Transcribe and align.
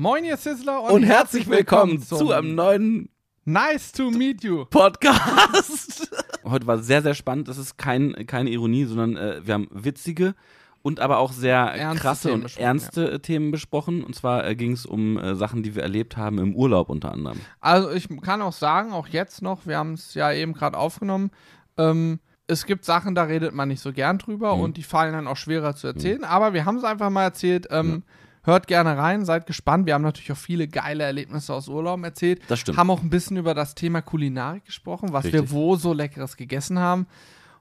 Moin, 0.00 0.24
ihr 0.24 0.36
Sizzler 0.36 0.80
Und 0.92 1.02
herzlich 1.02 1.50
willkommen 1.50 2.00
zu 2.00 2.30
einem 2.30 2.54
neuen 2.54 3.08
Nice 3.44 3.90
to 3.90 4.12
meet 4.12 4.44
you. 4.44 4.64
Podcast. 4.66 6.08
Heute 6.44 6.68
war 6.68 6.78
sehr, 6.78 7.02
sehr 7.02 7.14
spannend. 7.14 7.48
Das 7.48 7.58
ist 7.58 7.78
kein, 7.78 8.14
keine 8.28 8.50
Ironie, 8.50 8.84
sondern 8.84 9.16
äh, 9.16 9.40
wir 9.44 9.54
haben 9.54 9.66
witzige 9.72 10.36
und 10.82 11.00
aber 11.00 11.18
auch 11.18 11.32
sehr 11.32 11.56
Ernste 11.58 12.00
krasse 12.00 12.28
Themen 12.28 12.42
und 12.44 12.58
ernste 12.58 13.10
äh, 13.10 13.18
Themen 13.18 13.50
besprochen. 13.50 14.04
Und 14.04 14.14
zwar 14.14 14.46
äh, 14.46 14.54
ging 14.54 14.70
es 14.70 14.86
um 14.86 15.18
äh, 15.18 15.34
Sachen, 15.34 15.64
die 15.64 15.74
wir 15.74 15.82
erlebt 15.82 16.16
haben 16.16 16.38
im 16.38 16.54
Urlaub 16.54 16.90
unter 16.90 17.10
anderem. 17.10 17.40
Also 17.60 17.90
ich 17.90 18.06
kann 18.22 18.40
auch 18.40 18.52
sagen, 18.52 18.92
auch 18.92 19.08
jetzt 19.08 19.42
noch, 19.42 19.66
wir 19.66 19.78
haben 19.78 19.94
es 19.94 20.14
ja 20.14 20.32
eben 20.32 20.52
gerade 20.52 20.78
aufgenommen, 20.78 21.32
ähm, 21.76 22.20
es 22.46 22.66
gibt 22.66 22.84
Sachen, 22.84 23.16
da 23.16 23.24
redet 23.24 23.52
man 23.52 23.66
nicht 23.66 23.80
so 23.82 23.92
gern 23.92 24.18
drüber 24.18 24.54
Mhm. 24.54 24.62
und 24.62 24.76
die 24.76 24.84
fallen 24.84 25.12
dann 25.12 25.26
auch 25.26 25.36
schwerer 25.36 25.74
zu 25.74 25.88
erzählen. 25.88 26.22
Aber 26.22 26.52
wir 26.52 26.66
haben 26.66 26.76
es 26.76 26.84
einfach 26.84 27.10
mal 27.10 27.24
erzählt. 27.24 27.66
Ähm, 27.70 28.04
Hört 28.44 28.66
gerne 28.66 28.96
rein, 28.96 29.24
seid 29.24 29.46
gespannt. 29.46 29.86
Wir 29.86 29.94
haben 29.94 30.02
natürlich 30.02 30.32
auch 30.32 30.36
viele 30.36 30.68
geile 30.68 31.04
Erlebnisse 31.04 31.52
aus 31.52 31.68
Urlauben 31.68 32.04
erzählt. 32.04 32.40
Das 32.48 32.60
stimmt. 32.60 32.78
Haben 32.78 32.90
auch 32.90 33.02
ein 33.02 33.10
bisschen 33.10 33.36
über 33.36 33.54
das 33.54 33.74
Thema 33.74 34.00
Kulinarik 34.00 34.64
gesprochen, 34.64 35.12
was 35.12 35.24
wir 35.24 35.34
Richtig. 35.42 35.52
wo 35.52 35.76
so 35.76 35.92
Leckeres 35.92 36.36
gegessen 36.36 36.78
haben. 36.78 37.06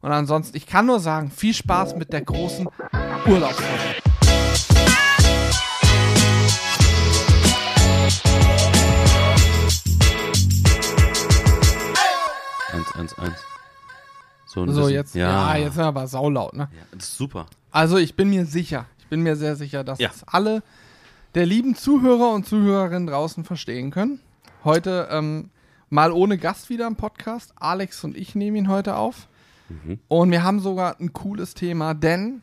Und 0.02 0.12
ansonsten, 0.12 0.56
ich 0.56 0.68
kann 0.68 0.86
nur 0.86 1.00
sagen, 1.00 1.32
viel 1.32 1.54
Spaß 1.54 1.96
mit 1.96 2.14
der 2.14 2.22
großen 2.22 2.68
Urlaubsfolge. 3.28 3.96
Eins, 12.74 12.92
eins, 12.96 13.18
eins. 13.20 13.38
So, 14.46 14.66
So, 14.72 14.88
jetzt, 14.90 15.16
ja. 15.16 15.56
jetzt 15.56 15.74
sind 15.76 15.84
wir 15.84 15.88
aber 15.88 16.08
saulaut, 16.08 16.54
ne? 16.54 16.70
Ja, 16.72 16.84
das 16.92 17.10
ist 17.10 17.18
super. 17.18 17.48
Also 17.72 17.98
ich 17.98 18.16
bin 18.16 18.30
mir 18.30 18.46
sicher, 18.46 18.86
ich 19.08 19.10
bin 19.10 19.22
mir 19.24 19.38
sehr 19.38 19.56
sicher, 19.56 19.86
dass 19.86 20.00
Ja. 20.00 20.10
es 20.14 20.26
alle 20.28 20.62
der 21.34 21.46
lieben 21.46 21.76
Zuhörer 21.76 22.34
und 22.34 22.46
Zuhörerinnen 22.46 23.08
draußen 23.08 23.46
verstehen 23.46 23.90
können. 23.90 24.20
Heute 24.66 25.08
ähm, 25.10 25.50
mal 25.90 26.12
ohne 26.12 26.38
Gast 26.38 26.70
wieder 26.70 26.88
im 26.88 26.98
Podcast. 26.98 27.54
Alex 27.56 28.04
und 28.04 28.18
ich 28.18 28.36
nehmen 28.36 28.58
ihn 28.58 28.68
heute 28.68 28.98
auf. 28.98 29.30
Mhm. 29.70 30.00
Und 30.10 30.32
wir 30.32 30.44
haben 30.44 30.60
sogar 30.60 31.00
ein 31.00 31.14
cooles 31.14 31.54
Thema, 31.54 31.94
denn 31.94 32.42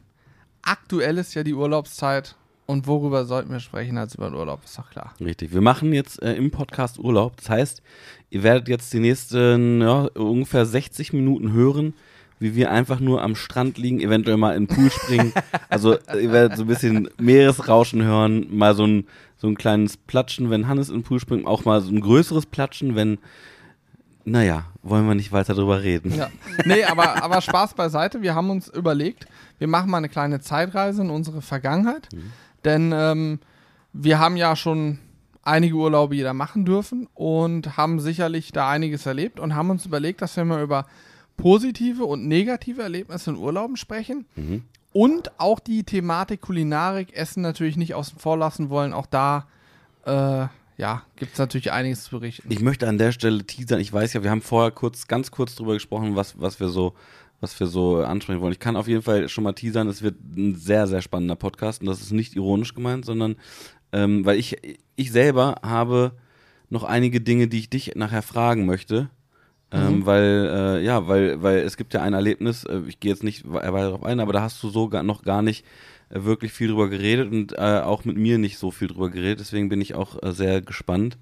aktuell 0.62 1.18
ist 1.18 1.34
ja 1.34 1.42
die 1.44 1.52
Urlaubszeit. 1.52 2.34
Und 2.64 2.86
worüber 2.86 3.26
sollten 3.26 3.50
wir 3.52 3.60
sprechen 3.60 3.98
als 3.98 4.14
über 4.14 4.30
den 4.30 4.34
Urlaub? 4.36 4.64
Ist 4.64 4.78
doch 4.78 4.88
klar. 4.88 5.12
Richtig. 5.20 5.52
Wir 5.52 5.60
machen 5.60 5.92
jetzt 5.92 6.22
äh, 6.22 6.32
im 6.32 6.50
Podcast 6.50 6.98
Urlaub. 6.98 7.36
Das 7.36 7.50
heißt, 7.50 7.82
ihr 8.30 8.42
werdet 8.42 8.68
jetzt 8.68 8.90
die 8.94 9.00
nächsten 9.00 9.82
ja, 9.82 10.04
ungefähr 10.14 10.64
60 10.64 11.12
Minuten 11.12 11.52
hören, 11.52 11.92
wie 12.44 12.54
wir 12.54 12.70
einfach 12.70 13.00
nur 13.00 13.22
am 13.22 13.36
Strand 13.36 13.78
liegen, 13.78 14.00
eventuell 14.00 14.36
mal 14.36 14.54
in 14.54 14.66
den 14.66 14.76
Pool 14.76 14.90
springen. 14.90 15.32
also 15.70 15.94
ihr 15.94 16.30
werdet 16.30 16.58
so 16.58 16.64
ein 16.64 16.68
bisschen 16.68 17.08
Meeresrauschen 17.18 18.02
hören, 18.02 18.54
mal 18.54 18.74
so 18.74 18.86
ein, 18.86 19.06
so 19.38 19.48
ein 19.48 19.56
kleines 19.56 19.96
Platschen, 19.96 20.50
wenn 20.50 20.68
Hannes 20.68 20.90
in 20.90 20.96
den 20.96 21.02
Pool 21.04 21.18
springt, 21.20 21.46
auch 21.46 21.64
mal 21.64 21.80
so 21.80 21.90
ein 21.90 22.02
größeres 22.02 22.44
Platschen, 22.44 22.94
wenn, 22.96 23.18
naja, 24.26 24.66
wollen 24.82 25.06
wir 25.08 25.14
nicht 25.14 25.32
weiter 25.32 25.54
drüber 25.54 25.82
reden. 25.82 26.14
Ja. 26.14 26.28
Nee, 26.66 26.84
aber, 26.84 27.22
aber 27.22 27.40
Spaß 27.40 27.72
beiseite. 27.72 28.20
Wir 28.20 28.34
haben 28.34 28.50
uns 28.50 28.68
überlegt, 28.68 29.26
wir 29.58 29.66
machen 29.66 29.90
mal 29.90 29.96
eine 29.96 30.10
kleine 30.10 30.40
Zeitreise 30.40 31.00
in 31.00 31.08
unsere 31.08 31.40
Vergangenheit. 31.40 32.08
Denn 32.66 32.92
ähm, 32.94 33.38
wir 33.94 34.18
haben 34.18 34.36
ja 34.36 34.54
schon 34.54 34.98
einige 35.42 35.76
Urlaube 35.76 36.14
jeder 36.14 36.34
machen 36.34 36.66
dürfen 36.66 37.08
und 37.14 37.78
haben 37.78 38.00
sicherlich 38.00 38.52
da 38.52 38.68
einiges 38.68 39.06
erlebt 39.06 39.40
und 39.40 39.54
haben 39.54 39.70
uns 39.70 39.86
überlegt, 39.86 40.20
dass 40.20 40.36
wir 40.36 40.44
mal 40.44 40.62
über 40.62 40.84
positive 41.36 42.04
und 42.04 42.26
negative 42.26 42.82
Erlebnisse 42.82 43.30
in 43.30 43.36
Urlauben 43.36 43.76
sprechen. 43.76 44.26
Mhm. 44.36 44.62
Und 44.92 45.40
auch 45.40 45.58
die 45.58 45.82
Thematik 45.82 46.40
Kulinarik, 46.40 47.12
Essen 47.14 47.42
natürlich 47.42 47.76
nicht 47.76 47.94
außen 47.94 48.18
vor 48.18 48.38
lassen 48.38 48.70
wollen. 48.70 48.92
Auch 48.92 49.06
da, 49.06 49.48
äh, 50.06 50.46
ja, 50.76 51.02
gibt 51.16 51.32
es 51.32 51.38
natürlich 51.38 51.72
einiges 51.72 52.04
zu 52.04 52.18
berichten. 52.18 52.48
Ich 52.50 52.60
möchte 52.60 52.88
an 52.88 52.98
der 52.98 53.12
Stelle 53.12 53.44
teasern. 53.44 53.80
Ich 53.80 53.92
weiß 53.92 54.12
ja, 54.12 54.22
wir 54.22 54.30
haben 54.30 54.42
vorher 54.42 54.70
kurz, 54.70 55.08
ganz 55.08 55.30
kurz 55.30 55.56
drüber 55.56 55.74
gesprochen, 55.74 56.14
was, 56.14 56.40
was 56.40 56.60
wir 56.60 56.68
so, 56.68 56.94
was 57.40 57.58
wir 57.58 57.66
so 57.66 57.98
ansprechen 57.98 58.40
wollen. 58.40 58.52
Ich 58.52 58.60
kann 58.60 58.76
auf 58.76 58.86
jeden 58.86 59.02
Fall 59.02 59.28
schon 59.28 59.44
mal 59.44 59.52
teasern, 59.52 59.88
es 59.88 60.02
wird 60.02 60.16
ein 60.36 60.54
sehr, 60.54 60.86
sehr 60.86 61.02
spannender 61.02 61.36
Podcast 61.36 61.80
und 61.80 61.88
das 61.88 62.00
ist 62.00 62.12
nicht 62.12 62.36
ironisch 62.36 62.74
gemeint, 62.74 63.04
sondern 63.04 63.36
ähm, 63.92 64.24
weil 64.24 64.38
ich, 64.38 64.56
ich 64.96 65.12
selber 65.12 65.56
habe 65.62 66.12
noch 66.70 66.84
einige 66.84 67.20
Dinge, 67.20 67.48
die 67.48 67.58
ich 67.58 67.70
dich 67.70 67.94
nachher 67.94 68.22
fragen 68.22 68.66
möchte. 68.66 69.10
Ähm, 69.74 70.06
weil, 70.06 70.50
äh, 70.80 70.84
ja, 70.84 71.08
weil, 71.08 71.42
weil 71.42 71.58
es 71.58 71.76
gibt 71.76 71.94
ja 71.94 72.02
ein 72.02 72.12
Erlebnis, 72.14 72.64
äh, 72.64 72.80
ich 72.86 73.00
gehe 73.00 73.10
jetzt 73.10 73.24
nicht 73.24 73.44
we- 73.44 73.54
weiter 73.54 73.72
darauf 73.90 74.04
ein, 74.04 74.20
aber 74.20 74.32
da 74.32 74.42
hast 74.42 74.62
du 74.62 74.68
so 74.70 74.88
gar, 74.88 75.02
noch 75.02 75.22
gar 75.22 75.42
nicht 75.42 75.64
äh, 76.10 76.22
wirklich 76.24 76.52
viel 76.52 76.68
drüber 76.68 76.88
geredet 76.88 77.32
und 77.32 77.52
äh, 77.58 77.80
auch 77.82 78.04
mit 78.04 78.16
mir 78.16 78.38
nicht 78.38 78.58
so 78.58 78.70
viel 78.70 78.88
drüber 78.88 79.10
geredet, 79.10 79.40
deswegen 79.40 79.68
bin 79.68 79.80
ich 79.80 79.94
auch 79.94 80.22
äh, 80.22 80.32
sehr 80.32 80.60
gespannt. 80.60 81.18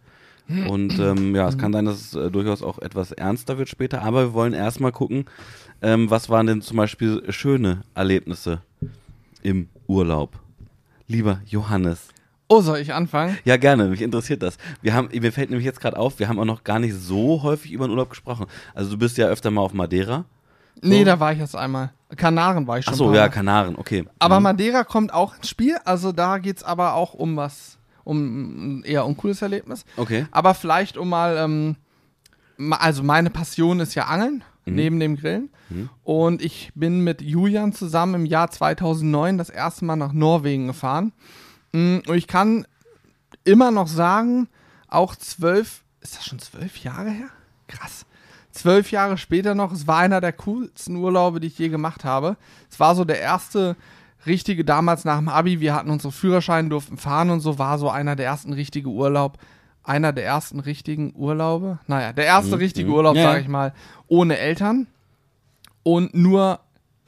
Und 0.69 0.99
ähm, 0.99 1.35
ja, 1.37 1.49
es 1.49 1.57
kann 1.57 1.73
sein, 1.73 1.85
dass 1.87 2.01
es 2.01 2.15
äh, 2.15 2.31
durchaus 2.31 2.62
auch 2.62 2.79
etwas 2.79 3.12
ernster 3.12 3.59
wird 3.59 3.69
später, 3.69 4.03
aber 4.03 4.23
wir 4.27 4.33
wollen 4.35 4.53
erstmal 4.53 4.93
gucken, 4.93 5.25
ähm, 5.81 6.11
was 6.11 6.29
waren 6.29 6.47
denn 6.47 6.61
zum 6.62 6.77
Beispiel 6.77 7.23
schöne 7.31 7.83
Erlebnisse 7.95 8.61
im 9.43 9.69
Urlaub? 9.87 10.39
Lieber 11.09 11.41
Johannes. 11.47 12.09
Oh, 12.53 12.61
soll 12.61 12.79
ich 12.79 12.93
anfangen? 12.93 13.39
Ja, 13.45 13.57
gerne, 13.57 13.85
mich 13.89 14.03
interessiert 14.03 14.43
das. 14.43 14.57
Wir 14.83 14.93
haben, 14.95 15.09
mir 15.13 15.33
fällt 15.33 15.51
nämlich 15.51 15.65
jetzt 15.65 15.81
gerade 15.81 15.97
auf, 15.97 16.19
wir 16.19 16.29
haben 16.29 16.39
auch 16.39 16.45
noch 16.45 16.65
gar 16.65 16.79
nicht 16.79 16.95
so 16.95 17.43
häufig 17.43 17.73
über 17.73 17.87
den 17.87 17.93
Urlaub 17.93 18.11
gesprochen. 18.11 18.47
Also 18.75 18.91
du 18.91 18.99
bist 18.99 19.17
ja 19.17 19.27
öfter 19.29 19.51
mal 19.51 19.63
auf 19.63 19.73
Madeira. 19.73 20.25
Nee, 20.83 21.05
da 21.05 21.19
war 21.21 21.33
ich 21.33 21.39
jetzt 21.39 21.55
einmal. 21.57 21.93
Kanaren 22.17 22.67
war 22.67 22.79
ich 22.79 22.85
schon. 22.85 22.95
Ach 22.95 22.99
so, 22.99 23.09
ein 23.09 23.15
ja. 23.15 23.29
Kanaren, 23.29 23.77
okay. 23.77 24.05
Aber 24.19 24.39
Mhm. 24.39 24.45
Madeira 24.45 24.85
kommt 24.85 25.15
auch 25.15 25.37
ins 25.37 25.49
Spiel. 25.49 25.77
Also 25.85 26.12
da 26.12 26.39
geht 26.39 26.59
es 26.59 26.62
aber 26.65 26.95
auch 26.95 27.15
um 27.15 27.37
was, 27.37 27.79
um 28.05 28.81
ein 28.81 28.85
eher 28.85 29.07
uncooles 29.07 29.41
Erlebnis. 29.43 29.85
Okay. 29.97 30.27
Aber 30.33 30.55
vielleicht 30.55 30.97
um 30.99 31.09
mal, 31.09 31.37
ähm, 31.39 31.77
also 32.73 33.03
meine 33.03 33.31
Passion 33.31 33.81
ist 33.81 33.95
ja 33.95 34.07
Angeln, 34.07 34.45
Mhm. 34.67 34.75
neben 34.75 35.01
dem 35.01 35.17
Grillen. 35.17 35.49
Und 36.05 36.43
ich 36.43 36.71
bin 36.75 37.01
mit 37.03 37.23
Julian 37.23 37.73
zusammen 37.73 38.15
im 38.15 38.27
Jahr 38.27 38.51
2009 38.51 39.39
das 39.39 39.49
erste 39.49 39.87
Mal 39.87 39.97
nach 39.97 40.12
Norwegen 40.12 40.67
gefahren. 40.67 41.12
Mm, 41.72 41.99
Und 42.06 42.15
ich 42.16 42.27
kann 42.27 42.66
immer 43.44 43.71
noch 43.71 43.88
sagen, 43.88 44.49
auch 44.88 45.16
zwölf, 45.16 45.83
ist 46.00 46.16
das 46.16 46.27
schon 46.27 46.38
zwölf 46.38 46.78
Jahre 46.78 47.10
her? 47.10 47.28
Krass. 47.69 48.06
Zwölf 48.50 48.91
Jahre 48.91 49.16
später 49.16 49.55
noch, 49.55 49.72
es 49.72 49.87
war 49.87 49.99
einer 49.99 50.21
der 50.21 50.34
coolsten 50.34 50.97
Urlaube, 50.97 51.41
die 51.41 51.47
ich 51.47 51.59
je 51.59 51.71
gemacht 51.71 52.05
habe. 52.05 52.37
Es 52.71 52.78
war 52.78 52.94
so 52.94 53.05
der 53.05 53.19
erste 53.21 53.77
richtige, 54.27 54.65
damals 54.65 55.05
nach 55.05 55.19
dem 55.19 55.28
Abi, 55.28 55.61
wir 55.61 55.75
hatten 55.75 55.91
unsere 55.91 56.12
Führerscheine, 56.12 56.69
durften 56.69 56.99
fahren 56.99 57.31
und 57.31 57.41
so, 57.41 57.59
war 57.59 57.78
so 57.78 57.88
einer 57.88 58.15
der 58.15 58.27
ersten 58.27 58.53
richtige 58.53 58.88
Urlaub, 58.91 59.38
einer 59.82 60.12
der 60.12 60.25
ersten 60.25 60.61
richtigen 60.61 61.15
Urlaube, 61.16 61.78
naja, 61.87 62.12
der 62.12 62.27
erste 62.27 62.59
richtige 62.59 62.88
mhm. 62.88 62.94
Urlaub, 62.94 63.16
Ja, 63.16 63.22
sag 63.25 63.34
ja. 63.34 63.41
ich 63.41 63.49
mal, 63.49 63.72
ohne 64.06 64.37
Eltern 64.38 64.87
und 65.82 66.15
nur 66.15 66.61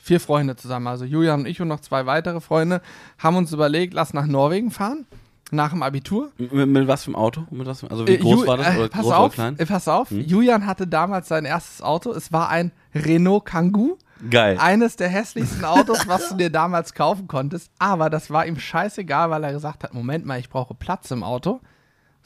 vier 0.04 0.20
Freunde 0.20 0.54
zusammen. 0.56 0.86
Also 0.86 1.04
Julian 1.04 1.40
und 1.40 1.46
ich 1.46 1.60
und 1.60 1.68
noch 1.68 1.80
zwei 1.80 2.04
weitere 2.06 2.40
Freunde 2.40 2.82
haben 3.18 3.36
uns 3.36 3.52
überlegt, 3.52 3.94
lass 3.94 4.12
nach 4.12 4.26
Norwegen 4.26 4.70
fahren, 4.70 5.06
nach 5.50 5.70
dem 5.70 5.82
Abitur. 5.82 6.30
Mit, 6.36 6.52
mit 6.52 6.86
was 6.88 7.04
für 7.04 7.08
einem 7.08 7.16
Auto? 7.16 7.44
Mit 7.50 7.66
was 7.66 7.80
für, 7.80 7.90
also 7.90 8.06
wie 8.06 8.12
Äh, 8.14 8.18
groß 8.18 8.42
Ju- 8.42 8.46
war 8.46 8.56
das? 8.58 8.66
äh, 8.74 8.78
Oder 8.78 8.88
pass 8.88 9.00
groß 9.02 9.12
auf, 9.12 9.24
oder 9.26 9.34
klein? 9.34 9.54
Hm? 9.58 9.60
Äh, 9.62 9.66
pass 9.66 9.88
auf, 9.88 10.10
Julian 10.10 10.66
hatte 10.66 10.86
damals 10.86 11.28
sein 11.28 11.44
erstes 11.46 11.80
Auto. 11.82 12.12
Es 12.12 12.32
war 12.32 12.48
ein 12.50 12.72
Renault 12.94 13.46
Kangoo. 13.46 13.96
Geil. 14.30 14.58
Eines 14.60 14.96
der 14.96 15.08
hässlichsten 15.08 15.64
Autos, 15.76 16.06
was 16.06 16.28
du 16.28 16.36
dir 16.36 16.50
damals 16.50 16.94
kaufen 16.94 17.26
konntest. 17.26 17.70
Aber 17.78 18.10
das 18.10 18.30
war 18.30 18.46
ihm 18.46 18.58
scheißegal, 18.58 19.30
weil 19.30 19.42
er 19.44 19.52
gesagt 19.52 19.84
hat: 19.84 19.92
Moment 19.94 20.24
mal, 20.26 20.38
ich 20.38 20.48
brauche 20.50 20.74
Platz 20.74 21.10
im 21.10 21.22
Auto. 21.22 21.60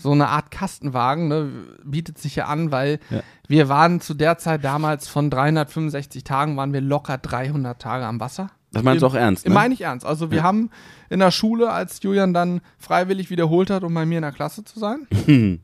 So 0.00 0.12
eine 0.12 0.28
Art 0.28 0.50
Kastenwagen 0.52 1.26
ne, 1.28 1.50
bietet 1.84 2.18
sich 2.18 2.36
ja 2.36 2.46
an, 2.46 2.70
weil 2.70 3.00
Ja. 3.10 3.20
wir 3.48 3.68
waren 3.68 4.00
zu 4.00 4.14
der 4.14 4.38
Zeit 4.38 4.64
damals 4.64 5.08
von 5.08 5.28
365 5.28 6.22
Tagen, 6.24 6.56
waren 6.56 6.72
wir 6.72 6.80
locker 6.80 7.18
300 7.18 7.82
Tage 7.82 8.06
am 8.06 8.20
Wasser. 8.20 8.50
Das 8.72 8.82
meinst 8.84 9.02
du 9.02 9.06
auch 9.06 9.14
ernst, 9.14 9.46
ne? 9.48 9.52
Meine 9.52 9.74
ich 9.74 9.80
ernst. 9.80 10.06
Also 10.06 10.30
wir 10.30 10.38
Ja. 10.38 10.42
haben 10.44 10.70
in 11.10 11.18
der 11.18 11.30
Schule, 11.32 11.70
als 11.72 12.00
Julian 12.02 12.32
dann 12.32 12.60
freiwillig 12.78 13.28
wiederholt 13.30 13.70
hat, 13.70 13.82
um 13.82 13.92
bei 13.92 14.06
mir 14.06 14.18
in 14.18 14.22
der 14.22 14.30
Klasse 14.32 14.62
zu 14.62 14.78
sein, 14.78 15.06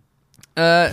äh, 0.56 0.88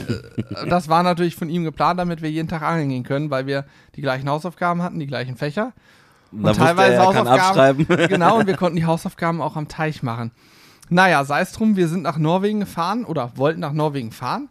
das 0.70 0.90
war 0.90 1.04
natürlich 1.04 1.36
von 1.36 1.50
ihm 1.50 1.64
geplant, 1.64 2.00
damit 2.00 2.22
wir 2.22 2.30
jeden 2.30 2.48
Tag 2.48 2.62
angeln 2.62 2.90
gehen 2.90 3.04
können, 3.04 3.30
weil 3.32 3.48
wir 3.48 3.66
die 3.96 4.02
gleichen 4.02 4.30
Hausaufgaben 4.30 4.82
hatten, 4.84 5.00
die 5.00 5.08
gleichen 5.08 5.36
Fächer. 5.36 5.74
Da 6.32 6.50
wusste 6.50 6.64
er, 6.64 6.94
er 6.94 7.12
kann 7.12 7.28
Hausaufgaben. 7.30 7.86
abschreiben. 7.88 7.88
genau, 8.08 8.40
und 8.40 8.48
wir 8.48 8.56
konnten 8.56 8.78
die 8.78 8.86
Hausaufgaben 8.86 9.42
auch 9.42 9.56
am 9.56 9.68
Teich 9.68 10.02
machen. 10.04 10.32
Naja, 10.94 11.24
sei 11.24 11.40
es 11.40 11.54
drum, 11.54 11.78
wir 11.78 11.88
sind 11.88 12.02
nach 12.02 12.18
Norwegen 12.18 12.60
gefahren 12.60 13.06
oder 13.06 13.38
wollten 13.38 13.62
nach 13.62 13.72
Norwegen 13.72 14.12
fahren. 14.12 14.50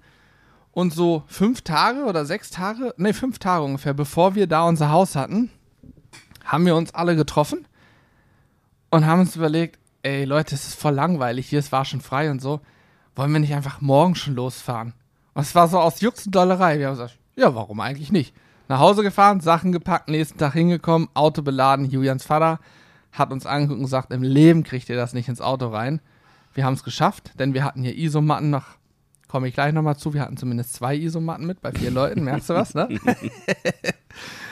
Und 0.73 0.95
so 0.95 1.23
fünf 1.27 1.61
Tage 1.61 2.05
oder 2.07 2.25
sechs 2.25 2.49
Tage, 2.49 2.95
nee, 2.97 3.13
fünf 3.13 3.39
Tage 3.39 3.63
ungefähr, 3.63 3.93
bevor 3.93 4.35
wir 4.35 4.47
da 4.47 4.63
unser 4.63 4.91
Haus 4.91 5.17
hatten, 5.17 5.51
haben 6.43 6.65
wir 6.65 6.77
uns 6.77 6.95
alle 6.95 7.15
getroffen 7.15 7.69
und 8.91 9.05
haben 9.05 9.21
uns 9.21 9.37
überlegt, 9.37 9.79
ey 10.03 10.25
Leute, 10.25 10.55
es 10.55 10.67
ist 10.67 10.81
voll 10.81 10.95
langweilig 10.95 11.47
hier, 11.47 11.59
es 11.59 11.73
war 11.73 11.85
schon 11.85 12.01
frei 12.01 12.31
und 12.31 12.41
so. 12.41 12.63
Wollen 13.15 13.33
wir 13.35 13.41
nicht 13.41 13.55
einfach 13.55 13.83
morgen 13.83 14.15
schon 14.15 14.35
losfahren? 14.35 14.95
Und 15.35 15.43
es 15.43 15.55
war 15.55 15.69
so 15.69 15.79
aus 15.79 16.01
Jux 16.01 16.25
und 16.25 16.35
Dollerei. 16.35 16.79
Wir 16.79 16.87
haben 16.87 16.95
gesagt, 16.95 17.19
ja, 17.37 17.55
warum 17.55 17.81
eigentlich 17.81 18.13
nicht? 18.13 18.35
Nach 18.67 18.79
Hause 18.79 19.03
gefahren, 19.03 19.41
Sachen 19.41 19.73
gepackt, 19.73 20.09
nächsten 20.09 20.39
Tag 20.39 20.55
hingekommen, 20.55 21.11
Auto 21.13 21.43
beladen. 21.43 21.85
Julians 21.85 22.25
Vater 22.25 22.61
hat 23.13 23.31
uns 23.31 23.45
angeguckt 23.45 23.77
und 23.77 23.85
gesagt, 23.85 24.11
im 24.11 24.23
Leben 24.23 24.65
kriegt 24.65 24.89
ihr 24.89 24.97
das 24.97 25.13
nicht 25.13 25.29
ins 25.29 25.43
Auto 25.43 25.69
rein. 25.69 26.01
Wir 26.55 26.65
haben 26.65 26.75
es 26.75 26.85
geschafft, 26.85 27.33
denn 27.39 27.55
wir 27.55 27.65
hatten 27.65 27.83
hier 27.83 27.97
Isomatten 27.97 28.51
nach, 28.51 28.77
komme 29.29 29.49
ich 29.49 29.55
gleich 29.55 29.73
nochmal 29.73 29.97
zu, 29.97 30.15
wir 30.15 30.23
hatten 30.23 30.37
zumindest 30.37 30.75
zwei 30.75 30.97
Isomatten 30.97 31.47
mit 31.47 31.61
bei 31.61 31.73
vier 31.73 31.91
Leuten, 31.91 32.25
merkst 32.25 32.51
du 32.51 32.55
was, 32.55 32.75
ne? 32.75 32.89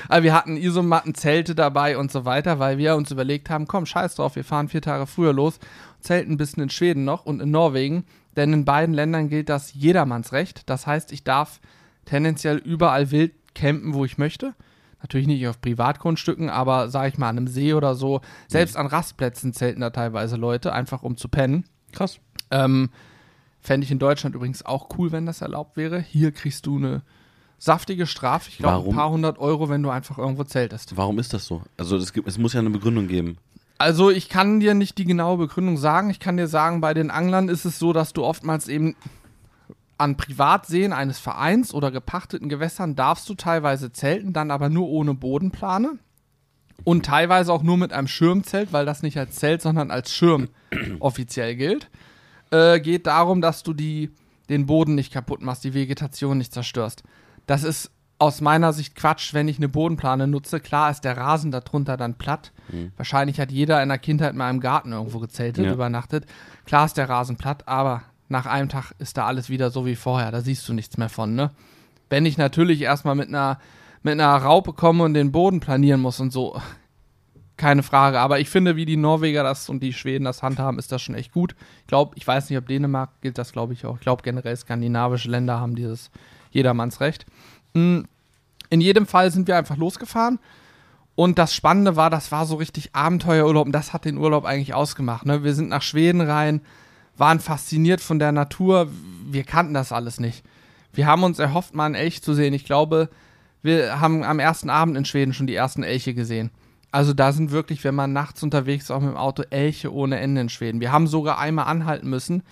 Aber 0.09 0.23
wir 0.23 0.35
hatten 0.35 0.57
Isomatten, 0.57 1.15
Zelte 1.15 1.55
dabei 1.55 1.99
und 1.99 2.13
so 2.13 2.25
weiter, 2.25 2.59
weil 2.59 2.79
wir 2.79 2.95
uns 2.95 3.11
überlegt 3.11 3.51
haben, 3.51 3.67
komm, 3.67 3.87
scheiß 3.87 4.15
drauf, 4.15 4.37
wir 4.37 4.45
fahren 4.45 4.69
vier 4.69 4.83
Tage 4.83 5.07
früher 5.07 5.33
los, 5.33 5.59
zelten 6.01 6.33
ein 6.35 6.37
bisschen 6.37 6.63
in 6.63 6.71
Schweden 6.71 7.05
noch 7.05 7.27
und 7.27 7.41
in 7.41 7.51
Norwegen, 7.51 8.05
denn 8.37 8.53
in 8.53 8.65
beiden 8.65 8.95
Ländern 8.95 9.29
gilt 9.29 9.49
das 9.49 9.75
Jedermannsrecht. 9.75 10.71
Das 10.71 10.87
heißt, 10.87 11.11
ich 11.13 11.25
darf 11.25 11.61
tendenziell 12.05 12.59
überall 12.59 13.11
wild 13.11 13.33
campen, 13.55 13.95
wo 13.95 14.05
ich 14.05 14.19
möchte. 14.19 14.55
Natürlich 15.01 15.27
nicht 15.27 15.47
auf 15.47 15.61
Privatgrundstücken, 15.61 16.51
aber 16.51 16.89
sag 16.89 17.09
ich 17.09 17.19
mal 17.19 17.29
an 17.29 17.37
einem 17.37 17.49
See 17.49 17.75
oder 17.75 17.95
so. 17.95 18.21
Selbst 18.49 18.77
an 18.77 18.87
Rastplätzen 18.87 19.53
zelten 19.53 19.81
da 19.81 19.91
teilweise 19.91 20.37
Leute, 20.37 20.73
einfach 20.73 21.03
um 21.03 21.17
zu 21.17 21.29
pennen. 21.29 21.65
Krass. 21.93 22.19
Ähm, 22.51 22.91
Fände 23.61 23.85
ich 23.85 23.91
in 23.91 23.99
Deutschland 23.99 24.35
übrigens 24.35 24.65
auch 24.65 24.89
cool, 24.97 25.13
wenn 25.13 25.27
das 25.27 25.41
erlaubt 25.41 25.77
wäre. 25.77 26.01
Hier 26.01 26.33
kriegst 26.33 26.67
du 26.67 26.77
eine 26.77 27.03
saftige 27.59 28.07
Strafe, 28.07 28.49
ich 28.51 28.59
glaube 28.59 28.89
ein 28.89 28.95
paar 28.95 29.11
hundert 29.11 29.39
Euro, 29.39 29.69
wenn 29.69 29.83
du 29.83 29.91
einfach 29.91 30.17
irgendwo 30.17 30.45
zeltest. 30.45 30.97
Warum 30.97 31.19
ist 31.19 31.35
das 31.35 31.45
so? 31.45 31.63
Also 31.77 31.97
es, 31.97 32.13
gibt, 32.13 32.29
es 32.29 32.39
muss 32.39 32.53
ja 32.53 32.61
eine 32.61 32.71
Begründung 32.71 33.09
geben. 33.09 33.37
Also 33.79 34.11
ich 34.11 34.29
kann 34.29 34.61
dir 34.61 34.75
nicht 34.75 34.99
die 34.99 35.05
genaue 35.05 35.39
Begründung 35.39 35.77
sagen. 35.77 36.11
Ich 36.11 36.21
kann 36.21 36.37
dir 36.37 36.49
sagen, 36.49 36.81
bei 36.81 36.95
den 36.95 37.11
Anglern 37.11 37.49
ist 37.49 37.65
es 37.65 37.79
so, 37.79 37.93
dass 37.93 38.13
du 38.13 38.25
oftmals 38.25 38.69
eben 38.69 38.97
an 39.99 40.17
Privatseen 40.17 40.93
eines 40.93 41.19
Vereins 41.19 41.75
oder 41.75 41.91
gepachteten 41.91 42.49
Gewässern 42.49 42.95
darfst 42.95 43.29
du 43.29 43.35
teilweise 43.35 43.93
zelten, 43.93 44.33
dann 44.33 44.51
aber 44.53 44.69
nur 44.69 44.89
ohne 44.89 45.15
Bodenplane 45.15 45.99
und 46.85 47.05
teilweise 47.07 47.53
auch 47.53 47.63
nur 47.63 47.77
mit 47.77 47.93
einem 47.93 48.09
Schirmzelt, 48.09 48.73
weil 48.73 48.87
das 48.87 49.03
nicht 49.03 49.19
als 49.19 49.37
Zelt, 49.37 49.63
sondern 49.63 49.91
als 49.91 50.13
Schirm 50.13 50.49
offiziell 51.01 51.57
gilt. 51.57 51.89
Äh, 52.51 52.81
geht 52.81 53.07
darum, 53.07 53.41
dass 53.41 53.63
du 53.63 53.75
die, 53.75 54.11
den 54.49 54.67
Boden 54.67 54.95
nicht 54.95 55.13
kaputt 55.13 55.43
machst, 55.43 55.65
die 55.65 55.75
Vegetation 55.75 56.39
nicht 56.39 56.53
zerstörst. 56.53 57.03
Das 57.47 57.63
ist 57.63 57.91
aus 58.21 58.41
meiner 58.41 58.73
Sicht 58.73 58.97
Quatsch, 58.97 59.33
wenn 59.33 59.47
ich 59.49 59.59
eine 59.59 59.69
Bodenplane 59.69 60.27
nutze. 60.27 60.59
Klar 60.59 60.91
ist 60.91 61.03
der 61.03 61.17
Rasen 61.17 61.51
darunter 61.53 61.97
dann 61.97 62.15
platt. 62.19 62.53
Wahrscheinlich 62.97 63.39
hat 63.39 63.53
jeder 63.53 63.81
in 63.83 63.89
der 63.89 63.99
Kindheit 63.99 64.35
mal 64.35 64.51
im 64.51 64.61
Garten 64.61 64.93
irgendwo 64.93 65.21
gezeltet, 65.21 65.65
Ja. 65.67 65.73
übernachtet. 65.73 66.27
Klar 66.67 66.85
ist 66.85 66.97
der 66.97 67.09
Rasen 67.09 67.37
platt, 67.37 67.69
aber 67.69 68.03
nach 68.29 68.47
einem 68.47 68.69
Tag 68.69 68.93
ist 68.99 69.17
da 69.17 69.25
alles 69.27 69.49
wieder 69.49 69.71
so 69.71 69.87
wie 69.87 69.95
vorher. 69.95 70.33
Da 70.33 70.41
siehst 70.41 70.69
du 70.69 70.73
nichts 70.75 70.97
mehr 70.99 71.09
von, 71.09 71.35
ne? 71.35 71.51
Wenn 72.11 72.27
ich 72.27 72.37
natürlich 72.39 72.83
erstmal 72.83 73.15
mit 73.15 73.29
einer, 73.29 73.59
mit 74.09 74.21
einer 74.21 74.37
Raupe 74.37 74.73
komme 74.73 75.05
und 75.05 75.15
den 75.15 75.33
Boden 75.33 75.61
planieren 75.61 76.01
muss 76.01 76.21
und 76.21 76.33
so, 76.33 76.61
keine 77.57 77.83
Frage. 77.83 78.21
Aber 78.21 78.41
ich 78.41 78.49
finde, 78.49 78.77
wie 78.77 78.87
die 78.87 78.97
Norweger 78.97 79.43
das 79.43 79.69
und 79.69 79.83
die 79.83 79.93
Schweden 79.93 80.25
das 80.25 80.43
handhaben, 80.43 80.79
ist 80.79 80.91
das 80.93 81.03
schon 81.03 81.15
echt 81.15 81.33
gut. 81.33 81.55
Ich 81.83 81.87
glaube, 81.89 82.13
ich 82.17 82.27
weiß 82.27 82.49
nicht, 82.49 82.59
ob 82.59 82.67
Dänemark 82.67 83.11
gilt 83.21 83.37
das, 83.37 83.53
glaube 83.53 83.75
ich 83.75 83.85
auch. 83.85 83.97
Ich 83.97 84.01
glaube, 84.01 84.23
generell 84.23 84.57
skandinavische 84.57 85.31
Länder 85.31 85.61
haben 85.61 85.75
dieses 85.75 86.11
Jedermannsrecht. 86.51 87.27
Mm, 87.75 88.01
In 88.71 88.81
jedem 88.81 89.07
Fall 89.07 89.31
sind 89.31 89.49
wir 89.49 89.57
einfach 89.57 89.77
losgefahren. 89.77 90.39
Und 91.15 91.39
das 91.39 91.53
Spannende 91.53 91.97
war, 91.97 92.11
das 92.11 92.31
war 92.31 92.47
so 92.47 92.55
richtig 92.55 92.95
Abenteuerurlaub 92.95 93.67
und 93.67 93.73
das 93.73 93.93
hat 93.93 94.05
den 94.05 94.19
Urlaub 94.19 94.45
eigentlich 94.45 94.73
ausgemacht. 94.73 95.27
Ne? 95.27 95.43
Wir 95.43 95.53
sind 95.53 95.69
nach 95.69 95.83
Schweden 95.83 96.21
rein, 96.21 96.61
waren 97.17 97.41
fasziniert 97.41 98.01
von 98.01 98.21
der 98.21 98.31
Natur. 98.31 98.89
Wir 99.27 99.43
kannten 99.43 99.75
das 99.75 99.91
alles 99.91 100.21
nicht. 100.21 100.45
Wir 100.93 101.07
haben 101.07 101.25
uns 101.25 101.41
erhofft, 101.41 101.75
mal 101.75 101.87
einen 101.87 101.97
Elch 101.97 102.23
zu 102.23 102.35
sehen. 102.35 102.55
Ich 102.55 102.65
glaube, 102.65 103.09
wir 103.69 104.01
haben 104.01 104.25
am 104.25 104.39
ersten 104.39 104.71
Abend 104.71 104.97
in 104.97 105.05
Schweden 105.05 105.35
schon 105.35 105.47
die 105.47 105.55
ersten 105.55 105.83
Elche 105.83 106.15
gesehen. 106.15 106.51
Also 106.91 107.13
da 107.13 107.33
sind 107.33 107.51
wirklich, 107.51 107.85
wenn 107.85 107.95
man 107.95 108.15
nachts 108.15 108.43
unterwegs 108.43 108.85
ist, 108.85 108.91
auch 108.91 109.01
mit 109.01 109.11
dem 109.11 109.17
Auto, 109.17 109.43
Elche 109.51 109.93
ohne 109.93 110.19
Ende 110.19 110.41
in 110.41 110.49
Schweden. 110.49 110.81
Wir 110.81 110.91
haben 110.91 111.07
sogar 111.07 111.39
einmal 111.39 111.67
anhalten 111.67 112.09
müssen. 112.09 112.43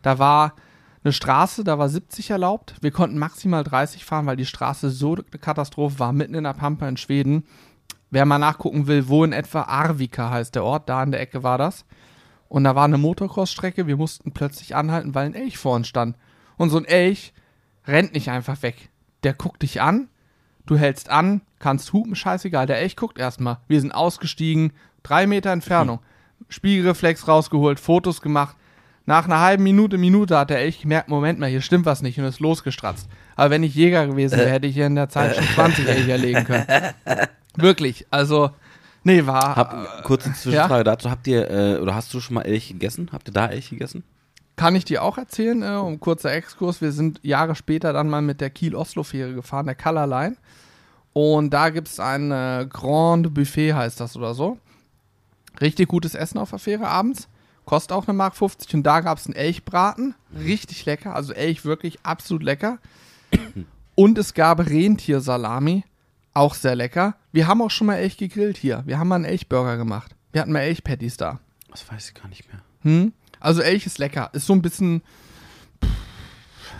Da 0.00 0.18
war 0.18 0.54
eine 1.04 1.12
Straße, 1.12 1.62
da 1.62 1.78
war 1.78 1.88
70 1.88 2.30
erlaubt. 2.30 2.76
Wir 2.80 2.90
konnten 2.90 3.18
maximal 3.18 3.64
30 3.64 4.04
fahren, 4.04 4.24
weil 4.26 4.36
die 4.36 4.46
Straße 4.46 4.90
so 4.90 5.14
eine 5.14 5.38
Katastrophe 5.38 5.98
war, 5.98 6.12
mitten 6.12 6.34
in 6.34 6.44
der 6.44 6.54
Pampa 6.54 6.88
in 6.88 6.96
Schweden. 6.96 7.44
Wer 8.10 8.24
mal 8.24 8.38
nachgucken 8.38 8.86
will, 8.86 9.08
wo 9.08 9.24
in 9.24 9.32
etwa 9.32 9.62
Arvika 9.62 10.30
heißt 10.30 10.54
der 10.54 10.64
Ort, 10.64 10.88
da 10.88 11.02
in 11.02 11.10
der 11.10 11.20
Ecke 11.20 11.42
war 11.42 11.58
das. 11.58 11.84
Und 12.48 12.64
da 12.64 12.74
war 12.74 12.84
eine 12.84 12.98
Motocross-Strecke, 12.98 13.86
wir 13.86 13.96
mussten 13.96 14.32
plötzlich 14.32 14.74
anhalten, 14.74 15.14
weil 15.14 15.26
ein 15.26 15.34
Elch 15.34 15.58
vor 15.58 15.74
uns 15.74 15.88
stand. 15.88 16.16
Und 16.56 16.70
so 16.70 16.78
ein 16.78 16.84
Elch 16.84 17.32
rennt 17.86 18.14
nicht 18.14 18.30
einfach 18.30 18.62
weg. 18.62 18.90
Der 19.22 19.34
guckt 19.34 19.62
dich 19.62 19.80
an, 19.80 20.08
du 20.66 20.76
hältst 20.76 21.10
an, 21.10 21.42
kannst 21.58 21.92
hupen, 21.92 22.14
scheißegal. 22.14 22.66
Der 22.66 22.78
Elch 22.78 22.96
guckt 22.96 23.18
erstmal. 23.18 23.58
Wir 23.68 23.80
sind 23.80 23.92
ausgestiegen, 23.92 24.72
drei 25.02 25.26
Meter 25.26 25.50
Entfernung. 25.50 26.00
Spiegelreflex 26.48 27.28
rausgeholt, 27.28 27.80
Fotos 27.80 28.20
gemacht. 28.20 28.56
Nach 29.04 29.24
einer 29.24 29.40
halben 29.40 29.64
Minute, 29.64 29.98
Minute 29.98 30.38
hat 30.38 30.50
der 30.50 30.60
Elch 30.60 30.82
gemerkt, 30.82 31.08
Moment 31.08 31.38
mal, 31.38 31.48
hier 31.48 31.60
stimmt 31.60 31.86
was 31.86 32.02
nicht 32.02 32.18
und 32.18 32.24
ist 32.24 32.40
losgestratzt. 32.40 33.08
Aber 33.34 33.50
wenn 33.50 33.64
ich 33.64 33.74
Jäger 33.74 34.06
gewesen 34.06 34.38
wäre, 34.38 34.50
hätte 34.50 34.66
ich 34.68 34.74
hier 34.74 34.86
in 34.86 34.94
der 34.94 35.08
Zeit 35.08 35.34
schon 35.34 35.44
20 35.54 35.88
Elche 35.88 36.12
erlegen 36.12 36.44
können. 36.44 36.66
Wirklich, 37.56 38.06
also, 38.10 38.50
nee, 39.02 39.26
war. 39.26 39.56
Hab, 39.56 40.04
kurze 40.04 40.32
Zwischenfrage 40.32 40.84
dazu. 40.84 41.10
Habt 41.10 41.26
ihr, 41.26 41.50
äh, 41.50 41.78
oder 41.78 41.94
hast 41.94 42.14
du 42.14 42.20
schon 42.20 42.34
mal 42.34 42.42
Elch 42.42 42.68
gegessen? 42.68 43.10
Habt 43.12 43.28
ihr 43.28 43.34
da 43.34 43.48
Elch 43.48 43.70
gegessen? 43.70 44.04
Kann 44.56 44.74
ich 44.74 44.84
dir 44.84 45.02
auch 45.02 45.18
erzählen, 45.18 45.62
äh, 45.62 45.76
um 45.76 45.98
kurzer 45.98 46.32
Exkurs. 46.32 46.80
Wir 46.80 46.92
sind 46.92 47.20
Jahre 47.22 47.54
später 47.54 47.92
dann 47.92 48.08
mal 48.08 48.22
mit 48.22 48.40
der 48.40 48.50
Kiel-Oslo-Fähre 48.50 49.34
gefahren, 49.34 49.66
der 49.66 49.74
Color 49.74 50.06
Line. 50.06 50.36
Und 51.12 51.50
da 51.50 51.70
gibt 51.70 51.88
es 51.88 52.00
ein 52.00 52.30
äh, 52.30 52.66
Grand 52.68 53.34
Buffet, 53.34 53.74
heißt 53.74 54.00
das 54.00 54.16
oder 54.16 54.34
so. 54.34 54.58
Richtig 55.60 55.88
gutes 55.88 56.14
Essen 56.14 56.38
auf 56.38 56.50
der 56.50 56.58
Fähre 56.58 56.88
abends. 56.88 57.28
Kostet 57.64 57.92
auch 57.92 58.08
eine 58.08 58.16
Mark 58.16 58.34
50. 58.34 58.74
Und 58.74 58.82
da 58.82 59.00
gab 59.00 59.18
es 59.18 59.26
einen 59.26 59.36
Elchbraten. 59.36 60.14
Richtig 60.36 60.84
lecker. 60.86 61.14
Also 61.14 61.32
Elch 61.32 61.64
wirklich 61.64 61.98
absolut 62.02 62.42
lecker. 62.42 62.78
Und 63.94 64.18
es 64.18 64.34
gab 64.34 64.60
Rentiersalami. 64.60 65.84
Auch 66.34 66.54
sehr 66.54 66.74
lecker. 66.74 67.14
Wir 67.30 67.46
haben 67.46 67.60
auch 67.60 67.70
schon 67.70 67.86
mal 67.86 67.96
Elch 67.96 68.16
gegrillt 68.16 68.56
hier. 68.56 68.82
Wir 68.86 68.98
haben 68.98 69.08
mal 69.08 69.16
einen 69.16 69.26
Elchburger 69.26 69.76
gemacht. 69.76 70.14
Wir 70.32 70.40
hatten 70.40 70.52
mal 70.52 70.60
Elchpatties 70.60 71.18
da. 71.18 71.40
Das 71.70 71.90
weiß 71.90 72.08
ich 72.08 72.14
gar 72.14 72.28
nicht 72.28 72.48
mehr. 72.50 72.62
Hm? 72.82 73.12
Also 73.42 73.62
Elch 73.62 73.86
ist 73.86 73.98
lecker. 73.98 74.30
Ist 74.32 74.46
so 74.46 74.52
ein 74.52 74.62
bisschen 74.62 75.02
pff, 75.84 75.90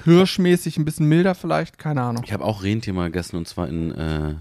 hirschmäßig, 0.05 0.77
ein 0.79 0.85
bisschen 0.85 1.07
milder 1.07 1.35
vielleicht, 1.35 1.79
keine 1.79 2.03
Ahnung. 2.03 2.23
Ich 2.27 2.33
habe 2.33 2.45
auch 2.45 2.63
Rentier 2.63 2.93
mal 2.93 3.07
gegessen 3.07 3.37
und 3.37 3.49
zwar 3.49 3.69
in 3.69 3.93
äh, 3.93 4.35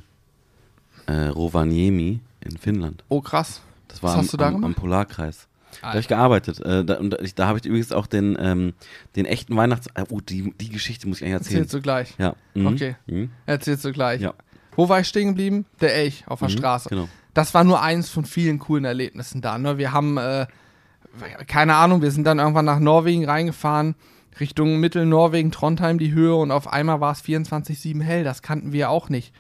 äh, 1.08 1.28
Rovaniemi 1.28 2.20
in 2.42 2.58
Finnland. 2.58 3.04
Oh, 3.10 3.22
krass. 3.22 3.62
Das 3.88 4.02
war 4.02 4.12
Was 4.12 4.16
am, 4.16 4.24
hast 4.24 4.34
du 4.34 4.38
da 4.38 4.48
am, 4.48 4.64
am? 4.64 4.74
Polarkreis. 4.76 5.48
Da 5.82 5.88
habe 5.90 6.00
ich 6.00 6.06
Alter. 6.06 6.16
gearbeitet. 6.16 6.60
Äh, 6.60 6.84
da, 6.84 7.00
da 7.36 7.48
habe 7.48 7.60
ich 7.60 7.66
übrigens 7.66 7.92
auch 7.94 8.06
den, 8.06 8.38
ähm, 8.40 8.74
den 9.16 9.26
echten 9.26 9.56
Weihnachts... 9.56 9.88
Äh, 9.94 10.04
oh, 10.10 10.20
die, 10.20 10.54
die 10.60 10.70
Geschichte 10.70 11.08
muss 11.08 11.18
ich 11.18 11.24
eigentlich 11.24 11.34
erzählen. 11.36 11.58
Erzählst 11.62 11.74
du 11.74 11.82
gleich. 11.82 12.14
Ja. 12.18 12.36
Mhm. 12.54 12.68
Okay. 12.68 12.96
Mhm. 13.08 13.32
Erzählst 13.46 13.86
du 13.86 13.92
gleich. 13.94 14.22
Ja. 14.22 14.34
Wo 14.76 14.90
war 14.90 15.00
ich 15.00 15.08
stehen 15.08 15.30
geblieben? 15.30 15.66
Der 15.80 15.96
Elch 15.96 16.26
auf 16.28 16.40
der 16.40 16.50
Mhm, 16.50 16.54
Straße. 16.54 16.90
Genau. 16.90 17.08
Das 17.34 17.54
war 17.54 17.64
nur 17.64 17.82
eins 17.82 18.10
von 18.10 18.26
vielen 18.26 18.60
coolen 18.60 18.84
Erlebnissen 18.84 19.42
da. 19.42 19.58
Ne? 19.58 19.78
Wir 19.78 19.94
haben, 19.94 20.18
äh, 20.18 20.46
keine 21.48 21.76
Ahnung, 21.76 22.02
wir 22.02 22.12
sind 22.12 22.26
dann 22.26 22.40
irgendwann 22.40 22.66
nach 22.66 22.80
Norwegen 22.80 23.26
reingefahren, 23.26 23.96
Richtung 24.40 24.80
Mittelnorwegen, 24.80 25.52
Trondheim 25.52 26.00
die 26.00 26.14
Höhe 26.14 26.36
und 26.36 26.52
auf 26.52 26.72
einmal 26.72 27.02
war 27.02 27.12
es 27.12 27.24
24-7 27.24 28.02
hell. 28.02 28.24
Das 28.24 28.42
kannten 28.42 28.72
wir 28.72 28.90
auch 28.90 29.10
nicht. 29.10 29.34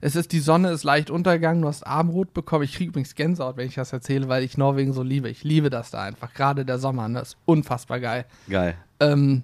Es 0.00 0.14
ist, 0.16 0.32
die 0.32 0.40
Sonne 0.40 0.70
ist 0.70 0.84
leicht 0.84 1.10
untergegangen, 1.10 1.62
du 1.62 1.68
hast 1.68 1.86
Abendrot 1.86 2.32
bekommen. 2.32 2.64
Ich 2.64 2.74
kriege 2.74 2.90
übrigens 2.90 3.14
Gänsehaut, 3.14 3.56
wenn 3.56 3.66
ich 3.66 3.74
das 3.74 3.92
erzähle, 3.92 4.28
weil 4.28 4.44
ich 4.44 4.56
Norwegen 4.56 4.92
so 4.92 5.02
liebe. 5.02 5.28
Ich 5.28 5.42
liebe 5.42 5.70
das 5.70 5.90
da 5.90 6.02
einfach. 6.02 6.32
Gerade 6.34 6.64
der 6.64 6.78
Sommer, 6.78 7.08
ne? 7.08 7.18
Das 7.18 7.30
ist 7.30 7.36
unfassbar 7.44 7.98
geil. 7.98 8.24
Geil. 8.48 8.76
Ähm, 9.00 9.42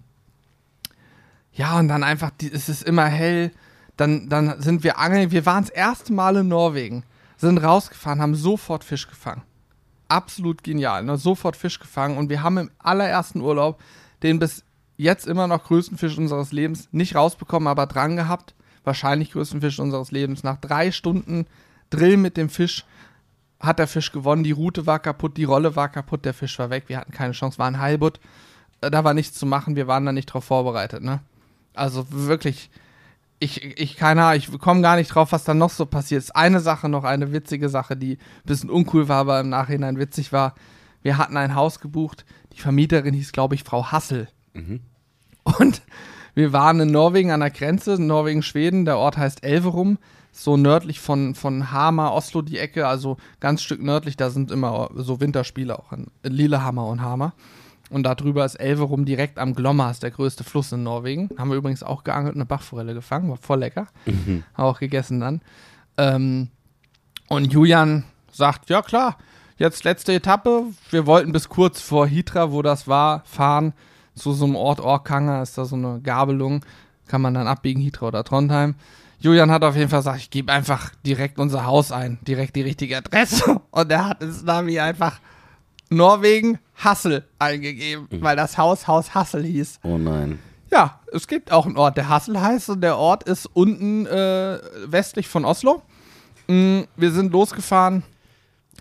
ja, 1.52 1.78
und 1.78 1.88
dann 1.88 2.04
einfach, 2.04 2.30
die, 2.40 2.52
es 2.52 2.68
ist 2.68 2.82
immer 2.82 3.06
hell. 3.06 3.50
Dann, 3.96 4.28
dann 4.28 4.60
sind 4.60 4.84
wir 4.84 4.98
angeln. 4.98 5.30
Wir 5.30 5.46
waren 5.46 5.64
das 5.64 5.70
erste 5.70 6.12
Mal 6.12 6.36
in 6.36 6.48
Norwegen, 6.48 7.04
sind 7.36 7.58
rausgefahren, 7.58 8.20
haben 8.20 8.34
sofort 8.34 8.84
Fisch 8.84 9.08
gefangen. 9.08 9.42
Absolut 10.14 10.62
genial, 10.62 11.02
ne? 11.02 11.16
Sofort 11.16 11.56
Fisch 11.56 11.80
gefangen. 11.80 12.16
Und 12.18 12.28
wir 12.30 12.44
haben 12.44 12.58
im 12.58 12.70
allerersten 12.78 13.40
Urlaub 13.40 13.80
den 14.22 14.38
bis 14.38 14.62
jetzt 14.96 15.26
immer 15.26 15.48
noch 15.48 15.64
größten 15.64 15.98
Fisch 15.98 16.16
unseres 16.16 16.52
Lebens 16.52 16.88
nicht 16.92 17.16
rausbekommen, 17.16 17.66
aber 17.66 17.86
dran 17.86 18.14
gehabt. 18.14 18.54
Wahrscheinlich 18.84 19.32
größten 19.32 19.60
Fisch 19.60 19.80
unseres 19.80 20.12
Lebens. 20.12 20.44
Nach 20.44 20.56
drei 20.56 20.92
Stunden 20.92 21.46
Drill 21.90 22.16
mit 22.16 22.36
dem 22.36 22.48
Fisch 22.48 22.84
hat 23.58 23.80
der 23.80 23.88
Fisch 23.88 24.12
gewonnen. 24.12 24.44
Die 24.44 24.52
Route 24.52 24.86
war 24.86 25.00
kaputt, 25.00 25.36
die 25.36 25.44
Rolle 25.44 25.74
war 25.74 25.88
kaputt, 25.88 26.24
der 26.24 26.34
Fisch 26.34 26.58
war 26.60 26.70
weg. 26.70 26.84
Wir 26.86 26.98
hatten 26.98 27.12
keine 27.12 27.32
Chance, 27.32 27.58
war 27.58 27.66
ein 27.66 27.80
Heilbutt. 27.80 28.20
Äh, 28.82 28.90
Da 28.90 29.02
war 29.02 29.14
nichts 29.14 29.36
zu 29.36 29.46
machen, 29.46 29.74
wir 29.74 29.88
waren 29.88 30.06
da 30.06 30.12
nicht 30.12 30.26
drauf 30.26 30.44
vorbereitet, 30.44 31.02
ne? 31.02 31.20
Also 31.74 32.06
wirklich, 32.10 32.70
ich, 33.44 33.78
ich 33.78 33.96
keine 33.96 34.24
Ahnung, 34.24 34.38
ich 34.38 34.58
komme 34.58 34.80
gar 34.80 34.96
nicht 34.96 35.14
drauf, 35.14 35.32
was 35.32 35.44
da 35.44 35.54
noch 35.54 35.70
so 35.70 35.86
passiert 35.86 36.22
ist. 36.22 36.34
Eine 36.34 36.60
Sache 36.60 36.88
noch, 36.88 37.04
eine 37.04 37.32
witzige 37.32 37.68
Sache, 37.68 37.96
die 37.96 38.14
ein 38.14 38.46
bisschen 38.46 38.70
uncool 38.70 39.08
war, 39.08 39.18
aber 39.18 39.40
im 39.40 39.50
Nachhinein 39.50 39.98
witzig 39.98 40.32
war. 40.32 40.54
Wir 41.02 41.18
hatten 41.18 41.36
ein 41.36 41.54
Haus 41.54 41.80
gebucht, 41.80 42.24
die 42.54 42.60
Vermieterin 42.60 43.14
hieß, 43.14 43.32
glaube 43.32 43.54
ich, 43.54 43.62
Frau 43.62 43.92
Hassel. 43.92 44.28
Mhm. 44.54 44.80
Und 45.58 45.82
wir 46.34 46.52
waren 46.52 46.80
in 46.80 46.90
Norwegen 46.90 47.30
an 47.30 47.40
der 47.40 47.50
Grenze, 47.50 48.02
Norwegen-Schweden, 48.02 48.86
der 48.86 48.96
Ort 48.96 49.18
heißt 49.18 49.44
Elverum, 49.44 49.98
so 50.32 50.56
nördlich 50.56 50.98
von, 50.98 51.34
von 51.34 51.70
Hamar, 51.70 52.14
Oslo 52.14 52.40
die 52.40 52.58
Ecke, 52.58 52.88
also 52.88 53.18
ganz 53.40 53.62
Stück 53.62 53.82
nördlich, 53.82 54.16
da 54.16 54.30
sind 54.30 54.50
immer 54.50 54.90
so 54.94 55.20
Winterspiele 55.20 55.78
auch 55.78 55.92
in 55.92 56.06
Lillehammer 56.22 56.86
und 56.86 57.02
Hamar. 57.02 57.34
Und 57.90 58.04
darüber 58.04 58.44
ist 58.44 58.56
Elverum 58.56 59.04
direkt 59.04 59.38
am 59.38 59.54
Glomma, 59.54 59.90
ist 59.90 60.02
der 60.02 60.10
größte 60.10 60.42
Fluss 60.42 60.72
in 60.72 60.82
Norwegen. 60.82 61.30
Haben 61.36 61.50
wir 61.50 61.56
übrigens 61.56 61.82
auch 61.82 62.02
geangelt 62.04 62.34
und 62.34 62.40
eine 62.40 62.46
Bachforelle 62.46 62.94
gefangen, 62.94 63.28
war 63.28 63.36
voll 63.36 63.60
lecker. 63.60 63.86
Mhm. 64.06 64.42
Haben 64.54 64.64
auch 64.64 64.80
gegessen 64.80 65.20
dann. 65.20 65.42
Ähm, 65.98 66.48
und 67.28 67.52
Julian 67.52 68.04
sagt, 68.32 68.70
ja 68.70 68.82
klar, 68.82 69.18
jetzt 69.56 69.84
letzte 69.84 70.12
Etappe. 70.12 70.64
Wir 70.90 71.06
wollten 71.06 71.32
bis 71.32 71.48
kurz 71.48 71.80
vor 71.80 72.06
Hitra, 72.06 72.52
wo 72.52 72.62
das 72.62 72.88
war, 72.88 73.22
fahren 73.24 73.74
zu 74.14 74.32
so 74.32 74.44
einem 74.44 74.56
Ort 74.56 74.80
Orkanger, 74.80 75.42
ist 75.42 75.58
da 75.58 75.64
so 75.64 75.76
eine 75.76 76.00
Gabelung. 76.00 76.64
Kann 77.06 77.20
man 77.20 77.34
dann 77.34 77.46
abbiegen, 77.46 77.82
Hitra 77.82 78.08
oder 78.08 78.24
Trondheim. 78.24 78.76
Julian 79.18 79.50
hat 79.50 79.64
auf 79.64 79.76
jeden 79.76 79.88
Fall 79.88 80.00
gesagt, 80.00 80.18
ich 80.18 80.30
gebe 80.30 80.52
einfach 80.52 80.90
direkt 81.06 81.38
unser 81.38 81.64
Haus 81.64 81.92
ein, 81.92 82.18
direkt 82.26 82.56
die 82.56 82.62
richtige 82.62 82.96
Adresse. 82.96 83.60
Und 83.70 83.90
er 83.90 84.08
hat 84.08 84.22
ins 84.22 84.42
Navi 84.42 84.80
einfach 84.80 85.18
Norwegen 85.94 86.58
Hassel 86.76 87.24
eingegeben, 87.38 88.08
weil 88.10 88.36
das 88.36 88.58
Haus 88.58 88.86
Haus 88.86 89.14
Hassel 89.14 89.44
hieß. 89.44 89.80
Oh 89.82 89.98
nein. 89.98 90.38
Ja, 90.70 91.00
es 91.12 91.28
gibt 91.28 91.52
auch 91.52 91.66
einen 91.66 91.76
Ort, 91.76 91.96
der 91.96 92.08
Hassel 92.08 92.40
heißt 92.40 92.70
und 92.70 92.80
der 92.80 92.98
Ort 92.98 93.24
ist 93.24 93.46
unten 93.46 94.06
äh, 94.06 94.58
westlich 94.86 95.28
von 95.28 95.44
Oslo. 95.44 95.82
Mm, 96.48 96.80
wir 96.96 97.12
sind 97.12 97.32
losgefahren. 97.32 98.02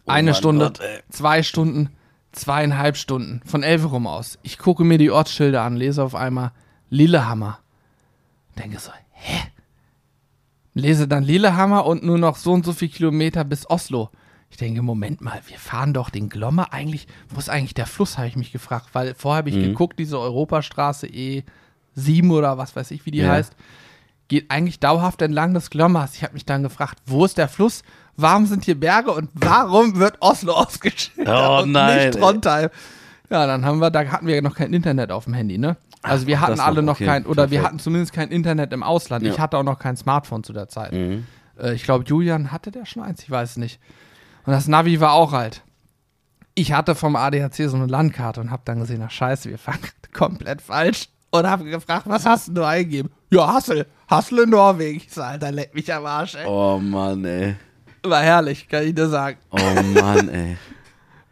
Eine 0.05 0.32
Mann, 0.32 0.38
Stunde, 0.38 0.65
Gott, 0.65 0.82
zwei 1.10 1.43
Stunden, 1.43 1.89
zweieinhalb 2.32 2.98
Stunden 2.98 3.41
von 3.46 3.63
Elverum 3.63 4.08
aus. 4.08 4.39
Ich 4.41 4.58
gucke 4.58 4.84
mir 4.84 4.98
die 4.98 5.12
Ortsschilder 5.12 5.62
an, 5.62 5.77
lese 5.77 6.03
auf 6.03 6.15
einmal 6.15 6.51
Lillehammer. 6.89 7.60
Denke 8.58 8.79
so, 8.79 8.91
hä? 9.12 9.39
Lese 10.74 11.08
dann 11.08 11.24
Lillehammer 11.24 11.86
und 11.86 12.03
nur 12.03 12.17
noch 12.17 12.38
so 12.38 12.51
und 12.51 12.65
so 12.65 12.74
viel 12.74 12.89
Kilometer 12.89 13.43
bis 13.43 13.70
Oslo. 13.70 14.10
Ich 14.53 14.57
denke, 14.57 14.83
Moment 14.83 15.19
mal, 15.19 15.41
wir 15.48 15.57
fahren 15.57 15.95
doch 15.95 16.12
den 16.12 16.29
Glommer 16.29 16.72
eigentlich. 16.74 17.07
Wo 17.27 17.39
ist 17.39 17.50
eigentlich 17.50 17.74
der 17.74 17.88
Fluss, 17.88 18.19
habe 18.19 18.27
ich 18.27 18.36
mich 18.36 18.51
gefragt. 18.51 18.89
Weil 18.93 19.15
vorher 19.15 19.39
habe 19.39 19.50
ich 19.50 19.55
geguckt, 19.60 19.98
diese 19.98 20.19
Europastraße 20.19 21.07
E7 21.07 22.29
oder 22.31 22.60
was 22.60 22.75
weiß 22.75 22.91
ich, 22.91 23.03
wie 23.07 23.12
die 23.12 23.17
Ja. 23.17 23.29
heißt, 23.31 23.55
geht 24.27 24.51
eigentlich 24.51 24.79
dauerhaft 24.79 25.24
entlang 25.24 25.55
des 25.55 25.72
Glommers. 25.72 26.13
Ich 26.13 26.22
habe 26.24 26.33
mich 26.33 26.45
dann 26.45 26.62
gefragt, 26.62 27.00
wo 27.07 27.25
ist 27.25 27.39
der 27.39 27.48
Fluss? 27.48 27.81
Warum 28.15 28.45
sind 28.45 28.63
hier 28.65 28.79
Berge 28.79 29.12
und 29.12 29.31
warum 29.33 29.98
wird 29.98 30.17
Oslo 30.22 30.53
ausgeschildert 30.57 31.36
Oh 31.36 31.63
und 31.63 31.72
nein, 31.72 32.10
nicht 32.10 32.19
Trondheim? 32.19 32.69
Ja, 33.31 33.48
dann 33.48 33.65
haben 33.65 33.79
wir, 33.79 33.89
da 33.89 34.05
hatten 34.05 34.27
wir 34.27 34.36
ja 34.36 34.41
noch 34.41 34.53
kein 34.55 34.72
Internet 34.72 35.12
auf 35.12 35.24
dem 35.24 35.33
Handy, 35.33 35.57
ne? 35.57 35.77
Also 36.03 36.27
wir 36.27 36.41
hatten 36.41 36.60
alle 36.60 36.83
noch, 36.83 36.98
okay, 36.98 37.05
kein, 37.05 37.25
oder 37.25 37.43
wir 37.50 37.57
perfekt. 37.57 37.65
hatten 37.65 37.79
zumindest 37.79 38.13
kein 38.13 38.29
Internet 38.29 38.72
im 38.72 38.83
Ausland. 38.83 39.25
Ich 39.25 39.38
Ja. 39.38 39.41
hatte 39.41 39.57
auch 39.57 39.63
noch 39.63 39.79
kein 39.79 39.98
Smartphone 39.98 40.43
zu 40.43 40.53
der 40.53 40.67
Zeit. 40.69 40.91
Mhm. 40.91 41.25
Äh, 41.60 41.74
ich 41.74 41.83
glaube, 41.86 42.03
Julian 42.05 42.51
hatte 42.51 42.69
der 42.69 42.86
schon 42.86 43.01
eins, 43.01 43.24
ich 43.24 43.31
weiß 43.31 43.57
nicht. 43.57 43.79
Und 44.45 44.53
das 44.53 44.67
Navi 44.67 45.00
war 45.00 45.13
auch 45.13 45.33
alt. 45.33 45.63
Ich 46.55 46.73
hatte 46.73 46.95
vom 46.95 47.15
ADAC 47.15 47.55
so 47.55 47.75
eine 47.75 47.88
Landkarte 47.88 48.41
und 48.41 48.51
habe 48.51 48.62
dann 48.65 48.79
gesehen, 48.79 49.01
ach 49.05 49.12
scheiße, 49.12 49.50
wir 49.50 49.57
fahren 49.57 49.79
komplett 50.13 50.62
falsch. 50.62 51.09
Und 51.31 51.47
habe 51.47 51.63
gefragt, 51.63 52.03
was 52.05 52.27
hast 52.27 52.50
du 52.55 52.63
eingegeben? 52.63 53.12
Ja, 53.31 53.51
Hassel. 53.51 53.88
Hassel 54.07 54.43
in 54.43 54.51
Norwegen. 54.51 54.97
Ich 54.97 55.12
so, 55.12 55.23
Alter, 55.23 55.51
leck 55.51 55.73
mich 55.73 55.91
am 55.91 56.05
Arsch, 56.05 56.35
ey. 56.35 56.45
Oh 56.45 56.77
Mann, 56.77 57.25
ey. 57.25 57.55
War 58.03 58.21
herrlich, 58.21 58.67
kann 58.67 58.83
ich 58.83 58.93
dir 58.93 59.07
sagen. 59.09 59.38
Oh 59.50 59.57
Mann, 59.57 60.29
ey. 60.29 60.57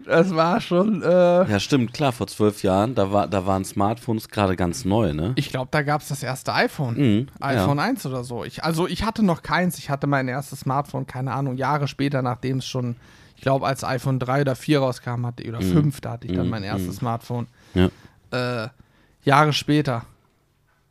Das 0.06 0.34
war 0.36 0.60
schon, 0.62 1.02
äh, 1.02 1.08
Ja, 1.50 1.60
stimmt, 1.60 1.94
klar, 1.94 2.12
vor 2.12 2.28
zwölf 2.28 2.64
Jahren, 2.64 2.96
da, 2.96 3.12
war, 3.12 3.28
da 3.28 3.46
waren 3.46 3.64
Smartphones 3.66 4.30
gerade 4.30 4.56
ganz 4.56 4.86
neu, 4.86 5.14
ne? 5.14 5.34
ich 5.36 5.50
glaube, 5.50 5.70
da 5.72 5.82
gab 5.82 6.02
es 6.02 6.08
das 6.08 6.24
erste 6.24 6.54
iPhone. 6.54 6.96
Mhm, 6.98 7.28
iPhone 7.40 7.78
ja. 7.78 7.84
1 7.84 8.06
oder 8.06 8.24
so. 8.24 8.44
Ich, 8.44 8.64
also 8.64 8.88
ich 8.88 9.04
hatte 9.04 9.24
noch 9.24 9.42
keins. 9.42 9.78
Ich 9.78 9.90
hatte 9.90 10.08
mein 10.08 10.28
erstes 10.28 10.62
Smartphone, 10.62 11.08
keine 11.08 11.34
Ahnung, 11.34 11.56
Jahre 11.58 11.88
später, 11.88 12.22
nachdem 12.22 12.58
es 12.58 12.68
schon, 12.68 12.96
ich 13.36 13.42
glaube, 13.42 13.66
als 13.66 13.84
iPhone 13.84 14.20
3 14.20 14.42
oder 14.42 14.56
4 14.56 14.80
rauskam, 14.80 15.26
hatte, 15.26 15.48
oder 15.48 15.62
5, 15.62 16.02
da 16.02 16.12
hatte 16.12 16.28
ich 16.28 16.34
dann 16.34 16.46
Mhm, 16.46 16.52
mein 16.52 16.64
erstes 16.64 16.98
Smartphone. 16.98 17.48
Ja. 17.74 17.90
Äh, 18.32 18.70
Jahre 19.24 19.54
später. 19.54 20.04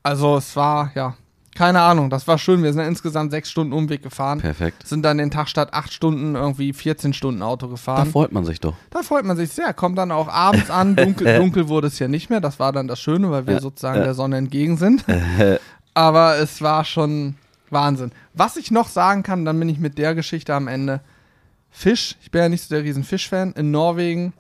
Also 0.03 0.37
es 0.37 0.55
war, 0.57 0.91
ja, 0.95 1.15
keine 1.55 1.81
Ahnung, 1.81 2.11
das 2.11 2.29
war 2.29 2.39
schön. 2.39 2.63
Wir 2.63 2.73
sind 2.73 2.83
insgesamt 2.83 3.33
sechs 3.33 3.51
Stunden 3.51 3.73
Umweg 3.73 4.03
gefahren. 4.03 4.41
Perfekt. 4.41 4.87
Sind 4.87 5.03
dann 5.03 5.19
den 5.19 5.31
Tag 5.31 5.49
statt 5.49 5.75
acht 5.75 5.93
Stunden 5.93 6.37
irgendwie 6.37 6.73
14 6.73 7.13
Stunden 7.13 7.43
Auto 7.43 7.67
Da 7.67 7.73
gefahren. 7.73 8.11
freut 8.11 8.33
man 8.33 8.45
sich 8.45 8.61
doch. 8.61 8.75
Da 8.91 9.03
freut 9.03 9.25
man 9.25 9.37
sich 9.37 9.51
sehr. 9.51 9.75
Kommt 9.75 9.99
dann 9.99 10.13
auch 10.13 10.29
abends 10.29 10.71
an. 10.71 10.95
Dunkel, 10.97 11.39
dunkel 11.39 11.69
wurde 11.69 11.89
es 11.89 11.99
ja 11.99 12.09
nicht 12.09 12.31
mehr. 12.31 12.41
Das 12.41 12.61
war 12.61 12.73
dann 12.73 12.87
das 12.87 13.01
Schöne, 13.01 13.31
weil 13.31 13.47
wir 13.47 13.61
sozusagen 13.61 14.03
der 14.03 14.15
Sonne 14.15 14.37
entgegen 14.37 14.77
sind. 14.77 15.05
Aber 15.95 16.37
es 16.39 16.63
war 16.63 16.85
schon 16.85 17.35
Wahnsinn. 17.69 18.13
Was 18.33 18.57
ich 18.57 18.71
noch 18.71 18.89
sagen 18.89 19.23
kann, 19.23 19.45
dann 19.45 19.59
bin 19.59 19.69
ich 19.69 19.79
mit 19.79 19.99
der 19.99 20.15
Geschichte 20.15 20.55
am 20.55 20.69
Ende. 20.69 21.01
Fisch, 21.71 22.17
ich 22.23 22.31
bin 22.31 22.43
ja 22.43 22.49
nicht 22.49 22.63
so 22.63 22.75
der 22.75 22.85
riesen 22.85 23.05
Fischfan. 23.05 23.53
In 23.53 23.71
Norwegen, 23.71 24.33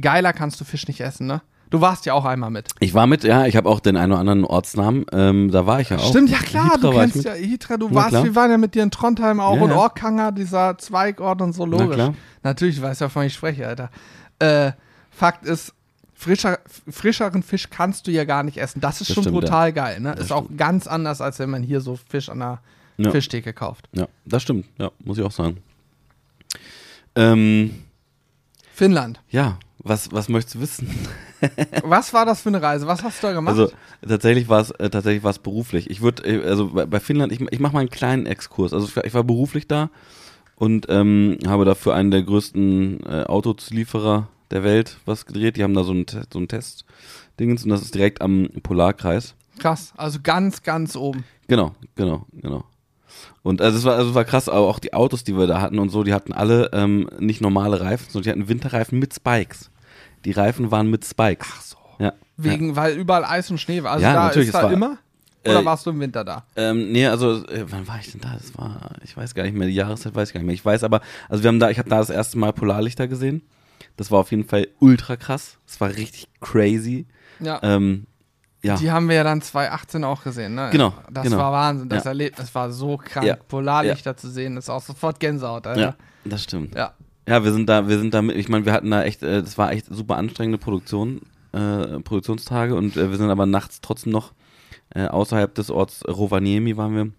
geiler 0.00 0.32
kannst 0.32 0.60
du 0.60 0.64
Fisch 0.64 0.86
nicht 0.88 1.00
essen, 1.00 1.26
ne? 1.26 1.42
Du 1.70 1.80
warst 1.80 2.06
ja 2.06 2.14
auch 2.14 2.24
einmal 2.24 2.50
mit. 2.50 2.68
Ich 2.80 2.94
war 2.94 3.06
mit, 3.06 3.24
ja, 3.24 3.44
ich 3.46 3.56
habe 3.56 3.68
auch 3.68 3.80
den 3.80 3.96
einen 3.96 4.12
oder 4.12 4.20
anderen 4.20 4.44
Ortsnamen, 4.44 5.04
ähm, 5.12 5.50
da 5.50 5.66
war 5.66 5.80
ich 5.80 5.90
ja 5.90 5.96
auch. 5.98 6.08
Stimmt, 6.10 6.30
ja 6.30 6.38
klar, 6.38 6.74
Hitra 6.74 6.90
du 6.90 6.96
kennst 6.96 7.24
ja 7.24 7.32
Hitra, 7.32 7.76
du 7.76 7.88
Na 7.88 7.94
warst, 7.96 8.08
klar. 8.10 8.24
wir 8.24 8.34
waren 8.36 8.50
ja 8.52 8.58
mit 8.58 8.74
dir 8.76 8.82
in 8.84 8.90
Trondheim 8.92 9.40
auch 9.40 9.56
Ja, 9.56 9.62
und 9.62 9.70
ja. 9.70 9.76
Orkanger, 9.76 10.30
dieser 10.32 10.78
Zweigort 10.78 11.42
und 11.42 11.52
so, 11.54 11.66
logisch. 11.66 11.94
klar. 11.96 12.14
Natürlich, 12.44 12.80
weißt 12.80 13.00
ja, 13.00 13.06
wovon 13.08 13.24
ich 13.24 13.34
spreche, 13.34 13.66
Alter. 13.66 13.90
Äh, 14.38 14.72
Fakt 15.10 15.44
ist, 15.44 15.72
frischer, 16.14 16.58
frischeren 16.88 17.42
Fisch 17.42 17.68
kannst 17.70 18.06
du 18.06 18.10
ja 18.12 18.24
gar 18.24 18.42
nicht 18.44 18.58
essen. 18.58 18.80
Das 18.80 19.00
ist 19.00 19.08
Das 19.10 19.14
schon 19.14 19.24
stimmt, 19.24 19.40
brutal 19.40 19.72
geil, 19.72 19.98
ne? 20.00 20.12
Das 20.14 20.26
ist 20.26 20.32
auch 20.32 20.46
ganz 20.56 20.86
anders, 20.86 21.20
als 21.20 21.38
wenn 21.40 21.50
man 21.50 21.62
hier 21.62 21.80
so 21.80 21.98
Fisch 22.08 22.28
an 22.28 22.38
der 22.38 22.60
Ja. 22.98 23.10
Fischtheke 23.10 23.52
kauft. 23.52 23.88
Ja, 23.92 24.06
das 24.24 24.42
stimmt, 24.42 24.66
ja, 24.78 24.90
muss 25.04 25.18
ich 25.18 25.24
auch 25.24 25.32
sagen. 25.32 25.56
Ähm, 27.14 27.82
Finnland. 28.72 29.20
ja, 29.30 29.58
was, 29.88 30.10
was 30.12 30.28
möchtest 30.28 30.56
du 30.56 30.60
wissen? 30.60 30.88
Was 31.84 32.14
war 32.14 32.24
das 32.24 32.40
für 32.40 32.48
eine 32.48 32.62
Reise? 32.62 32.86
Was 32.86 33.02
hast 33.02 33.22
du 33.22 33.26
da 33.26 33.32
gemacht? 33.34 33.56
Also 33.58 33.70
tatsächlich 34.06 34.48
war 34.48 34.60
es 34.62 34.70
äh, 34.70 34.88
tatsächlich 34.88 35.22
war 35.22 35.30
es 35.30 35.38
beruflich. 35.38 35.90
Ich 35.90 36.00
würde 36.00 36.24
äh, 36.24 36.42
also 36.48 36.68
bei, 36.68 36.86
bei 36.86 36.98
Finnland, 36.98 37.30
ich, 37.32 37.40
ich 37.50 37.60
mache 37.60 37.74
mal 37.74 37.80
einen 37.80 37.90
kleinen 37.90 38.24
Exkurs. 38.26 38.72
Also 38.72 38.86
ich 38.86 38.96
war- 38.96 39.04
ich 39.04 39.12
war 39.14 39.22
beruflich 39.22 39.68
da 39.68 39.90
und 40.56 40.86
ähm, 40.88 41.36
habe 41.46 41.64
dafür 41.66 41.94
einen 41.94 42.10
der 42.10 42.22
größten 42.22 43.00
äh, 43.06 43.24
Autozulieferer 43.24 44.28
der 44.50 44.64
Welt 44.64 44.96
was 45.04 45.26
gedreht. 45.26 45.56
Die 45.58 45.62
haben 45.62 45.74
da 45.74 45.84
so 45.84 45.92
Te- 46.04 46.22
so 46.32 46.38
einen 46.38 46.48
Test-Dingens 46.48 47.64
und 47.64 47.70
das 47.70 47.82
ist 47.82 47.94
direkt 47.94 48.22
am 48.22 48.48
Polarkreis. 48.62 49.34
Krass, 49.58 49.92
also 49.96 50.18
ganz, 50.22 50.62
ganz 50.62 50.96
oben. 50.96 51.24
Genau, 51.48 51.74
genau, 51.96 52.24
genau. 52.32 52.64
Und 53.42 53.60
also 53.62 53.78
es 53.78 53.84
war, 53.84 53.94
also 53.96 54.10
es 54.10 54.14
war 54.14 54.24
krass, 54.24 54.48
aber 54.48 54.66
auch 54.66 54.78
die 54.78 54.94
Autos, 54.94 55.22
die 55.24 55.36
wir 55.36 55.46
da 55.46 55.60
hatten 55.60 55.78
und 55.78 55.90
so, 55.90 56.02
die 56.02 56.12
hatten 56.14 56.32
alle 56.32 56.70
ähm, 56.72 57.08
nicht 57.18 57.40
normale 57.40 57.80
Reifen, 57.80 58.06
sondern 58.10 58.22
die 58.24 58.30
hatten 58.40 58.48
Winterreifen 58.48 58.98
mit 58.98 59.14
Spikes. 59.14 59.70
Die 60.26 60.32
Reifen 60.32 60.70
waren 60.70 60.90
mit 60.90 61.04
Spikes. 61.04 61.48
Ach 61.50 61.60
so. 61.62 61.76
Ja. 61.98 62.12
Wegen, 62.36 62.76
weil 62.76 62.96
überall 62.98 63.24
Eis 63.24 63.50
und 63.50 63.58
Schnee 63.58 63.82
war. 63.82 63.92
Also 63.92 64.04
Ja, 64.04 64.12
da 64.12 64.24
natürlich, 64.26 64.48
ist 64.48 64.54
es 64.54 64.60
da 64.60 64.66
war- 64.66 64.72
immer? 64.72 64.98
Oder 65.46 65.60
Äh, 65.60 65.64
warst 65.64 65.86
du 65.86 65.90
im 65.90 66.00
Winter 66.00 66.24
da? 66.24 66.44
Ähm, 66.56 66.90
nee, 66.90 67.06
also, 67.06 67.46
äh, 67.46 67.64
wann 67.70 67.86
war 67.86 68.00
ich 68.00 68.10
denn 68.10 68.20
da? 68.20 68.32
Das 68.34 68.58
war, 68.58 68.90
ich 69.04 69.16
weiß 69.16 69.32
gar 69.34 69.44
nicht 69.44 69.54
mehr, 69.54 69.68
die 69.68 69.74
Jahreszeit 69.74 70.12
weiß 70.14 70.28
ich 70.30 70.34
gar 70.34 70.40
nicht 70.40 70.46
mehr. 70.46 70.54
Ich 70.54 70.64
weiß 70.64 70.82
aber, 70.82 71.00
also 71.28 71.44
wir 71.44 71.48
haben 71.48 71.60
da, 71.60 71.70
ich 71.70 71.78
habe 71.78 71.88
da 71.88 71.98
das 71.98 72.10
erste 72.10 72.36
Mal 72.36 72.52
Polarlichter 72.52 73.06
gesehen. 73.06 73.42
Das 73.96 74.10
war 74.10 74.18
auf 74.18 74.32
jeden 74.32 74.44
Fall 74.44 74.66
ultra 74.80 75.14
krass. 75.16 75.56
Das 75.66 75.80
war 75.80 75.88
richtig 75.90 76.28
crazy. 76.40 77.06
Ja. 77.38 77.60
Ähm, 77.62 78.06
ja. 78.64 78.74
Die 78.76 78.90
haben 78.90 79.08
wir 79.08 79.14
ja 79.14 79.22
dann 79.22 79.40
2018 79.40 80.02
auch 80.02 80.24
gesehen, 80.24 80.56
ne? 80.56 80.70
Genau, 80.72 80.92
Das 81.12 81.22
genau. 81.22 81.38
war 81.38 81.52
Wahnsinn. 81.52 81.88
Das 81.88 82.02
Ja. 82.04 82.10
Erlebnis 82.10 82.52
war 82.52 82.72
so 82.72 82.96
krank. 82.96 83.24
Ja, 83.26 83.36
Polarlichter 83.36 84.16
zu 84.16 84.28
sehen, 84.28 84.56
ist 84.56 84.68
auch 84.68 84.82
sofort 84.82 85.20
Gänsehaut, 85.20 85.68
Alter. 85.68 85.80
ja, 85.80 85.94
das 86.24 86.42
stimmt. 86.42 86.74
Ja. 86.74 86.92
Ja, 87.28 87.42
wir 87.42 87.52
sind 87.52 87.68
da, 87.68 87.88
wir 87.88 87.98
sind 87.98 88.14
da 88.14 88.22
mit, 88.22 88.36
ich 88.36 88.48
meine, 88.48 88.64
wir 88.64 88.72
hatten 88.72 88.90
da 88.90 89.02
echt, 89.02 89.22
äh, 89.22 89.42
das 89.42 89.58
war 89.58 89.72
echt 89.72 89.86
super 89.86 90.16
anstrengende 90.16 90.58
Produktion, 90.58 91.22
äh, 91.52 92.00
Produktionstage 92.00 92.74
und 92.74 92.96
äh, 92.96 93.10
wir 93.10 93.16
sind 93.16 93.30
aber 93.30 93.46
nachts 93.46 93.80
trotzdem 93.80 94.12
noch 94.12 94.32
äh, 94.94 95.06
außerhalb 95.06 95.54
des 95.54 95.70
Orts 95.70 96.04
Rovaniemi 96.06 96.76
waren 96.76 96.94
wir 96.94 97.10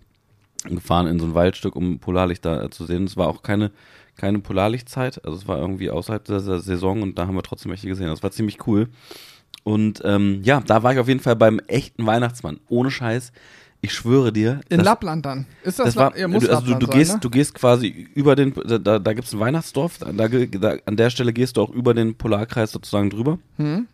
gefahren 0.74 1.08
in 1.08 1.20
so 1.20 1.26
ein 1.26 1.36
Waldstück, 1.36 1.76
um 1.76 2.00
Polarlichter 2.00 2.64
äh, 2.64 2.70
zu 2.70 2.86
sehen. 2.86 3.04
Es 3.04 3.18
war 3.18 3.28
auch 3.28 3.44
keine, 3.44 3.72
keine 4.16 4.40
Polarlichtzeit, 4.40 5.24
also 5.26 5.38
es 5.38 5.48
war 5.48 5.58
irgendwie 5.58 5.90
außerhalb 5.90 6.24
der, 6.24 6.40
der 6.40 6.60
Saison 6.60 7.02
und 7.02 7.18
da 7.18 7.28
haben 7.28 7.36
wir 7.36 7.44
trotzdem 7.44 7.72
welche 7.72 7.88
gesehen. 7.88 8.08
Das 8.08 8.24
war 8.24 8.32
ziemlich 8.32 8.66
cool. 8.66 8.88
Und 9.64 10.02
ähm, 10.06 10.40
ja, 10.44 10.62
da 10.62 10.84
war 10.84 10.94
ich 10.94 11.00
auf 11.00 11.10
jeden 11.10 11.20
Fall 11.20 11.36
beim 11.36 11.60
echten 11.68 12.06
Weihnachtsmann. 12.06 12.62
Ohne 12.70 12.90
Scheiß. 12.90 13.34
Ich 13.82 13.94
schwöre 13.94 14.34
dir. 14.34 14.62
In 14.70 14.78
das- 14.78 14.86
Lappland 14.86 15.26
dann. 15.26 15.46
Ist 15.64 15.80
das, 15.80 15.88
das 15.88 15.96
war, 15.96 16.18
ja, 16.18 16.28
muss 16.28 16.44
du, 16.44 16.50
also 16.50 16.62
du, 16.62 16.72
Lappland 16.72 16.84
du 16.84 16.88
sein, 16.88 16.98
gehst, 17.00 17.14
ne? 17.14 17.20
du 17.22 17.30
gehst 17.30 17.54
quasi 17.54 18.08
über 18.16 18.36
den, 18.36 18.54
da, 18.66 19.00
da, 19.00 19.14
gibt 19.14 19.28
es 19.28 19.34
ein 19.34 19.40
Weihnachtsdorf, 19.40 20.00
da, 20.00 20.12
da, 20.12 20.76
an 20.86 20.98
der 20.98 21.10
Stelle 21.10 21.32
gehst 21.32 21.58
du 21.58 21.62
auch 21.62 21.70
über 21.70 21.94
den 21.94 22.16
Polarkreis 22.16 22.72
sozusagen 22.72 23.10
drüber. 23.10 23.38
Hm? 23.58 23.88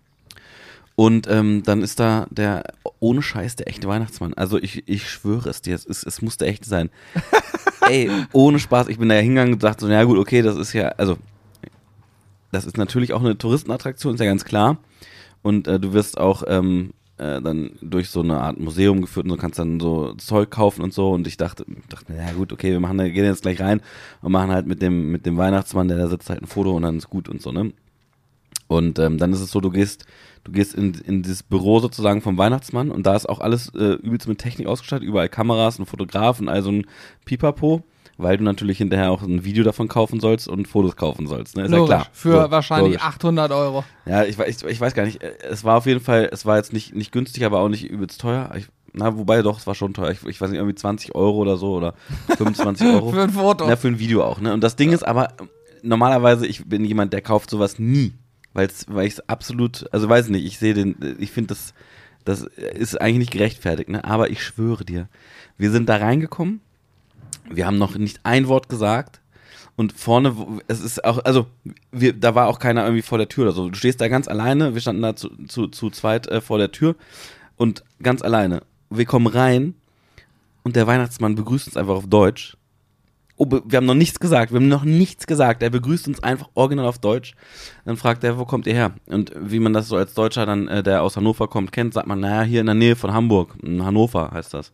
Und 0.95 1.27
ähm, 1.27 1.63
dann 1.63 1.81
ist 1.81 1.99
da 1.99 2.27
der, 2.29 2.63
ohne 2.99 3.21
Scheiß, 3.21 3.55
der 3.55 3.67
echte 3.67 3.87
Weihnachtsmann. 3.87 4.33
Also 4.35 4.57
ich, 4.59 4.87
ich 4.87 5.09
schwöre 5.09 5.49
es 5.49 5.61
dir, 5.61 5.75
es, 5.75 5.85
ist, 5.85 6.05
es 6.05 6.21
musste 6.21 6.45
echt 6.45 6.65
sein. 6.65 6.89
Ey, 7.89 8.09
ohne 8.31 8.59
Spaß, 8.59 8.87
ich 8.87 8.99
bin 8.99 9.09
da 9.09 9.15
hingegangen 9.15 9.55
und 9.55 9.63
dachte 9.63 9.85
so, 9.85 9.91
na 9.91 10.03
gut, 10.03 10.17
okay, 10.17 10.41
das 10.41 10.55
ist 10.55 10.71
ja, 10.73 10.89
also, 10.89 11.17
das 12.51 12.65
ist 12.65 12.77
natürlich 12.77 13.11
auch 13.11 13.21
eine 13.21 13.37
Touristenattraktion, 13.37 14.13
ist 14.13 14.19
ja 14.19 14.27
ganz 14.27 14.45
klar. 14.45 14.77
Und 15.41 15.67
äh, 15.67 15.79
du 15.79 15.93
wirst 15.93 16.17
auch 16.17 16.43
ähm, 16.47 16.93
äh, 17.17 17.41
dann 17.41 17.71
durch 17.81 18.09
so 18.09 18.21
eine 18.21 18.37
Art 18.37 18.59
Museum 18.59 19.01
geführt 19.01 19.25
und 19.25 19.31
du 19.31 19.37
kannst 19.37 19.59
dann 19.59 19.79
so 19.79 20.13
Zeug 20.15 20.49
kaufen 20.49 20.81
und 20.81 20.93
so. 20.93 21.11
Und 21.11 21.27
ich 21.27 21.37
dachte, 21.37 21.65
dachte 21.89 22.11
mir, 22.11 22.19
ja 22.19 22.31
gut, 22.33 22.51
okay, 22.51 22.71
wir 22.71 22.79
machen, 22.79 22.97
gehen 22.97 23.25
jetzt 23.25 23.43
gleich 23.43 23.59
rein 23.59 23.81
und 24.21 24.31
machen 24.31 24.51
halt 24.51 24.67
mit 24.67 24.81
dem, 24.81 25.11
mit 25.11 25.25
dem 25.25 25.37
Weihnachtsmann, 25.37 25.87
der 25.87 25.97
da 25.97 26.07
sitzt, 26.07 26.29
halt 26.29 26.41
ein 26.41 26.47
Foto 26.47 26.75
und 26.75 26.83
dann 26.83 26.97
ist 26.97 27.09
gut 27.09 27.29
und 27.29 27.41
so, 27.41 27.51
ne? 27.51 27.71
Und 28.67 28.97
ähm, 28.97 29.17
dann 29.17 29.33
ist 29.33 29.41
es 29.41 29.51
so, 29.51 29.59
du 29.59 29.69
gehst, 29.69 30.05
du 30.43 30.51
gehst 30.51 30.73
in, 30.73 30.93
in 30.93 31.21
dieses 31.21 31.43
Büro 31.43 31.79
sozusagen 31.79 32.21
vom 32.21 32.37
Weihnachtsmann 32.37 32.89
und 32.89 33.05
da 33.05 33.15
ist 33.15 33.29
auch 33.29 33.39
alles 33.39 33.69
äh, 33.75 33.93
übelst 33.95 34.27
mit 34.27 34.39
Technik 34.39 34.67
ausgestattet, 34.67 35.07
überall 35.07 35.29
Kameras 35.29 35.77
und 35.77 35.85
Fotografen, 35.85 36.49
also 36.49 36.71
ein 36.71 36.87
Pipapo, 37.25 37.83
weil 38.17 38.37
du 38.37 38.43
natürlich 38.43 38.77
hinterher 38.77 39.11
auch 39.11 39.21
ein 39.21 39.43
Video 39.43 39.63
davon 39.63 39.87
kaufen 39.87 40.19
sollst 40.19 40.47
und 40.47 40.67
Fotos 40.67 40.95
kaufen 40.95 41.27
sollst. 41.27 41.57
Ne? 41.57 41.63
Ist 41.63 41.71
Logisch, 41.71 41.89
ja 41.89 41.95
klar. 41.95 42.07
Für 42.13 42.43
So, 42.43 42.51
wahrscheinlich 42.51 42.93
logisch. 42.93 43.07
800 43.07 43.51
Euro. 43.51 43.83
Ja, 44.05 44.23
ich, 44.23 44.37
ich, 44.39 44.63
ich 44.63 44.81
weiß 44.81 44.93
gar 44.93 45.05
nicht. 45.05 45.21
Es 45.23 45.63
war 45.63 45.77
auf 45.77 45.85
jeden 45.85 45.99
Fall, 45.99 46.29
es 46.31 46.45
war 46.45 46.57
jetzt 46.57 46.73
nicht, 46.73 46.95
nicht 46.95 47.11
günstig, 47.11 47.43
aber 47.45 47.59
auch 47.59 47.69
nicht 47.69 47.89
übelst 47.89 48.21
teuer. 48.21 48.51
Ich, 48.55 48.67
na, 48.93 49.17
wobei 49.17 49.41
doch, 49.41 49.57
es 49.59 49.65
war 49.65 49.75
schon 49.75 49.93
teuer. 49.93 50.11
Ich, 50.11 50.23
ich 50.25 50.39
weiß 50.39 50.51
nicht, 50.51 50.59
irgendwie 50.59 50.75
20 50.75 51.15
Euro 51.15 51.37
oder 51.37 51.57
so 51.57 51.73
oder 51.73 51.95
25 52.37 52.87
Euro. 52.93 53.11
Für 53.11 53.23
ein 53.23 53.31
Foto. 53.31 53.67
Ja, 53.67 53.75
für 53.75 53.87
ein 53.87 53.99
Video 53.99 54.23
auch, 54.23 54.39
ne? 54.39 54.53
Und 54.53 54.61
das 54.61 54.75
Ding 54.75 54.91
ist 54.91 55.03
aber, 55.03 55.29
normalerweise, 55.81 56.45
ich 56.45 56.65
bin 56.65 56.85
jemand, 56.85 57.13
der 57.13 57.21
kauft 57.21 57.49
sowas 57.49 57.79
nie. 57.79 58.13
Weil's, 58.53 58.85
weil 58.87 59.07
ich 59.07 59.13
es 59.13 59.29
absolut, 59.29 59.85
also 59.91 60.07
weiß 60.07 60.29
nicht, 60.29 60.45
ich 60.45 60.59
sehe 60.59 60.75
den, 60.75 61.15
ich 61.17 61.31
finde 61.31 61.49
das, 61.49 61.73
das 62.23 62.43
ist 62.43 63.01
eigentlich 63.01 63.17
nicht 63.17 63.31
gerechtfertigt, 63.31 63.89
ne? 63.89 64.03
Aber 64.05 64.29
ich 64.29 64.43
schwöre 64.43 64.85
dir, 64.85 65.09
wir 65.57 65.71
sind 65.71 65.89
da 65.89 65.97
reingekommen, 65.97 66.61
wir 67.49 67.65
haben 67.65 67.77
noch 67.77 67.95
nicht 67.97 68.19
ein 68.23 68.47
Wort 68.47 68.69
gesagt 68.69 69.21
und 69.75 69.93
vorne, 69.93 70.35
es 70.67 70.81
ist 70.81 71.03
auch, 71.03 71.19
also 71.25 71.47
wir, 71.91 72.13
da 72.13 72.35
war 72.35 72.47
auch 72.47 72.59
keiner 72.59 72.83
irgendwie 72.83 73.01
vor 73.01 73.17
der 73.17 73.29
Tür 73.29 73.45
oder 73.45 73.53
so. 73.53 73.69
Du 73.69 73.75
stehst 73.75 74.01
da 74.01 74.07
ganz 74.07 74.27
alleine, 74.27 74.73
wir 74.73 74.81
standen 74.81 75.01
da 75.01 75.15
zu, 75.15 75.29
zu, 75.47 75.67
zu 75.67 75.89
zweit 75.89 76.27
äh, 76.27 76.41
vor 76.41 76.57
der 76.57 76.71
Tür 76.71 76.95
und 77.57 77.83
ganz 78.01 78.21
alleine. 78.21 78.61
Wir 78.89 79.05
kommen 79.05 79.27
rein 79.27 79.73
und 80.63 80.75
der 80.75 80.87
Weihnachtsmann 80.87 81.35
begrüßt 81.35 81.67
uns 81.67 81.77
einfach 81.77 81.95
auf 81.95 82.07
Deutsch. 82.07 82.55
Oh, 83.35 83.47
wir 83.49 83.77
haben 83.77 83.87
noch 83.87 83.95
nichts 83.95 84.19
gesagt, 84.19 84.51
wir 84.51 84.59
haben 84.59 84.67
noch 84.67 84.83
nichts 84.83 85.25
gesagt. 85.25 85.63
Er 85.63 85.71
begrüßt 85.71 86.07
uns 86.07 86.21
einfach 86.21 86.49
original 86.53 86.85
auf 86.85 86.99
Deutsch. 86.99 87.33
Dann 87.83 87.97
fragt 87.97 88.23
er, 88.23 88.37
wo 88.37 88.45
kommt 88.45 88.67
ihr 88.67 88.75
her? 88.75 88.93
Und 89.07 89.31
wie 89.35 89.59
man 89.59 89.73
das 89.73 89.87
so 89.87 89.95
als 89.95 90.13
Deutscher 90.13 90.45
dann, 90.45 90.67
äh, 90.67 90.83
der 90.83 91.01
aus 91.01 91.17
Hannover 91.17 91.47
kommt, 91.47 91.71
kennt, 91.71 91.95
sagt 91.95 92.05
man, 92.05 92.19
naja, 92.19 92.43
hier 92.43 92.59
in 92.59 92.67
der 92.67 92.75
Nähe 92.75 92.95
von 92.95 93.11
Hamburg. 93.11 93.55
In 93.63 93.83
Hannover 93.83 94.29
heißt 94.31 94.53
das. 94.53 94.71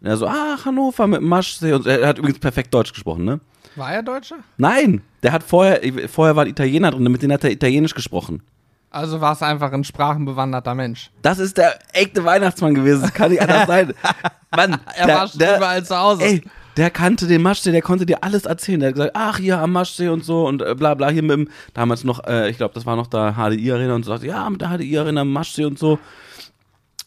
Und 0.00 0.06
er 0.06 0.16
so, 0.16 0.26
ach, 0.26 0.64
Hannover 0.64 1.06
mit 1.06 1.20
dem 1.20 1.28
Maschsee. 1.28 1.72
Und 1.72 1.86
er 1.86 2.06
hat 2.06 2.18
übrigens 2.18 2.38
perfekt 2.38 2.72
Deutsch 2.72 2.92
gesprochen, 2.92 3.24
ne? 3.24 3.40
War 3.76 3.92
er 3.92 4.02
Deutscher? 4.02 4.36
Nein, 4.56 5.02
der 5.22 5.32
hat 5.32 5.42
vorher, 5.42 5.80
vorher 6.08 6.34
war 6.36 6.44
ein 6.44 6.50
Italiener 6.50 6.90
drin, 6.90 7.02
mit 7.04 7.22
dem 7.22 7.32
hat 7.32 7.44
er 7.44 7.50
Italienisch 7.50 7.94
gesprochen. 7.94 8.42
Also 8.90 9.20
war 9.20 9.32
es 9.32 9.42
einfach 9.42 9.72
ein 9.72 9.84
sprachenbewanderter 9.84 10.74
Mensch. 10.74 11.10
Das 11.22 11.38
ist 11.38 11.56
der 11.58 11.78
echte 11.92 12.24
Weihnachtsmann 12.24 12.74
gewesen. 12.74 13.02
Das 13.02 13.14
kann 13.14 13.30
nicht 13.30 13.40
anders 13.40 13.68
sein. 13.68 13.94
Mann, 14.56 14.80
Er 14.96 15.06
der, 15.06 15.16
war 15.16 15.28
schon 15.28 15.38
der, 15.38 15.56
überall 15.58 15.84
zu 15.84 15.96
Hause. 15.96 16.24
Ey, 16.24 16.42
der 16.76 16.90
kannte 16.90 17.28
den 17.28 17.42
Maschsee, 17.42 17.70
der 17.70 17.82
konnte 17.82 18.04
dir 18.04 18.24
alles 18.24 18.46
erzählen. 18.46 18.80
Der 18.80 18.88
hat 18.88 18.94
gesagt, 18.94 19.12
ach, 19.14 19.38
hier 19.38 19.58
am 19.60 19.72
Maschsee 19.72 20.08
und 20.08 20.24
so 20.24 20.48
und 20.48 20.62
äh, 20.62 20.74
bla 20.74 20.94
bla, 20.94 21.08
hier 21.10 21.22
mit 21.22 21.30
dem, 21.30 21.48
damals 21.72 22.02
noch, 22.02 22.26
äh, 22.26 22.50
ich 22.50 22.56
glaube, 22.56 22.74
das 22.74 22.84
war 22.84 22.96
noch 22.96 23.06
der 23.06 23.34
HDI-Arena 23.34 23.94
und 23.94 24.04
so, 24.04 24.14
ja, 24.16 24.50
mit 24.50 24.60
der 24.60 24.70
HDI-Arena 24.76 25.20
am 25.20 25.32
Maschsee 25.32 25.64
und 25.66 25.78
so. 25.78 26.00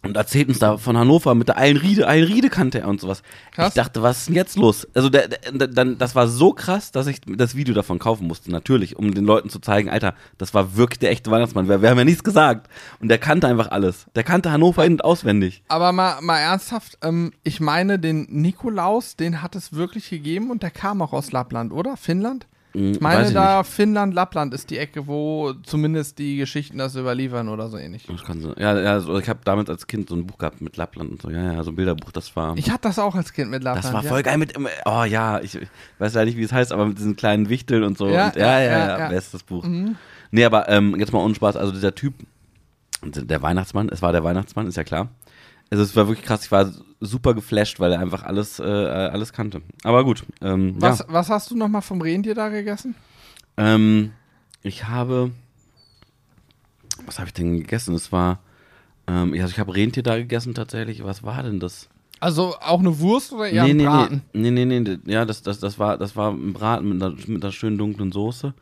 Und 0.03 0.17
erzählt 0.17 0.49
uns 0.49 0.59
da 0.59 0.77
von 0.77 0.97
Hannover 0.97 1.33
mit 1.33 1.47
der 1.47 1.57
Eilenriede, 1.57 2.05
Eilenriede 2.05 2.49
kannte 2.49 2.81
er 2.81 2.89
und 2.89 2.99
sowas. 2.99 3.23
Krass. 3.51 3.69
Ich 3.69 3.73
dachte, 3.75 4.01
was 4.01 4.19
ist 4.19 4.27
denn 4.27 4.35
jetzt 4.35 4.57
los? 4.57 4.85
Also 4.93 5.09
der, 5.09 5.29
der, 5.29 5.67
dann, 5.69 5.97
das 5.97 6.13
war 6.13 6.27
so 6.27 6.51
krass, 6.51 6.91
dass 6.91 7.07
ich 7.07 7.21
das 7.21 7.55
Video 7.55 7.73
davon 7.73 7.99
kaufen 7.99 8.27
musste, 8.27 8.51
natürlich, 8.51 8.97
um 8.97 9.13
den 9.13 9.23
Leuten 9.23 9.49
zu 9.49 9.59
zeigen, 9.59 9.89
Alter, 9.89 10.13
das 10.37 10.53
war 10.53 10.75
wirklich 10.75 10.99
der 10.99 11.11
echte 11.11 11.31
Weihnachtsmann. 11.31 11.69
Wir, 11.69 11.81
wir 11.81 11.89
haben 11.89 11.97
ja 11.97 12.03
nichts 12.03 12.25
gesagt. 12.25 12.69
Und 12.99 13.07
der 13.07 13.17
kannte 13.17 13.47
einfach 13.47 13.71
alles. 13.71 14.05
Der 14.13 14.25
kannte 14.25 14.51
Hannover 14.51 14.85
in- 14.85 14.93
und 14.93 15.05
auswendig. 15.05 15.63
Aber 15.69 15.93
mal, 15.93 16.19
mal 16.21 16.39
ernsthaft, 16.39 16.97
ähm, 17.01 17.31
ich 17.43 17.61
meine, 17.61 17.97
den 17.97 18.27
Nikolaus, 18.29 19.15
den 19.15 19.41
hat 19.41 19.55
es 19.55 19.71
wirklich 19.71 20.09
gegeben 20.09 20.51
und 20.51 20.63
der 20.63 20.71
kam 20.71 21.01
auch 21.01 21.13
aus 21.13 21.31
Lappland, 21.31 21.71
oder? 21.71 21.95
Finnland? 21.95 22.45
Ich 22.75 22.99
meine, 22.99 23.27
ich 23.27 23.33
da 23.33 23.63
Finnland, 23.63 24.15
Lappland 24.15 24.51
ist 24.51 24.71
die 24.71 24.79
Ecke, 24.79 25.05
wo 25.05 25.53
zumindest 25.61 26.17
die 26.17 26.37
Geschichten 26.37 26.79
das 26.79 26.95
überliefern 26.95 27.47
oder 27.47 27.69
so 27.69 27.77
ähnlich. 27.77 28.07
Das 28.07 28.23
kann 28.23 28.41
sein. 28.41 28.55
Ja, 28.57 28.79
ja 28.79 28.99
so, 28.99 29.17
ich 29.19 29.29
habe 29.29 29.41
damals 29.43 29.69
als 29.69 29.85
Kind 29.85 30.09
so 30.09 30.15
ein 30.15 30.25
Buch 30.25 30.39
gehabt 30.39 30.59
mit 30.59 30.75
Lappland 30.75 31.11
und 31.11 31.21
so. 31.21 31.29
Ja, 31.29 31.53
ja, 31.53 31.63
so 31.63 31.69
ein 31.69 31.75
Bilderbuch, 31.75 32.11
das 32.11 32.35
war. 32.35 32.57
Ich 32.57 32.71
hatte 32.71 32.87
das 32.87 32.97
auch 32.97 33.13
als 33.13 33.31
Kind 33.31 33.51
mit 33.51 33.63
Lappland. 33.63 33.85
das 33.85 33.93
war 33.93 34.03
ja. 34.03 34.09
voll 34.09 34.23
geil 34.23 34.39
mit. 34.39 34.55
Oh 34.85 35.03
ja, 35.03 35.39
ich, 35.39 35.59
weiß 35.99 36.15
ja 36.15 36.25
nicht, 36.25 36.35
wie 36.35 36.43
es 36.43 36.51
heißt, 36.51 36.71
aber 36.71 36.87
mit 36.87 36.97
diesen 36.97 37.15
kleinen 37.15 37.47
Wichteln 37.49 37.83
und 37.83 37.95
so. 37.95 38.07
Ja, 38.09 38.27
und, 38.27 38.35
ja, 38.37 38.59
ja, 38.59 38.59
ja, 38.59 38.71
ja, 38.71 38.87
ja, 38.87 38.99
ja. 38.99 39.09
bestes 39.09 39.43
Buch. 39.43 39.63
Nee, 40.31 40.45
aber 40.45 40.67
ähm, 40.67 40.95
jetzt 40.99 41.13
mal 41.13 41.23
ohne 41.23 41.35
Spaß. 41.35 41.55
Also 41.55 41.71
dieser 41.71 41.93
Typ, 41.93 42.15
der 43.03 43.43
Weihnachtsmann, 43.43 43.89
es 43.89 44.01
war 44.01 44.13
der 44.13 44.23
Weihnachtsmann, 44.23 44.65
ist 44.65 44.77
ja 44.77 44.83
klar. 44.83 45.09
Also 45.73 45.81
es 45.81 45.95
war 45.95 46.07
wirklich 46.07 46.23
krass. 46.23 46.45
Ich 46.45 46.51
war 46.51 46.71
super 47.01 47.33
geflasht, 47.33 47.79
weil 47.79 47.91
er 47.93 47.99
einfach 47.99 48.21
alles, 48.21 48.59
äh, 48.59 48.63
alles 48.63 49.33
kannte. 49.33 49.63
Aber 49.83 50.03
gut. 50.03 50.23
Ähm, 50.39 50.75
Was, 50.77 50.99
ja. 50.99 51.05
was 51.07 51.29
hast 51.29 51.49
du 51.49 51.55
nochmal 51.57 51.81
vom 51.81 51.99
Rentier 51.99 52.35
da 52.35 52.49
gegessen? 52.49 52.93
Ähm, 53.57 54.11
ich 54.61 54.87
habe. 54.87 55.31
Was 57.07 57.17
habe 57.17 57.29
ich 57.29 57.33
denn 57.33 57.57
gegessen? 57.57 57.95
Es 57.95 58.11
war. 58.11 58.37
Ähm, 59.07 59.33
also 59.33 59.47
ich 59.47 59.57
habe 59.57 59.73
Rentier 59.73 60.03
da 60.03 60.15
gegessen 60.15 60.53
tatsächlich. 60.53 61.03
Was 61.03 61.23
war 61.23 61.41
denn 61.41 61.59
das? 61.59 61.89
Also 62.19 62.55
auch 62.61 62.79
eine 62.79 62.99
Wurst 62.99 63.33
oder 63.33 63.49
eher 63.49 63.63
nee, 63.63 63.71
ein 63.71 63.77
nee, 63.77 63.85
Braten? 63.85 64.21
nee, 64.33 64.51
nee, 64.51 64.65
nee, 64.65 64.79
nee, 64.79 64.97
ja, 65.11 65.25
das, 65.25 65.41
das, 65.41 65.59
das 65.59 65.79
war, 65.79 65.97
das 65.97 66.15
war 66.15 66.31
ein 66.33 66.53
Braten 66.53 66.87
mit 66.87 67.01
einer, 67.01 67.15
mit 67.25 67.43
einer 67.43 67.51
schönen 67.51 67.79
dunklen 67.79 68.11
Soße. 68.11 68.53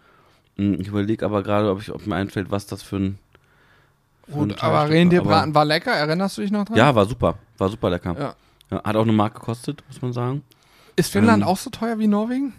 Hm, 0.56 0.80
Ich 0.80 0.88
überlege 0.88 1.26
aber 1.26 1.44
gerade, 1.44 1.70
ob, 1.72 1.82
ich, 1.82 1.92
ob 1.92 2.08
mir 2.08 2.16
einfällt, 2.16 2.52
was 2.52 2.68
das 2.68 2.82
für 2.84 2.96
ein. 2.96 3.18
Gut, 4.32 4.62
aber. 4.64 4.90
Rentierbraten 4.90 5.54
war 5.54 5.66
lecker, 5.66 5.92
erinnerst 5.92 6.38
du 6.38 6.42
dich 6.42 6.52
noch 6.52 6.66
dran? 6.66 6.78
Ja, 6.78 6.94
war 6.96 7.06
super, 7.06 7.36
war 7.58 7.70
super 7.70 7.90
lecker. 7.90 8.16
Ja. 8.18 8.36
Ja, 8.72 8.84
hat 8.84 8.96
auch 8.96 9.04
eine 9.04 9.12
Mark 9.12 9.34
gekostet, 9.36 9.84
muss 9.88 10.02
man 10.02 10.14
sagen. 10.14 10.44
Ist 10.96 11.12
Finnland 11.12 11.44
Ähm, 11.44 11.48
auch 11.48 11.58
so 11.58 11.70
teuer 11.70 12.00
wie 12.00 12.08
Norwegen? 12.08 12.54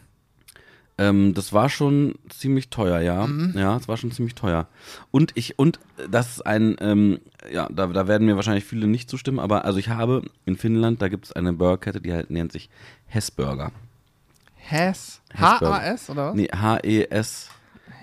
Ähm, 0.98 1.32
das 1.32 1.54
war 1.54 1.70
schon 1.70 2.16
ziemlich 2.28 2.68
teuer, 2.68 3.00
ja. 3.00 3.26
Ja, 3.54 3.76
es 3.76 3.88
war 3.88 3.96
schon 3.96 4.12
ziemlich 4.12 4.34
teuer. 4.34 4.66
Und 5.10 5.32
ich, 5.36 5.58
und 5.58 5.80
das 6.10 6.32
ist 6.32 6.46
ein, 6.46 6.76
ähm, 6.80 7.18
ja, 7.50 7.66
da, 7.72 7.86
da 7.86 8.06
werden 8.08 8.26
mir 8.26 8.36
wahrscheinlich 8.36 8.64
viele 8.64 8.86
nicht 8.86 9.08
zustimmen, 9.08 9.38
aber 9.38 9.64
also 9.64 9.78
ich 9.78 9.88
habe 9.88 10.22
in 10.44 10.56
Finnland, 10.56 11.00
da 11.00 11.08
gibt 11.08 11.24
es 11.24 11.32
eine 11.32 11.54
Burgerkette, 11.54 12.00
die 12.02 12.12
halt 12.12 12.30
nennt 12.30 12.52
sich 12.52 12.68
Hessburger. 13.06 13.72
Hess? 14.56 15.22
H-A-S 15.34 16.10
oder 16.10 16.28
was? 16.28 16.34
Nee, 16.34 16.48
H-E-S 16.48 17.48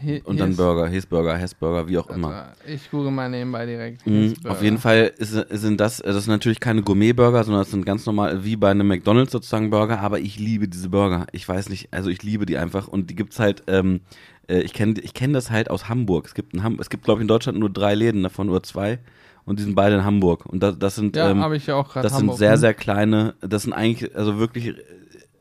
He- 0.02 0.22
und 0.24 0.40
dann. 0.40 0.56
Burger, 0.56 0.88
Hessburger, 0.88 1.36
Hessburger, 1.38 1.88
wie 1.88 1.98
auch 1.98 2.10
immer. 2.10 2.30
Warte, 2.30 2.72
Ich 2.72 2.90
google 2.90 3.12
mal 3.12 3.30
nebenbei 3.30 3.66
direkt. 3.66 4.06
Mhm, 4.08 4.34
auf 4.48 4.62
jeden 4.62 4.78
Fall 4.78 5.12
ist, 5.18 5.32
sind 5.50 5.80
das, 5.80 5.98
das 5.98 6.24
sind 6.24 6.32
natürlich 6.34 6.60
keine 6.60 6.82
Gourmet-Burger, 6.82 7.44
sondern 7.44 7.62
das 7.62 7.72
sind 7.72 7.86
ganz 7.86 8.06
normal, 8.06 8.44
wie 8.44 8.56
bei 8.56 8.72
einem 8.72 8.88
McDonalds 8.88 9.32
sozusagen 9.32 9.70
Burger, 9.70 10.00
aber 10.00 10.20
ich 10.20 10.40
liebe 10.40 10.68
diese 10.68 10.90
Burger. 10.90 11.28
Ich 11.32 11.48
weiß 11.48 11.70
nicht, 11.70 11.90
also 11.92 12.10
ich 12.10 12.24
liebe 12.24 12.46
die 12.46 12.58
einfach 12.58 12.88
und 12.88 13.10
die 13.10 13.16
gibt's 13.16 13.40
halt, 13.40 13.64
ähm, 13.68 14.02
äh, 14.48 14.62
ich 14.62 14.74
kenne 14.74 14.96
ich 15.02 15.14
kenn 15.14 15.34
das 15.34 15.52
halt 15.52 15.70
aus 15.70 15.90
Hamburg. 15.90 16.26
Es 16.28 16.34
gibt, 16.34 16.54
in 16.54 16.64
Ham 16.64 16.78
es 16.80 16.90
gibt 16.90 17.04
glaube 17.04 17.20
ich 17.20 17.24
in 17.24 17.28
Deutschland 17.28 17.60
nur 17.60 17.70
drei 17.70 17.96
Läden 17.96 18.24
davon, 18.24 18.48
nur 18.48 18.64
zwei 18.64 19.00
und 19.46 19.60
die 19.60 19.64
sind 19.64 19.76
beide 19.76 19.96
in 19.96 20.06
Hamburg 20.06 20.46
und 20.46 20.62
das, 20.62 20.78
das 20.78 20.96
sind, 20.96 21.16
Ja, 21.16 21.32
ähm, 21.32 21.40
habe 21.42 21.56
ich 21.58 21.66
ja 21.68 21.76
auch 21.76 21.90
gerade. 21.92 22.08
das 22.08 22.18
sind 22.18 22.36
sehr, 22.36 22.58
sehr 22.58 22.74
kleine, 22.74 23.34
das 23.42 23.64
sind 23.64 23.74
eigentlich, 23.74 24.16
also 24.16 24.38
wirklich 24.38 24.76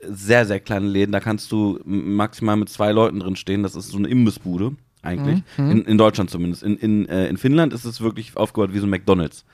sehr, 0.02 0.46
sehr 0.46 0.60
kleine 0.60 0.86
Läden. 0.86 1.12
Da 1.12 1.20
kannst 1.20 1.50
du 1.52 1.80
maximal 1.84 2.56
mit 2.56 2.68
zwei 2.68 2.92
Leuten 2.92 3.20
drin 3.20 3.36
stehen. 3.36 3.62
Das 3.62 3.74
ist 3.74 3.88
so 3.88 3.98
eine 3.98 4.08
Imbissbude, 4.08 4.72
eigentlich. 5.02 5.42
Mhm. 5.56 5.70
In, 5.70 5.84
in 5.84 5.98
Deutschland 5.98 6.30
zumindest. 6.30 6.62
In, 6.62 6.76
in, 6.76 7.08
äh, 7.08 7.28
in 7.28 7.36
Finnland 7.36 7.72
ist 7.72 7.84
es 7.84 8.00
wirklich 8.00 8.36
aufgebaut 8.36 8.72
wie 8.72 8.78
so 8.78 8.86
ein 8.86 8.90
McDonalds. 8.90 9.44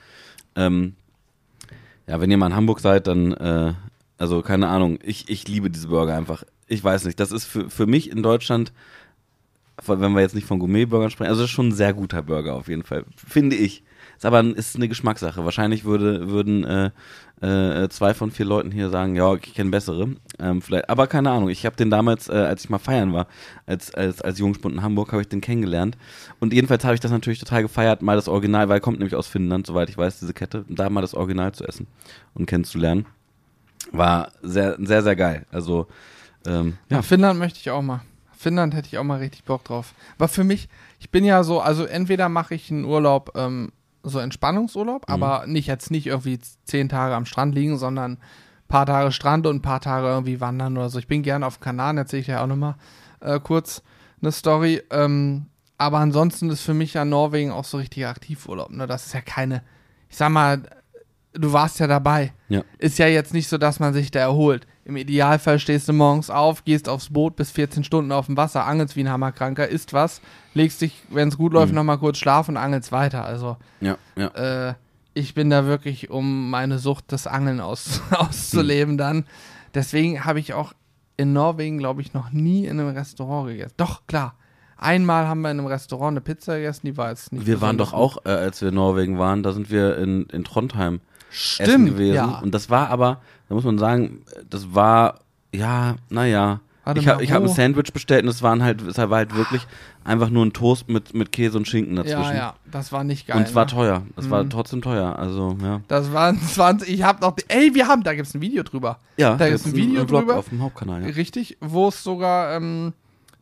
Ähm, 0.55 0.93
ja, 2.07 2.21
wenn 2.21 2.29
ihr 2.31 2.37
mal 2.37 2.47
in 2.47 2.55
Hamburg 2.55 2.79
seid, 2.79 3.07
dann, 3.07 3.33
äh, 3.33 3.73
also 4.17 4.41
keine 4.41 4.67
Ahnung, 4.67 4.99
ich, 5.03 5.29
ich 5.29 5.47
liebe 5.47 5.69
diese 5.69 5.87
Burger 5.87 6.15
einfach. 6.15 6.43
Ich 6.67 6.83
weiß 6.83 7.05
nicht, 7.05 7.19
das 7.19 7.31
ist 7.31 7.45
für, 7.45 7.69
für 7.69 7.85
mich 7.85 8.11
in 8.11 8.23
Deutschland, 8.23 8.71
wenn 9.85 10.13
wir 10.13 10.21
jetzt 10.21 10.35
nicht 10.35 10.47
von 10.47 10.59
Gourmet-Burgern 10.59 11.09
sprechen, 11.09 11.29
also 11.29 11.41
das 11.41 11.49
ist 11.49 11.55
schon 11.55 11.69
ein 11.69 11.73
sehr 11.73 11.93
guter 11.93 12.21
Burger 12.21 12.55
auf 12.55 12.67
jeden 12.67 12.83
Fall, 12.83 13.05
finde 13.15 13.55
ich. 13.55 13.83
Ist 14.15 14.25
aber 14.25 14.43
ist 14.43 14.75
eine 14.75 14.87
Geschmackssache. 14.87 15.43
Wahrscheinlich 15.43 15.85
würde, 15.85 16.29
würden 16.29 16.63
äh, 16.63 16.91
äh, 17.41 17.89
zwei 17.89 18.13
von 18.13 18.31
vier 18.31 18.45
Leuten 18.45 18.71
hier 18.71 18.89
sagen, 18.89 19.15
ja, 19.15 19.33
ich 19.35 19.53
kenne 19.53 19.69
bessere. 19.69 20.15
Ähm, 20.39 20.61
vielleicht, 20.61 20.89
aber 20.89 21.07
keine 21.07 21.31
Ahnung. 21.31 21.49
Ich 21.49 21.65
habe 21.65 21.75
den 21.75 21.89
damals, 21.89 22.29
äh, 22.29 22.33
als 22.33 22.63
ich 22.63 22.69
mal 22.69 22.79
feiern 22.79 23.13
war, 23.13 23.27
als, 23.65 23.93
als, 23.93 24.21
als 24.21 24.39
Jungspund 24.39 24.75
in 24.75 24.81
Hamburg, 24.81 25.11
habe 25.11 25.21
ich 25.21 25.27
den 25.27 25.41
kennengelernt. 25.41 25.97
Und 26.39 26.53
jedenfalls 26.53 26.83
habe 26.85 26.95
ich 26.95 27.01
das 27.01 27.11
natürlich 27.11 27.39
total 27.39 27.61
gefeiert, 27.61 28.01
mal 28.01 28.15
das 28.15 28.27
Original, 28.27 28.69
weil 28.69 28.79
kommt 28.79 28.99
nämlich 28.99 29.15
aus 29.15 29.27
Finnland, 29.27 29.67
soweit 29.67 29.89
ich 29.89 29.97
weiß, 29.97 30.19
diese 30.19 30.33
Kette, 30.33 30.65
da 30.69 30.89
mal 30.89 31.01
das 31.01 31.13
Original 31.13 31.51
zu 31.53 31.65
essen 31.65 31.87
und 32.33 32.45
kennenzulernen. 32.45 33.05
War 33.91 34.31
sehr, 34.41 34.77
sehr, 34.79 35.03
sehr 35.03 35.15
geil. 35.15 35.45
Also, 35.51 35.87
ähm, 36.45 36.77
Ja, 36.89 36.97
ja. 36.97 37.01
Finnland 37.01 37.37
möchte 37.39 37.59
ich 37.59 37.69
auch 37.69 37.81
mal. 37.81 38.01
Finnland 38.37 38.75
hätte 38.75 38.87
ich 38.87 38.97
auch 38.97 39.03
mal 39.03 39.19
richtig 39.19 39.43
Bock 39.43 39.63
drauf. 39.63 39.93
Aber 40.17 40.27
für 40.27 40.43
mich, 40.43 40.69
ich 40.99 41.09
bin 41.09 41.25
ja 41.25 41.43
so, 41.43 41.61
also 41.61 41.85
entweder 41.85 42.29
mache 42.29 42.55
ich 42.55 42.69
einen 42.69 42.85
Urlaub, 42.85 43.31
ähm, 43.35 43.71
so 44.05 44.19
Entspannungsurlaub, 44.19 45.09
aber 45.09 45.45
nicht 45.47 45.67
jetzt 45.67 45.91
nicht 45.91 46.07
irgendwie 46.07 46.39
zehn 46.63 46.89
Tage 46.89 47.15
am 47.15 47.25
Strand 47.25 47.55
liegen, 47.55 47.77
sondern 47.77 48.13
ein 48.13 48.19
paar 48.67 48.85
Tage 48.85 49.11
Strand 49.11 49.47
und 49.47 49.57
ein 49.57 49.61
paar 49.61 49.81
Tage 49.81 50.07
irgendwie 50.07 50.39
wandern 50.39 50.77
oder 50.77 50.89
so. 50.89 50.99
Ich 50.99 51.07
bin 51.07 51.23
gerne 51.23 51.45
auf 51.45 51.59
Kanaren, 51.59 51.97
erzähle 51.97 52.21
ich 52.21 52.27
ja 52.27 52.43
auch 52.43 52.47
nochmal 52.47 52.75
äh, 53.19 53.39
kurz 53.39 53.81
eine 54.21 54.31
Story. 54.31 54.81
Ähm, 54.91 55.47
aber 55.77 55.99
ansonsten 55.99 56.49
ist 56.49 56.61
für 56.61 56.73
mich 56.73 56.93
ja 56.93 57.05
Norwegen 57.05 57.51
auch 57.51 57.65
so 57.65 57.77
richtig 57.77 58.05
Aktivurlaub. 58.05 58.71
Ne? 58.71 58.87
Das 58.87 59.05
ist 59.05 59.13
ja 59.13 59.21
keine, 59.21 59.63
ich 60.09 60.17
sag 60.17 60.29
mal, 60.29 60.61
du 61.33 61.51
warst 61.53 61.79
ja 61.79 61.87
dabei. 61.87 62.33
Ja. 62.49 62.63
Ist 62.77 62.97
ja 62.97 63.07
jetzt 63.07 63.33
nicht 63.33 63.47
so, 63.47 63.57
dass 63.57 63.79
man 63.79 63.93
sich 63.93 64.11
da 64.11 64.19
erholt. 64.19 64.67
Im 64.87 64.97
Idealfall 64.97 65.57
stehst 65.57 65.87
du 65.89 65.93
morgens 65.93 66.29
auf, 66.29 66.63
gehst 66.63 66.87
aufs 66.87 67.09
Boot 67.11 67.35
bis 67.35 67.49
14 67.51 67.83
Stunden 67.83 68.11
auf 68.11 68.27
dem 68.27 68.37
Wasser, 68.37 68.65
angelst 68.65 68.95
wie 68.95 69.01
ein 69.03 69.09
Hammerkranker, 69.09 69.67
isst 69.67 69.93
was, 69.93 70.21
legst 70.53 70.79
dich, 70.81 71.01
wenn 71.09 71.29
es 71.29 71.37
gut 71.37 71.53
läuft, 71.53 71.69
Mhm. 71.71 71.75
nochmal 71.77 71.97
kurz 71.97 72.19
schlafen 72.19 72.51
und 72.51 72.57
angelst 72.57 72.91
weiter. 72.91 73.25
Also 73.25 73.57
Ja, 73.81 73.97
ja. 74.15 74.27
äh, 74.69 74.73
ich 75.15 75.33
bin 75.33 75.49
da 75.49 75.65
wirklich, 75.65 76.11
um 76.11 76.51
meine 76.51 76.77
Sucht 76.77 77.11
des 77.11 77.25
Angeln 77.25 77.59
aus, 77.61 78.01
auszuleben 78.11 78.97
dann. 78.97 79.25
Deswegen 79.73 80.23
habe 80.23 80.39
ich 80.39 80.53
auch 80.53 80.73
in 81.17 81.33
Norwegen, 81.33 81.77
glaube 81.79 82.01
ich, 82.01 82.13
noch 82.13 82.31
nie 82.31 82.65
in 82.65 82.79
einem 82.79 82.95
Restaurant 82.95 83.47
gegessen. 83.47 83.73
Doch, 83.77 84.05
klar. 84.07 84.35
Einmal 84.77 85.27
haben 85.27 85.41
wir 85.41 85.49
in 85.51 85.57
einem 85.59 85.67
Restaurant 85.67 86.11
eine 86.11 86.21
Pizza 86.21 86.57
gegessen, 86.57 86.85
die 86.85 86.97
war 86.97 87.09
jetzt 87.09 87.31
nicht 87.31 87.47
Wir 87.47 87.61
waren 87.61 87.77
doch 87.77 87.93
auch, 87.93 88.17
äh, 88.25 88.29
als 88.29 88.61
wir 88.61 88.69
in 88.69 88.75
Norwegen 88.75 89.17
waren, 89.17 89.41
da 89.41 89.53
sind 89.53 89.71
wir 89.71 89.97
in, 89.97 90.25
in 90.25 90.43
Trondheim 90.43 90.99
essen 91.59 91.65
Stimmt, 91.65 91.89
gewesen. 91.91 92.15
ja. 92.15 92.39
Und 92.39 92.53
das 92.53 92.69
war 92.69 92.89
aber, 92.89 93.21
da 93.49 93.55
muss 93.55 93.63
man 93.63 93.77
sagen, 93.77 94.21
das 94.49 94.73
war, 94.73 95.19
ja, 95.53 95.95
naja. 96.09 96.59
Ich 96.95 97.07
habe 97.07 97.25
hab 97.25 97.41
ein? 97.41 97.47
Sandwich 97.47 97.91
bestellt 97.93 98.23
und 98.25 98.29
es 98.29 98.43
waren 98.43 98.61
halt, 98.61 98.79
es 98.83 98.97
war 98.99 99.09
halt 99.09 99.35
wirklich 99.35 99.65
einfach 100.03 100.29
nur 100.29 100.45
ein 100.45 100.53
Toast 100.53 100.87
mit, 100.87 101.15
mit 101.15 101.31
Käse 101.31 101.57
und 101.57 101.67
Schinken 101.67 101.95
dazwischen. 101.95 102.21
Ja, 102.21 102.33
ja, 102.35 102.53
das 102.71 102.91
war 102.91 103.03
nicht 103.03 103.25
geil. 103.25 103.37
Und 103.37 103.47
es 103.47 103.55
war 103.55 103.65
ne? 103.65 103.71
teuer. 103.71 104.03
Es 104.17 104.29
war 104.29 104.43
Mhm. 104.43 104.51
trotzdem 104.51 104.83
teuer. 104.83 105.17
Also, 105.17 105.57
ja. 105.63 105.81
Das 105.87 106.13
waren 106.13 106.39
20, 106.39 106.87
ich 106.87 107.01
habe 107.01 107.21
noch, 107.21 107.35
ey, 107.47 107.73
wir 107.73 107.87
haben, 107.87 108.03
da 108.03 108.13
gibt 108.13 108.27
es 108.27 108.35
ein 108.35 108.41
Video 108.41 108.61
drüber. 108.61 108.99
Ja, 109.17 109.35
Da 109.35 109.47
gibt's 109.49 109.65
ist 109.65 109.73
ein 109.73 109.75
Video 109.75 110.05
Vlog 110.05 110.21
drüber. 110.21 110.37
auf 110.37 110.49
dem 110.49 110.61
Hauptkanal. 110.61 111.01
Ja. 111.01 111.07
Richtig, 111.09 111.57
wo 111.59 111.87
es 111.87 112.03
sogar 112.03 112.55
ähm, 112.55 112.93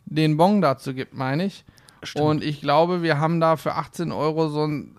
den 0.06 0.38
Bon 0.38 0.62
dazu 0.62 0.94
gibt, 0.94 1.14
meine 1.14 1.46
ich. 1.46 1.66
Stimmt. 2.02 2.26
Und 2.26 2.44
ich 2.46 2.62
glaube, 2.62 3.02
wir 3.02 3.20
haben 3.20 3.42
da 3.42 3.58
für 3.58 3.76
18 3.76 4.14
Euro 4.14 4.48
so 4.48 4.64
ein 4.66 4.96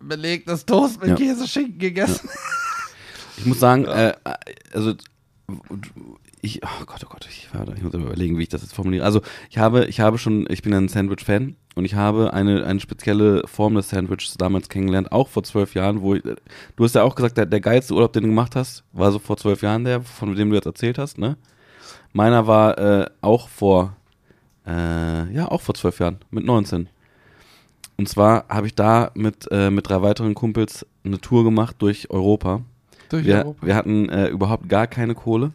belegtes 0.00 0.66
Toast 0.66 1.00
mit 1.00 1.10
Ja. 1.10 1.14
Käseschinken 1.16 1.78
gegessen. 1.78 2.28
Ich 3.36 3.46
muss 3.46 3.60
sagen, 3.60 3.84
äh, 3.84 4.14
also 4.72 4.94
ich, 6.40 6.60
oh 6.62 6.84
Gott, 6.86 7.02
oh 7.04 7.08
Gott, 7.08 7.26
ich, 7.28 7.48
warte, 7.52 7.72
ich 7.76 7.82
muss 7.82 7.94
überlegen, 7.94 8.38
wie 8.38 8.42
ich 8.42 8.48
das 8.48 8.62
jetzt 8.62 8.74
formuliere. 8.74 9.04
Also 9.04 9.22
ich 9.50 9.58
habe, 9.58 9.86
ich 9.86 10.00
habe 10.00 10.18
schon, 10.18 10.46
ich 10.50 10.62
bin 10.62 10.72
ein 10.74 10.88
Sandwich-Fan 10.88 11.56
und 11.74 11.84
ich 11.84 11.94
habe 11.94 12.32
eine, 12.32 12.64
eine 12.64 12.80
spezielle 12.80 13.46
Form 13.46 13.74
des 13.74 13.88
Sandwiches 13.90 14.34
damals 14.36 14.68
kennengelernt, 14.68 15.12
auch 15.12 15.28
vor 15.28 15.42
zwölf 15.42 15.74
Jahren, 15.74 16.00
wo 16.00 16.14
ich, 16.14 16.22
du 16.22 16.84
hast 16.84 16.94
ja 16.94 17.02
auch 17.02 17.14
gesagt, 17.14 17.38
der, 17.38 17.46
der 17.46 17.60
geilste 17.60 17.94
Urlaub, 17.94 18.12
den 18.12 18.24
du 18.24 18.28
gemacht 18.28 18.56
hast, 18.56 18.84
war 18.92 19.10
so 19.12 19.18
vor 19.18 19.36
zwölf 19.36 19.62
Jahren 19.62 19.84
der, 19.84 20.02
von 20.02 20.34
dem 20.34 20.50
du 20.50 20.56
jetzt 20.56 20.66
erzählt 20.66 20.98
hast, 20.98 21.18
ne? 21.18 21.36
Meiner 22.12 22.46
war 22.46 22.78
äh, 22.78 23.06
auch 23.20 23.48
vor, 23.48 23.96
äh, 24.66 25.32
ja, 25.32 25.48
auch 25.48 25.60
vor 25.60 25.74
zwölf 25.74 25.98
Jahren, 25.98 26.18
mit 26.30 26.44
19. 26.44 26.88
Und 27.98 28.08
zwar 28.08 28.44
habe 28.48 28.66
ich 28.68 28.74
da 28.74 29.10
mit, 29.14 29.48
äh, 29.50 29.70
mit 29.70 29.88
drei 29.88 30.00
weiteren 30.02 30.34
Kumpels 30.34 30.86
eine 31.04 31.20
Tour 31.20 31.42
gemacht 31.44 31.76
durch 31.80 32.10
Europa. 32.10 32.62
Durch 33.08 33.24
Wir, 33.26 33.38
Europa. 33.38 33.66
wir 33.66 33.74
hatten 33.74 34.08
äh, 34.08 34.28
überhaupt 34.28 34.68
gar 34.68 34.86
keine 34.86 35.14
Kohle. 35.16 35.52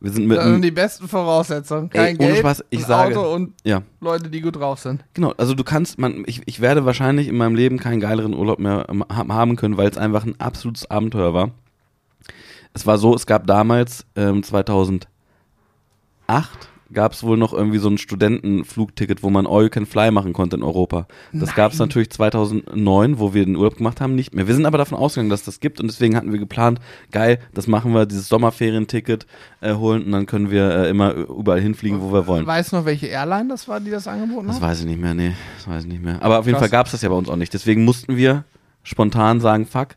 Wir 0.00 0.12
sind 0.12 0.26
mit 0.28 0.38
Das 0.38 0.44
sind 0.46 0.62
die 0.62 0.70
besten 0.70 1.08
Voraussetzungen. 1.08 1.90
Kein 1.90 2.14
Ey, 2.14 2.16
ohne 2.18 2.26
Geld, 2.28 2.38
Spaß, 2.38 2.64
ich 2.70 2.84
sage- 2.86 3.18
Auto 3.18 3.34
und 3.34 3.52
ja, 3.64 3.82
Leute, 4.00 4.30
die 4.30 4.40
gut 4.40 4.56
drauf 4.56 4.78
sind. 4.78 5.04
genau. 5.12 5.34
Also 5.36 5.54
du 5.54 5.64
kannst, 5.64 5.98
man, 5.98 6.22
ich, 6.26 6.40
ich 6.46 6.60
werde 6.60 6.86
wahrscheinlich 6.86 7.26
in 7.28 7.36
meinem 7.36 7.56
Leben 7.56 7.78
keinen 7.78 8.00
geileren 8.00 8.32
Urlaub 8.32 8.60
mehr 8.60 8.86
ha- 9.10 9.26
haben 9.28 9.56
können, 9.56 9.76
weil 9.76 9.88
es 9.90 9.98
einfach 9.98 10.24
ein 10.24 10.38
absolutes 10.40 10.88
Abenteuer 10.90 11.34
war. 11.34 11.50
Es 12.74 12.86
war 12.86 12.96
so, 12.96 13.12
es 13.14 13.26
gab 13.26 13.46
damals, 13.48 14.06
ähm, 14.14 14.42
2008, 14.44 15.08
gab 16.92 17.12
es 17.12 17.22
wohl 17.22 17.36
noch 17.36 17.52
irgendwie 17.52 17.78
so 17.78 17.88
ein 17.88 17.98
Studentenflugticket, 17.98 19.22
wo 19.22 19.30
man 19.30 19.46
All 19.46 19.64
You 19.64 19.68
Can 19.68 19.86
Fly 19.86 20.10
machen 20.10 20.32
konnte 20.32 20.56
in 20.56 20.62
Europa. 20.62 21.06
Das 21.32 21.54
gab 21.54 21.72
es 21.72 21.78
natürlich 21.78 22.10
2009, 22.10 23.18
wo 23.18 23.34
wir 23.34 23.44
den 23.44 23.56
Urlaub 23.56 23.76
gemacht 23.76 24.00
haben, 24.00 24.14
nicht 24.14 24.34
mehr. 24.34 24.46
Wir 24.46 24.54
sind 24.54 24.66
aber 24.66 24.78
davon 24.78 24.96
ausgegangen, 24.98 25.30
dass 25.30 25.42
das 25.44 25.60
gibt 25.60 25.80
und 25.80 25.86
deswegen 25.88 26.16
hatten 26.16 26.32
wir 26.32 26.38
geplant, 26.38 26.80
geil, 27.10 27.38
das 27.52 27.66
machen 27.66 27.92
wir, 27.92 28.06
dieses 28.06 28.28
Sommerferienticket 28.28 29.26
äh, 29.60 29.74
holen 29.74 30.04
und 30.04 30.12
dann 30.12 30.26
können 30.26 30.50
wir 30.50 30.70
äh, 30.70 30.90
immer 30.90 31.12
überall 31.14 31.60
hinfliegen, 31.60 32.00
wo 32.00 32.12
wir 32.12 32.26
wollen. 32.26 32.46
Weißt 32.46 32.72
du 32.72 32.76
noch, 32.76 32.84
welche 32.84 33.06
Airline 33.06 33.48
das 33.48 33.68
war, 33.68 33.80
die 33.80 33.90
das 33.90 34.06
angeboten 34.08 34.46
Das 34.46 34.56
hat? 34.56 34.62
weiß 34.62 34.80
ich 34.80 34.86
nicht 34.86 35.00
mehr, 35.00 35.14
nee, 35.14 35.32
das 35.58 35.68
weiß 35.68 35.82
ich 35.84 35.88
nicht 35.90 36.02
mehr. 36.02 36.22
Aber 36.22 36.38
auf 36.38 36.46
jeden 36.46 36.58
Krass. 36.58 36.68
Fall 36.68 36.78
gab 36.78 36.86
es 36.86 36.92
das 36.92 37.02
ja 37.02 37.08
bei 37.08 37.14
uns 37.16 37.28
auch 37.28 37.36
nicht. 37.36 37.52
Deswegen 37.52 37.84
mussten 37.84 38.16
wir 38.16 38.44
spontan 38.82 39.40
sagen, 39.40 39.66
fuck, 39.66 39.88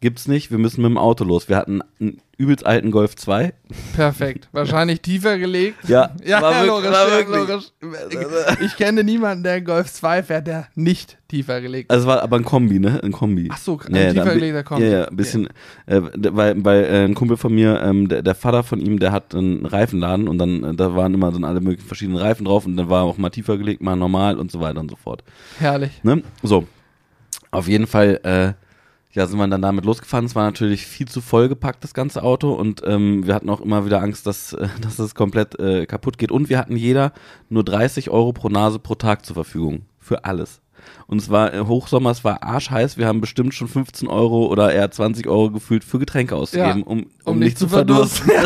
gibt's 0.00 0.26
nicht, 0.28 0.50
wir 0.50 0.58
müssen 0.58 0.80
mit 0.82 0.90
dem 0.90 0.96
Auto 0.98 1.24
los. 1.24 1.48
Wir 1.48 1.56
hatten 1.56 1.82
einen 2.00 2.22
übelst 2.38 2.64
alten 2.64 2.90
Golf 2.90 3.16
2. 3.16 3.52
Perfekt. 3.94 4.48
Wahrscheinlich 4.52 5.02
tiefer 5.02 5.38
gelegt. 5.38 5.76
Ja, 5.88 6.14
ja, 6.24 6.40
war 6.40 6.52
ja 6.52 6.62
logisch, 6.64 6.90
ja, 6.90 7.36
logisch. 7.36 7.64
Ich, 8.58 8.66
ich 8.66 8.76
kenne 8.76 9.04
niemanden, 9.04 9.44
der 9.44 9.52
einen 9.54 9.66
Golf 9.66 9.92
2 9.92 10.22
fährt, 10.22 10.46
der 10.46 10.68
nicht 10.74 11.18
tiefer 11.28 11.60
gelegt 11.60 11.90
ist. 11.90 11.94
Also 11.94 12.04
es 12.04 12.14
war 12.14 12.22
aber 12.22 12.36
ein 12.36 12.44
Kombi, 12.44 12.78
ne? 12.78 12.98
Ein 13.04 13.12
Kombi. 13.12 13.50
Ach 13.52 13.58
so, 13.58 13.78
ein 13.86 13.94
Ja, 13.94 14.02
ja, 14.04 14.12
tiefer 14.12 14.24
da- 14.24 14.32
gelegter 14.34 14.62
Kombi. 14.62 14.84
Ja, 14.84 14.90
ja, 15.00 15.04
ein 15.08 15.16
bisschen, 15.16 15.48
äh, 15.84 16.00
d- 16.16 16.30
weil, 16.34 16.64
weil 16.64 16.84
äh, 16.84 17.04
ein 17.04 17.14
Kumpel 17.14 17.36
von 17.36 17.54
mir, 17.54 17.82
ähm, 17.82 18.08
der, 18.08 18.22
der 18.22 18.34
Vater 18.34 18.62
von 18.62 18.80
ihm, 18.80 18.98
der 18.98 19.12
hat 19.12 19.34
einen 19.34 19.66
Reifenladen 19.66 20.28
und 20.28 20.38
dann, 20.38 20.64
äh, 20.64 20.74
da 20.74 20.94
waren 20.96 21.12
immer 21.12 21.30
dann 21.30 21.44
alle 21.44 21.60
möglichen 21.60 21.86
verschiedenen 21.86 22.18
Reifen 22.18 22.46
drauf 22.46 22.64
und 22.64 22.76
dann 22.78 22.88
war 22.88 23.02
auch 23.04 23.18
mal 23.18 23.28
tiefer 23.30 23.58
gelegt, 23.58 23.82
mal 23.82 23.96
normal 23.96 24.38
und 24.38 24.50
so 24.50 24.60
weiter 24.60 24.80
und 24.80 24.90
so 24.90 24.96
fort. 24.96 25.22
Herrlich. 25.58 25.90
Ne? 26.02 26.22
So, 26.42 26.66
auf 27.50 27.68
jeden 27.68 27.86
Fall, 27.86 28.18
äh, 28.22 28.52
ja, 29.12 29.26
sind 29.26 29.38
wir 29.38 29.48
dann 29.48 29.62
damit 29.62 29.84
losgefahren. 29.84 30.26
Es 30.26 30.34
war 30.36 30.44
natürlich 30.44 30.86
viel 30.86 31.08
zu 31.08 31.20
vollgepackt, 31.20 31.82
das 31.82 31.94
ganze 31.94 32.22
Auto. 32.22 32.52
Und 32.52 32.82
ähm, 32.84 33.26
wir 33.26 33.34
hatten 33.34 33.50
auch 33.50 33.60
immer 33.60 33.84
wieder 33.84 34.00
Angst, 34.00 34.26
dass, 34.26 34.52
äh, 34.52 34.68
dass 34.80 34.98
es 34.98 35.14
komplett 35.14 35.58
äh, 35.58 35.86
kaputt 35.86 36.18
geht. 36.18 36.30
Und 36.30 36.48
wir 36.48 36.58
hatten 36.58 36.76
jeder 36.76 37.12
nur 37.48 37.64
30 37.64 38.10
Euro 38.10 38.32
pro 38.32 38.48
Nase 38.48 38.78
pro 38.78 38.94
Tag 38.94 39.26
zur 39.26 39.34
Verfügung. 39.34 39.82
Für 40.00 40.24
alles. 40.24 40.60
Und 41.06 41.20
es 41.20 41.28
war 41.28 41.52
äh, 41.52 41.60
Hochsommer, 41.60 42.10
es 42.10 42.24
war 42.24 42.42
arschheiß. 42.42 42.96
Wir 42.96 43.06
haben 43.06 43.20
bestimmt 43.20 43.52
schon 43.54 43.68
15 43.68 44.08
Euro 44.08 44.46
oder 44.46 44.72
eher 44.72 44.90
20 44.90 45.26
Euro 45.28 45.50
gefühlt 45.50 45.84
für 45.84 45.98
Getränke 45.98 46.34
ausgegeben, 46.34 46.80
Ja, 46.80 46.86
um, 46.86 47.00
um, 47.00 47.06
um 47.24 47.38
nicht 47.38 47.48
nicht 47.48 47.58
zu 47.58 47.68
verdursten. 47.68 48.30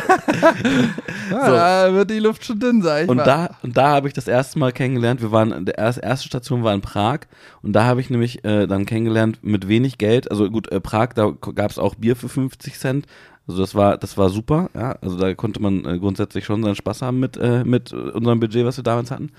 Ja, 1.31 1.47
So. 1.47 1.53
Da 1.53 1.95
wird 1.95 2.11
die 2.11 2.19
Luft 2.19 2.45
schon 2.45 2.59
dünn, 2.59 2.85
ich 3.03 3.09
Und 3.09 3.19
mal. 3.19 3.25
da, 3.25 3.51
und 3.63 3.77
da 3.77 3.89
habe 3.89 4.09
ich 4.09 4.15
das 4.15 4.29
erste 4.29 4.59
Mal 4.59 4.73
kennengelernt, 4.73 5.23
wir 5.23 5.33
waren, 5.33 5.65
der 5.65 5.79
erste, 5.79 6.03
erste 6.03 6.27
Station 6.27 6.65
war 6.65 6.75
in 6.75 6.81
Prag 6.81 7.21
und 7.63 7.73
da 7.73 7.85
habe 7.85 8.01
ich 8.01 8.11
nämlich 8.11 8.45
äh, 8.45 8.67
dann 8.67 8.85
kennengelernt 8.85 9.39
mit 9.43 9.69
wenig 9.69 9.97
Geld, 9.99 10.31
also 10.31 10.51
gut, 10.51 10.71
äh, 10.71 10.81
Prag, 10.81 11.11
da 11.15 11.31
gab 11.55 11.71
es 11.71 11.79
auch 11.79 11.95
Bier 11.95 12.17
für 12.17 12.29
50 12.29 12.79
Cent, 12.79 13.07
also 13.47 13.61
das 13.61 13.75
war, 13.75 13.97
das 13.97 14.17
war 14.19 14.29
super, 14.29 14.71
ja, 14.75 14.97
also 15.01 15.17
da 15.19 15.33
konnte 15.35 15.61
man 15.61 15.85
äh, 15.85 15.99
grundsätzlich 15.99 16.45
schon 16.45 16.63
seinen 16.63 16.77
Spaß 16.77 17.03
haben 17.03 17.21
mit, 17.21 17.37
äh, 17.37 17.65
mit 17.65 17.93
unserem 17.93 18.41
Budget, 18.41 18.65
was 18.67 18.77
wir 18.77 18.85
damals 18.85 19.11
hatten. 19.11 19.31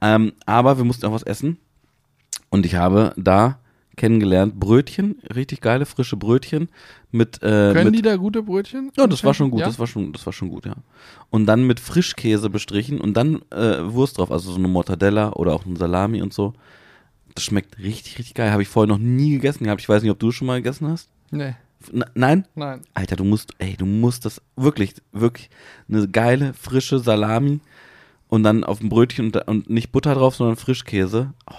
Ähm, 0.00 0.32
aber 0.46 0.76
wir 0.78 0.84
mussten 0.84 1.06
auch 1.06 1.12
was 1.12 1.22
essen 1.22 1.58
und 2.50 2.64
ich 2.66 2.74
habe 2.76 3.12
da 3.16 3.58
kennengelernt 3.96 4.58
Brötchen, 4.58 5.18
richtig 5.34 5.60
geile 5.60 5.84
frische 5.84 6.16
Brötchen 6.16 6.70
mit, 7.10 7.36
äh, 7.42 7.72
Können 7.74 7.86
mit 7.86 7.96
die 7.96 8.02
da 8.02 8.16
gute 8.16 8.42
Brötchen? 8.42 8.90
ja, 8.96 9.06
das 9.06 9.22
war 9.24 9.34
schon 9.34 9.50
gut, 9.50 9.60
Ja? 9.60 9.66
das 9.66 9.78
war 9.78 9.86
schon, 9.86 10.12
das 10.14 10.24
war 10.24 10.32
schon 10.32 10.48
gut, 10.48 10.64
ja. 10.64 10.74
Und 11.28 11.44
dann 11.46 11.66
mit 11.66 11.80
Frischkäse 11.80 12.48
bestrichen 12.48 12.98
und 13.00 13.14
dann 13.14 13.42
äh, 13.50 13.78
Wurst 13.92 14.16
drauf, 14.16 14.30
also 14.30 14.52
so 14.52 14.58
eine 14.58 14.68
Mortadella 14.68 15.32
oder 15.34 15.52
auch 15.52 15.66
ein 15.66 15.76
Salami 15.76 16.22
und 16.22 16.32
so. 16.32 16.54
Das 17.34 17.44
schmeckt 17.44 17.78
richtig, 17.78 18.18
richtig 18.18 18.34
geil. 18.34 18.50
Habe 18.52 18.62
ich 18.62 18.68
vorher 18.68 18.88
noch 18.88 18.98
nie 18.98 19.30
gegessen 19.32 19.64
gehabt. 19.64 19.80
Ich 19.82 19.88
weiß 19.88 20.02
nicht, 20.02 20.10
ob 20.10 20.18
du 20.18 20.32
schon 20.32 20.46
mal 20.46 20.56
gegessen 20.62 20.88
hast. 20.88 21.10
Nee, 21.30 21.54
N 21.92 22.04
nein? 22.14 22.46
nein. 22.54 22.80
Alter, 22.94 23.16
du 23.16 23.24
musst, 23.24 23.52
ey, 23.58 23.76
du 23.76 23.86
musst 23.86 24.24
das 24.24 24.40
wirklich, 24.56 24.94
wirklich 25.12 25.48
eine 25.88 26.08
geile, 26.08 26.54
frische 26.54 26.98
Salami 26.98 27.60
und 28.30 28.42
dann 28.42 28.64
auf 28.64 28.78
dem 28.78 28.88
Brötchen 28.88 29.26
und, 29.26 29.36
und 29.48 29.68
nicht 29.68 29.92
Butter 29.92 30.14
drauf, 30.14 30.36
sondern 30.36 30.56
Frischkäse. 30.56 31.32
Oh, 31.50 31.54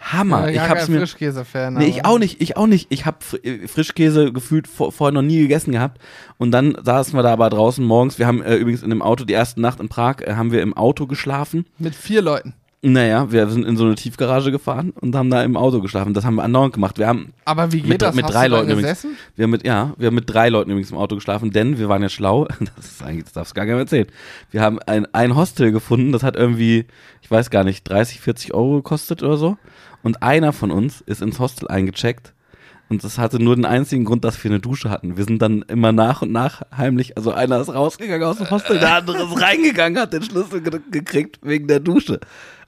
Hammer. 0.00 0.50
Ja, 0.50 0.64
ich 0.64 0.70
hab's 0.70 0.88
mir, 0.88 0.98
Frischkäse-Fan. 0.98 1.74
Nee, 1.74 1.86
ich 1.86 2.04
auch 2.06 2.18
nicht, 2.18 2.40
ich 2.40 2.56
auch 2.56 2.66
nicht. 2.66 2.86
Ich 2.90 3.04
habe 3.04 3.18
Frischkäse 3.66 4.32
gefühlt 4.32 4.66
vor, 4.66 4.92
vorher 4.92 5.12
noch 5.12 5.22
nie 5.22 5.38
gegessen 5.38 5.72
gehabt. 5.72 6.00
Und 6.38 6.52
dann 6.52 6.76
saßen 6.82 7.14
wir 7.14 7.22
da 7.22 7.32
aber 7.32 7.50
draußen 7.50 7.84
morgens. 7.84 8.18
Wir 8.18 8.26
haben 8.26 8.42
äh, 8.42 8.56
übrigens 8.56 8.82
in 8.82 8.90
dem 8.90 9.02
Auto, 9.02 9.24
die 9.24 9.34
erste 9.34 9.60
Nacht 9.60 9.78
in 9.78 9.88
Prag, 9.88 10.22
äh, 10.22 10.34
haben 10.34 10.52
wir 10.52 10.62
im 10.62 10.74
Auto 10.74 11.06
geschlafen. 11.06 11.66
Mit 11.78 11.94
vier 11.94 12.22
Leuten. 12.22 12.54
Naja, 12.82 13.30
wir 13.30 13.46
sind 13.50 13.66
in 13.66 13.76
so 13.76 13.84
eine 13.84 13.94
Tiefgarage 13.94 14.50
gefahren 14.50 14.94
und 14.98 15.14
haben 15.14 15.28
da 15.28 15.44
im 15.44 15.54
Auto 15.54 15.82
geschlafen. 15.82 16.14
Das 16.14 16.24
haben 16.24 16.36
wir 16.36 16.44
andauernd 16.44 16.72
gemacht. 16.72 16.96
Wir 16.98 17.08
haben, 17.08 17.34
Aber 17.44 17.72
wie 17.72 17.80
geht 17.80 17.88
Mit- 17.90 18.00
das? 18.02 18.14
mit 18.14 18.24
Hast 18.24 18.32
drei 18.32 18.48
Leuten 18.48 18.70
übrigens. 18.70 19.02
gesessen? 19.02 19.16
wir 19.36 19.42
haben 19.42 19.50
mit, 19.50 19.66
ja, 19.66 19.92
wir 19.98 20.06
haben 20.06 20.14
mit 20.14 20.32
drei 20.32 20.48
Leuten 20.48 20.70
übrigens 20.70 20.90
im 20.90 20.96
Auto 20.96 21.14
geschlafen, 21.16 21.50
denn 21.50 21.76
wir 21.78 21.90
waren 21.90 22.00
ja 22.00 22.08
schlau. 22.08 22.48
Das 22.76 22.86
ist 22.86 23.02
eigentlich, 23.02 23.24
das 23.24 23.34
darfst 23.34 23.52
du 23.52 23.56
gar 23.56 23.64
nicht 23.64 23.72
mehr 23.72 23.80
erzählen. 23.80 24.06
Wir 24.50 24.62
haben 24.62 24.78
ein, 24.86 25.06
ein 25.12 25.36
Hostel 25.36 25.72
gefunden, 25.72 26.10
das 26.12 26.22
hat 26.22 26.36
irgendwie, 26.36 26.86
ich 27.20 27.30
weiß 27.30 27.50
gar 27.50 27.64
nicht, 27.64 27.84
30, 27.86 28.18
40 28.20 28.54
Euro 28.54 28.76
gekostet 28.76 29.22
oder 29.22 29.36
so. 29.36 29.58
Und 30.02 30.22
einer 30.22 30.54
von 30.54 30.70
uns 30.70 31.02
ist 31.02 31.20
ins 31.20 31.38
Hostel 31.38 31.68
eingecheckt. 31.68 32.32
Und 32.88 33.04
das 33.04 33.18
hatte 33.18 33.38
nur 33.40 33.54
den 33.54 33.66
einzigen 33.66 34.04
Grund, 34.04 34.24
dass 34.24 34.42
wir 34.42 34.50
eine 34.50 34.58
Dusche 34.58 34.90
hatten. 34.90 35.16
Wir 35.16 35.24
sind 35.24 35.40
dann 35.42 35.62
immer 35.68 35.92
nach 35.92 36.22
und 36.22 36.32
nach 36.32 36.62
heimlich, 36.76 37.16
also 37.16 37.30
einer 37.30 37.60
ist 37.60 37.68
rausgegangen 37.72 38.26
aus 38.26 38.38
dem 38.38 38.50
Hostel, 38.50 38.80
der 38.80 38.96
andere 38.96 39.22
ist 39.22 39.40
reingegangen, 39.40 39.96
hat 40.00 40.12
den 40.12 40.24
Schlüssel 40.24 40.60
ge 40.62 40.80
gekriegt 40.90 41.38
wegen 41.42 41.68
der 41.68 41.78
Dusche. 41.78 42.18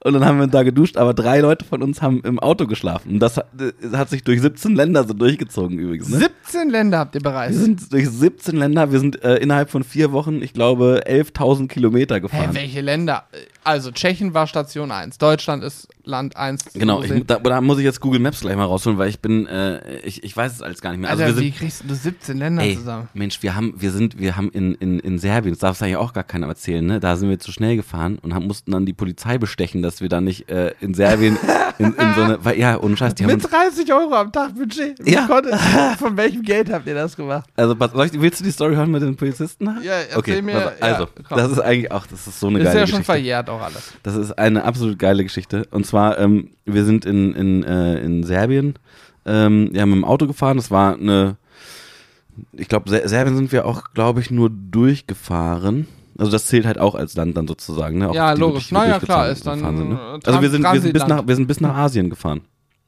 Und 0.05 0.15
dann 0.15 0.25
haben 0.25 0.41
wir 0.41 0.49
da 0.49 0.62
geduscht, 0.62 0.97
aber 0.97 1.15
drei 1.15 1.41
Leute 1.41 1.65
von 1.65 1.83
uns 1.83 2.03
haben 2.03 2.23
im 2.25 2.38
Auto 2.41 2.67
geschlafen. 2.67 3.15
Und 3.15 3.21
das 3.21 3.37
hat, 3.37 3.47
das 3.57 3.93
hat 3.93 4.11
sich 4.11 4.25
durch 4.25 4.41
17 4.41 4.75
Länder 4.75 5.05
so 5.05 5.15
durchgezogen 5.15 5.79
übrigens. 5.79 6.09
Ne? 6.09 6.31
17 6.45 6.71
Länder 6.71 6.99
habt 6.99 7.15
ihr 7.15 7.21
bereist. 7.21 7.55
Wir 7.55 7.65
sind 7.65 7.93
durch 7.93 8.09
17 8.09 8.57
Länder, 8.57 8.91
wir 8.91 8.99
sind 8.99 9.23
äh, 9.23 9.37
innerhalb 9.37 9.71
von 9.71 9.85
vier 9.85 10.12
Wochen, 10.12 10.43
ich 10.43 10.53
glaube, 10.53 11.03
11.000 11.07 11.69
Kilometer 11.69 12.17
Hä, 12.17 12.21
gefahren. 12.21 12.55
welche 12.55 12.81
Länder? 12.81 13.25
Also 13.65 13.93
Tschechien 13.93 14.35
war 14.35 14.47
Station 14.49 14.91
1, 14.91 15.19
Deutschland 15.19 15.62
ist 15.62 15.88
Land 16.05 16.37
1. 16.37 16.65
Genau, 16.75 17.03
ich, 17.03 17.25
da, 17.27 17.38
da 17.38 17.61
muss 17.61 17.79
ich 17.79 17.85
jetzt 17.85 18.01
Google 18.01 18.19
Maps 18.19 18.41
gleich 18.41 18.57
mal 18.57 18.65
rausholen, 18.65 18.99
weil 18.99 19.09
ich 19.09 19.21
bin, 19.21 19.47
äh, 19.47 19.99
ich, 20.01 20.25
ich 20.25 20.37
weiß 20.37 20.53
es 20.53 20.62
alles 20.62 20.81
gar 20.81 20.91
nicht 20.91 21.01
mehr. 21.01 21.11
Also 21.11 21.23
Alter, 21.23 21.37
wir 21.37 21.43
wie 21.43 21.51
sind, 21.51 21.59
kriegst 21.59 21.85
du 21.87 21.95
17 21.95 22.38
Länder 22.38 22.62
ey, 22.65 22.77
zusammen? 22.77 23.09
Mensch, 23.15 23.43
wir 23.43 23.55
haben, 23.55 23.75
wir 23.77 23.93
sind, 23.93 24.19
wir 24.19 24.37
haben 24.37 24.51
in, 24.51 24.75
in, 24.75 24.99
in 24.99 25.19
Serbien, 25.19 25.53
das 25.55 25.61
darf 25.61 25.77
es 25.77 25.83
eigentlich 25.83 25.97
auch 25.97 26.12
gar 26.12 26.25
keiner 26.25 26.49
erzählen, 26.49 26.85
ne? 26.85 26.99
Da 26.99 27.17
sind 27.17 27.29
wir 27.29 27.38
zu 27.38 27.53
schnell 27.53 27.77
gefahren 27.77 28.19
und 28.21 28.35
haben, 28.35 28.47
mussten 28.47 28.73
dann 28.73 28.85
die 28.85 28.93
Polizei 28.93 29.38
bestechen, 29.38 29.83
dass 29.83 29.91
wir 30.00 30.09
da 30.09 30.20
nicht 30.20 30.48
äh, 30.50 30.72
in 30.81 30.94
Serbien 30.94 31.37
in, 31.78 31.87
in 31.87 32.14
so 32.14 32.22
eine, 32.22 32.44
weil, 32.44 32.59
ja, 32.59 32.78
ohne 32.81 32.96
Scheiß, 32.96 33.14
die 33.14 33.24
haben 33.24 33.33
Mit 33.33 33.50
30 33.50 33.92
Euro 33.92 34.14
am 34.14 34.31
Tag 34.33 34.55
Budget. 34.55 35.07
Ja. 35.07 35.26
konnte- 35.26 35.57
von 35.98 36.16
welchem 36.16 36.42
Geld 36.42 36.70
habt 36.72 36.87
ihr 36.87 36.94
das 36.94 37.16
gemacht? 37.16 37.48
also 37.57 37.78
was, 37.78 37.92
willst 37.94 38.40
du 38.40 38.44
die 38.44 38.50
Story 38.50 38.74
hören 38.74 38.90
mit 38.90 39.02
den 39.02 39.16
Polizisten? 39.16 39.66
Ja, 39.83 39.92
erzähl 39.92 40.18
okay, 40.18 40.42
mir, 40.42 40.52
ja, 40.52 40.72
also, 40.81 41.09
komm. 41.28 41.38
das 41.38 41.52
ist 41.52 41.61
eigentlich 41.61 41.90
auch, 41.92 42.07
das 42.07 42.26
ist 42.26 42.38
so 42.40 42.48
eine 42.48 42.59
ist 42.59 42.64
geile 42.64 42.81
ja 42.81 42.87
schon 42.87 42.98
Geschichte. 42.98 43.05
verjährt 43.12 43.50
auch 43.50 43.61
alles. 43.62 43.92
Das 44.02 44.14
ist 44.16 44.33
eine 44.38 44.64
absolut 44.64 44.98
geile 44.98 45.22
Geschichte. 45.24 45.66
Und 45.70 45.87
zwar, 45.87 46.18
ähm, 46.18 46.50
wir 46.64 46.85
sind 46.85 47.05
in, 47.05 47.35
in, 47.35 47.64
äh, 47.64 47.98
in 48.00 48.22
Serbien, 48.24 48.74
ähm, 49.24 49.68
wir 49.72 49.81
haben 49.83 49.90
mit 49.90 49.98
dem 49.98 50.05
Auto 50.05 50.26
gefahren. 50.26 50.57
Das 50.57 50.70
war 50.70 50.94
eine, 50.94 51.37
ich 52.52 52.68
glaube, 52.68 52.90
Ser 52.90 53.09
Serbien 53.09 53.37
sind 53.37 53.52
wir 53.52 53.64
auch, 53.66 53.92
glaube 53.94 54.20
ich, 54.20 54.31
nur 54.31 54.50
durchgefahren. 54.50 55.87
Also 56.23 56.33
das 56.33 56.47
zählt 56.47 56.65
halt 56.67 56.79
auch 56.79 56.95
als 56.95 57.15
Land 57.17 57.37
dann 57.37 57.47
sozusagen. 57.49 57.99
Ne? 57.99 58.09
Auch 58.11 58.15
Ja, 58.15 58.33
logisch. 58.33 58.69
die 58.69 58.75
Na 58.75 58.87
ja, 58.87 58.97
durchgezogen- 58.97 59.05
klar, 59.05 59.29
ist 59.31 59.47
dann, 59.47 59.59
sind, 59.59 59.89
ne? 59.91 59.95
äh, 59.95 60.21
Also 60.27 60.41
wir 60.41 60.51
sind, 60.51 60.63
wir, 60.63 60.81
sind 60.81 60.93
bis 60.93 61.07
nach, 61.07 61.27
wir 61.27 61.37
sind 61.37 61.47
bis 61.49 61.61
nach 61.61 61.75
Asien 61.77 62.11
gefahren. 62.11 62.43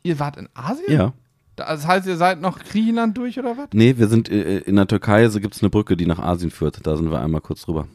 Ihr 0.05 0.19
wart 0.19 0.37
in 0.37 0.49
Asien? 0.55 0.93
Ja. 0.93 1.13
Das 1.57 1.87
heißt, 1.87 2.07
ihr 2.07 2.17
seid 2.17 2.41
noch 2.41 2.59
Griechenland 2.59 3.17
durch 3.17 3.39
oder 3.39 3.57
was? 3.57 3.69
Nee, 3.73 3.97
wir 3.99 4.09
sind 4.09 4.29
äh, 4.29 4.59
in 4.59 4.77
der 4.77 4.87
Türkei, 4.87 5.29
so 5.29 5.39
gibt 5.41 5.55
es 5.55 5.63
eine 5.63 5.71
Brücke, 5.71 5.97
die 5.97 6.07
nach 6.07 6.19
Asien 6.19 6.51
führt. 6.51 6.87
Da 6.87 6.97
sind 6.97 7.11
wir 7.11 7.21
einmal 7.21 7.41
kurz 7.41 7.63
drüber. 7.63 7.87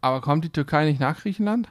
Aber 0.00 0.20
kommt 0.20 0.44
die 0.44 0.50
Türkei 0.50 0.84
nicht 0.86 1.00
nach 1.00 1.20
Griechenland? 1.20 1.68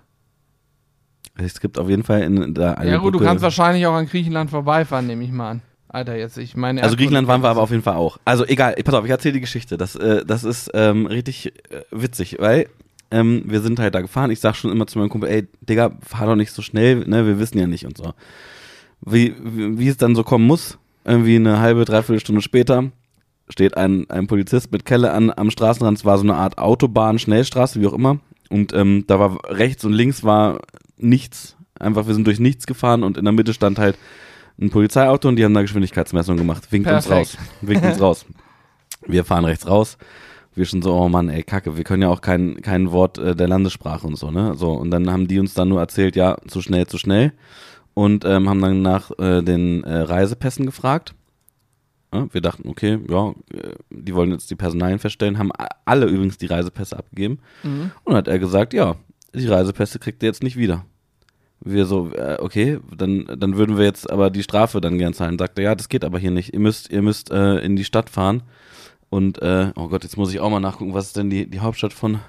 Es 1.35 1.59
gibt 1.59 1.79
auf 1.79 1.87
jeden 1.89 2.03
Fall 2.03 2.21
in 2.21 2.53
da 2.53 2.73
eine 2.73 2.91
ja 2.91 2.97
gut, 2.97 3.07
du 3.13 3.17
Brücke. 3.19 3.25
kannst 3.25 3.43
wahrscheinlich 3.43 3.85
auch 3.87 3.93
an 3.93 4.07
Griechenland 4.07 4.49
vorbeifahren, 4.49 5.07
nehme 5.07 5.23
ich 5.23 5.31
mal 5.31 5.51
an. 5.51 5.61
Alter, 5.87 6.15
jetzt, 6.15 6.37
ich 6.37 6.55
meine... 6.55 6.83
Also 6.83 6.95
Griechenland 6.95 7.27
waren 7.27 7.41
wir 7.41 7.49
aber 7.49 7.61
auf 7.61 7.71
jeden 7.71 7.81
Fall 7.81 7.95
auch. 7.95 8.19
Also 8.25 8.45
egal, 8.45 8.75
pass 8.83 8.93
auf, 8.93 9.05
ich 9.05 9.09
erzähle 9.11 9.33
die 9.33 9.39
Geschichte. 9.39 9.77
Das, 9.77 9.95
äh, 9.95 10.23
das 10.25 10.43
ist 10.43 10.69
ähm, 10.75 11.05
richtig 11.07 11.47
äh, 11.71 11.81
witzig, 11.91 12.37
weil 12.39 12.69
ähm, 13.11 13.43
wir 13.45 13.61
sind 13.61 13.79
halt 13.79 13.95
da 13.95 14.01
gefahren. 14.01 14.31
Ich 14.31 14.39
sag 14.39 14.55
schon 14.55 14.71
immer 14.71 14.87
zu 14.87 14.99
meinem 14.99 15.09
Kumpel, 15.09 15.29
ey, 15.29 15.47
Digga, 15.61 15.91
fahr 16.01 16.27
doch 16.27 16.35
nicht 16.35 16.51
so 16.51 16.61
schnell, 16.61 17.07
ne, 17.07 17.25
wir 17.25 17.39
wissen 17.39 17.57
ja 17.57 17.67
nicht 17.67 17.85
und 17.85 17.97
so. 17.97 18.13
Wie, 19.01 19.33
wie, 19.41 19.79
wie 19.79 19.87
es 19.87 19.97
dann 19.97 20.15
so 20.15 20.23
kommen 20.23 20.45
muss, 20.45 20.77
irgendwie 21.05 21.35
eine 21.35 21.59
halbe, 21.59 21.85
dreiviertel 21.85 22.19
Stunde 22.19 22.41
später 22.41 22.91
steht 23.49 23.77
ein, 23.77 24.09
ein 24.09 24.27
Polizist 24.27 24.71
mit 24.71 24.85
Kelle 24.85 25.11
an 25.11 25.31
am 25.35 25.49
Straßenrand. 25.49 25.97
Es 25.97 26.05
war 26.05 26.17
so 26.17 26.23
eine 26.23 26.35
Art 26.35 26.57
Autobahn, 26.57 27.19
Schnellstraße, 27.19 27.81
wie 27.81 27.87
auch 27.87 27.93
immer. 27.93 28.19
Und 28.49 28.73
ähm, 28.73 29.05
da 29.07 29.19
war 29.19 29.39
rechts 29.49 29.83
und 29.85 29.93
links 29.93 30.23
war 30.23 30.59
nichts. 30.97 31.55
Einfach, 31.79 32.07
wir 32.07 32.13
sind 32.13 32.27
durch 32.27 32.39
nichts 32.39 32.67
gefahren 32.67 33.03
und 33.03 33.17
in 33.17 33.25
der 33.25 33.31
Mitte 33.31 33.53
stand 33.53 33.79
halt 33.79 33.97
ein 34.59 34.69
Polizeiauto 34.69 35.27
und 35.27 35.37
die 35.37 35.45
haben 35.45 35.53
da 35.53 35.61
Geschwindigkeitsmessung 35.61 36.37
gemacht. 36.37 36.71
Winkt 36.71 36.89
uns 36.89 37.07
Perfekt. 37.07 37.37
raus. 37.37 37.47
Winkt 37.61 37.85
uns 37.85 38.01
raus. 38.01 38.25
Wir 39.07 39.23
fahren 39.23 39.45
rechts 39.45 39.65
raus. 39.65 39.97
Wir 40.59 40.65
schon 40.65 40.81
so, 40.81 40.93
oh 40.93 41.07
Mann, 41.07 41.29
ey, 41.29 41.41
Kacke, 41.41 41.77
wir 41.77 41.85
können 41.85 42.01
ja 42.01 42.09
auch 42.09 42.19
kein, 42.19 42.61
kein 42.61 42.91
Wort 42.91 43.17
äh, 43.17 43.33
der 43.33 43.47
Landessprache 43.47 44.05
und 44.05 44.17
so, 44.17 44.29
ne? 44.29 44.55
So, 44.57 44.73
und 44.73 44.91
dann 44.91 45.09
haben 45.09 45.25
die 45.25 45.39
uns 45.39 45.53
dann 45.53 45.69
nur 45.69 45.79
erzählt, 45.79 46.17
ja, 46.17 46.35
zu 46.47 46.61
schnell, 46.61 46.85
zu 46.85 46.97
schnell. 46.97 47.31
Und 47.93 48.25
ähm, 48.25 48.49
haben 48.49 48.61
dann 48.61 48.81
nach 48.81 49.09
äh, 49.19 49.41
den 49.41 49.85
äh, 49.85 49.99
Reisepässen 49.99 50.65
gefragt. 50.65 51.15
Ja, 52.13 52.27
wir 52.33 52.41
dachten, 52.41 52.67
okay, 52.67 52.99
ja, 53.07 53.29
äh, 53.53 53.75
die 53.89 54.13
wollen 54.13 54.31
jetzt 54.31 54.51
die 54.51 54.57
Personalien 54.57 54.99
feststellen, 54.99 55.37
haben 55.37 55.53
alle 55.85 56.07
übrigens 56.07 56.37
die 56.37 56.47
Reisepässe 56.47 56.97
abgegeben. 56.97 57.39
Mhm. 57.63 57.91
Und 58.03 58.07
dann 58.07 58.17
hat 58.17 58.27
er 58.27 58.39
gesagt, 58.39 58.73
ja, 58.73 58.97
die 59.33 59.47
Reisepässe 59.47 59.97
kriegt 59.97 60.21
ihr 60.23 60.27
jetzt 60.27 60.43
nicht 60.43 60.57
wieder. 60.57 60.83
Wir 61.61 61.85
so, 61.85 62.11
äh, 62.11 62.35
okay, 62.37 62.79
dann, 62.93 63.27
dann 63.37 63.55
würden 63.55 63.77
wir 63.77 63.85
jetzt 63.85 64.11
aber 64.11 64.29
die 64.29 64.43
Strafe 64.43 64.81
dann 64.81 64.97
gern 64.97 65.13
zahlen. 65.13 65.39
Sagt 65.39 65.57
er, 65.57 65.63
ja, 65.63 65.75
das 65.75 65.87
geht 65.87 66.03
aber 66.03 66.19
hier 66.19 66.31
nicht. 66.31 66.53
Ihr 66.53 66.59
müsst, 66.59 66.91
ihr 66.91 67.01
müsst 67.01 67.31
äh, 67.31 67.59
in 67.59 67.77
die 67.77 67.85
Stadt 67.85 68.09
fahren. 68.09 68.43
Und, 69.09 69.41
äh, 69.41 69.71
oh 69.75 69.87
Gott, 69.87 70.03
jetzt 70.03 70.17
muss 70.17 70.31
ich 70.31 70.39
auch 70.39 70.49
mal 70.49 70.59
nachgucken, 70.59 70.93
was 70.93 71.07
ist 71.07 71.17
denn 71.17 71.29
die, 71.29 71.49
die 71.49 71.59
Hauptstadt 71.59 71.93
von, 71.93 72.19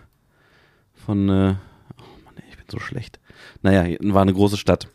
von, 0.94 1.28
äh, 1.28 1.54
oh 1.98 2.24
Mann, 2.24 2.34
ey, 2.36 2.44
ich 2.50 2.56
bin 2.56 2.66
so 2.70 2.78
schlecht. 2.78 3.20
Naja, 3.62 3.96
war 4.00 4.22
eine 4.22 4.32
große 4.32 4.56
Stadt. 4.56 4.88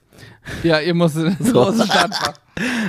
Ja, 0.64 0.80
ihr 0.80 0.94
musst 0.94 1.18
in 1.18 1.28
eine 1.28 1.38
So. 1.40 1.54
große 1.64 1.86
Stadt 1.86 2.16
fahren. 2.16 2.36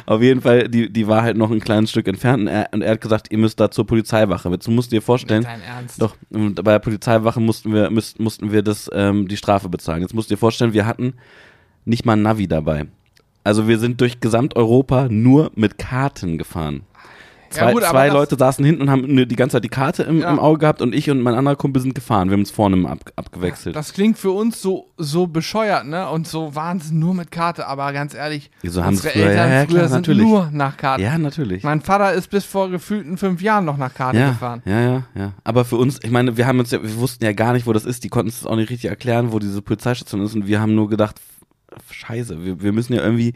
Auf 0.07 0.23
jeden 0.23 0.41
Fall, 0.41 0.69
die, 0.69 0.93
die 0.93 1.09
war 1.09 1.23
halt 1.23 1.37
noch 1.37 1.51
ein 1.51 1.59
kleines 1.61 1.91
Stück 1.91 2.07
entfernt 2.07 2.43
und 2.43 2.49
er, 2.49 2.69
und 2.73 2.83
er 2.83 2.93
hat 2.93 3.01
gesagt, 3.01 3.33
ihr 3.33 3.39
müsst 3.39 3.59
da 3.59 3.71
zur 3.71 3.87
Polizeiwache. 3.87 4.49
Jetzt 4.51 4.69
musst 4.69 4.93
du 4.93 4.97
dir 4.97 5.03
vorstellen, 5.03 5.43
Dein 5.43 5.61
Ernst? 5.61 6.01
Doch, 6.01 6.15
und 6.31 6.63
bei 6.63 6.73
der 6.73 6.79
Polizeiwache 6.79 7.41
mussten 7.41 7.75
wir, 7.75 7.91
müssten, 7.91 8.23
mussten 8.23 8.53
wir 8.53 8.63
das, 8.63 8.89
ähm, 8.93 9.27
die 9.27 9.37
Strafe 9.37 9.69
bezahlen. 9.69 10.03
Jetzt 10.03 10.15
musst 10.15 10.31
du 10.31 10.35
dir 10.35 10.39
vorstellen, 10.39 10.73
wir 10.73 10.87
hatten 10.87 11.15
nicht 11.85 12.05
mal 12.07 12.13
ein 12.13 12.23
Navi 12.23 12.47
dabei. 12.47 12.87
Also 13.43 13.67
wir 13.67 13.79
sind 13.79 14.01
durch 14.01 14.21
Gesamteuropa 14.21 15.09
nur 15.09 15.51
mit 15.57 15.79
Karten 15.79 16.39
gefahren. 16.39 16.83
Ja 17.57 17.63
Zwei, 17.63 17.73
gut, 17.73 17.83
aber 17.83 17.91
zwei 17.93 18.09
Leute 18.09 18.37
saßen 18.37 18.65
hinten 18.65 18.83
und 18.83 18.91
haben 18.91 19.03
nur 19.15 19.27
die 19.27 19.37
ganze 19.37 19.55
Zeit 19.57 19.65
die 19.65 19.69
Karte 19.69 20.03
im, 20.05 20.21
Ja. 20.21 20.31
im 20.31 20.39
Auge 20.39 20.59
gehabt 20.59 20.83
und 20.83 20.95
ich 20.95 21.11
und 21.11 21.21
mein 21.23 21.35
anderer 21.35 21.57
Kumpel 21.57 21.83
sind 21.83 21.95
gefahren. 21.95 22.29
Wir 22.29 22.35
haben 22.35 22.41
uns 22.41 22.51
vorne 22.51 22.89
ab, 22.89 22.99
abgewechselt. 23.17 23.75
Das 23.75 23.93
klingt 23.93 24.19
für 24.19 24.31
uns 24.31 24.61
so, 24.63 24.93
so 24.97 25.27
bescheuert, 25.27 25.87
ne? 25.87 26.09
Und 26.11 26.29
so 26.29 26.55
Wahnsinn, 26.55 26.99
nur 26.99 27.15
mit 27.15 27.31
Karte. 27.31 27.67
Aber 27.67 27.93
ganz 27.93 28.15
ehrlich, 28.15 28.51
So 28.63 28.83
unsere 28.83 29.09
früher- 29.11 29.23
Eltern 29.27 29.49
ja, 29.51 29.55
ja, 29.61 29.65
früher 29.67 29.77
klar, 29.79 29.89
sind 29.89 29.97
natürlich. 29.99 30.23
nur 30.27 30.51
nach 30.53 30.77
Karte. 30.77 31.03
ja, 31.03 31.19
natürlich. 31.19 31.63
Mein 31.63 31.81
Vater 31.81 32.13
ist 32.13 32.31
bis 32.31 32.45
vor 32.45 32.71
gefühlten 32.71 33.17
fünf 33.17 33.41
Jahren 33.43 33.65
noch 33.65 33.77
nach 33.77 33.95
Karte 33.95 34.19
ja, 34.19 34.29
gefahren. 34.31 34.63
ja, 34.65 34.81
ja, 34.81 35.03
ja. 35.15 35.33
Aber 35.45 35.65
für 35.65 35.77
uns, 35.77 35.99
ich 36.03 36.11
meine, 36.11 36.37
wir 36.37 36.47
haben 36.47 36.59
uns 36.59 36.71
ja, 36.71 36.83
wir 36.83 36.97
wussten 36.97 37.25
ja 37.25 37.33
gar 37.33 37.53
nicht, 37.53 37.67
wo 37.67 37.73
das 37.73 37.85
ist. 37.85 38.05
Die 38.05 38.09
konnten 38.09 38.29
es 38.29 38.45
auch 38.47 38.57
nicht 38.57 38.71
richtig 38.71 38.91
erklären, 38.91 39.33
wo 39.33 39.39
diese 39.39 39.63
Polizeistation 39.63 40.23
ist. 40.23 40.35
Und 40.35 40.47
wir 40.47 40.61
haben 40.61 40.75
nur 40.75 40.89
gedacht, 40.89 41.21
scheiße, 41.91 42.45
wir, 42.45 42.63
wir 42.63 42.73
müssen 42.73 42.93
ja 42.95 43.03
irgendwie 43.03 43.35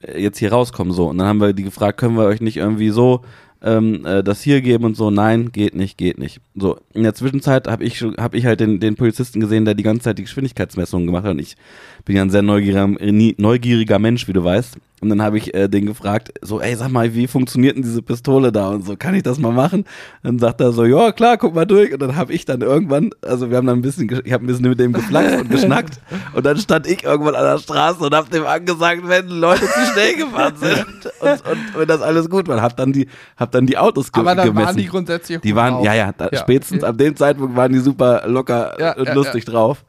äh, 0.00 0.20
jetzt 0.20 0.38
hier 0.38 0.52
rauskommen. 0.52 0.92
So. 0.92 1.08
Und 1.08 1.18
dann 1.18 1.26
haben 1.26 1.40
wir 1.40 1.52
die 1.52 1.62
gefragt, 1.64 1.98
können 1.98 2.16
wir 2.16 2.24
euch 2.24 2.40
nicht 2.40 2.56
irgendwie 2.56 2.90
so 2.90 3.22
ähm, 3.62 4.04
äh, 4.04 4.22
das 4.22 4.42
hier 4.42 4.60
geben 4.60 4.84
und 4.84 4.96
so? 4.96 5.10
Nein, 5.10 5.52
geht 5.52 5.74
nicht, 5.74 5.98
geht 5.98 6.18
nicht. 6.18 6.40
So, 6.54 6.78
in 6.92 7.02
der 7.02 7.14
Zwischenzeit 7.14 7.68
habe 7.68 7.84
ich, 7.84 8.02
hab 8.02 8.34
ich 8.34 8.46
halt 8.46 8.60
den, 8.60 8.80
den 8.80 8.96
Polizisten 8.96 9.40
gesehen, 9.40 9.64
der 9.64 9.74
die 9.74 9.82
ganze 9.82 10.02
Zeit 10.02 10.18
die 10.18 10.22
Geschwindigkeitsmessungen 10.22 11.06
gemacht 11.06 11.24
hat. 11.24 11.32
Und 11.32 11.40
ich 11.40 11.56
bin 12.04 12.16
ja 12.16 12.22
ein 12.22 12.30
sehr 12.30 12.42
neugieriger, 12.42 12.88
neugieriger 12.88 13.98
Mensch, 13.98 14.28
wie 14.28 14.32
du 14.32 14.42
weißt. 14.44 14.76
Und 15.02 15.08
dann 15.08 15.20
habe 15.20 15.36
ich 15.36 15.52
äh, 15.52 15.68
den 15.68 15.86
gefragt, 15.86 16.32
so, 16.42 16.60
ey, 16.60 16.76
sag 16.76 16.90
mal, 16.92 17.12
wie 17.12 17.26
funktioniert 17.26 17.74
denn 17.74 17.82
diese 17.82 18.02
Pistole 18.02 18.52
da 18.52 18.68
und 18.68 18.86
so, 18.86 18.96
kann 18.96 19.16
ich 19.16 19.24
das 19.24 19.36
mal 19.36 19.50
machen? 19.50 19.84
Dann 20.22 20.38
sagt 20.38 20.60
er 20.60 20.70
so, 20.70 20.84
ja, 20.84 21.10
klar, 21.10 21.38
guck 21.38 21.56
mal 21.56 21.64
durch. 21.64 21.92
Und 21.92 22.00
dann 22.00 22.14
habe 22.14 22.32
ich 22.32 22.44
dann 22.44 22.60
irgendwann, 22.60 23.10
also 23.20 23.50
wir 23.50 23.56
haben 23.56 23.66
dann 23.66 23.80
ein 23.80 23.82
bisschen, 23.82 24.08
ich 24.24 24.32
habe 24.32 24.44
ein 24.44 24.46
bisschen 24.46 24.68
mit 24.68 24.78
dem 24.78 24.92
geflaxt 24.92 25.40
und 25.40 25.50
geschnackt. 25.50 26.00
Und 26.34 26.46
dann 26.46 26.56
stand 26.56 26.86
ich 26.86 27.02
irgendwann 27.02 27.34
an 27.34 27.44
der 27.44 27.58
Straße 27.58 27.98
und 27.98 28.14
habe 28.14 28.30
dem 28.30 28.46
angesagt, 28.46 29.02
wenn 29.04 29.28
Leute 29.28 29.66
zu 29.66 29.86
schnell 29.92 30.16
gefahren 30.16 30.54
sind 30.56 31.12
und, 31.20 31.30
und 31.50 31.58
wenn 31.76 31.88
das 31.88 32.00
alles 32.00 32.30
gut 32.30 32.48
war. 32.48 32.62
Hab 32.62 32.76
dann 32.76 32.92
die, 32.92 33.08
hab 33.36 33.50
dann 33.54 33.66
die 33.66 33.78
Autos 33.78 34.10
ge 34.12 34.20
Aber 34.20 34.34
dann 34.34 34.46
gemessen. 34.48 34.66
waren 34.66 34.76
die 34.76 34.86
grundsätzlich 34.86 35.38
auch 35.38 35.42
Die 35.42 35.54
waren, 35.54 35.74
drauf. 35.74 35.84
ja, 35.84 35.94
ja, 35.94 36.12
da, 36.12 36.28
Ja, 36.32 36.38
spätestens 36.40 36.82
okay. 36.82 36.90
ab 36.90 36.98
dem 36.98 37.16
Zeitpunkt 37.16 37.56
waren 37.56 37.72
die 37.72 37.78
super 37.78 38.24
locker 38.26 38.74
Ja, 38.80 38.96
und 38.96 39.12
lustig 39.14 39.44
drauf. 39.44 39.84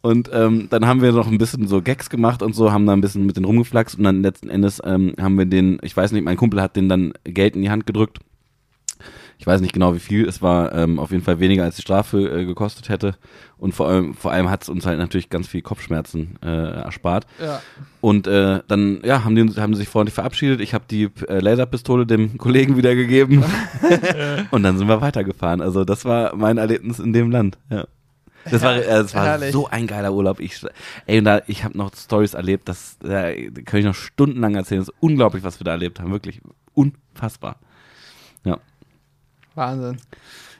Und 0.00 0.28
ähm, 0.34 0.66
dann 0.70 0.86
haben 0.86 1.00
wir 1.00 1.12
noch 1.12 1.28
ein 1.28 1.38
bisschen 1.38 1.66
so 1.66 1.80
Gags 1.80 2.10
gemacht 2.10 2.42
und 2.42 2.54
so, 2.54 2.70
haben 2.72 2.84
da 2.84 2.92
ein 2.92 3.00
bisschen 3.00 3.24
mit 3.24 3.36
denen 3.36 3.46
rumgeflaxt 3.46 3.96
und 3.96 4.04
dann 4.04 4.20
letzten 4.22 4.50
Endes 4.50 4.82
ähm, 4.84 5.14
haben 5.18 5.38
wir 5.38 5.46
den, 5.46 5.78
ich 5.80 5.96
weiß 5.96 6.12
nicht, 6.12 6.24
mein 6.24 6.36
Kumpel 6.36 6.60
hat 6.60 6.76
den 6.76 6.90
dann 6.90 7.14
Geld 7.24 7.56
in 7.56 7.62
die 7.62 7.70
Hand 7.70 7.86
gedrückt. 7.86 8.18
Ich 9.38 9.46
weiß 9.46 9.60
nicht 9.60 9.72
genau 9.72 9.94
wie 9.94 10.00
viel, 10.00 10.26
es 10.26 10.42
war 10.42 10.74
ähm, 10.74 10.98
auf 10.98 11.10
jeden 11.10 11.22
Fall 11.22 11.40
weniger 11.40 11.64
als 11.64 11.76
die 11.76 11.82
Strafe 11.82 12.18
äh, 12.18 12.44
gekostet 12.44 12.88
hätte. 12.88 13.14
Und 13.58 13.74
vor 13.74 13.88
allem, 13.88 14.14
vor 14.14 14.32
allem 14.32 14.50
hat 14.50 14.62
es 14.62 14.68
uns 14.68 14.86
halt 14.86 14.98
natürlich 14.98 15.30
ganz 15.30 15.48
viel 15.48 15.62
Kopfschmerzen 15.62 16.38
äh, 16.42 16.46
erspart. 16.46 17.26
Ja. 17.40 17.60
Und 18.00 18.26
äh, 18.26 18.60
dann, 18.68 19.00
ja, 19.04 19.24
haben 19.24 19.34
die 19.34 19.60
haben 19.60 19.74
sie 19.74 19.80
sich 19.80 19.88
freundlich 19.88 20.14
verabschiedet. 20.14 20.60
Ich 20.60 20.74
habe 20.74 20.84
die 20.90 21.10
äh, 21.28 21.40
Laserpistole 21.40 22.06
dem 22.06 22.38
Kollegen 22.38 22.76
wiedergegeben. 22.76 23.44
und 24.50 24.62
dann 24.62 24.78
sind 24.78 24.88
wir 24.88 25.00
weitergefahren. 25.00 25.60
Also 25.60 25.84
das 25.84 26.04
war 26.04 26.34
mein 26.36 26.58
Erlebnis 26.58 26.98
in 26.98 27.12
dem 27.12 27.30
Land. 27.30 27.58
Ja. 27.70 27.86
Das 28.50 28.62
war, 28.62 28.76
äh, 28.76 28.84
das 28.84 29.14
war 29.14 29.24
Herrlich. 29.24 29.52
so 29.52 29.68
ein 29.68 29.86
geiler 29.86 30.12
Urlaub. 30.12 30.40
Ich, 30.40 30.64
ey, 31.06 31.18
und 31.18 31.24
da, 31.24 31.42
ich 31.46 31.64
habe 31.64 31.76
noch 31.76 31.94
Stories 31.94 32.34
erlebt, 32.34 32.68
das 32.68 32.98
äh, 33.02 33.50
da 33.50 33.62
kann 33.62 33.80
ich 33.80 33.86
noch 33.86 33.94
stundenlang 33.94 34.54
erzählen. 34.54 34.80
Das 34.80 34.88
ist 34.88 34.94
unglaublich, 35.00 35.42
was 35.42 35.60
wir 35.60 35.64
da 35.64 35.72
erlebt 35.72 36.00
haben. 36.00 36.12
Wirklich 36.12 36.40
unfassbar. 36.74 37.56
Wahnsinn. 39.54 39.98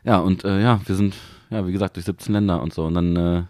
Ja, 0.05 0.19
und 0.19 0.45
äh, 0.45 0.61
ja, 0.63 0.81
wir 0.85 0.95
sind, 0.95 1.15
ja, 1.51 1.67
wie 1.67 1.73
gesagt, 1.73 1.97
durch 1.97 2.07
17 2.07 2.33
Länder 2.33 2.63
und 2.63 2.73
so. 2.75 2.85
Und 2.85 2.95
dann, 2.95 3.17
äh, 3.17 3.43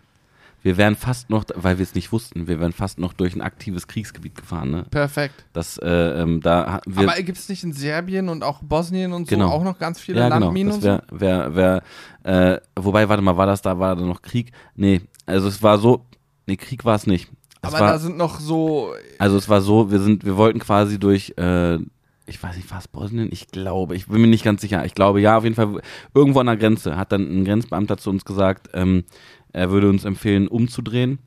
wir 0.62 0.76
wären 0.78 0.96
fast 0.96 1.28
noch, 1.28 1.44
weil 1.56 1.76
wir 1.78 1.82
es 1.82 1.94
nicht 1.94 2.10
wussten, 2.12 2.46
wir 2.46 2.58
wären 2.58 2.72
fast 2.72 2.98
noch 2.98 3.12
durch 3.12 3.34
ein 3.34 3.42
aktives 3.42 3.86
Kriegsgebiet 3.86 4.34
gefahren. 4.36 4.70
Ne? 4.70 4.86
Perfekt. 4.90 5.44
Das, 5.52 5.76
äh, 5.78 5.88
ähm, 6.22 6.40
da 6.40 6.80
wir, 6.86 7.08
Aber 7.10 7.20
gibt 7.22 7.36
es 7.36 7.48
nicht 7.50 7.64
in 7.64 7.72
Serbien 7.74 8.28
und 8.30 8.42
auch 8.42 8.62
Bosnien 8.62 9.12
und 9.12 9.28
so 9.28 9.34
Genau. 9.36 9.50
auch 9.50 9.62
noch 9.64 9.78
ganz 9.78 10.00
viele 10.00 10.20
ja, 10.20 10.28
genau, 10.30 10.46
Landminen 10.46 10.68
das 10.68 10.76
und 10.76 10.82
so? 11.10 11.20
wäre, 11.20 11.54
wär, 11.54 11.82
wär, 12.24 12.52
äh, 12.54 12.60
wobei, 12.76 13.08
warte 13.08 13.22
mal, 13.22 13.36
war 13.36 13.46
das 13.46 13.60
da, 13.60 13.78
war 13.78 13.94
da 13.94 14.02
noch 14.02 14.22
Krieg? 14.22 14.52
Nee, 14.74 15.02
also 15.26 15.48
es 15.48 15.62
war 15.62 15.76
so, 15.78 16.06
nee, 16.46 16.56
Krieg 16.56 16.84
war 16.84 16.94
es 16.94 17.06
nicht. 17.06 17.28
Aber 17.60 17.80
war- 17.80 17.92
da 17.92 17.98
sind 17.98 18.16
noch 18.16 18.40
so. 18.40 18.94
Also 19.18 19.36
es 19.36 19.48
war 19.48 19.60
so, 19.60 19.90
wir 19.90 19.98
sind, 19.98 20.24
wir 20.24 20.36
wollten 20.36 20.58
quasi 20.60 20.98
durch, 20.98 21.34
äh, 21.36 21.78
ich 22.26 22.42
weiß 22.42 22.56
nicht, 22.56 22.70
war 22.70 22.78
es 22.78 22.88
Bosnien? 22.88 23.28
Ich 23.30 23.48
glaube, 23.48 23.96
ich 23.96 24.06
bin 24.06 24.20
mir 24.20 24.26
nicht 24.26 24.44
ganz 24.44 24.62
sicher. 24.62 24.84
Ich 24.84 24.94
glaube, 24.94 25.20
ja, 25.20 25.36
auf 25.36 25.44
jeden 25.44 25.56
Fall 25.56 25.80
irgendwo 26.14 26.40
an 26.40 26.46
der 26.46 26.56
Grenze 26.56 26.96
hat 26.96 27.12
dann 27.12 27.22
ein 27.22 27.44
Grenzbeamter 27.44 27.98
zu 27.98 28.10
uns 28.10 28.24
gesagt, 28.24 28.70
ähm, 28.72 29.04
er 29.52 29.70
würde 29.70 29.88
uns 29.88 30.04
empfehlen, 30.04 30.48
umzudrehen 30.48 31.18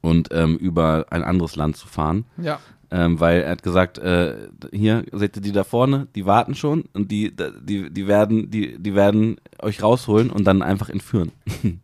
und 0.00 0.28
ähm, 0.32 0.56
über 0.56 1.06
ein 1.10 1.24
anderes 1.24 1.56
Land 1.56 1.76
zu 1.76 1.88
fahren. 1.88 2.24
Ja. 2.36 2.60
Ähm, 2.90 3.18
weil 3.18 3.42
er 3.42 3.50
hat 3.50 3.62
gesagt, 3.64 3.98
äh, 3.98 4.48
hier, 4.72 5.04
seht 5.12 5.36
ihr 5.36 5.42
die 5.42 5.52
da 5.52 5.64
vorne, 5.64 6.06
die 6.14 6.24
warten 6.24 6.54
schon 6.54 6.84
und 6.92 7.10
die, 7.10 7.34
die, 7.34 7.90
die 7.90 8.06
werden, 8.06 8.48
die, 8.50 8.78
die 8.78 8.94
werden 8.94 9.38
euch 9.60 9.82
rausholen 9.82 10.30
und 10.30 10.44
dann 10.44 10.62
einfach 10.62 10.88
entführen. 10.88 11.32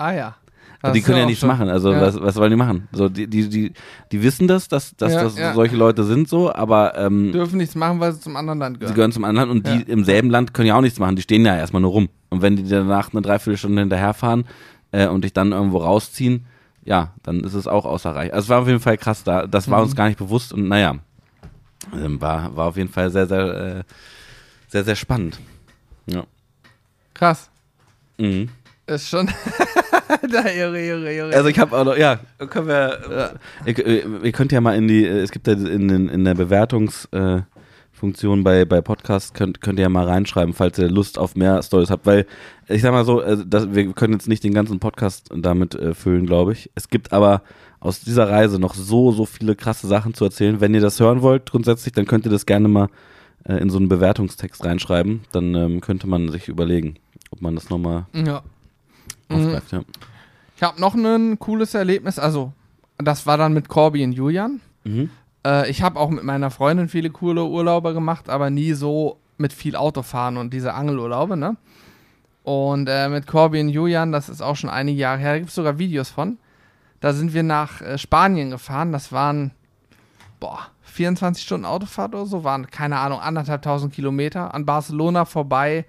Ah 0.00 0.12
ja. 0.12 0.36
Das 0.80 0.92
die 0.92 1.02
können 1.02 1.18
ja 1.18 1.26
nichts 1.26 1.40
schon- 1.40 1.48
machen. 1.48 1.68
Also 1.68 1.92
ja. 1.92 2.00
was, 2.00 2.20
was 2.20 2.36
wollen 2.36 2.50
die 2.50 2.56
machen? 2.56 2.86
So, 2.92 3.08
die, 3.08 3.26
die, 3.26 3.48
die, 3.48 3.72
die 4.12 4.22
wissen 4.22 4.46
das, 4.46 4.68
dass, 4.68 4.94
dass 4.96 5.12
Ja, 5.12 5.24
das 5.24 5.34
solche 5.54 5.74
Leute 5.76 6.04
sind 6.04 6.28
so, 6.28 6.52
aber 6.54 6.96
ähm, 6.96 7.32
Dürfen 7.32 7.58
nichts 7.58 7.74
machen, 7.74 7.98
weil 7.98 8.12
sie 8.12 8.20
zum 8.20 8.36
anderen 8.36 8.60
Land 8.60 8.76
sie 8.76 8.80
gehören. 8.80 8.94
gehören 8.94 9.12
zum 9.12 9.24
anderen 9.24 9.50
und 9.50 9.66
die 9.66 9.82
im 9.90 10.04
selben 10.04 10.30
Land 10.30 10.54
können 10.54 10.68
ja 10.68 10.76
auch 10.76 10.80
nichts 10.80 11.00
machen. 11.00 11.16
Die 11.16 11.22
stehen 11.22 11.44
ja 11.44 11.56
erstmal 11.56 11.82
nur 11.82 11.90
rum. 11.90 12.08
Und 12.30 12.42
wenn 12.42 12.54
die 12.56 12.68
danach 12.68 13.12
eine 13.12 13.22
Dreiviertelstunde 13.22 13.80
hinterherfahren 13.80 14.44
äh, 14.92 15.08
und 15.08 15.24
dich 15.24 15.32
dann 15.32 15.50
irgendwo 15.52 15.78
rausziehen, 15.78 16.46
ja, 16.84 17.12
dann 17.24 17.40
ist 17.40 17.54
es 17.54 17.66
auch 17.66 17.84
außer 17.84 18.14
Reich. 18.14 18.32
Also 18.32 18.44
es 18.46 18.48
war 18.48 18.60
auf 18.62 18.68
jeden 18.68 18.80
Fall 18.80 18.96
krass 18.98 19.24
da. 19.24 19.46
Das 19.48 19.68
war 19.68 19.82
uns 19.82 19.92
Mhm. 19.92 19.96
gar 19.96 20.06
nicht 20.08 20.18
bewusst 20.18 20.52
und 20.52 20.68
naja, 20.68 20.94
ähm, 21.92 22.20
war, 22.20 22.54
war 22.56 22.66
auf 22.68 22.76
jeden 22.76 22.88
Fall 22.90 23.10
sehr, 23.10 23.26
sehr, 23.26 23.78
äh, 23.78 23.82
sehr, 24.68 24.84
sehr 24.84 24.96
spannend. 24.96 25.40
Ja. 26.06 26.22
Krass. 27.14 27.50
Mhm. 28.16 28.48
Ist 28.86 29.08
schon. 29.08 29.28
da 30.08 30.48
irre, 30.50 30.80
irre, 30.80 31.12
irre. 31.14 31.34
Also 31.34 31.48
ich 31.48 31.58
habe 31.58 31.76
auch 31.76 31.84
noch, 31.84 31.96
ja, 31.96 32.18
können 32.50 32.68
wir, 32.68 33.38
äh, 33.66 33.70
ihr, 33.70 33.86
ihr- 33.86 34.24
ihr 34.24 34.32
könnt 34.32 34.52
ja 34.52 34.60
mal 34.60 34.76
in 34.76 34.88
die, 34.88 35.04
äh, 35.04 35.20
es 35.20 35.30
gibt 35.30 35.46
ja 35.46 35.54
in, 35.54 35.88
den, 35.88 36.08
in 36.08 36.24
der 36.24 36.34
Bewertungsfunktion 36.34 38.40
äh, 38.40 38.42
bei, 38.42 38.64
bei 38.64 38.80
Podcasts, 38.80 39.32
könnt, 39.34 39.60
könnt 39.60 39.78
ihr 39.78 39.84
ja 39.84 39.88
mal 39.88 40.06
reinschreiben, 40.06 40.54
falls 40.54 40.78
ihr 40.78 40.88
Lust 40.88 41.18
auf 41.18 41.36
mehr 41.36 41.62
Stories 41.62 41.90
habt, 41.90 42.06
weil 42.06 42.26
ich 42.68 42.82
sag 42.82 42.92
mal 42.92 43.04
so, 43.04 43.20
äh, 43.22 43.38
das, 43.46 43.72
wir 43.74 43.92
können 43.92 44.14
jetzt 44.14 44.28
nicht 44.28 44.44
den 44.44 44.54
ganzen 44.54 44.78
Podcast 44.80 45.30
damit 45.34 45.74
äh, 45.74 45.94
füllen, 45.94 46.26
glaube 46.26 46.52
ich. 46.52 46.70
Es 46.74 46.88
gibt 46.88 47.12
aber 47.12 47.42
aus 47.80 48.00
dieser 48.00 48.28
Reise 48.28 48.58
noch 48.58 48.74
so, 48.74 49.12
so 49.12 49.24
viele 49.24 49.54
krasse 49.54 49.86
Sachen 49.86 50.14
zu 50.14 50.24
erzählen. 50.24 50.60
Wenn 50.60 50.74
ihr 50.74 50.80
das 50.80 50.98
hören 51.00 51.22
wollt, 51.22 51.50
grundsätzlich, 51.50 51.92
dann 51.94 52.06
könnt 52.06 52.26
ihr 52.26 52.32
das 52.32 52.44
gerne 52.46 52.68
mal 52.68 52.88
äh, 53.44 53.54
in 53.58 53.70
so 53.70 53.78
einen 53.78 53.88
Bewertungstext 53.88 54.64
reinschreiben. 54.64 55.20
Dann 55.32 55.54
ähm, 55.54 55.80
könnte 55.80 56.06
man 56.08 56.28
sich 56.30 56.48
überlegen, 56.48 56.96
ob 57.30 57.40
man 57.40 57.54
das 57.54 57.70
nochmal 57.70 58.06
ja. 58.12 58.42
Mhm. 59.28 59.36
aufgreift. 59.36 59.72
Ja. 59.72 59.80
Ich 60.56 60.62
habe 60.62 60.80
noch 60.80 60.94
ein 60.94 61.38
cooles 61.38 61.74
Erlebnis. 61.74 62.18
Also, 62.18 62.52
das 62.98 63.26
war 63.26 63.36
dann 63.36 63.52
mit 63.52 63.68
Corby 63.68 64.04
und 64.04 64.12
Julian. 64.12 64.60
Mhm. 64.84 65.10
Äh, 65.46 65.70
ich 65.70 65.82
habe 65.82 65.98
auch 65.98 66.10
mit 66.10 66.24
meiner 66.24 66.50
Freundin 66.50 66.88
viele 66.88 67.10
coole 67.10 67.44
Urlaube 67.44 67.94
gemacht, 67.94 68.28
aber 68.28 68.50
nie 68.50 68.72
so 68.72 69.18
mit 69.36 69.52
viel 69.52 69.76
Autofahren 69.76 70.36
und 70.36 70.52
diese 70.52 70.74
Angelurlaube, 70.74 71.36
ne? 71.36 71.56
Und 72.42 72.88
äh, 72.88 73.08
mit 73.08 73.26
Corby 73.26 73.60
und 73.60 73.68
Julian, 73.68 74.10
das 74.10 74.28
ist 74.28 74.40
auch 74.40 74.56
schon 74.56 74.70
einige 74.70 74.98
Jahre 74.98 75.18
her, 75.18 75.32
da 75.32 75.38
gibt 75.38 75.50
es 75.50 75.54
sogar 75.54 75.78
Videos 75.78 76.10
von. 76.10 76.38
Da 77.00 77.12
sind 77.12 77.34
wir 77.34 77.42
nach 77.42 77.80
äh, 77.80 77.98
Spanien 77.98 78.50
gefahren. 78.50 78.90
Das 78.90 79.12
waren, 79.12 79.52
boah, 80.40 80.68
24 80.82 81.44
Stunden 81.44 81.66
Autofahrt 81.66 82.14
oder 82.14 82.26
so, 82.26 82.44
waren, 82.44 82.66
keine 82.70 82.98
Ahnung, 82.98 83.20
anderthalbtausend 83.20 83.92
Kilometer 83.92 84.54
an 84.54 84.66
Barcelona 84.66 85.24
vorbei, 85.24 85.84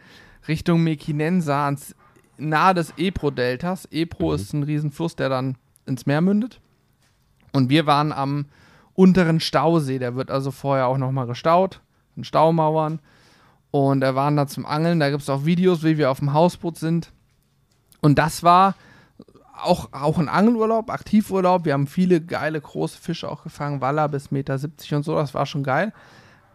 Richtung 0.47 0.83
Mequinensa, 0.83 1.65
ans, 1.65 1.95
nahe 2.39 2.73
des 2.73 2.93
Ebro-Deltas. 2.97 3.87
Ebro 3.91 4.33
ist 4.33 4.53
ein 4.53 4.63
Riesenfluss, 4.63 5.15
der 5.15 5.29
dann 5.29 5.57
ins 5.85 6.05
Meer 6.05 6.21
mündet. 6.21 6.59
Und 7.53 7.69
wir 7.69 7.85
waren 7.85 8.11
am 8.11 8.45
unteren 8.93 9.39
Stausee, 9.39 9.99
der 9.99 10.15
wird 10.15 10.31
also 10.31 10.51
vorher 10.51 10.87
auch 10.87 10.97
nochmal 10.97 11.27
gestaut, 11.27 11.81
in 12.15 12.23
Staumauern. 12.23 12.99
Und 13.71 14.01
da 14.01 14.15
waren 14.15 14.35
da 14.35 14.47
zum 14.47 14.65
Angeln, 14.65 14.99
da 14.99 15.09
gibt 15.09 15.21
es 15.21 15.29
auch 15.29 15.45
Videos, 15.45 15.83
wie 15.83 15.97
wir 15.97 16.11
auf 16.11 16.19
dem 16.19 16.33
Hausboot 16.33 16.77
sind. 16.77 17.11
Und 18.01 18.17
das 18.17 18.43
war 18.43 18.75
auch, 19.61 19.93
auch 19.93 20.17
ein 20.17 20.29
Angelurlaub, 20.29 20.89
Aktivurlaub. 20.89 21.65
Wir 21.65 21.73
haben 21.73 21.87
viele 21.87 22.21
geile 22.21 22.59
große 22.59 22.97
Fische 22.97 23.29
auch 23.29 23.43
gefangen, 23.43 23.81
Waller 23.81 24.07
bis 24.07 24.31
Meter 24.31 24.57
70 24.57 24.95
und 24.95 25.03
so, 25.03 25.15
das 25.15 25.33
war 25.33 25.45
schon 25.45 25.63
geil. 25.63 25.93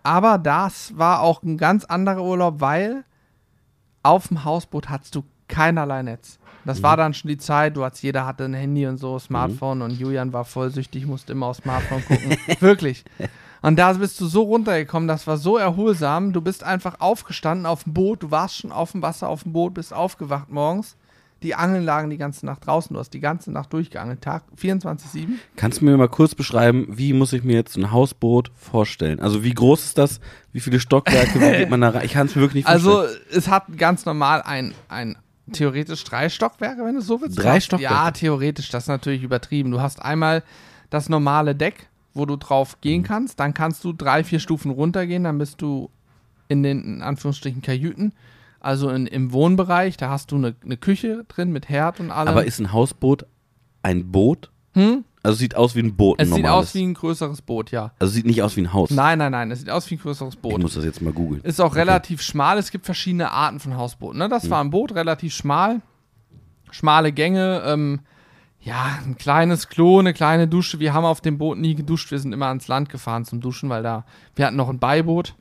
Aber 0.03 0.39
das 0.39 0.97
war 0.99 1.21
auch 1.21 1.43
ein 1.43 1.57
ganz 1.57 1.85
anderer 1.85 2.23
Urlaub, 2.23 2.61
weil 2.61 3.05
auf 4.03 4.29
dem 4.29 4.45
Hausboot 4.45 4.91
hattest 4.91 5.15
du 5.15 5.25
keinerlei 5.55 6.03
Netz. 6.03 6.39
Das 6.67 6.83
war 6.83 6.97
dann 6.97 7.13
schon 7.13 7.29
die 7.29 7.37
Zeit, 7.37 7.77
du 7.77 7.85
hattest, 7.85 8.03
jeder 8.03 8.25
hatte 8.25 8.45
ein 8.45 8.55
Handy 8.55 8.87
und 8.87 8.97
so, 8.97 9.19
Smartphone 9.19 9.83
und 9.83 9.91
Julian 9.99 10.33
war 10.33 10.47
voll 10.47 10.71
süchtig, 10.71 11.07
musste 11.07 11.33
immer 11.33 11.47
aufs 11.47 11.59
Smartphone 11.63 12.03
gucken. 12.07 12.37
Wirklich. 12.61 13.05
Und 13.61 13.77
da 13.79 13.93
bist 13.93 14.19
du 14.21 14.27
so 14.27 14.43
runtergekommen, 14.43 15.07
das 15.07 15.27
war 15.27 15.37
so 15.37 15.59
erholsam. 15.59 16.33
Du 16.33 16.41
bist 16.41 16.65
einfach 16.65 17.01
aufgestanden 17.01 17.67
auf 17.67 17.85
dem 17.85 17.93
Boot, 17.93 18.23
du 18.23 18.31
warst 18.31 18.57
schon 18.57 18.73
auf 18.73 18.93
dem 18.93 19.03
Wasser 19.03 19.29
auf 19.29 19.43
dem 19.43 19.53
Boot, 19.53 19.75
bist 19.75 19.93
aufgewacht 19.93 20.51
morgens. 20.51 20.97
Die 21.43 21.55
Angeln 21.55 21.85
lagen 21.85 22.09
die 22.09 22.17
ganze 22.17 22.47
Nacht 22.47 22.67
draußen, 22.67 22.95
du 22.95 23.01
hast 23.01 23.11
die 23.13 23.21
ganze 23.21 23.53
Nacht 23.53 23.71
durchgeangelt, 23.75 24.23
Tag 24.23 24.45
24-7. 24.59 25.29
Kannst 25.57 25.83
du 25.83 25.85
mir 25.85 25.95
mal 25.99 26.09
kurz 26.09 26.35
beschreiben, 26.35 26.87
wie 26.89 27.13
muss 27.13 27.35
ich 27.35 27.45
mir 27.45 27.53
jetzt 27.57 27.77
ein 27.77 27.93
Hausboot 27.93 28.51
vorstellen? 28.57 29.21
Also 29.21 29.45
wie 29.45 29.53
groß 29.53 29.85
ist 29.85 29.99
das? 29.99 30.21
Wie 30.53 30.61
viele 30.61 30.81
Stockwerke? 30.81 31.39
Wie 31.41 31.51
geht 31.59 31.69
man 31.69 31.83
da 31.83 31.91
rein? 31.91 32.07
Ich 32.07 32.13
kann 32.15 32.27
es 32.27 32.35
mir 32.35 32.41
wirklich 32.41 32.65
nicht 32.65 32.73
Also 32.73 32.93
vorstellen. 32.93 33.21
es 33.33 33.49
hat 33.49 33.65
ganz 33.77 34.07
normal 34.07 34.41
ein, 34.41 34.73
ein 34.89 35.17
theoretisch 35.53 36.05
drei 36.05 36.29
Stockwerke, 36.29 36.85
wenn 36.85 36.95
du 36.95 37.01
es 37.01 37.07
so 37.07 37.21
willst. 37.21 37.39
Drei 37.43 37.61
Stockwerke? 37.61 37.95
Ja, 37.95 38.11
theoretisch, 38.11 38.71
das 38.71 38.85
ist 38.85 38.89
natürlich 38.89 39.23
übertrieben. 39.23 39.71
Du 39.71 39.81
hast 39.81 40.01
einmal 40.03 40.43
das 40.91 41.09
normale 41.09 41.55
Deck, 41.55 41.89
wo 42.15 42.27
du 42.27 42.37
drauf 42.37 42.81
gehen 42.81 43.01
Mhm. 43.03 43.07
kannst. 43.07 43.41
Dann 43.41 43.55
kannst 43.55 43.85
du 43.85 43.93
drei, 43.93 44.25
vier 44.25 44.41
Stufen 44.41 44.71
runtergehen, 44.71 45.25
dann 45.25 45.39
bist 45.39 45.61
du 45.63 45.91
in 46.49 46.63
den, 46.63 46.83
in 46.85 47.03
Anführungsstrichen, 47.03 47.63
Kajüten. 47.63 48.13
Also 48.61 48.89
in, 48.91 49.07
im 49.07 49.33
Wohnbereich, 49.33 49.97
da 49.99 50.09
hast 50.09 50.33
du 50.33 50.37
eine, 50.37 50.55
eine 50.65 50.77
Küche 50.79 51.25
drin 51.29 51.53
mit 51.53 51.69
Herd 51.69 52.01
und 52.01 52.11
allem. 52.11 52.29
Aber 52.29 52.45
ist 52.45 52.59
ein 52.61 52.73
Hausboot 52.73 53.27
ein 53.83 54.11
Boot? 54.11 54.51
Hm? 54.73 55.05
Also 55.25 55.39
sieht 55.39 55.57
aus 55.57 55.75
wie 55.75 55.81
ein 55.81 55.97
Boot. 55.97 56.21
ein 56.21 56.25
Es 56.29 56.35
sieht 56.35 56.45
normales. 56.45 56.69
aus 56.69 56.75
wie 56.75 56.83
ein 56.87 56.95
größeres 56.95 57.43
Boot, 57.43 57.71
ja. 57.73 57.91
Also 57.99 58.13
sieht 58.13 58.27
nicht 58.27 58.43
aus 58.43 58.57
wie 58.57 58.61
ein 58.61 58.73
Haus. 58.73 58.91
Nein, 58.91 59.19
nein, 59.19 59.33
nein, 59.33 59.51
es 59.51 59.59
sieht 59.61 59.71
aus 59.71 59.91
wie 59.91 59.97
ein 59.97 60.01
größeres 60.01 60.35
Ich 60.35 60.41
Boot. 60.41 60.61
muss 60.61 60.75
das 60.75 60.85
jetzt 60.85 61.01
mal 61.03 61.13
googeln. 61.13 61.41
Ist 61.43 61.61
auch 61.61 61.75
relativ 61.75 62.23
schmal. 62.23 62.59
Es 62.59 62.71
gibt 62.71 62.85
verschiedene 62.85 63.31
Arten 63.33 63.59
von 63.59 63.77
Hausbooten. 63.77 64.19
Ne? 64.19 64.29
Das 64.29 64.49
war 64.51 64.63
ein 64.63 64.71
Boot, 64.71 64.95
relativ 64.95 65.35
schmal. 65.35 65.81
Schmale 66.71 67.11
Gänge. 67.13 67.63
Ähm, 67.67 68.01
ja, 68.61 68.99
ein 69.05 69.17
kleines 69.17 69.69
Klo, 69.69 69.99
eine 69.99 70.13
kleine 70.15 70.47
Dusche. 70.49 70.79
Wir 70.79 70.93
haben 70.95 71.05
auf 71.05 71.21
dem 71.21 71.39
Boot 71.39 71.59
nie 71.59 71.75
geduscht. 71.75 72.11
Wir 72.11 72.19
sind 72.19 72.33
immer 72.33 72.47
ans 72.47 72.69
Land 72.69 72.89
gefahren 72.89 73.25
zum 73.25 73.41
Duschen, 73.41 73.69
weil 73.71 73.83
da. 73.83 74.05
Wir 74.37 74.47
hatten 74.47 74.57
noch 74.57 74.69
ein 74.69 74.79
Beiboot. 74.79 75.35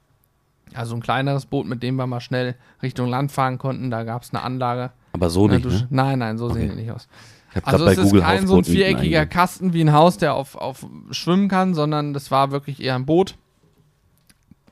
Also 0.74 0.96
ein 0.96 1.02
kleineres 1.02 1.46
Boot, 1.46 1.67
mit 1.67 1.84
dem 1.84 1.96
wir 1.98 2.08
mal 2.08 2.19
schnell 2.22 2.56
Richtung 2.82 3.08
Land 3.10 3.32
fahren 3.32 3.58
konnten. 3.58 3.91
Da 3.91 4.04
gab 4.04 4.24
es 4.24 4.34
eine 4.34 4.41
Anlage. 4.43 4.91
Aber 5.12 5.30
so 5.30 5.46
eine 5.46 5.56
nicht, 5.58 5.65
ne? 5.69 5.88
Nein, 5.89 6.19
nein, 6.19 6.38
so 6.38 6.46
Okay. 6.46 6.54
sehen 6.62 6.69
die 6.72 6.76
nicht 6.84 6.91
aus. 6.91 7.08
Ich 7.55 7.67
Also 7.67 7.85
es 7.85 7.97
ist 7.97 8.03
Google 8.05 8.21
kein 8.21 8.47
so 8.47 8.57
ein 8.57 8.63
viereckiger. 8.63 9.25
Kasten 9.25 9.73
wie 9.73 9.81
ein 9.81 9.93
Haus, 9.93 10.17
der 10.17 10.33
auf, 10.35 10.55
auf 10.55 10.85
schwimmen 11.11 11.49
kann, 11.49 11.73
sondern 11.73 12.13
das 12.13 12.31
war 12.31 12.51
wirklich 12.51 12.81
eher 12.81 12.95
ein 12.95 13.05
Boot, 13.05 13.35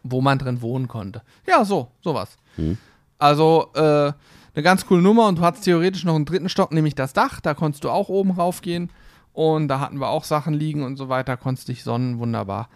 wo 0.03 0.21
man 0.21 0.39
drin 0.39 0.61
wohnen 0.61 0.87
konnte. 0.87 1.21
Ja, 1.47 1.63
so, 1.65 1.89
sowas. 2.01 2.37
Mhm. 2.57 2.77
Also 3.19 3.69
äh, 3.75 4.13
eine 4.53 4.63
ganz 4.63 4.85
coole 4.85 5.01
Nummer 5.01 5.27
und 5.27 5.37
du 5.37 5.43
hattest 5.43 5.65
theoretisch 5.65 6.03
noch 6.03 6.15
einen 6.15 6.25
dritten 6.25 6.49
Stock, 6.49 6.71
nämlich 6.71 6.95
das 6.95 7.13
Dach, 7.13 7.39
da 7.39 7.53
konntest 7.53 7.83
du 7.83 7.89
auch 7.89 8.09
oben 8.09 8.31
raufgehen 8.31 8.89
und 9.33 9.67
da 9.67 9.79
hatten 9.79 9.99
wir 9.99 10.09
auch 10.09 10.23
Sachen 10.23 10.53
liegen 10.53 10.83
und 10.83 10.97
so 10.97 11.07
weiter, 11.07 11.37
konntest 11.37 11.67
dich 11.67 11.83
sonnen, 11.83 12.19
wunderbar. 12.19 12.67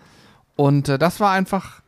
Und 0.56 0.88
äh, 0.88 0.98
das 0.98 1.20
war 1.20 1.32
einfach, 1.32 1.82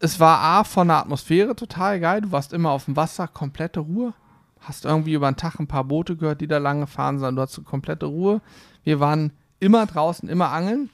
es 0.00 0.18
war 0.18 0.38
A 0.40 0.64
von 0.64 0.88
der 0.88 0.98
Atmosphäre 0.98 1.54
total 1.56 2.00
geil, 2.00 2.22
du 2.22 2.32
warst 2.32 2.52
immer 2.52 2.70
auf 2.70 2.86
dem 2.86 2.96
Wasser, 2.96 3.28
komplette 3.28 3.80
Ruhe, 3.80 4.14
hast 4.62 4.84
irgendwie 4.84 5.12
über 5.14 5.30
den 5.30 5.36
Tag 5.36 5.58
ein 5.58 5.66
paar 5.66 5.84
Boote 5.84 6.16
gehört, 6.16 6.40
die 6.40 6.46
da 6.46 6.58
lang 6.58 6.80
gefahren 6.80 7.18
sind, 7.18 7.36
du 7.36 7.42
hattest 7.42 7.64
komplette 7.64 8.06
Ruhe. 8.06 8.40
Wir 8.84 9.00
waren 9.00 9.32
immer 9.60 9.86
draußen, 9.86 10.28
immer 10.28 10.50
angeln. 10.50 10.90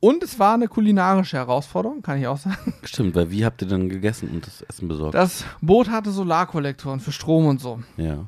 Und 0.00 0.22
es 0.22 0.38
war 0.38 0.54
eine 0.54 0.68
kulinarische 0.68 1.38
Herausforderung, 1.38 2.02
kann 2.02 2.20
ich 2.20 2.26
auch 2.26 2.36
sagen. 2.36 2.74
Stimmt, 2.84 3.14
weil 3.14 3.30
wie 3.30 3.44
habt 3.44 3.62
ihr 3.62 3.68
denn 3.68 3.88
gegessen 3.88 4.28
und 4.28 4.46
das 4.46 4.60
Essen 4.62 4.86
besorgt? 4.86 5.14
Das 5.14 5.44
Boot 5.62 5.88
hatte 5.88 6.10
Solarkollektoren 6.10 7.00
für 7.00 7.12
Strom 7.12 7.46
und 7.46 7.60
so. 7.60 7.80
ja. 7.96 8.26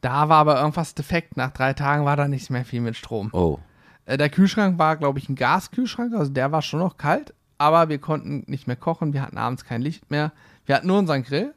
Da 0.00 0.28
war 0.28 0.38
aber 0.38 0.58
irgendwas 0.60 0.96
defekt. 0.96 1.36
Nach 1.36 1.52
drei 1.52 1.74
Tagen 1.74 2.04
war 2.04 2.16
da 2.16 2.26
nicht 2.26 2.50
mehr 2.50 2.64
viel 2.64 2.80
mit 2.80 2.96
Strom. 2.96 3.30
Oh. 3.32 3.60
Äh, 4.04 4.16
der 4.18 4.30
Kühlschrank 4.30 4.78
war, 4.78 4.96
glaube 4.96 5.20
ich, 5.20 5.28
ein 5.28 5.36
Gaskühlschrank, 5.36 6.12
also 6.14 6.30
der 6.30 6.50
war 6.50 6.60
schon 6.60 6.80
noch 6.80 6.96
kalt, 6.96 7.32
aber 7.56 7.88
wir 7.88 7.98
konnten 7.98 8.42
nicht 8.48 8.66
mehr 8.66 8.74
kochen, 8.74 9.12
wir 9.12 9.22
hatten 9.22 9.38
abends 9.38 9.64
kein 9.64 9.80
Licht 9.80 10.10
mehr. 10.10 10.32
Wir 10.66 10.74
hatten 10.74 10.88
nur 10.88 10.98
unseren 10.98 11.22
Grill 11.22 11.54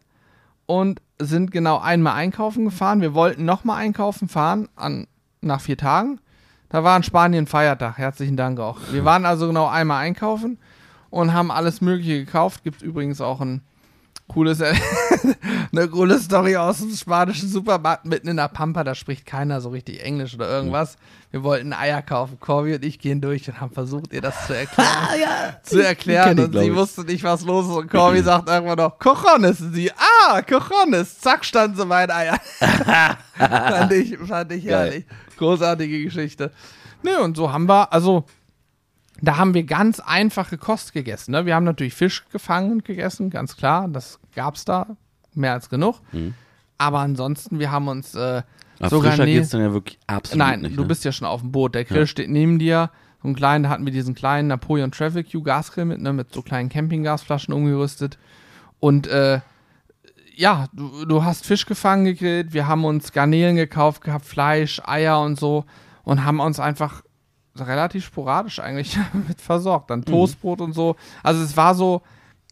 und 0.68 1.02
sind 1.20 1.52
genau 1.52 1.80
einmal 1.80 2.14
einkaufen 2.14 2.66
gefahren. 2.66 3.02
Wir 3.02 3.14
wollten 3.14 3.46
nochmal 3.46 3.78
einkaufen 3.78 4.28
fahren 4.28 4.68
an, 4.76 5.08
nach 5.42 5.62
vier 5.62 5.78
Tagen. 5.78 6.20
Da 6.70 6.84
war 6.84 6.98
in 6.98 7.04
Spanien 7.04 7.48
Feiertag, 7.48 7.98
herzlichen 7.98 8.38
Dank 8.38 8.60
auch. 8.60 8.78
Wir 8.92 9.06
waren 9.06 9.26
also 9.26 9.48
genau 9.48 9.68
einmal 9.68 10.04
einkaufen 10.04 10.58
und 11.10 11.34
haben 11.34 11.52
alles 11.52 11.80
Mögliche 11.82 12.26
gekauft. 12.26 12.64
Gibt 12.64 12.82
übrigens 12.82 13.22
auch 13.22 13.40
ein 13.40 13.62
Cooles, 14.28 14.60
eine 15.72 15.88
coole 15.88 16.20
Story 16.20 16.58
aus 16.58 16.80
dem 16.80 16.90
spanischen 16.96 17.48
Supermarkt 17.48 18.06
mitten 18.06 18.28
in 18.28 18.38
der 18.38 18.48
Pampa, 18.48 18.84
da 18.84 18.96
spricht 18.96 19.26
keiner 19.26 19.62
so 19.62 19.70
richtig 19.70 20.04
Englisch 20.04 20.34
oder 20.34 20.50
irgendwas. 20.50 20.98
Wir 21.30 21.44
wollten 21.44 21.74
Eier 21.74 22.02
kaufen. 22.02 22.40
Corby 22.40 22.76
und 22.76 22.86
ich 22.86 22.98
gehen 22.98 23.22
durch 23.22 23.48
und 23.48 23.60
haben 23.62 23.72
versucht, 23.72 24.14
ihr 24.14 24.22
das 24.22 24.48
zu 24.48 24.56
erklären. 24.56 24.90
ja, 25.22 25.58
zu 25.62 25.86
erklären. 25.86 26.38
Ich, 26.38 26.46
und 26.46 26.54
sie 26.54 26.68
ich. 26.68 26.76
wusste 26.76 27.04
nicht, 27.04 27.24
was 27.24 27.44
los 27.44 27.68
ist. 27.68 27.76
Und 27.76 27.92
Corby 27.92 28.22
sagt 28.22 28.50
irgendwann 28.50 28.78
noch, 28.78 28.98
Cojones. 28.98 29.62
Und 29.62 29.74
sie, 29.74 29.92
ah, 29.92 30.42
Cojones. 30.42 31.20
Zack, 31.20 31.46
stand 31.46 31.78
so 31.78 31.86
mein 31.86 32.10
Eier. 32.10 32.40
fand 33.38 33.92
ich, 33.92 34.18
fand 34.18 34.52
ich 34.54 34.66
herrlich. 34.66 35.06
Großartige 35.38 36.04
Geschichte. 36.04 36.52
Nö, 37.04 37.18
und 37.20 37.38
so 37.38 37.52
haben 37.52 37.68
wir, 37.68 37.92
also 37.92 38.26
da 39.22 39.38
haben 39.38 39.54
wir 39.54 39.64
ganz 39.64 40.00
einfache 40.00 40.58
Kost 40.58 40.94
gegessen. 40.94 41.32
Ne? 41.32 41.46
Wir 41.46 41.56
haben 41.56 41.64
natürlich 41.64 41.94
Fisch 41.94 42.26
gefangen 42.32 42.72
und 42.72 42.86
gegessen, 42.86 43.30
ganz 43.30 43.56
klar. 43.56 43.88
Das 43.88 44.20
gab 44.36 44.56
es 44.56 44.66
da 44.66 44.98
mehr 45.34 45.54
als 45.54 45.70
genug. 45.70 46.02
Mhm. 46.12 46.34
Aber 46.78 47.00
ansonsten, 47.00 47.60
wir 47.60 47.72
haben 47.72 47.88
uns 47.88 48.16
äh, 48.16 48.44
Aber 48.80 48.90
sogar 48.90 49.12
frischer 49.12 49.26
geht's 49.26 49.50
dann 49.50 49.62
ja 49.62 49.74
wirklich 49.74 49.98
absolut 50.08 50.46
Nein, 50.46 50.62
nicht, 50.62 50.78
du 50.78 50.82
ne? 50.82 50.88
bist 50.88 51.06
ja 51.06 51.12
schon 51.12 51.28
auf 51.28 51.42
dem 51.42 51.52
Boot. 51.52 51.76
Der 51.76 51.86
Grill 51.86 52.02
ja. 52.02 52.08
steht 52.08 52.30
neben 52.30 52.60
dir. 52.60 52.90
So 53.22 53.30
einen 53.30 53.36
kleinen, 53.36 53.64
da 53.64 53.70
hatten 53.70 53.86
wir 53.86 53.94
diesen 53.94 54.14
kleinen 54.14 54.50
Napoleon 54.50 54.92
Travel 54.92 55.24
Q 55.24 55.42
Gasgrill 55.42 55.86
mit, 55.86 56.02
ne, 56.02 56.14
mit 56.14 56.34
so 56.34 56.42
kleinen 56.42 56.70
Campinggasflaschen 56.70 57.54
umgerüstet. 57.54 58.18
Und 58.80 59.08
äh, 59.08 59.40
ja, 60.36 60.68
du, 60.74 61.06
du 61.06 61.24
hast 61.24 61.46
Fisch 61.46 61.66
gefangen 61.66 62.04
gegrillt. 62.06 62.54
Wir 62.54 62.68
haben 62.68 62.84
uns 62.84 63.14
Garnelen 63.14 63.56
gekauft 63.56 64.04
gehabt, 64.04 64.26
Fleisch, 64.26 64.82
Eier 64.86 65.22
und 65.22 65.40
so. 65.40 65.66
Und 66.04 66.26
haben 66.26 66.40
uns 66.40 66.60
einfach 66.60 67.02
relativ 67.60 68.06
sporadisch 68.06 68.60
eigentlich 68.60 68.98
mit 69.28 69.42
versorgt. 69.42 69.90
Dann 69.90 70.00
mhm. 70.00 70.06
Toastbrot 70.06 70.60
mhm. 70.60 70.66
und 70.66 70.74
so. 70.74 70.96
Also 71.24 71.42
es 71.44 71.56
war 71.58 71.76
so 71.76 72.02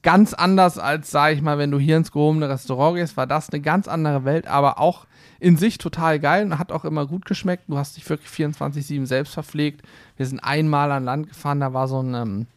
ganz 0.01 0.33
anders 0.33 0.77
als, 0.77 1.09
sag 1.09 1.33
ich 1.33 1.41
mal, 1.41 1.57
wenn 1.57 1.71
du 1.71 1.79
hier 1.79 1.97
ins 1.97 2.11
gehobene 2.11 2.49
Restaurant 2.49 2.97
gehst, 2.97 3.17
war 3.17 3.25
das 3.25 3.49
eine 3.49 3.61
ganz 3.61 3.87
andere 3.87 4.25
Welt, 4.25 4.47
aber 4.47 4.79
auch 4.79 5.07
in 5.39 5.57
sich 5.57 5.77
total 5.77 6.19
geil 6.19 6.45
und 6.45 6.59
hat 6.59 6.71
auch 6.71 6.85
immer 6.85 7.05
gut 7.07 7.25
geschmeckt. 7.25 7.63
Du 7.67 7.77
hast 7.77 7.97
dich 7.97 8.07
wirklich 8.09 8.29
24-7 8.29 9.05
selbst 9.05 9.33
verpflegt. 9.33 9.81
Wir 10.17 10.25
sind 10.25 10.39
einmal 10.39 10.91
an 10.91 11.05
Land 11.05 11.29
gefahren, 11.29 11.61
da 11.61 11.73
war 11.73 11.87
so 11.87 12.01
ein 12.01 12.13
ähm, 12.13 12.47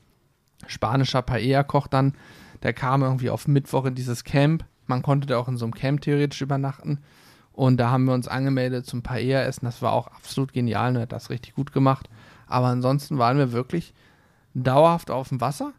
spanischer 0.66 1.22
Paella-Koch 1.22 1.86
dann, 1.86 2.14
der 2.62 2.72
kam 2.72 3.02
irgendwie 3.02 3.30
auf 3.30 3.48
Mittwoch 3.48 3.86
in 3.86 3.94
dieses 3.94 4.24
Camp. 4.24 4.64
Man 4.86 5.02
konnte 5.02 5.26
da 5.26 5.38
auch 5.38 5.48
in 5.48 5.56
so 5.56 5.64
einem 5.64 5.74
Camp 5.74 6.00
theoretisch 6.00 6.42
übernachten. 6.42 7.00
Und 7.52 7.78
da 7.78 7.90
haben 7.90 8.04
wir 8.04 8.12
uns 8.12 8.28
angemeldet 8.28 8.86
zum 8.86 9.02
Paella-Essen. 9.02 9.64
Das 9.64 9.82
war 9.82 9.92
auch 9.92 10.08
absolut 10.08 10.52
genial 10.52 10.94
und 10.94 11.02
hat 11.02 11.12
das 11.12 11.30
richtig 11.30 11.54
gut 11.54 11.72
gemacht. 11.72 12.08
Aber 12.46 12.66
ansonsten 12.66 13.18
waren 13.18 13.38
wir 13.38 13.52
wirklich 13.52 13.94
dauerhaft 14.54 15.10
auf 15.10 15.28
dem 15.28 15.40
Wasser. 15.40 15.72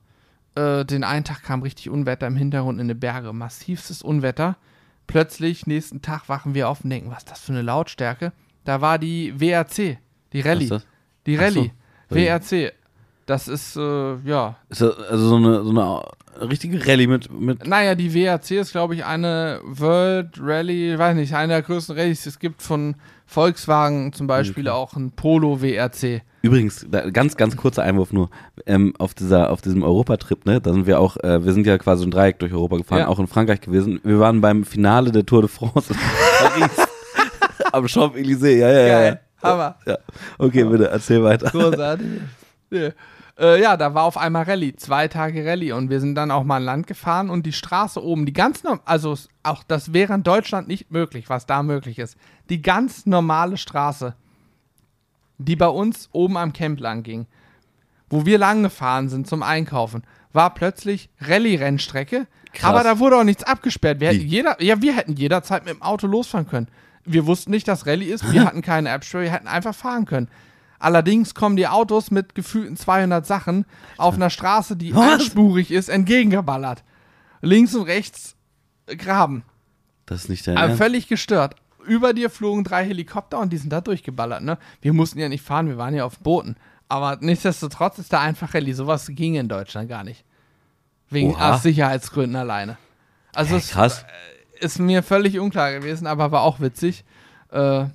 Äh, 0.56 0.86
den 0.86 1.04
einen 1.04 1.24
Tag 1.24 1.44
kam 1.44 1.62
richtig 1.62 1.90
Unwetter 1.90 2.28
im 2.28 2.36
Hintergrund 2.36 2.80
in 2.80 2.88
den 2.88 3.00
Berge, 3.00 3.34
massivstes 3.34 4.02
Unwetter. 4.02 4.58
Plötzlich, 5.08 5.68
nächsten 5.68 6.02
Tag 6.02 6.28
wachen 6.30 6.54
wir 6.54 6.68
auf 6.68 6.84
und 6.84 6.90
denken, 6.90 7.10
was 7.10 7.20
ist 7.20 7.32
das 7.32 7.40
für 7.40 7.54
eine 7.54 7.62
Lautstärke? 7.62 8.34
Da 8.66 8.82
war 8.82 9.00
die 9.00 9.40
WRC, 9.40 9.98
die 10.34 10.42
Rallye. 10.42 10.80
Die 11.26 11.36
Rallye. 11.36 11.72
So. 12.10 12.16
WRC. 12.16 12.74
Das 13.28 13.50
ist, 13.50 13.76
äh, 13.76 14.16
ja. 14.24 14.56
Ist 14.70 14.82
das 14.82 14.98
also 14.98 15.28
so 15.28 15.36
eine, 15.36 15.64
so 15.66 15.70
eine 15.70 16.50
richtige 16.50 16.88
Rallye 16.88 17.08
mit, 17.08 17.30
mit. 17.30 17.68
Naja, 17.68 17.94
die 17.94 18.14
WRC 18.14 18.52
ist, 18.52 18.72
glaube 18.72 18.96
ich, 18.96 19.04
eine 19.04 19.60
World 19.66 20.40
Rallye, 20.42 20.98
weiß 20.98 21.14
nicht, 21.14 21.36
eine 21.36 21.54
der 21.54 21.62
größten 21.62 21.98
Rallyes. 21.98 22.26
Es 22.26 22.40
gibt 22.40 22.62
von 22.62 22.96
Volkswagen 23.26 24.14
zum 24.14 24.28
Beispiel 24.28 24.70
okay. 24.70 24.78
auch 24.78 24.96
ein 24.96 25.12
Polo 25.12 25.62
WRC. 25.62 26.22
Übrigens, 26.42 26.88
da, 26.90 27.10
ganz, 27.10 27.36
ganz 27.36 27.58
kurzer 27.58 27.84
Einwurf 27.84 28.14
nur. 28.14 28.30
Ähm, 28.66 28.94
auf, 28.98 29.14
dieser, 29.14 29.50
auf 29.50 29.60
diesem 29.62 29.84
Europatrip, 29.84 30.46
ne, 30.46 30.62
da 30.62 30.72
sind 30.72 30.88
wir 30.88 31.02
auch, 31.02 31.18
äh, 31.18 31.44
wir 31.44 31.52
sind 31.52 31.68
ja 31.68 31.78
quasi 31.78 32.06
ein 32.06 32.12
Dreieck 32.12 32.40
durch 32.40 32.54
Europa 32.54 32.78
gefahren, 32.78 33.00
ja. 33.00 33.08
auch 33.10 33.20
in 33.20 33.28
Frankreich 33.28 33.60
gewesen. 33.60 34.00
Wir 34.06 34.22
waren 34.22 34.40
beim 34.40 34.64
Finale 34.64 35.12
der 35.12 35.26
Tour 35.26 35.42
de 35.42 35.50
France 35.50 35.92
in 35.92 36.00
Paris. 36.00 36.88
am 37.74 37.88
Champs-Élysées, 37.90 38.60
ja, 38.60 38.72
ja, 38.72 38.80
ja. 38.80 39.00
Geil. 39.00 39.20
Hammer. 39.44 39.76
Ja. 39.86 39.98
Okay, 40.38 40.64
bitte, 40.64 40.90
erzähl 40.90 41.22
weiter. 41.24 41.50
Großartig. 41.50 42.08
Ja. 42.70 42.90
Äh, 43.40 43.62
ja, 43.62 43.78
da 43.78 43.94
war 43.94 44.04
auf 44.04 44.18
einmal 44.18 44.44
Rallye, 44.44 44.76
zwei 44.76 45.08
Tage 45.08 45.46
Rallye 45.46 45.74
und 45.74 45.90
wir 45.90 46.00
sind 46.00 46.16
dann 46.16 46.32
auch 46.32 46.44
mal 46.44 46.58
an 46.58 46.64
Land 46.64 46.88
gefahren 46.88 47.30
und 47.30 47.46
die 47.46 47.54
Straße 47.54 48.04
oben, 48.04 48.26
die 48.26 48.34
ganz, 48.34 48.64
also 48.86 49.16
auch 49.44 49.64
das 49.64 49.94
wäre 49.94 50.16
in 50.16 50.24
Deutschland 50.24 50.68
nicht 50.68 50.92
möglich, 50.92 51.30
was 51.30 51.46
da 51.46 51.62
möglich 51.62 52.00
ist. 52.00 52.18
Die 52.50 52.62
ganz 52.62 53.06
normale 53.06 53.58
Straße, 53.58 54.16
die 55.38 55.56
bei 55.56 55.68
uns 55.68 56.10
oben 56.14 56.38
am 56.38 56.52
Camp 56.52 56.80
lang 56.80 57.04
ging, 57.04 57.28
wo 58.10 58.26
wir 58.26 58.40
lang 58.40 58.64
gefahren 58.64 59.08
sind 59.10 59.28
zum 59.28 59.44
Einkaufen, 59.44 60.04
war 60.34 60.54
plötzlich 60.56 61.10
Rallye-Rennstrecke, 61.22 62.26
aber 62.64 62.84
da 62.84 62.98
wurde 62.98 63.18
auch 63.18 63.24
nichts 63.24 63.44
abgesperrt. 63.44 64.00
Wir 64.00 64.10
hätten 64.10 64.26
jeder, 64.26 64.62
ja, 64.64 64.82
wir 64.82 64.96
hätten 64.96 65.14
jederzeit 65.14 65.64
mit 65.66 65.76
dem 65.76 65.84
Auto 65.84 66.08
losfahren 66.08 66.48
können. 66.48 66.70
Wir 67.06 67.28
wussten 67.28 67.52
nicht, 67.52 67.68
dass 67.68 67.86
Rallye 67.86 68.06
ist, 68.06 68.32
wir 68.32 68.46
hatten 68.46 68.64
keine 68.64 68.90
App-Store, 68.90 69.24
wir 69.24 69.32
hätten 69.32 69.48
einfach 69.48 69.76
fahren 69.76 70.06
können. 70.06 70.28
Allerdings 70.80 71.34
kommen 71.34 71.56
die 71.56 71.68
Autos 71.68 72.12
mit 72.12 72.36
gefühlten 72.36 72.78
200 72.78 73.26
Sachen 73.26 73.66
auf 73.98 74.16
einer 74.16 74.30
Straße, 74.30 74.76
die 74.76 74.94
einspurig 74.94 75.72
ist, 75.72 75.90
entgegengeballert. 75.90 76.84
Links 77.42 77.76
und 77.76 77.84
rechts 77.84 78.36
Graben. 78.88 79.44
Das 80.06 80.24
ist 80.24 80.30
nicht 80.30 80.48
dein 80.48 80.58
Aber 80.58 80.76
völlig 80.76 81.08
gestört. 81.08 81.56
Über 81.86 82.14
dir 82.14 82.30
flogen 82.30 82.64
drei 82.64 82.86
Helikopter 82.86 83.40
und 83.40 83.52
die 83.52 83.58
sind 83.58 83.72
da 83.72 83.82
durchgeballert, 83.82 84.42
ne? 84.44 84.58
Wir 84.82 84.94
mussten 84.94 85.20
ja 85.20 85.30
nicht 85.30 85.44
fahren, 85.44 85.68
wir 85.68 85.78
waren 85.78 85.94
ja 85.94 86.06
auf 86.06 86.20
Booten. 86.20 86.56
Aber 86.90 87.18
nichtsdestotrotz 87.20 88.00
ist 88.00 88.14
da 88.14 88.22
einfach 88.22 88.54
Rallye. 88.54 88.74
Sowas 88.74 89.08
ging 89.10 89.36
in 89.36 89.50
Deutschland 89.50 89.90
gar 89.90 90.04
nicht. 90.04 90.24
Wegen 91.10 91.36
aus 91.36 91.64
Sicherheitsgründen 91.64 92.36
alleine. 92.36 92.78
Also 93.34 93.60
krass. 93.60 94.06
es 94.56 94.74
ist 94.74 94.80
mir 94.80 95.04
völlig 95.04 95.40
unklar 95.40 95.72
gewesen, 95.74 96.08
aber 96.08 96.32
war 96.32 96.42
auch 96.42 96.60
witzig. 96.60 97.04
Äh, 97.52 97.86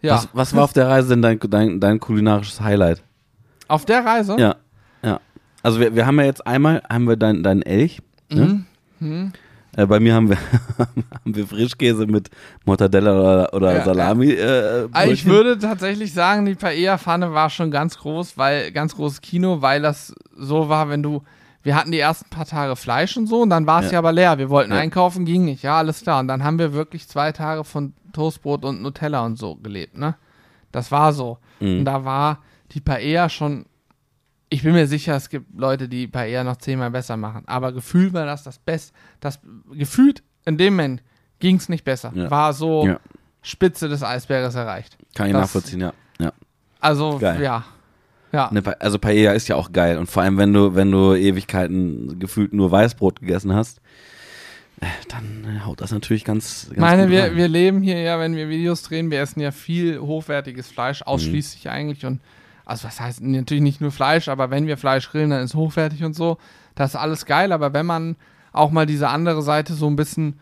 ja. 0.00 0.14
Was, 0.14 0.28
was 0.32 0.54
war 0.54 0.64
auf 0.64 0.72
der 0.72 0.88
Reise 0.88 1.10
denn 1.10 1.22
dein, 1.22 1.38
dein, 1.40 1.80
dein 1.80 2.00
kulinarisches 2.00 2.60
Highlight? 2.60 3.02
Auf 3.68 3.84
der 3.84 4.04
Reise? 4.04 4.36
Ja, 4.38 4.56
ja. 5.02 5.20
Also 5.62 5.80
wir, 5.80 5.94
wir 5.94 6.06
haben 6.06 6.18
ja 6.18 6.26
jetzt 6.26 6.46
einmal, 6.46 6.82
haben 6.90 7.08
wir 7.08 7.16
deinen 7.16 7.42
dein 7.42 7.62
Elch. 7.62 8.00
Ne? 8.30 8.64
Mhm. 8.98 9.08
Mhm. 9.08 9.32
Äh, 9.74 9.86
bei 9.86 10.00
mir 10.00 10.14
haben 10.14 10.28
wir, 10.28 10.36
haben 10.78 11.34
wir 11.34 11.46
Frischkäse 11.46 12.06
mit 12.06 12.28
Mortadella 12.64 13.18
oder, 13.18 13.54
oder 13.54 13.76
ja, 13.76 13.84
Salami. 13.84 14.32
Ja. 14.32 14.82
Äh, 14.82 14.88
also 14.92 15.12
ich 15.12 15.24
würde 15.24 15.58
tatsächlich 15.58 16.12
sagen, 16.12 16.44
die 16.44 16.54
Paella-Pfanne 16.54 17.32
war 17.32 17.48
schon 17.48 17.70
ganz 17.70 17.98
groß, 17.98 18.36
weil 18.36 18.70
ganz 18.72 18.94
großes 18.94 19.20
Kino, 19.22 19.62
weil 19.62 19.80
das 19.80 20.14
so 20.36 20.68
war, 20.68 20.88
wenn 20.90 21.02
du 21.02 21.22
wir 21.62 21.76
hatten 21.76 21.92
die 21.92 21.98
ersten 21.98 22.28
paar 22.30 22.46
Tage 22.46 22.76
Fleisch 22.76 23.16
und 23.16 23.26
so 23.26 23.42
und 23.42 23.50
dann 23.50 23.66
war 23.66 23.80
es 23.80 23.86
ja. 23.86 23.92
ja. 23.92 23.98
aber 23.98 24.12
leer. 24.12 24.38
Wir 24.38 24.50
wollten 24.50 24.72
ja. 24.72 24.78
einkaufen, 24.78 25.24
ging 25.24 25.44
nicht. 25.44 25.62
Ja, 25.62 25.78
alles 25.78 26.02
klar. 26.02 26.20
Und 26.20 26.28
dann 26.28 26.42
haben 26.42 26.58
wir 26.58 26.72
wirklich 26.72 27.08
zwei 27.08 27.32
Tage 27.32 27.64
von 27.64 27.94
Toastbrot 28.12 28.64
und 28.64 28.82
Nutella 28.82 29.24
und 29.24 29.38
so 29.38 29.56
gelebt, 29.56 29.96
ne? 29.96 30.16
Das 30.70 30.90
war 30.90 31.12
so. 31.12 31.38
Mhm. 31.60 31.80
Und 31.80 31.84
da 31.84 32.04
war 32.04 32.42
die 32.72 32.80
Paella 32.80 33.28
schon. 33.28 33.66
Ich 34.48 34.62
bin 34.62 34.72
mir 34.72 34.86
sicher, 34.86 35.16
es 35.16 35.30
gibt 35.30 35.58
Leute, 35.58 35.88
die 35.88 36.06
Paella 36.06 36.44
noch 36.44 36.56
zehnmal 36.56 36.90
besser 36.90 37.16
machen. 37.16 37.44
Aber 37.46 37.72
gefühlt 37.72 38.12
war 38.12 38.26
das 38.26 38.42
das 38.42 38.58
Beste. 38.58 38.92
Das 39.20 39.40
gefühlt 39.72 40.22
in 40.44 40.58
dem 40.58 40.74
Moment 40.74 41.02
ging 41.38 41.56
es 41.56 41.68
nicht 41.68 41.84
besser. 41.84 42.12
Ja. 42.14 42.30
War 42.30 42.52
so 42.52 42.96
Spitze 43.40 43.88
des 43.88 44.02
Eisberges 44.02 44.54
erreicht. 44.54 44.96
Kann 45.14 45.26
ich 45.28 45.32
das, 45.32 45.42
nachvollziehen, 45.42 45.80
ja. 45.80 45.92
Also, 46.82 47.18
Geil. 47.18 47.40
ja. 47.40 47.64
Ja. 48.32 48.50
Ne, 48.50 48.62
also 48.80 48.98
Paella 48.98 49.32
ist 49.32 49.48
ja 49.48 49.56
auch 49.56 49.72
geil. 49.72 49.98
Und 49.98 50.10
vor 50.10 50.22
allem, 50.22 50.38
wenn 50.38 50.52
du, 50.52 50.74
wenn 50.74 50.90
du 50.90 51.14
Ewigkeiten 51.14 52.18
gefühlt 52.18 52.52
nur 52.52 52.70
Weißbrot 52.70 53.20
gegessen 53.20 53.54
hast, 53.54 53.80
äh, 54.80 54.86
dann 55.08 55.44
äh, 55.44 55.60
haut 55.66 55.80
das 55.80 55.92
natürlich 55.92 56.24
ganz, 56.24 56.66
ganz 56.68 56.78
meine, 56.78 57.10
wir, 57.10 57.24
rein. 57.24 57.36
wir 57.36 57.48
leben 57.48 57.82
hier 57.82 58.00
ja, 58.00 58.18
wenn 58.18 58.34
wir 58.34 58.48
Videos 58.48 58.82
drehen, 58.82 59.10
wir 59.10 59.20
essen 59.20 59.40
ja 59.40 59.50
viel 59.50 60.00
hochwertiges 60.00 60.68
Fleisch, 60.68 61.02
ausschließlich 61.02 61.66
mhm. 61.66 61.70
eigentlich. 61.70 62.06
Und 62.06 62.20
also 62.64 62.88
was 62.88 63.00
heißt 63.00 63.20
natürlich 63.22 63.62
nicht 63.62 63.80
nur 63.80 63.92
Fleisch, 63.92 64.28
aber 64.28 64.50
wenn 64.50 64.66
wir 64.66 64.76
Fleisch 64.76 65.10
grillen, 65.10 65.30
dann 65.30 65.44
ist 65.44 65.54
hochwertig 65.54 66.02
und 66.02 66.14
so. 66.14 66.38
Das 66.74 66.90
ist 66.90 66.96
alles 66.96 67.26
geil, 67.26 67.52
aber 67.52 67.74
wenn 67.74 67.86
man 67.86 68.16
auch 68.52 68.70
mal 68.70 68.86
diese 68.86 69.08
andere 69.08 69.42
Seite 69.42 69.74
so 69.74 69.88
ein 69.88 69.96
bisschen 69.96 70.40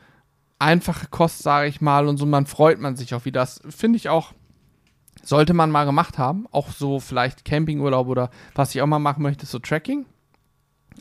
einfache 0.61 1.09
Kost, 1.11 1.43
sage 1.43 1.69
ich 1.69 1.81
mal, 1.81 2.07
und 2.07 2.19
so, 2.19 2.27
man 2.27 2.47
freut 2.47 2.79
man 2.79 2.95
sich 2.95 3.15
auch 3.15 3.25
wie 3.25 3.33
das, 3.33 3.61
finde 3.69 3.97
ich 3.97 4.09
auch 4.09 4.33
sollte 5.23 5.55
man 5.55 5.71
mal 5.71 5.85
gemacht 5.85 6.19
haben. 6.19 6.47
Auch 6.51 6.71
so 6.71 7.01
vielleicht 7.01 7.45
Campingurlaub 7.45 8.09
oder 8.09 8.31
was 8.55 8.75
ich 8.75 8.83
auch 8.83 8.87
mal 8.87 8.99
machen 8.99 9.23
möchte, 9.23 9.47
so 9.47 9.59
Tracking. 9.59 10.07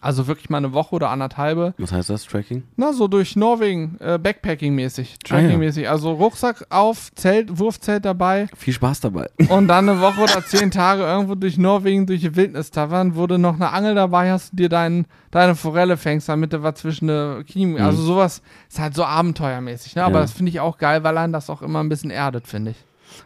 Also 0.02 0.28
wirklich 0.28 0.50
mal 0.50 0.60
eine 0.60 0.74
Woche 0.74 0.96
oder 0.96 1.10
anderthalbe. 1.10 1.74
Was 1.78 1.92
heißt 1.92 2.10
das, 2.10 2.26
Tracking? 2.26 2.64
Na, 2.78 2.94
so 2.94 3.08
durch 3.08 3.36
Norwegen, 3.36 3.98
äh, 4.00 4.18
Backpacking-mäßig, 4.18 5.18
Tracking-mäßig. 5.26 5.84
Ah, 5.84 5.86
ja. 5.86 5.92
Also 5.92 6.14
Rucksack 6.14 6.66
auf, 6.70 7.12
Zelt, 7.16 7.60
Wurfzelt 7.60 8.06
dabei. 8.06 8.48
Viel 8.56 8.74
Spaß 8.74 9.02
dabei. 9.02 9.30
Und 9.50 9.68
dann 9.68 9.90
eine 9.90 10.00
Woche 10.00 10.22
oder 10.22 10.46
zehn 10.46 10.72
Tage 10.72 11.04
irgendwo 11.04 11.36
durch 11.36 11.58
Norwegen, 11.58 12.06
durch 12.06 12.22
die 12.22 12.36
Wildnis 12.36 12.72
tavern, 12.72 13.16
wo 13.16 13.28
du 13.28 13.38
noch 13.38 13.56
eine 13.56 13.72
Angel 13.72 13.96
dabei 13.96 14.32
hast, 14.32 14.52
dir 14.58 14.70
dein, 14.70 15.06
deine 15.32 15.56
Forelle 15.56 15.98
fängst, 15.98 16.30
damit 16.30 16.54
du 16.54 16.64
was 16.64 16.76
zwischen 16.76 17.08
der 17.08 17.44
Kiemen. 17.46 17.76
Mhm. 17.76 17.82
Also 17.82 18.02
sowas 18.02 18.42
ist 18.70 18.80
halt 18.80 18.96
so 18.96 19.04
abenteuermäßig. 19.04 19.96
Ne? 19.96 20.04
Aber 20.04 20.16
ja. 20.16 20.22
das 20.22 20.32
finde 20.32 20.52
ich 20.52 20.60
auch 20.60 20.78
geil, 20.78 21.04
weil 21.04 21.18
einen 21.18 21.34
das 21.34 21.50
auch 21.50 21.62
immer 21.62 21.82
ein 21.82 21.90
bisschen 21.90 22.12
erdet, 22.12 22.48
finde 22.48 22.72
ich. 22.72 22.78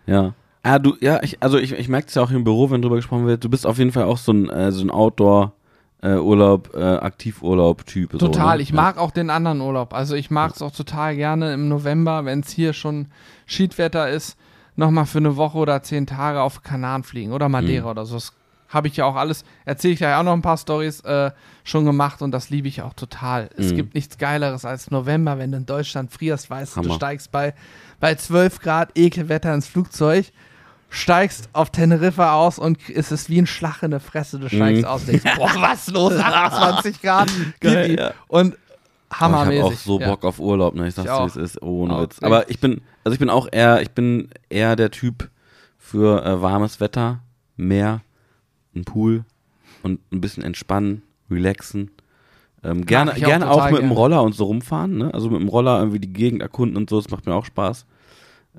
Ja. 0.07 0.33
Ah, 0.63 0.79
du, 0.79 0.95
ja, 1.01 1.21
ich, 1.23 1.43
also 1.43 1.57
ich, 1.57 1.73
ich 1.73 1.89
merke 1.89 2.07
es 2.07 2.15
ja 2.15 2.21
auch 2.23 2.31
im 2.31 2.43
Büro, 2.45 2.71
wenn 2.71 2.81
drüber 2.81 2.95
gesprochen 2.95 3.25
wird, 3.27 3.43
du 3.43 3.49
bist 3.49 3.67
auf 3.67 3.77
jeden 3.77 3.91
Fall 3.91 4.03
auch 4.05 4.17
so 4.17 4.31
ein, 4.31 4.49
äh, 4.49 4.71
so 4.71 4.83
ein 4.83 4.89
Outdoor- 4.89 5.53
äh, 6.01 6.15
Urlaub, 6.17 6.73
äh, 6.75 6.81
Aktivurlaub-Typ. 6.83 8.17
Total, 8.19 8.51
so, 8.51 8.55
ne? 8.57 8.61
ich 8.61 8.73
mag 8.73 8.97
auch 8.97 9.11
den 9.11 9.29
anderen 9.29 9.61
Urlaub. 9.61 9.93
Also 9.93 10.15
ich 10.15 10.29
mag 10.29 10.51
es 10.53 10.61
auch 10.61 10.71
total 10.71 11.15
gerne 11.15 11.53
im 11.53 11.69
November, 11.69 12.25
wenn 12.25 12.41
es 12.41 12.49
hier 12.51 12.73
schon 12.73 13.07
Schiedwetter 13.45 14.09
ist, 14.09 14.37
nochmal 14.75 15.05
für 15.05 15.19
eine 15.19 15.37
Woche 15.37 15.57
oder 15.57 15.81
zehn 15.81 16.05
Tage 16.05 16.41
auf 16.41 16.61
Kanaren 16.61 17.03
fliegen 17.03 17.31
oder 17.31 17.47
Madeira 17.47 17.85
Mhm. 17.85 17.91
oder 17.91 18.05
so. 18.05 18.15
Das 18.15 18.33
habe 18.67 18.87
ich 18.89 18.97
ja 18.97 19.05
auch 19.05 19.15
alles, 19.15 19.45
erzähle 19.65 19.93
ich 19.93 19.99
ja 20.01 20.19
auch 20.19 20.23
noch 20.23 20.33
ein 20.33 20.41
paar 20.41 20.57
Stories 20.57 20.99
äh, 21.01 21.31
schon 21.63 21.85
gemacht 21.85 22.21
und 22.21 22.31
das 22.31 22.49
liebe 22.49 22.67
ich 22.67 22.81
auch 22.81 22.93
total. 22.93 23.49
Es 23.55 23.71
Mhm. 23.71 23.75
gibt 23.77 23.93
nichts 23.95 24.17
Geileres 24.17 24.65
als 24.65 24.91
November, 24.91 25.37
wenn 25.37 25.51
du 25.51 25.57
in 25.59 25.65
Deutschland 25.65 26.11
frierst, 26.11 26.49
weißt 26.49 26.75
du, 26.77 26.81
du 26.81 26.91
steigst 26.91 27.31
bei, 27.31 27.53
bei 28.01 28.15
12 28.15 28.59
Grad 28.59 28.89
Ekelwetter 28.97 29.53
ins 29.53 29.67
Flugzeug, 29.67 30.31
steigst 30.93 31.49
auf 31.53 31.71
Teneriffa 31.71 32.35
aus 32.35 32.59
und 32.59 32.77
es 32.89 33.11
ist 33.11 33.29
wie 33.29 33.39
ein 33.41 33.47
Schlag 33.47 33.81
in 33.83 33.91
der 33.91 33.99
Fresse. 33.99 34.39
Du 34.39 34.47
steigst 34.47 34.83
Mhm. 34.83 34.87
aus 34.87 35.01
und 35.01 35.07
denkst, 35.07 35.23
boah, 35.37 35.51
was 35.59 35.87
los? 35.89 36.13
28 36.13 37.01
Grad. 37.01 37.29
Geil, 37.59 37.97
ja. 37.99 38.13
Und 38.27 38.55
Oh, 39.11 39.15
hammermäßig. 39.19 39.57
ich 39.59 39.63
habe 39.63 39.73
auch 39.75 39.79
so 39.79 39.99
ja. 39.99 40.07
Bock 40.09 40.23
auf 40.25 40.39
Urlaub, 40.39 40.73
ne? 40.73 40.87
Ich 40.87 40.95
sag's 40.95 41.07
dir, 41.07 41.25
es 41.25 41.35
ist, 41.35 41.61
ohne 41.61 41.95
Auch. 41.95 42.01
Witz. 42.01 42.17
Aber 42.23 42.49
ich 42.49 42.59
bin, 42.59 42.81
also 43.03 43.13
ich 43.13 43.19
bin 43.19 43.29
auch 43.29 43.47
eher, 43.51 43.79
ich 43.83 43.91
bin 43.91 44.29
eher 44.49 44.75
der 44.75 44.89
Typ 44.89 45.29
für 45.77 46.25
äh, 46.25 46.41
warmes 46.41 46.79
Wetter, 46.79 47.19
Meer, 47.55 48.01
ein 48.75 48.85
Pool 48.85 49.23
und 49.83 49.99
ein 50.11 50.19
bisschen 50.19 50.41
entspannen, 50.43 51.03
relaxen. 51.29 51.91
Ähm, 52.63 52.85
gerne 52.87 53.11
auch 53.11 53.15
gerne 53.17 53.51
auch 53.51 53.69
mit 53.69 53.81
dem. 53.81 53.91
Roller 53.91 54.23
und 54.23 54.33
so 54.33 54.45
rumfahren, 54.45 54.97
ne? 54.97 55.13
Also 55.13 55.29
mit 55.29 55.39
dem 55.41 55.47
Roller 55.47 55.77
irgendwie 55.77 55.99
die 55.99 56.11
Gegend 56.13 56.41
erkunden 56.41 56.75
und 56.77 56.89
so, 56.89 56.99
das 56.99 57.11
macht 57.11 57.27
mir 57.27 57.35
auch 57.35 57.45
Spaß. 57.45 57.85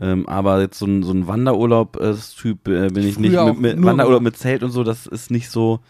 Ähm, 0.00 0.28
aber 0.28 0.60
jetzt 0.60 0.78
so 0.78 0.86
ein, 0.86 1.02
so 1.04 1.12
ein 1.12 1.26
Wanderurlaub-Typ 1.28 2.68
äh, 2.68 2.88
bin 2.88 3.06
ich 3.06 3.18
nicht. 3.18 3.32
Früher 3.32 3.44
Mit, 3.44 3.54
auch 3.56 3.60
mit 3.60 3.76
nur 3.78 3.90
Wanderurlaub 3.90 4.22
mit 4.22 4.36
Zelt 4.36 4.62
und 4.62 4.70
so, 4.70 4.82
das 4.84 5.06
ist 5.06 5.30
nicht 5.30 5.50
so, 5.50 5.80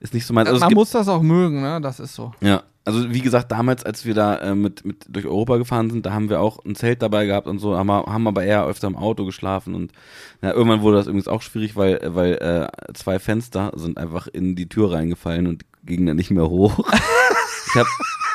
ist 0.00 0.14
nicht 0.14 0.26
so 0.26 0.34
meins. 0.34 0.48
Also 0.48 0.60
Man 0.64 0.74
muss 0.74 0.90
das 0.90 1.08
auch 1.08 1.22
mögen, 1.22 1.60
ne? 1.60 1.80
Das 1.80 1.98
ist 2.00 2.14
so. 2.14 2.32
ja, 2.40 2.62
also 2.84 3.12
wie 3.12 3.20
gesagt, 3.20 3.50
damals, 3.52 3.84
als 3.84 4.04
wir 4.06 4.14
da 4.14 4.36
äh, 4.36 4.54
mit, 4.54 4.84
mit 4.84 5.04
durch 5.08 5.26
Europa 5.26 5.56
gefahren 5.56 5.90
sind, 5.90 6.06
da 6.06 6.12
haben 6.12 6.30
wir 6.30 6.40
auch 6.40 6.64
ein 6.64 6.74
Zelt 6.76 7.02
dabei 7.02 7.26
gehabt 7.26 7.46
und 7.48 7.58
so, 7.58 7.76
haben, 7.76 7.88
wir- 7.88 8.06
haben 8.06 8.26
aber 8.28 8.44
eher 8.44 8.64
öfter 8.64 8.86
im 8.86 8.96
Auto 8.96 9.24
geschlafen 9.26 9.74
und 9.74 9.92
ja, 10.40 10.52
irgendwann 10.52 10.80
wurde 10.80 10.96
das 10.98 11.06
übrigens 11.06 11.28
auch 11.28 11.42
schwierig, 11.42 11.74
weil, 11.76 12.00
weil 12.04 12.34
äh, 12.34 12.92
zwei 12.94 13.18
Fenster 13.18 13.72
sind 13.74 13.98
einfach 13.98 14.26
in 14.28 14.54
die 14.56 14.68
Tür 14.68 14.92
reingefallen 14.92 15.46
und 15.48 15.64
gingen 15.84 16.06
dann 16.06 16.16
nicht 16.16 16.30
mehr 16.30 16.48
hoch. 16.48 16.78
ich 17.66 17.74
habe 17.76 17.88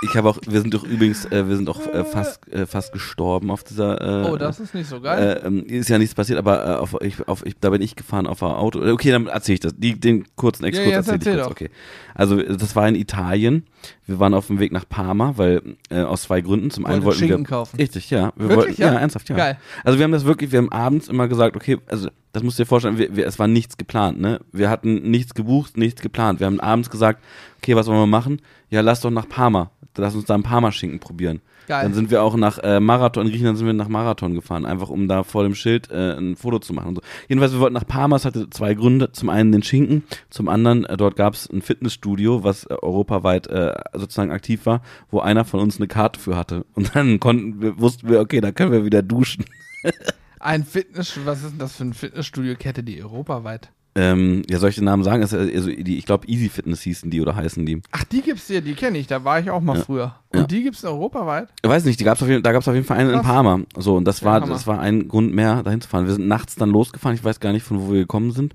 ich 0.04 0.16
hab 0.16 0.26
auch, 0.26 0.38
wir 0.48 0.62
sind 0.62 0.74
doch 0.74 0.84
übrigens, 0.84 1.26
äh, 1.26 1.48
wir 1.48 1.56
sind 1.56 1.70
auch 1.70 1.80
äh, 1.88 2.04
fast, 2.04 2.48
äh, 2.52 2.66
fast 2.66 2.92
gestorben 2.94 3.50
auf 3.52 3.64
dieser. 3.64 4.26
Äh, 4.26 4.30
Oh, 4.30 4.38
das 4.38 4.60
ist 4.60 4.74
nicht 4.76 4.88
so 4.88 5.02
geil. 5.02 5.42
äh, 5.44 5.48
ähm, 5.48 5.66
ist 5.66 5.90
ja 5.90 5.98
nichts 5.98 6.14
passiert, 6.16 6.38
aber 6.38 6.66
äh, 6.66 6.76
auf, 6.76 6.96
ich, 7.02 7.28
auf, 7.28 7.46
ich, 7.46 7.56
da 7.60 7.70
bin 7.72 7.82
ich 7.82 7.96
gefahren 7.96 8.28
auf 8.28 8.44
ein 8.44 8.52
Auto. 8.52 8.80
Okay, 8.92 9.12
dann 9.12 9.28
erzähle 9.28 9.54
ich 9.56 9.60
das. 9.62 9.74
Die, 9.78 10.00
den 10.00 10.26
kurzen 10.36 10.66
Exkurs 10.66 10.88
Ja, 10.90 10.96
erzähle 10.98 11.18
ich 11.18 11.26
erzähl 11.26 11.36
kurz. 11.36 11.46
doch. 11.48 11.52
Okay. 11.52 11.70
Also 12.16 12.42
das 12.42 12.76
war 12.76 12.88
in 12.88 12.96
Italien. 12.96 13.66
Wir 14.06 14.20
waren 14.20 14.34
auf 14.34 14.48
dem 14.48 14.60
Weg 14.60 14.72
nach 14.72 14.88
Parma, 14.88 15.34
weil 15.38 15.62
äh, 15.90 16.02
aus 16.02 16.24
zwei 16.24 16.42
Gründen. 16.42 16.70
Zum 16.72 16.86
einen 16.86 17.04
wollten 17.04 17.22
wir 17.22 17.28
Schinken 17.28 17.46
kaufen. 17.46 17.78
Richtig, 17.78 18.10
ja. 18.10 18.32
Wir 18.36 18.50
Wirklich, 18.50 18.78
wollten, 18.80 18.82
ja? 18.82 18.94
ernsthaft, 19.00 19.30
ja. 19.30 19.36
Geil. 19.36 19.58
Also 19.84 19.98
wir 19.98 20.04
haben 20.04 20.12
das 20.12 20.26
wirklich, 20.26 20.52
wir 20.52 20.60
haben 20.60 20.72
abends 20.72 21.08
immer 21.08 21.28
gesagt, 21.28 21.56
okay, 21.56 21.78
also 21.88 22.10
das 22.34 22.42
musst 22.42 22.58
du 22.58 22.64
dir 22.64 22.68
vorstellen, 22.68 22.98
wir, 22.98 23.16
wir, 23.16 23.28
es 23.28 23.38
war 23.38 23.48
nichts 23.48 23.78
geplant, 23.78 24.20
ne? 24.20 24.42
Wir 24.52 24.70
hatten 24.70 25.10
nichts 25.10 25.36
gebucht, 25.36 25.78
nichts 25.78 26.02
geplant. 26.02 26.40
Wir 26.40 26.48
haben 26.48 26.60
abends 26.60 26.90
gesagt, 26.90 27.24
okay, 27.58 27.76
was 27.76 27.88
wollen 27.88 28.00
wir 28.00 28.08
machen? 28.08 28.42
Ja, 28.72 28.82
lass 28.82 29.02
doch 29.02 29.12
nach 29.12 29.30
Parma. 29.30 29.70
Lass 29.96 30.16
uns 30.16 30.26
da 30.26 30.34
einen 30.34 30.42
Parma-Schinken 30.42 31.00
probieren. 31.00 31.42
Geil. 31.68 31.84
Dann 31.84 31.94
sind 31.94 32.10
wir 32.10 32.24
auch 32.24 32.36
nach 32.36 32.58
äh, 32.58 32.80
Marathon, 32.80 33.28
in 33.28 33.32
Griechenland 33.32 33.60
sind 33.60 33.68
wir 33.68 33.74
nach 33.74 33.88
Marathon 33.88 34.34
gefahren, 34.34 34.66
einfach 34.66 34.90
um 34.90 35.08
da 35.08 35.22
vor 35.22 35.44
dem 35.44 35.54
Schild 35.54 35.92
äh, 35.92 36.18
ein 36.18 36.36
Foto 36.36 36.58
zu 36.58 36.74
machen. 36.74 36.90
Und 36.90 36.96
so. 36.96 37.02
Jedenfalls, 37.30 37.54
wir 37.54 37.60
wollten 37.60 37.76
nach 37.76 37.88
Parma, 37.88 38.16
es 38.16 38.26
hatte 38.26 38.50
zwei 38.50 38.74
Gründe. 38.74 39.12
Zum 39.12 39.30
einen 39.30 39.52
den 39.52 39.62
Schinken, 39.62 40.04
zum 40.32 40.50
anderen, 40.50 40.86
äh, 40.86 40.98
dort 40.98 41.16
gab 41.16 41.36
es 41.36 41.48
ein 41.48 41.62
Fitnessstudio, 41.62 42.44
was 42.44 42.66
äh, 42.66 42.74
europaweit 42.82 43.46
äh, 43.48 43.76
sozusagen 43.94 44.32
aktiv 44.32 44.66
war, 44.66 44.82
wo 45.12 45.20
einer 45.20 45.46
von 45.46 45.60
uns 45.60 45.78
eine 45.78 45.88
Karte 45.88 46.20
für 46.20 46.36
hatte. 46.36 46.66
Und 46.74 46.96
dann 46.96 47.20
konnten 47.20 47.62
wir, 47.62 47.80
wussten 47.80 48.10
wir, 48.10 48.20
okay, 48.20 48.42
da 48.42 48.52
können 48.52 48.72
wir 48.72 48.86
wieder 48.86 49.04
duschen. 49.04 49.46
Ein 50.44 50.66
Fitnessstudio, 50.66 51.26
was 51.32 51.42
ist 51.42 51.52
denn 51.52 51.60
das 51.60 51.76
für 51.78 51.84
eine 51.84 51.94
Fitnessstudio-Kette, 51.94 52.84
die 52.84 53.02
europaweit? 53.02 53.70
Ähm, 53.96 54.42
ja, 54.50 54.58
soll 54.60 54.70
ich 54.72 54.76
den 54.76 54.84
Namen 54.86 55.04
sagen? 55.04 55.22
Das 55.22 55.32
ist, 55.34 55.54
also 55.56 55.70
die, 55.70 55.98
ich 55.98 56.06
glaube, 56.06 56.28
Easy 56.28 56.50
Fitness 56.50 56.82
hießen 56.82 57.10
die 57.12 57.22
oder 57.22 57.36
heißen 57.36 57.66
die. 57.66 57.82
Ach, 57.92 58.04
die 58.04 58.22
gibt's 58.22 58.48
hier, 58.48 58.60
die 58.62 58.74
kenne 58.74 58.98
ich, 58.98 59.08
da 59.08 59.24
war 59.24 59.40
ich 59.40 59.50
auch 59.52 59.62
mal 59.62 59.78
Ja. 59.78 59.84
früher. 59.84 60.16
Und 60.32 60.40
Ja. 60.40 60.48
die 60.48 60.64
gibt's 60.64 60.84
europaweit? 60.84 61.48
Ich 61.62 61.70
weiß 61.70 61.86
nicht, 61.86 62.00
die 62.00 62.04
gab's 62.04 62.22
auf 62.22 62.28
jeden, 62.28 62.44
da 62.44 62.52
gab 62.52 62.62
es 62.62 62.68
auf 62.68 62.74
jeden 62.74 62.86
Fall 62.88 62.98
einen 62.98 63.12
in 63.12 63.16
Krass. 63.18 63.26
Parma. 63.28 63.60
So, 63.78 63.96
und 63.96 64.06
das 64.06 64.20
Ja, 64.22 64.26
war, 64.28 64.42
Hammer. 64.42 64.48
das 64.48 64.68
war 64.68 64.80
ein 64.80 65.08
Grund 65.08 65.34
mehr, 65.34 65.64
dahin 65.64 65.80
zu 65.80 65.88
fahren. 65.88 66.08
Wir 66.08 66.14
sind 66.14 66.28
nachts 66.28 66.56
dann 66.56 66.70
losgefahren, 66.72 67.16
ich 67.16 67.24
weiß 67.24 67.40
gar 67.40 67.54
nicht, 67.54 67.64
von 67.64 67.80
wo 67.80 67.92
wir 67.94 68.00
gekommen 68.02 68.32
sind. 68.32 68.54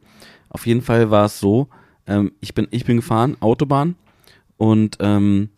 Auf 0.51 0.67
jeden 0.67 0.83
Fall 0.83 1.11
war 1.11 1.25
es 1.27 1.39
so, 1.41 1.69
ähm, 2.07 2.33
ich, 2.41 2.53
bin, 2.53 2.67
ich 2.71 2.85
bin 2.85 2.97
gefahren, 2.97 3.37
Autobahn, 3.41 3.95
und 4.57 4.97
ähm, 5.01 5.51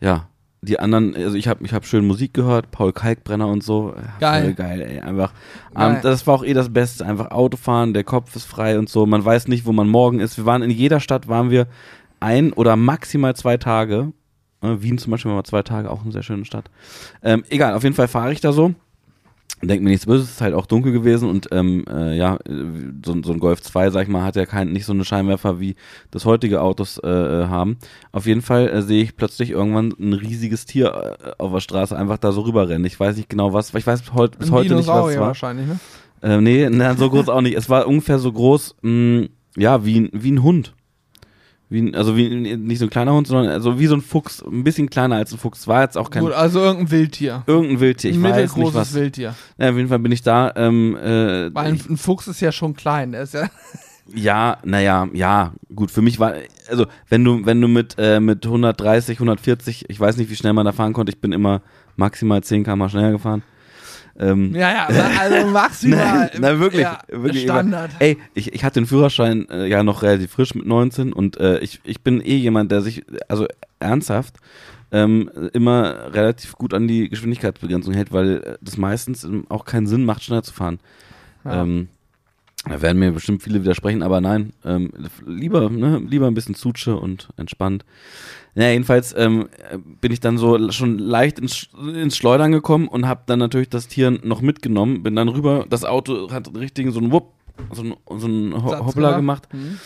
ja, 0.00 0.28
die 0.66 0.78
anderen, 0.78 1.14
also 1.14 1.36
ich 1.36 1.48
habe 1.48 1.64
ich 1.64 1.72
hab 1.72 1.86
schön 1.86 2.06
Musik 2.06 2.34
gehört, 2.34 2.70
Paul 2.70 2.92
Kalkbrenner 2.92 3.48
und 3.48 3.62
so. 3.62 3.94
Geil. 4.20 4.44
Voll 4.44 4.54
geil, 4.54 4.80
ey. 4.82 5.00
Einfach. 5.00 5.32
Geil. 5.74 5.94
Ähm, 5.96 5.98
das 6.02 6.26
war 6.26 6.34
auch 6.34 6.44
eh 6.44 6.52
das 6.52 6.72
Beste. 6.72 7.06
Einfach 7.06 7.30
Autofahren, 7.30 7.94
der 7.94 8.04
Kopf 8.04 8.36
ist 8.36 8.44
frei 8.44 8.78
und 8.78 8.88
so. 8.88 9.06
Man 9.06 9.24
weiß 9.24 9.48
nicht, 9.48 9.64
wo 9.66 9.72
man 9.72 9.88
morgen 9.88 10.20
ist. 10.20 10.36
Wir 10.36 10.44
waren 10.44 10.62
in 10.62 10.70
jeder 10.70 11.00
Stadt, 11.00 11.28
waren 11.28 11.50
wir 11.50 11.66
ein 12.20 12.52
oder 12.52 12.76
maximal 12.76 13.34
zwei 13.34 13.56
Tage. 13.56 14.12
Äh, 14.62 14.76
Wien 14.80 14.98
zum 14.98 15.10
Beispiel 15.12 15.32
war 15.32 15.44
zwei 15.44 15.62
Tage, 15.62 15.90
auch 15.90 16.02
eine 16.02 16.12
sehr 16.12 16.22
schöne 16.22 16.44
Stadt. 16.44 16.70
Ähm, 17.22 17.44
egal, 17.48 17.74
auf 17.74 17.82
jeden 17.82 17.94
Fall 17.94 18.08
fahre 18.08 18.32
ich 18.32 18.40
da 18.40 18.52
so. 18.52 18.74
Denk 19.62 19.82
mir 19.82 19.88
nichts 19.88 20.04
Böses, 20.04 20.28
ist 20.28 20.40
halt 20.42 20.52
auch 20.52 20.66
dunkel 20.66 20.92
gewesen 20.92 21.30
und 21.30 21.48
ähm, 21.50 21.84
äh, 21.88 22.14
ja, 22.14 22.38
so, 22.46 23.16
so 23.22 23.32
ein 23.32 23.38
Golf 23.38 23.62
2, 23.62 23.88
sag 23.88 24.02
ich 24.02 24.08
mal, 24.08 24.22
hat 24.22 24.36
ja 24.36 24.44
kein, 24.44 24.70
nicht 24.70 24.84
so 24.84 24.92
eine 24.92 25.06
Scheinwerfer 25.06 25.58
wie 25.60 25.76
das 26.10 26.26
heutige 26.26 26.60
Autos 26.60 26.98
äh, 26.98 27.08
äh, 27.08 27.46
haben. 27.46 27.78
Auf 28.12 28.26
jeden 28.26 28.42
Fall 28.42 28.68
äh, 28.68 28.82
sehe 28.82 29.02
ich 29.02 29.16
plötzlich 29.16 29.50
irgendwann 29.50 29.94
ein 29.98 30.12
riesiges 30.12 30.66
Tier 30.66 31.16
äh, 31.24 31.30
auf 31.38 31.52
der 31.52 31.60
Straße 31.60 31.96
einfach 31.96 32.18
da 32.18 32.32
so 32.32 32.42
rüberrennen. 32.42 32.84
Ich 32.84 33.00
weiß 33.00 33.16
nicht 33.16 33.30
genau 33.30 33.54
was, 33.54 33.72
ich 33.72 33.86
weiß 33.86 34.02
bis 34.02 34.12
heute, 34.12 34.38
nicht, 34.38 34.50
was 34.88 35.10
es 35.10 35.18
war. 35.18 35.28
wahrscheinlich, 35.28 35.66
ne? 35.66 35.78
Äh, 36.20 36.40
nee, 36.40 36.68
na, 36.70 36.94
so 36.94 37.08
groß 37.08 37.30
auch 37.30 37.40
nicht. 37.40 37.56
Es 37.56 37.70
war 37.70 37.86
ungefähr 37.86 38.18
so 38.18 38.32
groß, 38.32 38.76
mh, 38.82 39.28
ja, 39.56 39.84
wie, 39.86 40.10
wie 40.12 40.32
ein 40.32 40.42
Hund. 40.42 40.74
Wie 41.68 41.94
also 41.94 42.16
wie 42.16 42.56
nicht 42.56 42.78
so 42.78 42.86
ein 42.86 42.90
kleiner 42.90 43.12
Hund, 43.12 43.26
sondern 43.26 43.52
also 43.52 43.78
wie 43.78 43.86
so 43.86 43.96
ein 43.96 44.00
Fuchs, 44.00 44.40
ein 44.42 44.62
bisschen 44.62 44.88
kleiner 44.88 45.16
als 45.16 45.32
ein 45.32 45.38
Fuchs. 45.38 45.66
War 45.66 45.82
jetzt 45.82 45.98
auch 45.98 46.10
kein 46.10 46.22
Gut, 46.22 46.32
also 46.32 46.60
irgendein 46.60 46.90
Wildtier. 46.92 47.42
irgendein 47.46 47.80
Wildtier. 47.80 48.10
Ich 48.10 48.16
ein 48.16 48.22
weiß 48.22 48.36
nicht 48.36 48.56
mittelgroßes 48.56 48.74
was. 48.74 48.94
Wildtier. 48.94 49.34
Ja, 49.58 49.70
auf 49.70 49.76
jeden 49.76 49.88
Fall 49.88 49.98
bin 49.98 50.12
ich 50.12 50.22
da. 50.22 50.52
Ähm, 50.54 50.96
äh, 50.96 51.52
Weil 51.52 51.72
ein, 51.72 51.80
ein 51.88 51.96
Fuchs 51.96 52.28
ist 52.28 52.40
ja 52.40 52.52
schon 52.52 52.74
klein. 52.74 53.12
Der 53.12 53.22
ist 53.22 53.34
ja 53.34 53.50
ja, 54.14 54.58
naja, 54.64 55.08
ja, 55.12 55.52
gut. 55.74 55.90
Für 55.90 56.02
mich 56.02 56.20
war, 56.20 56.34
also 56.68 56.86
wenn 57.08 57.24
du, 57.24 57.44
wenn 57.44 57.60
du 57.60 57.68
mit 57.68 57.96
äh, 57.98 58.20
mit 58.20 58.44
130, 58.44 59.16
140, 59.16 59.86
ich 59.88 60.00
weiß 60.00 60.16
nicht, 60.16 60.30
wie 60.30 60.36
schnell 60.36 60.52
man 60.52 60.64
da 60.64 60.72
fahren 60.72 60.92
konnte. 60.92 61.10
Ich 61.10 61.20
bin 61.20 61.32
immer 61.32 61.62
maximal 61.96 62.42
10 62.42 62.64
km 62.64 62.88
schneller 62.88 63.12
gefahren. 63.12 63.42
Ähm, 64.18 64.54
Ja, 64.54 64.88
ja, 64.88 65.10
also 65.20 65.46
maximal. 65.48 65.98
Nein, 66.32 66.40
nein, 66.40 66.60
wirklich, 66.60 66.82
Ja, 66.82 67.00
wirklich 67.08 67.42
Standard. 67.42 67.90
Immer. 67.92 68.02
Ey, 68.02 68.18
ich, 68.34 68.52
ich 68.52 68.64
hatte 68.64 68.80
den 68.80 68.86
Führerschein 68.86 69.48
äh, 69.50 69.66
ja 69.66 69.82
noch 69.82 70.02
relativ 70.02 70.30
frisch 70.32 70.54
mit 70.54 70.66
19 70.66 71.12
und 71.12 71.38
äh, 71.38 71.58
ich, 71.58 71.80
ich 71.84 72.00
bin 72.02 72.20
eh 72.20 72.36
jemand, 72.36 72.72
der 72.72 72.80
sich, 72.82 73.04
also 73.28 73.46
ernsthaft, 73.78 74.36
ähm, 74.92 75.30
immer 75.52 76.14
relativ 76.14 76.54
gut 76.54 76.72
an 76.72 76.88
die 76.88 77.08
Geschwindigkeitsbegrenzung 77.08 77.92
hält, 77.94 78.12
weil 78.12 78.36
äh, 78.36 78.58
das 78.60 78.76
meistens 78.76 79.24
ähm, 79.24 79.44
auch 79.48 79.64
keinen 79.64 79.86
Sinn 79.86 80.04
macht, 80.04 80.22
schneller 80.22 80.42
zu 80.42 80.54
fahren. 80.54 80.78
Ja. 81.44 81.62
Ähm, 81.62 81.88
da 82.68 82.82
werden 82.82 82.98
mir 82.98 83.12
bestimmt 83.12 83.42
viele 83.42 83.60
widersprechen, 83.60 84.02
aber 84.02 84.20
nein, 84.20 84.52
ähm, 84.64 84.90
lieber, 85.24 85.70
ne, 85.70 86.02
lieber 86.08 86.26
ein 86.26 86.34
bisschen 86.34 86.54
Zutsche 86.56 86.96
und 86.96 87.28
entspannt. 87.36 87.84
Ja, 88.58 88.70
jedenfalls 88.70 89.14
ähm, 89.16 89.48
äh, 89.70 89.76
bin 90.00 90.12
ich 90.12 90.20
dann 90.20 90.38
so 90.38 90.70
schon 90.72 90.98
leicht 90.98 91.38
ins, 91.38 91.68
ins 91.94 92.16
Schleudern 92.16 92.52
gekommen 92.52 92.88
und 92.88 93.06
habe 93.06 93.22
dann 93.26 93.38
natürlich 93.38 93.68
das 93.68 93.86
Tier 93.86 94.10
noch 94.10 94.40
mitgenommen, 94.40 95.02
bin 95.02 95.14
dann 95.14 95.28
rüber, 95.28 95.66
das 95.68 95.84
Auto 95.84 96.30
hat 96.30 96.54
richtig 96.56 96.90
so 96.92 96.98
einen 96.98 97.12
Wupp, 97.12 97.34
so 97.72 97.82
einen, 97.82 97.94
so 98.18 98.26
einen 98.26 98.64
Ho 98.64 98.86
Hoppla 98.86 99.14
gemacht 99.16 99.48
Mhm. 99.52 99.78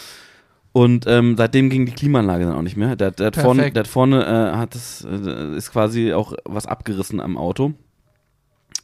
und 0.73 1.05
ähm, 1.09 1.37
seitdem 1.37 1.69
ging 1.69 1.85
die 1.85 1.93
Klimaanlage 1.93 2.45
dann 2.45 2.55
auch 2.55 2.63
nicht 2.63 2.77
mehr. 2.77 2.95
Der, 2.95 3.11
der 3.11 3.27
hat 3.27 3.37
vorne, 3.37 3.73
der 3.73 3.85
vorne 3.87 4.25
äh, 4.25 4.57
hat 4.57 4.77
es, 4.77 5.05
äh, 5.05 5.57
ist 5.57 5.73
quasi 5.73 6.13
auch 6.13 6.35
was 6.45 6.67
abgerissen 6.67 7.21
am 7.21 7.37
Auto. 7.37 7.75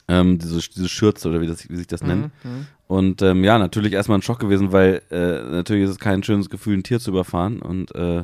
Ähm, 0.09 0.39
diese, 0.39 0.61
diese 0.61 0.89
Schürze 0.89 1.29
oder 1.29 1.41
wie, 1.41 1.49
das, 1.49 1.69
wie 1.69 1.77
sich 1.77 1.89
das 1.89 2.03
nennt. 2.03 2.31
Mhm. 2.45 2.67
Und 2.87 3.23
ähm, 3.23 3.43
ja, 3.43 3.59
natürlich 3.59 3.93
erstmal 3.93 4.19
ein 4.19 4.23
Schock 4.23 4.39
gewesen, 4.39 4.71
weil 4.71 5.03
äh, 5.11 5.43
natürlich 5.51 5.83
ist 5.85 5.91
es 5.91 5.99
kein 5.99 6.23
schönes 6.23 6.49
Gefühl, 6.49 6.77
ein 6.77 6.85
Tier 6.85 7.01
zu 7.01 7.11
überfahren. 7.11 7.61
Und 7.61 7.93
äh, 7.97 8.23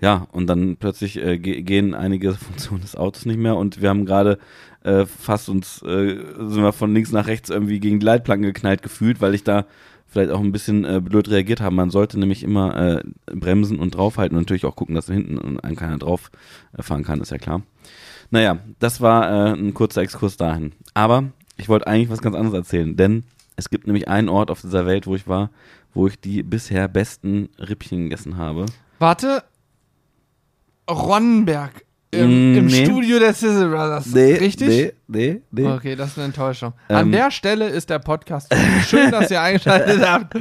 ja, 0.00 0.26
und 0.32 0.46
dann 0.46 0.76
plötzlich 0.76 1.16
äh, 1.22 1.38
ge 1.38 1.62
gehen 1.62 1.94
einige 1.94 2.34
Funktionen 2.34 2.82
des 2.82 2.96
Autos 2.96 3.26
nicht 3.26 3.38
mehr 3.38 3.56
und 3.56 3.80
wir 3.80 3.88
haben 3.88 4.04
gerade 4.04 4.38
äh, 4.84 5.06
fast 5.06 5.48
uns, 5.48 5.82
äh, 5.82 6.16
sind 6.16 6.62
wir 6.62 6.72
von 6.72 6.94
links 6.94 7.12
nach 7.12 7.26
rechts 7.26 7.50
irgendwie 7.50 7.80
gegen 7.80 8.00
die 8.00 8.06
Leitplanken 8.06 8.46
geknallt 8.46 8.82
gefühlt, 8.82 9.20
weil 9.20 9.34
ich 9.34 9.44
da 9.44 9.66
vielleicht 10.06 10.30
auch 10.30 10.40
ein 10.40 10.52
bisschen 10.52 10.84
äh, 10.84 11.00
blöd 11.00 11.28
reagiert 11.28 11.60
habe. 11.60 11.74
Man 11.74 11.90
sollte 11.90 12.18
nämlich 12.18 12.42
immer 12.42 12.76
äh, 12.76 13.02
bremsen 13.26 13.78
und 13.78 13.94
draufhalten 13.94 14.36
und 14.36 14.42
natürlich 14.42 14.64
auch 14.64 14.76
gucken, 14.76 14.94
dass 14.94 15.06
da 15.06 15.14
hinten 15.14 15.58
einem 15.60 15.76
keiner 15.76 15.98
drauf 15.98 16.30
äh, 16.76 16.82
fahren 16.82 17.04
kann, 17.04 17.20
ist 17.20 17.32
ja 17.32 17.38
klar. 17.38 17.62
Naja, 18.30 18.58
das 18.78 19.00
war 19.00 19.28
äh, 19.28 19.52
ein 19.52 19.74
kurzer 19.74 20.02
Exkurs 20.02 20.36
dahin. 20.36 20.72
Aber 20.94 21.24
ich 21.56 21.68
wollte 21.68 21.86
eigentlich 21.86 22.10
was 22.10 22.22
ganz 22.22 22.36
anderes 22.36 22.54
erzählen, 22.54 22.96
denn 22.96 23.24
es 23.56 23.70
gibt 23.70 23.86
nämlich 23.86 24.08
einen 24.08 24.28
Ort 24.28 24.50
auf 24.50 24.60
dieser 24.60 24.86
Welt, 24.86 25.06
wo 25.06 25.14
ich 25.14 25.26
war, 25.26 25.50
wo 25.94 26.06
ich 26.06 26.20
die 26.20 26.42
bisher 26.42 26.88
besten 26.88 27.48
Rippchen 27.58 28.04
gegessen 28.04 28.36
habe. 28.36 28.66
Warte, 28.98 29.42
Ronnenberg. 30.90 31.84
Im, 32.12 32.54
Mm, 32.54 32.58
im 32.58 32.66
nee. 32.66 32.84
Studio 32.84 33.18
der 33.18 33.34
Sizzle 33.34 33.68
Brothers. 33.68 34.14
Richtig? 34.14 34.68
Nee, 34.68 34.92
nee, 35.08 35.40
nee. 35.50 35.66
Okay, 35.66 35.96
das 35.96 36.10
ist 36.10 36.18
eine 36.18 36.26
Enttäuschung. 36.26 36.72
An 36.88 37.06
Ähm. 37.06 37.12
der 37.12 37.30
Stelle 37.30 37.68
ist 37.68 37.90
der 37.90 37.98
Podcast. 37.98 38.54
Schön, 38.86 39.10
dass 39.10 39.30
ihr 39.30 39.42
eingeschaltet 39.42 40.00
habt. 40.08 40.34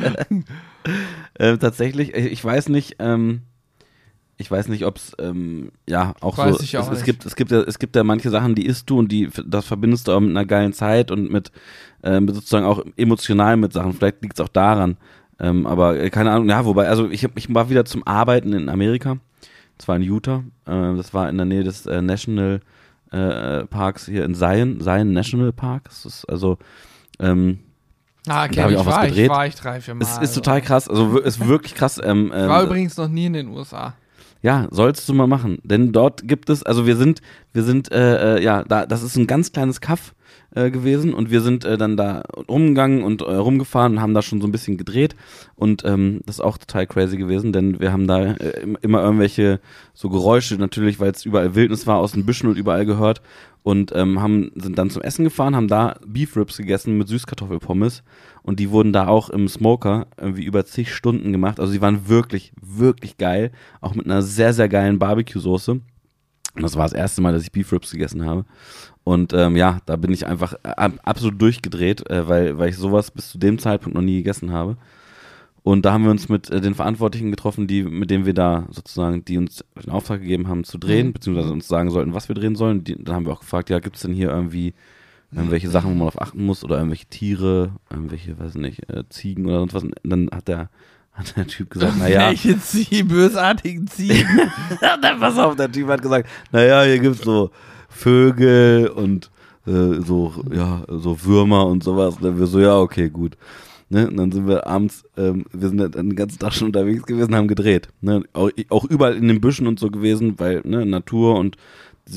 Ähm, 1.39 1.59
tatsächlich, 1.59 2.13
ich 2.13 2.25
ich 2.31 2.45
weiß 2.45 2.69
nicht, 2.69 2.97
ähm, 2.99 3.41
ich 4.37 4.51
weiß 4.51 4.67
nicht, 4.67 4.85
ob 4.85 4.97
es, 4.97 5.13
ähm, 5.19 5.71
ja, 5.89 6.13
auch 6.21 6.37
Weiß 6.37 6.57
so, 6.57 6.63
ich 6.63 6.77
auch 6.77 6.91
es, 6.91 6.99
es, 6.99 7.03
gibt, 7.03 7.25
es, 7.25 7.35
gibt 7.35 7.51
ja, 7.51 7.61
es 7.61 7.79
gibt 7.79 7.95
ja 7.95 8.03
manche 8.03 8.29
Sachen, 8.29 8.53
die 8.53 8.65
isst 8.65 8.89
du 8.89 8.99
und 8.99 9.11
die, 9.11 9.29
das 9.45 9.65
verbindest 9.65 10.07
du 10.07 10.11
auch 10.11 10.19
mit 10.19 10.29
einer 10.29 10.45
geilen 10.45 10.73
Zeit 10.73 11.09
und 11.09 11.31
mit, 11.31 11.51
äh, 12.03 12.19
mit 12.19 12.35
sozusagen 12.35 12.65
auch 12.65 12.83
emotional 12.97 13.57
mit 13.57 13.73
Sachen. 13.73 13.93
Vielleicht 13.93 14.21
liegt 14.21 14.37
es 14.39 14.43
auch 14.45 14.49
daran. 14.49 14.97
Ähm, 15.39 15.65
aber 15.65 15.99
äh, 15.99 16.09
keine 16.09 16.31
Ahnung, 16.31 16.49
ja, 16.49 16.63
wobei, 16.65 16.87
also 16.87 17.09
ich, 17.09 17.27
ich 17.35 17.53
war 17.53 17.69
wieder 17.69 17.85
zum 17.85 18.05
Arbeiten 18.05 18.53
in 18.53 18.69
Amerika. 18.69 19.17
Das 19.77 19.87
war 19.87 19.95
in 19.95 20.01
Utah. 20.03 20.43
Äh, 20.65 20.95
das 20.95 21.13
war 21.13 21.29
in 21.29 21.37
der 21.37 21.45
Nähe 21.45 21.63
des 21.63 21.85
äh, 21.85 22.01
National 22.01 22.61
äh, 23.11 23.65
Parks 23.65 24.05
hier 24.05 24.25
in 24.25 24.35
Zion, 24.35 24.79
Zion 24.81 25.13
National 25.13 25.51
Park. 25.53 25.85
Das 25.85 26.05
ist 26.05 26.25
also, 26.25 26.57
ähm, 27.19 27.59
Ah, 28.27 28.47
Da 28.47 28.47
kenn 28.47 28.63
hab 28.63 28.69
ich 28.71 28.75
ich, 28.75 28.81
auch 28.81 28.85
was 28.87 28.95
war, 28.95 29.03
ich, 29.05 29.09
gedreht. 29.11 29.29
war 29.29 29.45
ich 29.47 29.55
drei, 29.55 29.81
vier 29.81 29.93
Mal. 29.93 30.01
es 30.03 30.09
ist 30.13 30.17
also. 30.17 30.41
total 30.41 30.61
krass. 30.61 30.89
Also 30.89 31.19
ist 31.19 31.45
wirklich 31.47 31.75
krass. 31.75 32.01
Ähm, 32.03 32.27
Ich 32.27 32.31
war 32.33 32.61
ähm, 32.61 32.65
übrigens 32.67 32.97
noch 32.97 33.07
nie 33.07 33.27
in 33.27 33.33
den 33.33 33.49
USA. 33.49 33.93
Ja, 34.41 34.67
sollst 34.71 35.07
du 35.09 35.13
mal 35.13 35.27
machen, 35.27 35.59
denn 35.63 35.91
dort 35.91 36.27
gibt 36.27 36.49
es, 36.51 36.61
also 36.61 36.85
wir 36.85 36.95
sind, 36.97 37.21
wir 37.53 37.63
sind, 37.63 37.91
äh, 37.91 38.35
äh, 38.37 38.43
ja, 38.43 38.63
da, 38.63 38.85
das 38.85 39.01
ist 39.01 39.15
ein 39.15 39.25
ganz 39.27 39.51
kleines 39.51 39.81
Kaff 39.81 40.13
äh, 40.55 40.71
gewesen 40.71 41.13
und 41.13 41.29
wir 41.29 41.41
sind 41.41 41.65
äh, 41.65 41.77
dann 41.77 41.97
da 41.97 42.23
rumgegangen 42.49 43.03
und 43.03 43.21
äh, 43.21 43.25
rumgefahren 43.35 43.93
und 43.93 44.01
haben 44.01 44.13
da 44.13 44.21
schon 44.21 44.41
so 44.41 44.47
ein 44.47 44.51
bisschen 44.51 44.77
gedreht 44.77 45.15
und 45.55 45.83
ähm, 45.85 46.21
das 46.25 46.37
ist 46.37 46.41
auch 46.41 46.57
total 46.57 46.87
crazy 46.87 47.17
gewesen, 47.17 47.53
denn 47.53 47.79
wir 47.79 47.91
haben 47.91 48.07
da 48.07 48.21
äh, 48.33 48.61
im- 48.61 48.77
immer 48.81 49.01
irgendwelche 49.03 49.59
so 49.93 50.09
Geräusche 50.09 50.55
natürlich, 50.55 50.99
weil 50.99 51.11
es 51.11 51.25
überall 51.25 51.55
Wildnis 51.55 51.85
war, 51.87 51.97
aus 51.97 52.13
den 52.13 52.25
Büschen 52.25 52.49
und 52.49 52.57
überall 52.57 52.85
gehört 52.85 53.21
und 53.63 53.91
ähm, 53.95 54.21
haben 54.21 54.51
sind 54.55 54.77
dann 54.77 54.89
zum 54.89 55.01
Essen 55.01 55.23
gefahren, 55.23 55.55
haben 55.55 55.67
da 55.67 55.95
Beef 56.05 56.35
Ribs 56.37 56.57
gegessen 56.57 56.97
mit 56.97 57.07
Süßkartoffelpommes 57.07 58.03
und 58.43 58.59
die 58.59 58.69
wurden 58.69 58.93
da 58.93 59.07
auch 59.07 59.29
im 59.31 59.47
Smoker 59.47 60.05
irgendwie 60.21 60.43
über 60.45 60.65
zig 60.65 60.93
Stunden 60.93 61.31
gemacht. 61.31 61.59
Also 61.59 61.73
die 61.73 61.81
waren 61.81 62.07
wirklich, 62.07 62.53
wirklich 62.61 63.17
geil, 63.17 63.51
auch 63.81 63.95
mit 63.95 64.05
einer 64.05 64.21
sehr, 64.21 64.53
sehr 64.53 64.69
geilen 64.69 64.99
Barbecue-Soße. 64.99 65.81
Und 66.55 66.63
das 66.63 66.75
war 66.75 66.83
das 66.83 66.93
erste 66.93 67.21
Mal, 67.21 67.33
dass 67.33 67.43
ich 67.43 67.51
Beef 67.51 67.71
Ribs 67.71 67.91
gegessen 67.91 68.25
habe. 68.25 68.45
Und 69.03 69.33
ähm, 69.33 69.55
ja, 69.55 69.79
da 69.85 69.95
bin 69.97 70.11
ich 70.13 70.25
einfach 70.25 70.53
äh, 70.63 70.69
ab- 70.69 70.99
absolut 71.03 71.41
durchgedreht, 71.41 72.09
äh, 72.09 72.27
weil, 72.27 72.57
weil 72.57 72.69
ich 72.69 72.77
sowas 72.77 73.11
bis 73.11 73.31
zu 73.31 73.37
dem 73.37 73.59
Zeitpunkt 73.59 73.95
noch 73.95 74.01
nie 74.01 74.17
gegessen 74.17 74.51
habe. 74.51 74.77
Und 75.63 75.83
da 75.83 75.93
haben 75.93 76.03
wir 76.03 76.11
uns 76.11 76.29
mit 76.29 76.49
äh, 76.51 76.61
den 76.61 76.75
Verantwortlichen 76.75 77.31
getroffen, 77.31 77.67
die, 77.67 77.83
mit 77.83 78.09
denen 78.11 78.25
wir 78.25 78.33
da 78.33 78.67
sozusagen, 78.69 79.25
die 79.25 79.37
uns 79.37 79.65
den 79.83 79.91
Auftrag 79.91 80.21
gegeben 80.21 80.47
haben 80.47 80.63
zu 80.63 80.77
drehen, 80.77 81.07
Mhm. 81.07 81.13
beziehungsweise 81.13 81.51
uns 81.51 81.67
sagen 81.67 81.89
sollten, 81.91 82.13
was 82.13 82.29
wir 82.29 82.35
drehen 82.35 82.55
sollen. 82.55 82.83
Die, 82.83 82.95
dann 83.03 83.15
haben 83.15 83.25
wir 83.25 83.33
auch 83.33 83.39
gefragt, 83.41 83.69
ja, 83.69 83.79
gibt 83.79 83.95
es 83.95 84.03
denn 84.03 84.13
hier 84.13 84.29
irgendwie 84.29 84.73
irgendwelche 85.31 85.69
Sachen, 85.69 85.89
wo 85.91 85.95
man 85.95 86.07
auf 86.07 86.21
achten 86.21 86.45
muss 86.45 86.63
oder 86.63 86.77
irgendwelche 86.77 87.07
Tiere, 87.07 87.71
irgendwelche, 87.91 88.39
weiß 88.39 88.55
nicht, 88.55 88.87
äh, 88.89 89.03
Ziegen 89.09 89.45
oder 89.47 89.59
sonst 89.59 89.73
was. 89.73 89.83
Und 89.83 89.95
dann 90.03 90.29
hat 90.33 90.47
der, 90.47 90.69
hat 91.15 91.35
der 91.37 91.47
Typ 91.47 91.69
gesagt, 91.69 91.97
naja, 91.97 92.27
Welche 92.27 92.59
Ziegen, 92.59 93.07
bösartigen 93.07 93.87
Ziegen. 93.87 94.27
pass 95.19 95.37
auf, 95.37 95.55
der 95.55 95.71
Typ 95.71 95.87
hat 95.87 96.01
gesagt, 96.01 96.29
naja, 96.51 96.83
hier 96.83 96.99
gibt's 96.99 97.23
so 97.23 97.51
Vögel 97.89 98.89
und 98.89 99.31
äh, 99.65 100.01
so, 100.01 100.33
ja, 100.53 100.83
so 100.87 101.23
Würmer 101.23 101.65
und 101.67 101.83
sowas. 101.83 102.15
Und 102.15 102.23
dann 102.23 102.39
wir 102.39 102.47
so, 102.47 102.59
ja, 102.59 102.77
okay, 102.77 103.09
gut. 103.09 103.37
Ne? 103.89 104.09
Und 104.09 104.17
dann 104.17 104.31
sind 104.31 104.47
wir 104.47 104.67
abends, 104.67 105.05
ähm, 105.15 105.45
wir 105.53 105.69
sind 105.69 105.77
dann 105.77 105.91
den 105.91 106.15
ganzen 106.15 106.39
Tag 106.39 106.53
schon 106.53 106.67
unterwegs 106.67 107.03
gewesen, 107.03 107.33
haben 107.33 107.47
gedreht. 107.47 107.87
Ne? 108.01 108.23
Auch, 108.33 108.49
auch 108.69 108.83
überall 108.85 109.15
in 109.15 109.27
den 109.27 109.39
Büschen 109.39 109.67
und 109.67 109.79
so 109.79 109.89
gewesen, 109.89 110.37
weil, 110.37 110.61
ne, 110.65 110.85
Natur 110.85 111.37
und 111.39 111.55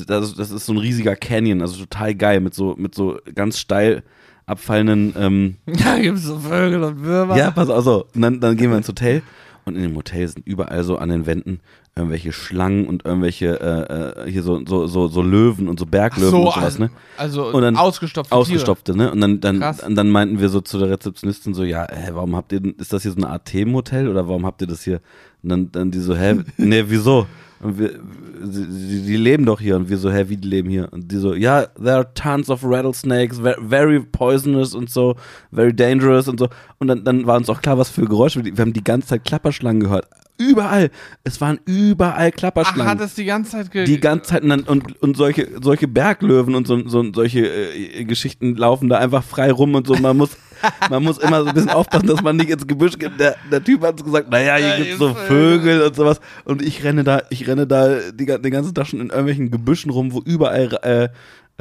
das, 0.07 0.35
das 0.35 0.51
ist 0.51 0.65
so 0.65 0.73
ein 0.73 0.77
riesiger 0.77 1.15
Canyon, 1.15 1.61
also 1.61 1.79
total 1.79 2.13
geil, 2.13 2.41
mit 2.41 2.53
so, 2.53 2.75
mit 2.77 2.93
so 2.93 3.17
ganz 3.33 3.57
steil 3.57 4.03
abfallenden, 4.49 5.13
ähm, 5.17 5.55
gibt 6.01 6.17
es 6.17 6.23
so 6.23 6.39
Vögel 6.39 6.83
und 6.83 7.03
Würmer. 7.03 7.37
ja, 7.37 7.51
pass 7.51 7.69
auf, 7.69 7.83
so. 7.83 8.05
Und 8.15 8.21
dann, 8.21 8.39
dann 8.39 8.57
gehen 8.57 8.69
wir 8.71 8.77
ins 8.77 8.87
Hotel 8.87 9.21
und 9.65 9.75
in 9.75 9.83
dem 9.83 9.95
Hotel 9.95 10.27
sind 10.27 10.45
überall 10.47 10.83
so 10.83 10.97
an 10.97 11.09
den 11.09 11.25
Wänden 11.25 11.59
irgendwelche 11.95 12.31
Schlangen 12.31 12.87
und 12.87 13.03
irgendwelche, 13.05 13.59
äh, 13.59 14.23
äh, 14.27 14.31
hier 14.31 14.41
so, 14.41 14.63
so, 14.65 14.87
so, 14.87 15.07
so 15.09 15.21
Löwen 15.21 15.67
und 15.67 15.79
so 15.79 15.85
Berglöwen 15.85 16.31
so, 16.31 16.37
und 16.37 16.53
sowas, 16.53 16.63
also, 16.63 16.83
ne? 16.83 16.89
also 17.17 17.47
Und 17.47 17.61
dann 17.61 17.75
ausgestopfte 17.75 18.33
Ausgestopfte, 18.33 18.95
ne? 18.95 19.11
Und 19.11 19.19
dann, 19.19 19.41
dann, 19.41 19.59
Krass. 19.59 19.83
und 19.83 19.95
dann 19.95 20.09
meinten 20.09 20.39
wir 20.39 20.47
so 20.49 20.61
zu 20.61 20.77
der 20.79 20.89
Rezeptionistin 20.89 21.53
so, 21.53 21.63
ja, 21.63 21.85
hä, 21.91 22.11
warum 22.13 22.35
habt 22.37 22.53
ihr, 22.53 22.61
denn- 22.61 22.75
ist 22.77 22.93
das 22.93 23.01
hier 23.01 23.11
so 23.11 23.17
eine 23.17 23.27
Art 23.29 23.45
Themenhotel 23.45 24.07
oder 24.07 24.27
warum 24.27 24.45
habt 24.45 24.61
ihr 24.61 24.67
das 24.67 24.83
hier? 24.83 25.01
Und 25.43 25.49
dann, 25.49 25.71
dann 25.71 25.91
die 25.91 25.99
so, 25.99 26.15
hä, 26.15 26.35
nee, 26.57 26.85
wieso? 26.87 27.27
Und 27.61 27.77
wir, 27.77 27.99
sie, 28.43 29.01
die 29.05 29.17
leben 29.17 29.45
doch 29.45 29.59
hier. 29.59 29.75
Und 29.75 29.89
wir 29.89 29.97
so, 29.97 30.11
hä, 30.11 30.25
wie 30.27 30.37
die 30.37 30.47
leben 30.47 30.69
hier? 30.69 30.87
Und 30.91 31.11
die 31.11 31.17
so, 31.17 31.33
ja, 31.33 31.65
there 31.65 31.95
are 31.97 32.13
tons 32.13 32.49
of 32.49 32.61
rattlesnakes, 32.63 33.43
ve- 33.43 33.57
very 33.61 33.99
poisonous 33.99 34.73
und 34.73 34.89
so, 34.89 35.15
very 35.51 35.73
dangerous 35.73 36.27
und 36.27 36.39
so. 36.39 36.47
Und 36.77 36.87
dann, 36.87 37.03
dann 37.03 37.25
war 37.27 37.35
uns 37.37 37.49
auch 37.49 37.61
klar, 37.61 37.77
was 37.77 37.89
für 37.89 38.05
Geräusche. 38.05 38.43
Wir 38.45 38.53
haben 38.57 38.73
die 38.73 38.83
ganze 38.83 39.09
Zeit 39.09 39.25
Klapperschlangen 39.25 39.81
gehört. 39.81 40.07
Überall. 40.39 40.89
Es 41.23 41.41
waren 41.41 41.59
überall 41.65 42.31
Ach, 42.33 42.35
Klapperschlangen. 42.37 42.87
hat 42.87 43.01
es 43.01 43.13
die 43.13 43.25
ganze 43.25 43.51
Zeit 43.51 43.71
ge 43.71 43.83
Die 43.83 43.99
ganze 43.99 44.29
Zeit 44.31 44.43
und, 44.43 44.67
und, 44.67 45.01
und 45.01 45.17
solche, 45.17 45.47
solche 45.61 45.87
Berglöwen 45.87 46.55
und 46.55 46.65
so, 46.65 46.87
so 46.87 47.05
solche 47.13 47.45
äh, 47.45 48.05
Geschichten 48.05 48.55
laufen 48.55 48.89
da 48.89 48.97
einfach 48.97 49.23
frei 49.23 49.51
rum 49.51 49.75
und 49.75 49.85
so. 49.85 49.95
Man 49.95 50.15
muss, 50.17 50.37
man 50.89 51.03
muss 51.03 51.17
immer 51.17 51.43
so 51.43 51.49
ein 51.49 51.53
bisschen 51.53 51.69
aufpassen, 51.69 52.07
dass 52.07 52.21
man 52.21 52.37
nicht 52.37 52.49
ins 52.49 52.65
Gebüsch 52.65 52.97
geht. 52.97 53.19
Der, 53.19 53.35
der 53.51 53.63
Typ 53.63 53.83
hat 53.83 54.03
gesagt, 54.03 54.29
naja, 54.31 54.55
hier 54.55 54.77
gibt's 54.77 54.91
die 54.93 54.97
so 54.97 55.13
Vögel. 55.13 55.81
Und 55.81 55.95
sowas. 55.95 56.19
Und 56.45 56.61
ich 56.61 56.83
renne 56.83 57.03
da, 57.03 57.21
ich 57.29 57.47
renne 57.47 57.67
da 57.67 57.99
die, 58.11 58.25
den 58.25 58.51
ganzen 58.51 58.73
Tag 58.73 58.87
schon 58.87 59.01
in 59.01 59.07
irgendwelchen 59.09 59.51
Gebüschen 59.51 59.91
rum, 59.91 60.13
wo 60.13 60.21
überall 60.21 60.79
äh, 60.83 61.03
äh, 61.03 61.09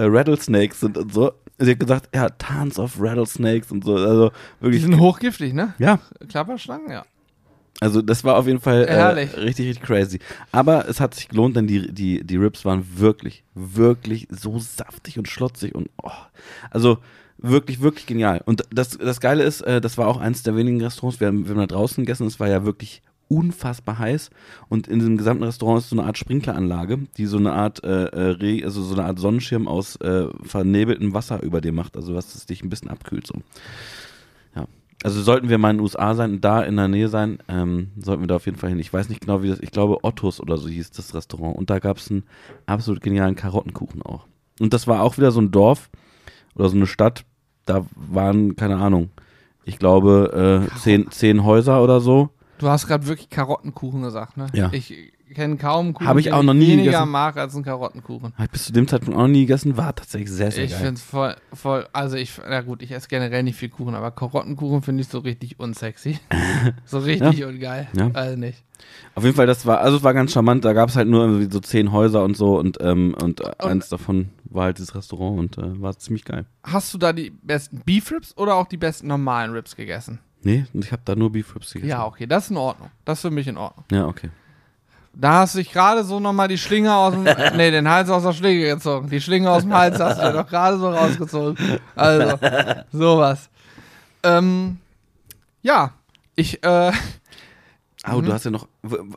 Rattlesnakes 0.07 0.81
sind 0.81 0.97
und 0.97 1.13
so. 1.13 1.33
Sie 1.59 1.73
hat 1.73 1.81
gesagt, 1.81 2.09
ja, 2.15 2.29
tons 2.29 2.79
of 2.79 2.97
Rattlesnakes 3.01 3.73
und 3.73 3.85
so. 3.85 3.97
Also 3.97 4.29
Die 4.61 4.65
wirklich. 4.65 4.83
sind 4.83 5.01
hochgiftig, 5.01 5.53
ne? 5.53 5.75
Ja, 5.79 5.99
Klapperschlangen, 6.29 6.91
ja. 6.91 7.05
Also 7.81 8.03
das 8.03 8.25
war 8.25 8.37
auf 8.37 8.47
jeden 8.47 8.61
Fall 8.61 8.85
äh, 8.85 9.03
richtig, 9.03 9.69
richtig 9.69 9.81
crazy. 9.83 10.19
Aber 10.51 10.89
es 10.89 11.01
hat 11.01 11.15
sich 11.15 11.29
gelohnt, 11.29 11.57
denn 11.57 11.67
die, 11.67 11.93
die, 11.93 12.25
die 12.25 12.37
Rips 12.37 12.65
waren 12.65 12.85
wirklich, 12.97 13.45
wirklich 13.55 14.27
so 14.31 14.59
saftig 14.59 15.19
und 15.19 15.29
schlotzig 15.29 15.75
und 15.75 15.89
oh, 16.03 16.11
also 16.71 16.99
wirklich, 17.39 17.81
wirklich 17.81 18.07
genial. 18.07 18.43
Und 18.45 18.65
das, 18.71 18.99
das 18.99 19.21
Geile 19.21 19.45
ist, 19.45 19.61
äh, 19.61 19.81
das 19.81 19.97
war 19.97 20.09
auch 20.09 20.19
eines 20.19 20.43
der 20.43 20.57
wenigen 20.57 20.83
Restaurants, 20.83 21.21
wir 21.21 21.29
haben, 21.29 21.45
wir 21.45 21.55
haben 21.55 21.61
da 21.61 21.67
draußen 21.67 22.05
gegessen, 22.05 22.27
es 22.27 22.41
war 22.41 22.49
ja 22.49 22.65
wirklich 22.65 23.03
unfassbar 23.29 23.99
heiß 23.99 24.31
und 24.69 24.89
in 24.89 24.99
diesem 24.99 25.19
gesamten 25.19 25.45
Restaurant 25.45 25.81
ist 25.81 25.91
so 25.91 25.97
eine 25.97 26.07
Art 26.07 26.19
Sprinkleranlage, 26.19 26.99
die 27.17 27.27
so 27.27 27.37
eine 27.37 27.53
Art 27.53 27.85
äh, 27.85 28.33
äh, 28.33 28.65
also 28.65 28.83
so 28.83 28.95
eine 28.95 29.05
Art 29.05 29.19
Sonnenschirm 29.19 29.69
aus 29.69 29.97
äh, 29.97 30.29
vernebeltem 30.43 31.13
Wasser 31.13 31.43
über 31.43 31.61
dir 31.61 31.73
macht, 31.73 31.97
also 31.97 32.15
was 32.15 32.35
es 32.35 32.47
dich 32.47 32.63
ein 32.63 32.71
bisschen 32.71 32.89
abkühlt 32.89 33.27
so. 33.27 33.35
Also 35.05 35.23
sollten 35.23 35.49
wir 35.49 35.59
mal 35.59 35.71
in 35.71 35.77
den 35.77 35.83
USA 35.83 36.15
sein 36.15 36.33
und 36.35 36.45
da 36.45 36.63
in 36.63 36.77
der 36.77 36.89
Nähe 36.89 37.09
sein, 37.09 37.39
ähm, 37.49 37.93
sollten 37.99 38.23
wir 38.23 38.27
da 38.27 38.37
auf 38.37 38.47
jeden 38.47 38.59
Fall 38.59 38.71
hin. 38.71 38.81
Ich 38.81 38.93
weiß 38.93 39.09
nicht 39.09 39.21
genau, 39.21 39.43
wie 39.43 39.49
das, 39.49 39.61
ich 39.61 39.71
glaube 39.71 40.03
Ottos 40.03 40.41
oder 40.41 40.57
so 40.57 40.69
hieß 40.69 40.91
das 40.91 41.15
Restaurant. 41.15 41.57
Und 41.57 41.71
da 41.71 41.79
gab 41.79 41.99
es 41.99 42.11
einen 42.11 42.25
absolut 42.67 43.01
genialen 43.01 43.37
Karottenkuchen 43.37 44.03
auch. 44.03 44.27
Und 44.59 44.75
das 44.75 44.89
war 44.89 45.03
auch 45.03 45.17
wieder 45.17 45.31
so 45.31 45.41
ein 45.41 45.53
Dorf 45.53 45.89
oder 46.57 46.69
so 46.69 46.77
eine 46.77 46.87
Stadt, 46.87 47.25
da 47.65 47.87
waren, 47.95 48.57
keine 48.57 48.79
Ahnung, 48.79 49.11
ich 49.65 49.79
glaube 49.79 50.67
äh, 50.73 50.79
zehn, 50.79 51.11
zehn 51.11 51.45
Häuser 51.45 51.83
oder 51.83 52.01
so. 52.01 52.31
Du 52.59 52.69
hast 52.69 52.89
gerade 52.89 53.07
wirklich 53.07 53.31
Karottenkuchen 53.31 54.03
gesagt, 54.03 54.37
ne? 54.37 54.47
Ja. 54.53 54.71
Ich 54.73 55.13
kenne 55.35 55.57
kaum 55.57 55.95
Kuchen, 55.95 56.07
Hab 56.07 56.17
ich 56.19 56.33
auch 56.33 56.43
noch 56.43 56.55
nie 56.55 56.69
weniger 56.73 56.91
gegessen. 56.93 57.11
mag 57.11 57.37
als 57.37 57.55
einen 57.55 57.65
Karottenkuchen. 57.65 58.33
Habe 58.35 58.45
ich 58.45 58.51
bis 58.51 58.65
zu 58.67 58.73
dem 58.73 58.87
Zeitpunkt 58.89 59.17
auch 59.17 59.23
noch 59.23 59.29
nie 59.29 59.43
gegessen, 59.43 59.77
war 59.77 59.95
tatsächlich 59.95 60.31
sehr, 60.31 60.51
sehr 60.51 60.65
Ich 60.65 60.71
geil. 60.73 60.79
finde 60.81 60.95
es 60.95 61.03
voll, 61.03 61.37
voll, 61.53 61.87
also 61.93 62.17
ich, 62.17 62.33
na 62.49 62.61
gut, 62.63 62.83
ich 62.83 62.93
esse 62.93 63.09
generell 63.09 63.43
nicht 63.43 63.57
viel 63.57 63.69
Kuchen, 63.69 63.95
aber 63.95 64.11
Karottenkuchen 64.11 64.83
finde 64.83 65.03
ich 65.03 65.09
so 65.09 65.19
richtig 65.19 65.59
unsexy. 65.61 66.19
so 66.85 66.99
richtig 66.99 67.45
ungeil. 67.45 67.89
Ja. 67.97 68.11
Also 68.13 68.37
nicht. 68.37 68.63
Auf 69.15 69.25
jeden 69.25 69.35
Fall, 69.35 69.47
das 69.47 69.67
war, 69.67 69.81
also 69.81 69.97
es 69.97 70.03
war 70.05 70.15
ganz 70.15 70.33
charmant, 70.33 70.65
da 70.65 70.73
gab 70.73 70.89
es 70.89 70.97
halt 70.97 71.09
nur 71.09 71.25
irgendwie 71.25 71.53
so 71.53 71.59
zehn 71.61 71.91
Häuser 71.91 72.23
und 72.23 72.37
so 72.37 72.59
und, 72.59 72.79
ähm, 72.81 73.15
und, 73.21 73.41
äh, 73.41 73.51
eins 73.59 73.89
davon 73.89 74.29
war 74.45 74.65
halt 74.67 74.79
dieses 74.79 74.95
Restaurant 74.95 75.39
und 75.39 75.59
äh, 75.59 75.81
war 75.83 75.99
ziemlich 75.99 76.25
geil. 76.25 76.47
Hast 76.63 76.95
du 76.95 76.99
da 76.99 77.13
die 77.13 77.31
besten 77.31 77.81
Beef 77.85 78.11
Ribs 78.13 78.37
oder 78.37 78.55
auch 78.55 78.67
die 78.67 78.77
besten 78.77 79.09
normalen 79.09 79.51
Ribs 79.53 79.75
gegessen? 79.75 80.21
Nee, 80.43 80.67
ich 80.73 80.93
habe 80.93 81.03
da 81.05 81.17
nur 81.17 81.33
Beef 81.33 81.53
Ribs 81.57 81.73
gegessen. 81.73 81.91
Ja, 81.91 82.07
okay, 82.07 82.29
das 82.29 82.45
ist 82.45 82.51
in 82.53 82.57
Ordnung. 82.57 82.91
Das 83.05 83.19
ist 83.19 83.23
für 83.23 83.31
mich 83.33 83.49
in 83.49 83.57
Ordnung. 83.57 83.85
Ja, 83.91 84.07
okay. 84.07 84.31
Da 85.21 85.41
hast 85.41 85.55
du 85.55 85.59
dich 85.59 85.73
gerade 85.73 86.05
so 86.05 86.21
nochmal 86.21 86.47
die 86.47 86.59
Schlinge 86.59 86.95
aus 86.95 87.13
dem, 87.13 87.25
nee, 87.57 87.71
den 87.73 87.89
Hals 87.89 88.09
aus 88.09 88.23
der 88.23 88.33
Schlinge 88.33 88.67
gezogen. 88.75 89.11
Die 89.11 89.21
Schlinge 89.21 89.51
aus 89.51 89.63
dem 89.63 89.75
Hals 89.75 89.99
hast 89.99 90.19
du 90.19 90.23
dir 90.23 90.33
doch 90.33 90.47
gerade 90.49 90.79
so 90.79 90.89
rausgezogen. 90.89 91.57
Also, 91.97 92.39
sowas. 92.93 93.51
Ähm, 94.23 94.79
ja, 95.63 95.93
ich, 96.37 96.63
äh, 96.65 96.93
Oh, 98.11 98.21
Mhm. 98.21 98.27
du 98.27 98.33
hast 98.33 98.45
ja 98.45 98.53
noch, 98.53 98.69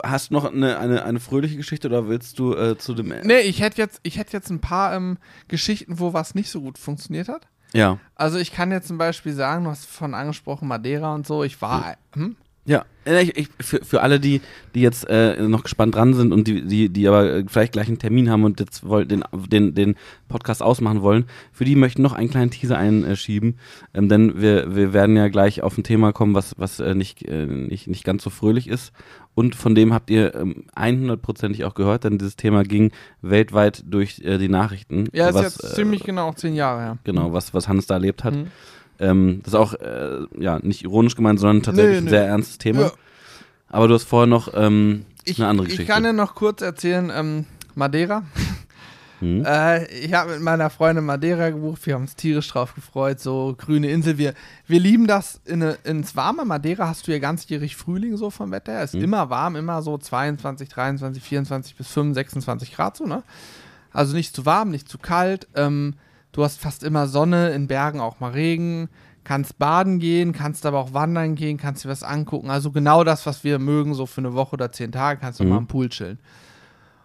hast 0.02 0.30
du 0.30 0.34
noch 0.34 0.44
eine, 0.52 0.76
eine, 0.76 1.04
eine 1.04 1.20
fröhliche 1.20 1.56
Geschichte 1.56 1.86
oder 1.86 2.08
willst 2.08 2.38
du 2.40 2.52
äh, 2.54 2.76
zu 2.76 2.94
dem... 2.94 3.08
nee, 3.22 3.38
ich 3.38 3.60
hätte 3.62 3.78
jetzt, 3.80 4.00
ich 4.02 4.18
hätte 4.18 4.32
jetzt 4.32 4.50
ein 4.50 4.60
paar 4.60 4.92
ähm, 4.94 5.18
Geschichten, 5.46 6.00
wo 6.00 6.12
was 6.12 6.34
nicht 6.34 6.50
so 6.50 6.60
gut 6.60 6.78
funktioniert 6.78 7.28
hat. 7.28 7.46
Ja, 7.72 7.98
Also 8.16 8.38
ich 8.38 8.52
kann 8.52 8.72
jetzt 8.72 8.88
zum 8.88 8.98
Beispiel 8.98 9.32
sagen, 9.34 9.64
du 9.64 9.70
hast 9.70 9.86
von 9.86 10.14
angesprochen 10.14 10.66
Madeira 10.68 11.14
und 11.14 11.26
so. 11.26 11.44
Ich 11.44 11.62
war, 11.62 11.94
hm? 12.14 12.36
Ja, 12.64 12.84
äh, 13.04 13.22
ich, 13.22 13.36
ich, 13.36 13.48
für, 13.60 13.84
für 13.84 14.02
alle, 14.02 14.20
die, 14.20 14.40
die 14.74 14.82
jetzt 14.82 15.08
äh, 15.08 15.42
noch 15.48 15.64
gespannt 15.64 15.96
dran 15.96 16.14
sind 16.14 16.32
und 16.32 16.46
die, 16.46 16.62
die, 16.62 16.88
die 16.88 17.08
aber 17.08 17.42
vielleicht 17.48 17.72
gleich 17.72 17.88
einen 17.88 17.98
Termin 17.98 18.30
haben 18.30 18.44
und 18.44 18.60
jetzt 18.60 18.86
wollen, 18.86 19.08
den, 19.08 19.24
den, 19.48 19.74
den 19.74 19.96
Podcast 20.28 20.62
ausmachen 20.62 21.02
wollen, 21.02 21.24
für 21.50 21.64
die 21.64 21.74
möchten 21.74 22.02
noch 22.02 22.12
einen 22.12 22.30
kleinen 22.30 22.52
Teaser 22.52 22.78
einschieben, 22.78 23.58
ähm, 23.94 24.08
denn 24.08 24.40
wir, 24.40 24.76
wir 24.76 24.92
werden 24.92 25.16
ja 25.16 25.26
gleich 25.28 25.62
auf 25.62 25.76
ein 25.76 25.82
Thema 25.82 26.12
kommen, 26.12 26.34
was, 26.34 26.54
was 26.56 26.78
äh, 26.78 26.94
nicht, 26.94 27.26
äh, 27.26 27.46
nicht, 27.46 27.88
nicht 27.88 28.04
ganz 28.04 28.22
so 28.22 28.30
fröhlich 28.30 28.68
ist. 28.68 28.92
Und 29.34 29.56
von 29.56 29.74
dem 29.74 29.92
habt 29.92 30.10
ihr 30.10 30.34
ähm, 30.34 30.66
100%ig 30.76 31.64
auch 31.64 31.74
gehört, 31.74 32.04
denn 32.04 32.18
dieses 32.18 32.36
Thema 32.36 32.62
ging 32.64 32.92
weltweit 33.22 33.82
durch 33.86 34.20
äh, 34.20 34.38
die 34.38 34.50
Nachrichten. 34.50 35.08
Ja, 35.12 35.28
ist 35.28 35.34
was, 35.34 35.42
jetzt 35.42 35.64
äh, 35.64 35.74
ziemlich 35.74 36.04
genau 36.04 36.32
zehn 36.32 36.54
Jahre 36.54 36.80
her. 36.80 36.98
Genau, 37.04 37.32
was, 37.32 37.54
was 37.54 37.66
Hannes 37.66 37.86
da 37.86 37.94
erlebt 37.94 38.24
hat. 38.24 38.34
Mhm. 38.34 38.48
Ähm, 39.02 39.40
das 39.44 39.52
ist 39.52 39.58
auch 39.58 39.74
äh, 39.74 40.20
ja, 40.38 40.58
nicht 40.60 40.82
ironisch 40.84 41.16
gemeint, 41.16 41.40
sondern 41.40 41.62
tatsächlich 41.62 41.92
Nee, 41.92 41.98
ein 41.98 42.04
nee. 42.04 42.10
sehr 42.10 42.26
ernstes 42.26 42.58
Thema. 42.58 42.80
Ja. 42.82 42.92
Aber 43.68 43.88
du 43.88 43.94
hast 43.94 44.04
vorher 44.04 44.26
noch 44.26 44.52
ähm, 44.54 45.04
Ich, 45.24 45.38
eine 45.38 45.48
andere 45.48 45.66
ich 45.66 45.72
Geschichte. 45.72 45.92
kann 45.92 46.04
ja 46.04 46.12
noch 46.12 46.34
kurz 46.34 46.62
erzählen, 46.62 47.10
ähm, 47.14 47.46
Madeira. 47.74 48.18
Hm? 48.18 48.28
Äh, 49.46 49.86
ich 50.04 50.12
habe 50.14 50.32
mit 50.32 50.40
meiner 50.42 50.68
Freundin 50.68 51.04
Madeira 51.04 51.50
gebucht, 51.50 51.86
wir 51.86 51.94
haben 51.94 52.02
uns 52.02 52.16
tierisch 52.16 52.48
drauf 52.48 52.74
gefreut, 52.74 53.20
so 53.20 53.54
grüne 53.56 53.88
Insel. 53.88 54.18
Wir, 54.18 54.34
wir 54.66 54.80
lieben 54.80 55.06
das 55.06 55.40
in, 55.44 55.62
eine- 55.62 55.78
ins 55.84 56.16
warme 56.16 56.44
Madeira 56.44 56.88
hast 56.88 57.06
du 57.06 57.12
ja 57.12 57.20
ganzjährig 57.20 57.76
Frühling 57.76 58.16
so 58.16 58.30
vom 58.30 58.50
Wetter. 58.50 58.72
her. 58.72 58.82
Ist 58.82 58.94
Mhm. 58.96 59.04
immer 59.04 59.30
warm, 59.30 59.54
immer 59.54 59.80
so 59.80 59.96
22, 59.96 60.68
23, 60.68 61.22
24 61.22 61.76
bis 61.76 61.86
25, 61.86 62.14
26 62.32 62.74
Grad 62.74 62.96
so, 62.96 63.06
ne? 63.06 63.22
Also 63.92 64.16
nicht 64.16 64.34
zu 64.34 64.44
warm, 64.44 64.70
nicht 64.70 64.88
zu 64.88 64.98
kalt. 64.98 65.46
Ähm, 65.54 65.94
du 66.32 66.44
hast 66.44 66.60
fast 66.60 66.82
immer 66.82 67.06
Sonne, 67.06 67.50
in 67.50 67.66
Bergen 67.68 68.00
auch 68.00 68.20
mal 68.20 68.32
Regen. 68.32 68.88
Kannst 69.24 69.56
baden 69.58 70.00
gehen, 70.00 70.32
kannst 70.32 70.66
aber 70.66 70.80
auch 70.80 70.94
wandern 70.94 71.36
gehen, 71.36 71.56
kannst 71.56 71.84
dir 71.84 71.88
was 71.88 72.02
angucken. 72.02 72.50
Also 72.50 72.72
genau 72.72 73.04
das, 73.04 73.24
was 73.24 73.44
wir 73.44 73.60
mögen, 73.60 73.94
so 73.94 74.04
für 74.06 74.20
eine 74.20 74.34
Woche 74.34 74.54
oder 74.54 74.72
zehn 74.72 74.90
Tage, 74.90 75.20
kannst 75.20 75.38
du 75.38 75.44
Mhm. 75.44 75.50
mal 75.50 75.56
am 75.58 75.66
Pool 75.68 75.88
chillen. 75.90 76.18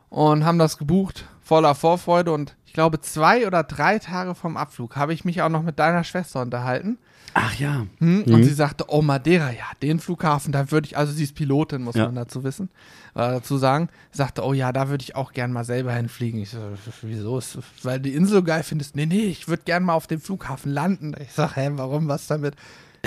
Und 0.10 0.44
haben 0.46 0.58
das 0.58 0.78
gebucht, 0.80 1.26
voller 1.42 1.76
Vorfreude. 1.76 2.32
Und 2.32 2.56
glaube, 2.78 3.02
zwei 3.02 3.48
oder 3.48 3.64
drei 3.64 3.98
Tage 3.98 4.36
vom 4.36 4.56
Abflug 4.56 4.96
habe 4.98 5.12
ich 5.12 5.26
mich 5.26 5.42
auch 5.42 5.50
noch 5.50 5.64
mit 5.64 5.80
deiner 5.80 6.04
Schwester 6.04 6.44
unterhalten. 6.44 7.00
Ach 7.34 7.56
ja. 7.56 7.88
Hm? 7.98 8.24
Mhm. 8.28 8.34
Und 8.34 8.44
sie 8.44 8.54
sagte, 8.54 8.86
oh 8.88 9.02
Madeira, 9.02 9.50
ja, 9.50 9.66
den 9.82 10.00
Flughafen, 10.00 10.52
da 10.52 10.70
würde 10.70 10.86
ich, 10.86 10.96
also 10.96 11.12
sie 11.12 11.24
ist 11.24 11.34
Pilotin, 11.34 11.82
muss 11.82 11.96
Ja. 11.96 12.06
man 12.06 12.14
dazu 12.14 12.44
wissen, 12.44 12.70
äh, 13.16 13.20
dazu 13.32 13.58
sagen, 13.58 13.90
sagte, 14.12 14.44
oh 14.46 14.54
ja, 14.54 14.72
da 14.72 14.90
würde 14.90 15.02
ich 15.02 15.16
auch 15.16 15.34
gern 15.34 15.52
mal 15.52 15.64
selber 15.66 15.92
hinfliegen. 15.94 16.40
Ich 16.40 16.52
so, 16.52 16.60
wieso? 17.02 17.40
Ist, 17.40 17.58
weil 17.82 18.00
die 18.00 18.14
Insel 18.14 18.36
so 18.36 18.44
geil 18.44 18.62
findest? 18.62 18.96
Nee, 18.96 19.08
nee, 19.08 19.26
ich 19.26 19.48
würde 19.48 19.64
gern 19.66 19.84
mal 19.84 19.94
auf 19.94 20.06
dem 20.06 20.22
Flughafen 20.22 20.72
landen. 20.72 21.16
Ich 21.20 21.32
sag, 21.34 21.56
hä, 21.56 21.70
warum, 21.74 22.08
was 22.08 22.28
damit? 22.28 22.56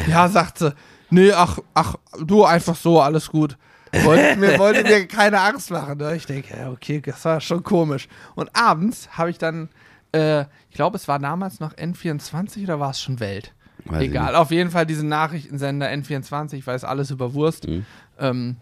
Ja, 0.09 0.29
sagt 0.29 0.59
sie, 0.59 0.75
nee, 1.11 1.31
ach, 1.33 1.59
ach, 1.75 1.95
du 2.25 2.45
einfach 2.45 2.77
so, 2.77 3.01
alles 3.01 3.29
gut. 3.31 3.57
Wollte 3.93 4.37
mir, 4.37 4.59
wollte 4.59 4.83
mir 4.85 5.07
keine 5.07 5.41
Angst 5.41 5.71
machen. 5.71 5.99
Ne? 5.99 6.17
Ich 6.17 6.27
denke, 6.27 6.57
ja, 6.57 6.71
okay, 6.71 7.01
das 7.01 7.25
war 7.25 7.41
schon 7.41 7.63
komisch. 7.63 8.09
Und 8.35 8.55
abends 8.55 9.09
habe 9.17 9.31
ich 9.31 9.39
dann, 9.39 9.69
äh, 10.13 10.43
ich 10.71 10.75
glaube, 10.75 10.97
es 10.97 11.09
war 11.09 11.19
damals 11.19 11.61
noch 11.61 11.75
N24 11.75 12.65
oder 12.65 12.81
war 12.81 12.91
es 12.91 13.01
schon 13.01 13.21
Welt? 13.21 13.53
Weiß 13.85 14.03
Egal, 14.03 14.37
auf 14.37 14.51
jeden 14.51 14.71
Fall 14.71 14.87
diesen 14.87 15.09
Nachrichtensender 15.09 15.89
N24, 15.89 16.55
ich 16.55 16.67
weiß 16.67 16.85
alles 16.85 17.11
über 17.11 17.35
Wurst. 17.35 17.67
Mhm. 17.67 17.87
Ähm, 18.19 18.57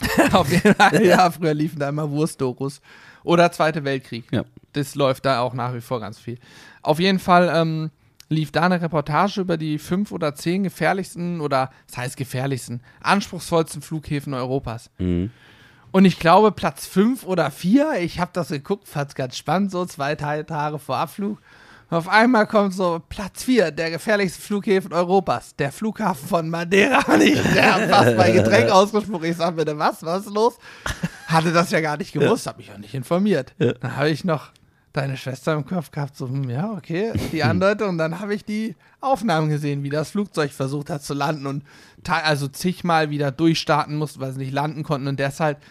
auf 0.32 0.50
jeden 0.50 0.74
Fall, 0.74 1.04
ja, 1.04 1.30
früher 1.30 1.54
liefen 1.54 1.78
da 1.78 1.88
immer 1.88 2.10
Wurstdokus. 2.10 2.80
Oder 3.24 3.52
Zweite 3.52 3.84
Weltkrieg. 3.84 4.24
Ja. 4.30 4.44
Das 4.72 4.94
läuft 4.94 5.26
da 5.26 5.40
auch 5.40 5.54
nach 5.54 5.74
wie 5.74 5.80
vor 5.80 6.00
ganz 6.00 6.18
viel. 6.18 6.38
Auf 6.82 7.00
jeden 7.00 7.18
Fall 7.18 7.50
ähm, 7.52 7.90
lief 8.28 8.52
da 8.52 8.62
eine 8.62 8.80
Reportage 8.80 9.40
über 9.40 9.56
die 9.56 9.78
fünf 9.78 10.12
oder 10.12 10.34
zehn 10.34 10.62
gefährlichsten 10.62 11.40
oder, 11.40 11.70
das 11.86 11.96
heißt 11.96 12.16
gefährlichsten, 12.16 12.82
anspruchsvollsten 13.00 13.82
Flughäfen 13.82 14.34
Europas. 14.34 14.90
Mhm. 14.98 15.30
Und 15.90 16.04
ich 16.04 16.18
glaube, 16.18 16.52
Platz 16.52 16.86
5 16.86 17.24
oder 17.24 17.50
4, 17.50 18.00
ich 18.00 18.20
habe 18.20 18.30
das 18.34 18.48
geguckt, 18.48 18.88
fand 18.88 19.08
es 19.08 19.14
ganz 19.14 19.38
spannend, 19.38 19.70
so 19.70 19.86
zwei 19.86 20.14
Tage, 20.16 20.44
Tage 20.44 20.78
vor 20.78 20.98
Abflug. 20.98 21.38
Auf 21.90 22.06
einmal 22.06 22.46
kommt 22.46 22.74
so 22.74 23.00
Platz 23.08 23.44
4, 23.44 23.70
der 23.70 23.90
gefährlichste 23.90 24.42
Flughäfen 24.42 24.92
Europas, 24.92 25.56
der 25.56 25.72
Flughafen 25.72 26.28
von 26.28 26.50
Madeira. 26.50 27.10
Und 27.10 27.22
ich 27.22 27.38
habe 27.38 27.88
fast 27.88 28.16
mein 28.18 28.34
Getränk 28.34 28.70
ausgesprochen. 28.70 29.24
Ich 29.24 29.36
sag 29.36 29.56
bitte, 29.56 29.78
was, 29.78 30.02
was 30.02 30.26
ist 30.26 30.34
los? 30.34 30.58
Hatte 31.26 31.52
das 31.52 31.70
ja 31.70 31.80
gar 31.80 31.96
nicht 31.96 32.12
gewusst, 32.12 32.46
habe 32.46 32.58
mich 32.58 32.70
auch 32.70 32.76
nicht 32.76 32.92
informiert. 32.92 33.54
Ja. 33.58 33.72
Dann 33.72 33.96
habe 33.96 34.10
ich 34.10 34.22
noch 34.24 34.50
deine 34.92 35.16
Schwester 35.16 35.54
im 35.54 35.64
Kopf 35.66 35.90
gehabt, 35.90 36.16
so, 36.16 36.28
hm, 36.28 36.48
ja, 36.50 36.72
okay, 36.72 37.12
die 37.32 37.42
Andeutung. 37.42 37.90
Und 37.90 37.98
dann 37.98 38.20
habe 38.20 38.34
ich 38.34 38.44
die 38.44 38.74
Aufnahmen 39.00 39.48
gesehen, 39.48 39.82
wie 39.82 39.90
das 39.90 40.10
Flugzeug 40.10 40.50
versucht 40.52 40.90
hat 40.90 41.02
zu 41.02 41.14
landen 41.14 41.46
und 41.46 41.62
also 42.08 42.48
zigmal 42.48 43.10
wieder 43.10 43.30
durchstarten 43.30 43.96
musste, 43.96 44.20
weil 44.20 44.32
sie 44.32 44.38
nicht 44.38 44.52
landen 44.52 44.82
konnten. 44.82 45.08
Und 45.08 45.20
deshalb, 45.20 45.62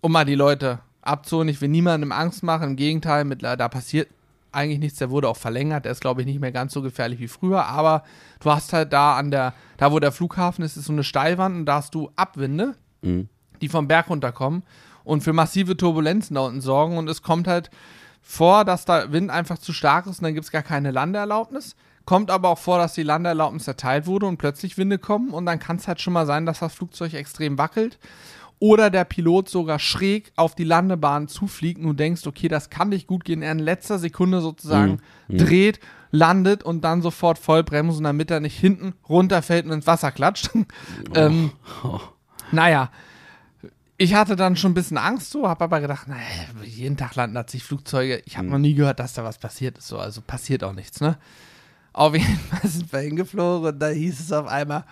um 0.00 0.12
mal 0.12 0.24
die 0.24 0.34
Leute 0.34 0.80
abzuholen, 1.02 1.48
ich 1.48 1.60
will 1.60 1.68
niemandem 1.68 2.12
Angst 2.12 2.42
machen, 2.42 2.70
im 2.70 2.76
Gegenteil, 2.76 3.24
mit, 3.24 3.42
da 3.42 3.68
passiert 3.68 4.08
eigentlich 4.50 4.78
nichts, 4.78 4.98
der 4.98 5.10
wurde 5.10 5.28
auch 5.28 5.36
verlängert, 5.36 5.84
der 5.84 5.92
ist, 5.92 6.00
glaube 6.00 6.22
ich, 6.22 6.26
nicht 6.26 6.40
mehr 6.40 6.52
ganz 6.52 6.72
so 6.72 6.80
gefährlich 6.82 7.20
wie 7.20 7.28
früher, 7.28 7.66
aber 7.66 8.02
du 8.40 8.50
hast 8.50 8.72
halt 8.72 8.92
da 8.94 9.16
an 9.16 9.30
der, 9.30 9.52
da 9.76 9.92
wo 9.92 10.00
der 10.00 10.10
Flughafen 10.10 10.64
ist, 10.64 10.76
ist 10.76 10.86
so 10.86 10.92
eine 10.92 11.04
Steilwand 11.04 11.54
und 11.54 11.66
da 11.66 11.76
hast 11.76 11.94
du 11.94 12.10
Abwinde, 12.16 12.74
Mhm. 13.02 13.28
die 13.60 13.68
vom 13.68 13.86
Berg 13.86 14.08
runterkommen 14.10 14.62
und 15.04 15.22
für 15.22 15.32
massive 15.32 15.76
Turbulenzen 15.76 16.34
da 16.34 16.40
unten 16.40 16.60
sorgen. 16.60 16.98
Und 16.98 17.08
es 17.08 17.22
kommt 17.22 17.46
halt 17.46 17.70
vor, 18.22 18.64
dass 18.64 18.84
da 18.84 19.12
Wind 19.12 19.30
einfach 19.30 19.58
zu 19.58 19.72
stark 19.72 20.06
ist 20.06 20.18
und 20.18 20.24
dann 20.24 20.34
gibt 20.34 20.44
es 20.44 20.50
gar 20.50 20.62
keine 20.62 20.90
Landeerlaubnis. 20.90 21.76
Kommt 22.04 22.30
aber 22.30 22.48
auch 22.48 22.58
vor, 22.58 22.78
dass 22.78 22.94
die 22.94 23.02
Landeerlaubnis 23.02 23.68
erteilt 23.68 24.06
wurde 24.06 24.26
und 24.26 24.38
plötzlich 24.38 24.78
Winde 24.78 24.98
kommen 24.98 25.30
und 25.30 25.46
dann 25.46 25.58
kann 25.58 25.76
es 25.76 25.88
halt 25.88 26.00
schon 26.00 26.14
mal 26.14 26.26
sein, 26.26 26.46
dass 26.46 26.60
das 26.60 26.74
Flugzeug 26.74 27.14
extrem 27.14 27.58
wackelt 27.58 27.98
oder 28.60 28.90
der 28.90 29.04
Pilot 29.04 29.48
sogar 29.48 29.78
schräg 29.78 30.32
auf 30.36 30.54
die 30.54 30.64
Landebahn 30.64 31.28
zufliegt 31.28 31.80
und 31.80 31.86
du 31.86 31.92
denkst, 31.92 32.26
okay, 32.26 32.48
das 32.48 32.70
kann 32.70 32.88
nicht 32.88 33.06
gut 33.06 33.24
gehen. 33.24 33.42
Er 33.42 33.52
in 33.52 33.58
letzter 33.58 33.98
Sekunde 33.98 34.40
sozusagen 34.40 35.00
dreht, 35.28 35.80
landet 36.10 36.62
und 36.62 36.82
dann 36.82 37.02
sofort 37.02 37.38
vollbremsen, 37.38 38.04
damit 38.04 38.30
er 38.30 38.40
nicht 38.40 38.58
hinten 38.58 38.94
runterfällt 39.08 39.66
und 39.66 39.72
ins 39.72 39.86
Wasser 39.86 40.10
klatscht. 40.10 40.50
ähm, 41.14 41.52
naja, 42.50 42.90
ich 44.00 44.14
hatte 44.14 44.36
dann 44.36 44.56
schon 44.56 44.70
ein 44.70 44.74
bisschen 44.74 44.96
Angst 44.96 45.32
so, 45.32 45.48
habe 45.48 45.64
aber 45.64 45.80
gedacht, 45.80 46.06
naja, 46.06 46.22
jeden 46.64 46.96
Tag 46.96 47.16
landen 47.16 47.34
da 47.34 47.46
zig 47.46 47.64
Flugzeuge. 47.64 48.22
Ich 48.26 48.38
habe 48.38 48.46
noch 48.46 48.58
nie 48.58 48.74
gehört, 48.74 49.00
dass 49.00 49.12
da 49.12 49.24
was 49.24 49.38
passiert 49.38 49.76
ist. 49.76 49.88
So, 49.88 49.98
also 49.98 50.20
passiert 50.20 50.62
auch 50.62 50.72
nichts, 50.72 51.00
ne? 51.00 51.18
Auf 51.92 52.14
jeden 52.14 52.38
Fall 52.38 52.60
sind 52.70 52.92
wir 52.92 53.00
hingeflogen 53.00 53.72
und 53.72 53.78
da 53.80 53.88
hieß 53.88 54.20
es 54.20 54.32
auf 54.32 54.46
einmal, 54.46 54.84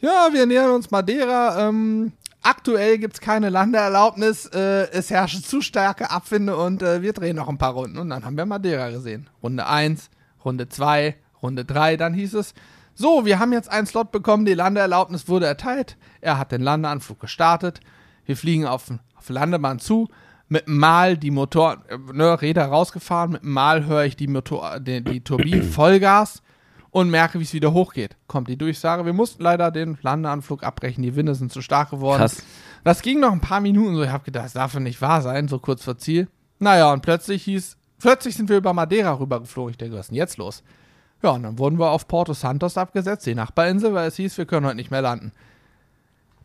ja, 0.00 0.28
wir 0.32 0.46
nähern 0.46 0.70
uns 0.70 0.92
Madeira. 0.92 1.68
Ähm, 1.68 2.12
aktuell 2.40 2.98
gibt 2.98 3.14
es 3.14 3.20
keine 3.20 3.48
Landeerlaubnis. 3.48 4.46
Äh, 4.46 4.88
es 4.92 5.10
herrschen 5.10 5.42
zu 5.42 5.60
starke 5.60 6.12
Abwinde 6.12 6.56
und 6.56 6.80
äh, 6.80 7.02
wir 7.02 7.12
drehen 7.12 7.34
noch 7.34 7.48
ein 7.48 7.58
paar 7.58 7.72
Runden. 7.72 7.98
Und 7.98 8.10
dann 8.10 8.24
haben 8.24 8.36
wir 8.36 8.46
Madeira 8.46 8.90
gesehen. 8.90 9.28
Runde 9.42 9.66
1, 9.66 10.10
Runde 10.44 10.68
2, 10.68 11.16
Runde 11.42 11.64
3. 11.64 11.96
Dann 11.96 12.14
hieß 12.14 12.34
es, 12.34 12.54
so, 12.94 13.26
wir 13.26 13.40
haben 13.40 13.52
jetzt 13.52 13.68
einen 13.68 13.88
Slot 13.88 14.12
bekommen, 14.12 14.44
die 14.44 14.54
Landeerlaubnis 14.54 15.26
wurde 15.26 15.46
erteilt. 15.46 15.96
Er 16.20 16.38
hat 16.38 16.52
den 16.52 16.60
Landeanflug 16.60 17.18
gestartet. 17.18 17.80
Wir 18.28 18.36
fliegen 18.36 18.66
auf, 18.66 18.90
auf 19.16 19.28
Landebahn 19.30 19.78
zu. 19.78 20.06
Mit 20.50 20.68
Mal 20.68 21.16
die 21.16 21.30
Motor, 21.30 21.78
ne, 22.12 22.40
Räder 22.42 22.66
rausgefahren. 22.66 23.32
Mit 23.32 23.42
Mal 23.42 23.86
höre 23.86 24.04
ich 24.04 24.16
die, 24.16 24.26
Motor, 24.26 24.80
die, 24.80 25.02
die 25.02 25.22
Turbinen 25.22 25.62
Vollgas 25.72 26.42
und 26.90 27.08
merke, 27.08 27.38
wie 27.38 27.44
es 27.44 27.54
wieder 27.54 27.72
hochgeht. 27.72 28.16
Kommt 28.26 28.48
die 28.48 28.58
Durchsage, 28.58 29.06
wir 29.06 29.14
mussten 29.14 29.42
leider 29.42 29.70
den 29.70 29.96
Landeanflug 30.02 30.62
abbrechen, 30.62 31.02
die 31.02 31.16
Winde 31.16 31.34
sind 31.34 31.52
zu 31.52 31.62
stark 31.62 31.88
geworden. 31.88 32.20
Krass. 32.20 32.42
Das 32.84 33.00
ging 33.00 33.18
noch 33.18 33.32
ein 33.32 33.40
paar 33.40 33.60
Minuten 33.60 33.96
so, 33.96 34.02
ich 34.02 34.10
habe 34.10 34.24
gedacht, 34.24 34.44
das 34.44 34.52
darf 34.52 34.74
doch 34.74 34.80
nicht 34.80 35.00
wahr 35.00 35.22
sein, 35.22 35.48
so 35.48 35.58
kurz 35.58 35.82
vor 35.82 35.96
Ziel. 35.96 36.28
Naja, 36.58 36.92
und 36.92 37.00
plötzlich 37.00 37.44
hieß, 37.44 37.78
plötzlich 37.98 38.36
sind 38.36 38.50
wir 38.50 38.58
über 38.58 38.74
Madeira 38.74 39.18
rübergeflogen. 39.18 39.70
Ich 39.70 39.78
denke, 39.78 39.96
was 39.96 40.06
ist 40.06 40.10
denn 40.10 40.16
jetzt 40.16 40.36
los? 40.36 40.62
Ja, 41.22 41.30
und 41.30 41.44
dann 41.44 41.58
wurden 41.58 41.78
wir 41.78 41.90
auf 41.90 42.06
Porto 42.08 42.34
Santos 42.34 42.76
abgesetzt, 42.76 43.24
die 43.24 43.34
Nachbarinsel, 43.34 43.94
weil 43.94 44.08
es 44.08 44.16
hieß, 44.16 44.36
wir 44.36 44.44
können 44.44 44.66
heute 44.66 44.76
nicht 44.76 44.90
mehr 44.90 45.02
landen. 45.02 45.32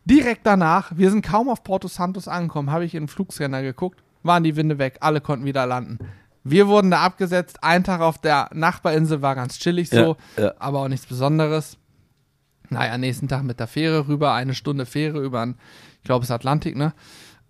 Direkt 0.04 0.46
danach, 0.46 0.92
wir 0.96 1.10
sind 1.10 1.24
kaum 1.24 1.48
auf 1.48 1.64
Porto 1.64 1.88
Santos 1.88 2.28
angekommen, 2.28 2.70
habe 2.70 2.84
ich 2.84 2.94
in 2.94 3.04
den 3.04 3.08
Flugscanner 3.08 3.62
geguckt, 3.62 4.02
waren 4.22 4.44
die 4.44 4.56
Winde 4.56 4.78
weg, 4.78 4.98
alle 5.00 5.20
konnten 5.20 5.46
wieder 5.46 5.66
landen. 5.66 5.98
Wir 6.42 6.68
wurden 6.68 6.90
da 6.90 7.00
abgesetzt, 7.00 7.64
ein 7.64 7.84
Tag 7.84 8.02
auf 8.02 8.18
der 8.18 8.50
Nachbarinsel 8.52 9.22
war 9.22 9.34
ganz 9.34 9.58
chillig 9.58 9.88
so, 9.88 10.16
Ja, 10.36 10.42
ja. 10.44 10.54
aber 10.58 10.80
auch 10.80 10.88
nichts 10.88 11.06
Besonderes. 11.06 11.78
Naja, 12.68 12.98
nächsten 12.98 13.28
Tag 13.28 13.44
mit 13.44 13.60
der 13.60 13.66
Fähre 13.66 14.08
rüber, 14.08 14.34
eine 14.34 14.54
Stunde 14.54 14.84
Fähre 14.84 15.20
über, 15.22 15.44
den, 15.44 15.56
ich 15.98 16.04
glaube, 16.04 16.22
es 16.24 16.28
ist 16.28 16.34
Atlantik, 16.34 16.76
ne? 16.76 16.92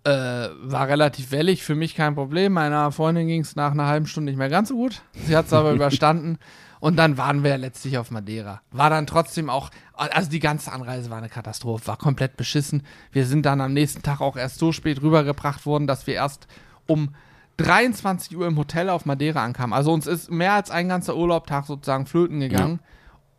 Äh, 0.05 0.49
war 0.61 0.87
relativ 0.87 1.31
wellig, 1.31 1.63
für 1.63 1.73
mich 1.73 1.95
kein 1.95 2.13
Problem. 2.15 2.53
Meiner 2.53 2.91
Freundin 2.91 3.27
ging 3.27 3.41
es 3.41 3.55
nach 3.55 3.71
einer 3.71 3.87
halben 3.87 4.05
Stunde 4.05 4.31
nicht 4.31 4.37
mehr 4.37 4.49
ganz 4.49 4.69
so 4.69 4.75
gut. 4.75 5.01
Sie 5.25 5.35
hat 5.35 5.47
es 5.47 5.53
aber 5.53 5.71
überstanden. 5.73 6.37
Und 6.85 6.97
dann 6.97 7.17
waren 7.17 7.41
wir 7.41 7.49
ja 7.49 7.55
letztlich 7.55 7.97
auf 7.97 8.11
Madeira. 8.11 8.61
War 8.69 8.91
dann 8.91 9.07
trotzdem 9.07 9.49
auch, 9.49 9.71
also 9.93 10.29
die 10.29 10.39
ganze 10.39 10.71
Anreise 10.71 11.09
war 11.09 11.17
eine 11.17 11.29
Katastrophe, 11.29 11.87
war 11.87 11.97
komplett 11.97 12.37
beschissen. 12.37 12.83
Wir 13.11 13.25
sind 13.25 13.43
dann 13.47 13.59
am 13.59 13.73
nächsten 13.73 14.03
Tag 14.03 14.21
auch 14.21 14.37
erst 14.37 14.59
so 14.59 14.71
spät 14.71 15.01
rübergebracht 15.01 15.65
worden, 15.65 15.87
dass 15.87 16.05
wir 16.05 16.13
erst 16.13 16.45
um 16.85 17.15
23 17.57 18.37
Uhr 18.37 18.45
im 18.45 18.55
Hotel 18.55 18.91
auf 18.91 19.07
Madeira 19.07 19.43
ankamen. 19.43 19.73
Also 19.73 19.91
uns 19.91 20.05
ist 20.05 20.29
mehr 20.29 20.53
als 20.53 20.69
ein 20.69 20.87
ganzer 20.87 21.17
Urlaubtag 21.17 21.65
sozusagen 21.65 22.05
flöten 22.05 22.39
gegangen. 22.39 22.79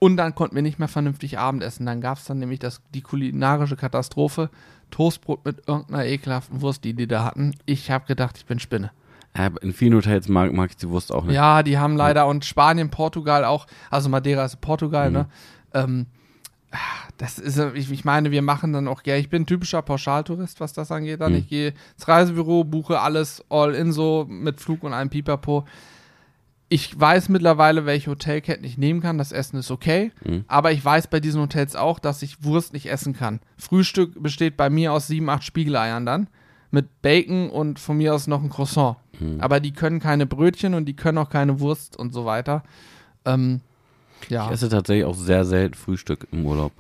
Und 0.01 0.17
dann 0.17 0.35
konnten 0.35 0.57
wir 0.57 0.63
nicht 0.63 0.81
mehr 0.81 0.89
vernünftig 0.89 1.39
Abendessen. 1.39 1.87
Dann 1.87 2.01
gab 2.01 2.19
es 2.19 2.25
dann 2.25 2.41
nämlich 2.41 2.59
das, 2.59 2.83
die 2.95 3.03
kulinarische 3.03 3.77
Katastrophe. 3.77 4.51
Toastbrot 4.91 5.45
mit 5.45 5.69
irgendeiner 5.69 6.05
ekelhaften 6.05 6.63
Wurst, 6.63 6.83
die 6.83 6.95
die 6.95 7.07
da 7.07 7.25
hatten. 7.25 7.55
Ich 7.65 7.93
habe 7.93 8.07
gedacht, 8.07 8.39
ich 8.39 8.47
bin 8.47 8.59
Spinne. 8.59 8.91
In 9.63 9.73
vielen 9.73 9.95
Hotels 9.95 10.29
mag, 10.29 10.53
mag 10.53 10.71
ich 10.71 10.77
die 10.77 10.89
Wurst 10.89 11.13
auch 11.13 11.25
nicht. 11.25 11.35
Ja, 11.35 11.63
die 11.63 11.79
haben 11.79 11.97
leider 11.97 12.27
und 12.27 12.45
Spanien, 12.45 12.91
Portugal 12.91 13.45
auch, 13.45 13.67
also 13.91 14.09
Madeira 14.09 14.45
ist 14.45 14.61
Portugal, 14.61 15.11
ne? 15.11 15.27
Ähm, 15.75 16.07
das 17.17 17.39
ist, 17.39 17.59
ich, 17.75 17.91
ich 17.91 18.05
meine, 18.05 18.31
wir 18.31 18.43
machen 18.43 18.73
dann 18.73 18.89
auch, 18.89 19.03
ja, 19.07 19.17
ich 19.17 19.31
bin 19.31 19.43
ein 19.43 19.47
typischer 19.47 19.81
Pauschaltourist, 19.83 20.61
was 20.61 20.73
das 20.73 20.91
angeht. 20.91 21.21
Dann 21.21 21.33
Mhm. 21.33 21.39
ich 21.39 21.49
gehe 21.49 21.69
ins 21.95 22.07
Reisebüro, 22.09 22.65
buche 22.65 23.01
alles 23.01 23.43
all 23.49 23.75
in 23.75 23.93
so 23.93 24.27
mit 24.29 24.61
Flug 24.61 24.83
und 24.83 24.93
einem 24.93 25.09
Pipapo. 25.11 25.65
Ich 26.69 26.99
weiß 26.99 27.29
mittlerweile, 27.29 27.87
welche 27.87 28.11
Hotelketten 28.11 28.65
ich 28.65 28.77
nehmen 28.77 29.01
kann. 29.01 29.19
Das 29.19 29.33
Essen 29.33 29.57
ist 29.59 29.71
okay. 29.71 30.11
Mhm. 30.25 30.45
Aber 30.49 30.73
ich 30.73 30.85
weiß 30.85 31.07
bei 31.07 31.21
diesen 31.21 31.41
Hotels 31.41 31.77
auch, 31.77 31.99
dass 32.01 32.23
ich 32.23 32.43
Wurst 32.43 32.73
nicht 32.73 32.91
essen 32.91 33.15
kann. 33.15 33.41
Frühstück 33.57 34.21
besteht 34.23 34.57
bei 34.57 34.69
mir 34.69 34.93
aus 34.93 35.07
sieben, 35.07 35.31
acht 35.31 35.45
Spiegeleiern 35.45 36.05
dann. 36.05 36.29
Mit 36.73 37.01
Bacon 37.01 37.49
und 37.49 37.79
von 37.79 37.97
mir 37.97 38.13
aus 38.15 38.27
noch 38.27 38.43
ein 38.43 38.51
Croissant. 38.51 38.97
Mhm. 39.21 39.41
Aber 39.41 39.61
die 39.61 39.73
können 39.73 40.01
keine 40.01 40.27
Brötchen 40.27 40.75
und 40.75 40.87
die 40.87 40.97
können 40.97 41.19
auch 41.19 41.31
keine 41.31 41.61
Wurst 41.61 41.97
und 41.97 42.13
so 42.13 42.25
weiter. 42.25 42.63
Ähm, 43.25 43.61
ja. 44.29 44.47
Ich 44.47 44.53
esse 44.53 44.69
tatsächlich 44.69 45.05
auch 45.05 45.15
sehr 45.15 45.45
selten 45.45 45.75
Frühstück 45.75 46.29
im 46.33 46.45
Urlaub. 46.47 46.73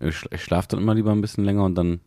Ich, 0.00 0.24
ich 0.30 0.42
schlafe 0.42 0.68
dann 0.68 0.80
immer 0.80 0.94
lieber 0.94 1.12
ein 1.12 1.20
bisschen 1.20 1.44
länger 1.44 1.64
und 1.64 1.74
dann. 1.74 2.00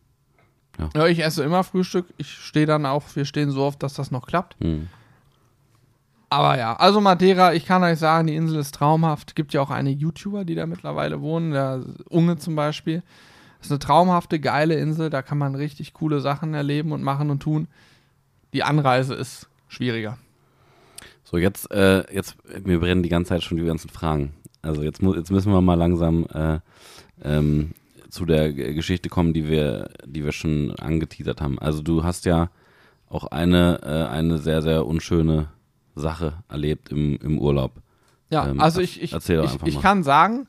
Ja, 0.94 1.06
ich 1.06 1.22
esse 1.22 1.44
immer 1.44 1.64
Frühstück. 1.64 2.06
Ich 2.16 2.30
stehe 2.30 2.64
dann 2.64 2.86
auch, 2.86 3.04
wir 3.14 3.26
stehen 3.26 3.50
so 3.50 3.62
oft, 3.62 3.82
dass 3.82 3.92
das 3.94 4.10
noch 4.10 4.26
klappt. 4.26 4.56
Hm. 4.60 4.88
Aber 6.30 6.56
ja, 6.56 6.74
also 6.76 7.02
Madeira, 7.02 7.52
ich 7.52 7.66
kann 7.66 7.82
euch 7.82 7.98
sagen, 7.98 8.26
die 8.26 8.36
Insel 8.36 8.58
ist 8.58 8.74
traumhaft. 8.74 9.36
Gibt 9.36 9.52
ja 9.52 9.60
auch 9.60 9.68
eine 9.68 9.90
YouTuber, 9.90 10.46
die 10.46 10.54
da 10.54 10.64
mittlerweile 10.64 11.20
wohnen, 11.20 11.52
der 11.52 11.84
Unge 12.08 12.38
zum 12.38 12.56
Beispiel. 12.56 13.02
ist 13.60 13.70
eine 13.70 13.78
traumhafte, 13.78 14.40
geile 14.40 14.76
Insel, 14.76 15.10
da 15.10 15.20
kann 15.20 15.36
man 15.36 15.54
richtig 15.54 15.92
coole 15.92 16.20
Sachen 16.20 16.54
erleben 16.54 16.92
und 16.92 17.02
machen 17.02 17.28
und 17.28 17.40
tun. 17.40 17.68
Die 18.54 18.62
Anreise 18.62 19.14
ist 19.14 19.50
schwieriger. 19.72 20.18
So, 21.24 21.38
jetzt, 21.38 21.70
äh, 21.70 22.04
jetzt, 22.14 22.36
mir 22.64 22.78
brennen 22.78 23.02
die 23.02 23.08
ganze 23.08 23.30
Zeit 23.30 23.42
schon 23.42 23.56
die 23.56 23.64
ganzen 23.64 23.88
Fragen. 23.88 24.34
Also 24.60 24.82
jetzt, 24.82 25.02
jetzt 25.02 25.30
müssen 25.30 25.52
wir 25.52 25.60
mal 25.60 25.74
langsam 25.74 26.26
äh, 26.32 26.58
ähm, 27.24 27.72
zu 28.10 28.26
der 28.26 28.52
Geschichte 28.52 29.08
kommen, 29.08 29.32
die 29.32 29.48
wir, 29.48 29.90
die 30.04 30.24
wir 30.24 30.32
schon 30.32 30.72
angeteasert 30.76 31.40
haben. 31.40 31.58
Also 31.58 31.82
du 31.82 32.04
hast 32.04 32.26
ja 32.26 32.50
auch 33.08 33.26
eine, 33.26 33.80
äh, 33.82 34.12
eine 34.12 34.38
sehr, 34.38 34.62
sehr 34.62 34.86
unschöne 34.86 35.48
Sache 35.94 36.34
erlebt 36.48 36.90
im, 36.90 37.18
im 37.22 37.38
Urlaub. 37.38 37.72
Ja, 38.30 38.48
Ähm, 38.48 38.60
also 38.60 38.80
ich, 38.80 39.02
ich, 39.02 39.12
ich, 39.14 39.62
ich 39.64 39.80
kann 39.80 40.02
sagen, 40.02 40.46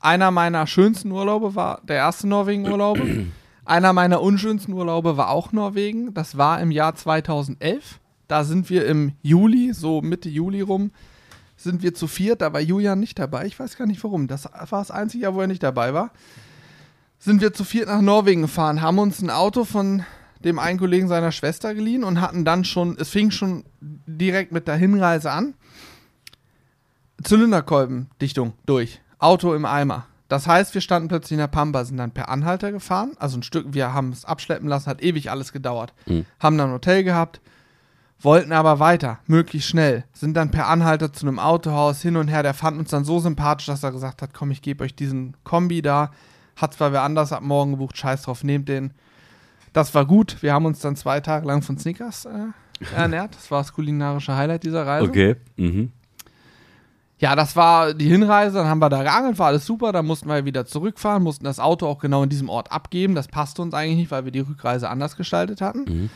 einer 0.00 0.30
meiner 0.30 0.66
schönsten 0.66 1.10
Urlaube 1.12 1.54
war 1.54 1.80
der 1.84 1.96
erste 1.96 2.28
Norwegen-Urlaube. 2.28 3.26
einer 3.64 3.92
meiner 3.92 4.20
unschönsten 4.20 4.74
Urlaube 4.74 5.16
war 5.16 5.30
auch 5.30 5.52
Norwegen. 5.52 6.12
Das 6.14 6.36
war 6.36 6.60
im 6.60 6.70
Jahr 6.70 6.94
2011. 6.94 8.00
Da 8.32 8.44
sind 8.44 8.70
wir 8.70 8.86
im 8.86 9.12
Juli, 9.20 9.74
so 9.74 10.00
Mitte 10.00 10.30
Juli 10.30 10.62
rum, 10.62 10.90
sind 11.54 11.82
wir 11.82 11.92
zu 11.92 12.06
viert. 12.06 12.40
Da 12.40 12.54
war 12.54 12.62
Julian 12.62 12.98
nicht 12.98 13.18
dabei. 13.18 13.44
Ich 13.44 13.60
weiß 13.60 13.76
gar 13.76 13.86
nicht 13.86 14.02
warum. 14.02 14.26
Das 14.26 14.46
war 14.46 14.80
das 14.80 14.90
einzige 14.90 15.24
Jahr, 15.24 15.34
wo 15.34 15.42
er 15.42 15.48
nicht 15.48 15.62
dabei 15.62 15.92
war. 15.92 16.12
Sind 17.18 17.42
wir 17.42 17.52
zu 17.52 17.62
viert 17.62 17.88
nach 17.88 18.00
Norwegen 18.00 18.40
gefahren, 18.40 18.80
haben 18.80 18.98
uns 18.98 19.20
ein 19.20 19.28
Auto 19.28 19.66
von 19.66 20.06
dem 20.42 20.58
einen 20.58 20.78
Kollegen 20.78 21.08
seiner 21.08 21.30
Schwester 21.30 21.74
geliehen 21.74 22.04
und 22.04 22.22
hatten 22.22 22.46
dann 22.46 22.64
schon, 22.64 22.96
es 22.98 23.10
fing 23.10 23.30
schon 23.30 23.64
direkt 23.82 24.50
mit 24.50 24.66
der 24.66 24.76
Hinreise 24.76 25.30
an. 25.30 25.52
Zylinderkolbendichtung 27.22 28.54
durch. 28.64 29.02
Auto 29.18 29.52
im 29.52 29.66
Eimer. 29.66 30.06
Das 30.28 30.46
heißt, 30.46 30.72
wir 30.72 30.80
standen 30.80 31.08
plötzlich 31.08 31.32
in 31.32 31.38
der 31.38 31.48
Pampa, 31.48 31.84
sind 31.84 31.98
dann 31.98 32.12
per 32.12 32.30
Anhalter 32.30 32.72
gefahren. 32.72 33.12
Also 33.18 33.36
ein 33.36 33.42
Stück, 33.42 33.74
wir 33.74 33.92
haben 33.92 34.10
es 34.10 34.24
abschleppen 34.24 34.70
lassen, 34.70 34.86
hat 34.86 35.02
ewig 35.02 35.30
alles 35.30 35.52
gedauert. 35.52 35.92
Mhm. 36.06 36.24
Haben 36.40 36.56
dann 36.56 36.70
ein 36.70 36.74
Hotel 36.74 37.04
gehabt, 37.04 37.42
wollten 38.24 38.52
aber 38.52 38.78
weiter, 38.78 39.18
möglichst 39.26 39.68
schnell. 39.68 40.04
Sind 40.12 40.34
dann 40.34 40.50
per 40.50 40.68
Anhalter 40.68 41.12
zu 41.12 41.26
einem 41.26 41.38
Autohaus 41.38 42.02
hin 42.02 42.16
und 42.16 42.28
her. 42.28 42.42
Der 42.42 42.54
fand 42.54 42.78
uns 42.78 42.90
dann 42.90 43.04
so 43.04 43.18
sympathisch, 43.18 43.66
dass 43.66 43.82
er 43.82 43.92
gesagt 43.92 44.22
hat: 44.22 44.34
Komm, 44.34 44.50
ich 44.50 44.62
gebe 44.62 44.84
euch 44.84 44.94
diesen 44.94 45.36
Kombi 45.44 45.82
da. 45.82 46.10
Hat 46.56 46.74
zwar 46.74 46.92
wer 46.92 47.02
anders 47.02 47.32
ab 47.32 47.42
morgen 47.42 47.72
gebucht, 47.72 47.96
scheiß 47.96 48.22
drauf, 48.22 48.44
nehmt 48.44 48.68
den. 48.68 48.92
Das 49.72 49.94
war 49.94 50.04
gut. 50.04 50.42
Wir 50.42 50.52
haben 50.52 50.66
uns 50.66 50.80
dann 50.80 50.96
zwei 50.96 51.20
Tage 51.20 51.46
lang 51.46 51.62
von 51.62 51.78
Snickers 51.78 52.26
äh, 52.26 52.46
ernährt. 52.96 53.34
Das 53.34 53.50
war 53.50 53.60
das 53.60 53.72
kulinarische 53.72 54.36
Highlight 54.36 54.64
dieser 54.64 54.86
Reise. 54.86 55.08
Okay. 55.08 55.36
Mhm. 55.56 55.90
Ja, 57.18 57.36
das 57.36 57.54
war 57.54 57.94
die 57.94 58.08
Hinreise, 58.08 58.56
dann 58.56 58.66
haben 58.66 58.80
wir 58.80 58.88
da 58.88 59.04
geangelt, 59.04 59.38
war 59.38 59.46
alles 59.46 59.64
super, 59.64 59.92
dann 59.92 60.04
mussten 60.06 60.28
wir 60.28 60.44
wieder 60.44 60.66
zurückfahren, 60.66 61.22
mussten 61.22 61.44
das 61.44 61.60
Auto 61.60 61.86
auch 61.86 62.00
genau 62.00 62.24
in 62.24 62.28
diesem 62.28 62.48
Ort 62.48 62.72
abgeben. 62.72 63.14
Das 63.14 63.28
passte 63.28 63.62
uns 63.62 63.74
eigentlich 63.74 63.96
nicht, 63.96 64.10
weil 64.10 64.24
wir 64.24 64.32
die 64.32 64.40
Rückreise 64.40 64.90
anders 64.90 65.16
gestaltet 65.16 65.60
hatten. 65.60 65.84
Mhm. 65.84 66.10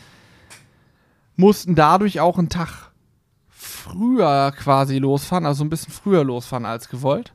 Mussten 1.37 1.75
dadurch 1.75 2.19
auch 2.19 2.37
einen 2.37 2.49
Tag 2.49 2.91
früher 3.47 4.51
quasi 4.57 4.97
losfahren, 4.97 5.45
also 5.45 5.63
ein 5.63 5.69
bisschen 5.69 5.93
früher 5.93 6.23
losfahren 6.23 6.65
als 6.65 6.89
gewollt. 6.89 7.33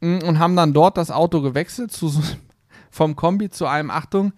Mm, 0.00 0.18
Und 0.18 0.38
haben 0.38 0.56
dann 0.56 0.72
dort 0.72 0.96
das 0.96 1.10
Auto 1.10 1.42
gewechselt, 1.42 1.92
zu, 1.92 2.12
vom 2.90 3.16
Kombi 3.16 3.50
zu 3.50 3.66
einem, 3.66 3.90
Achtung, 3.90 4.32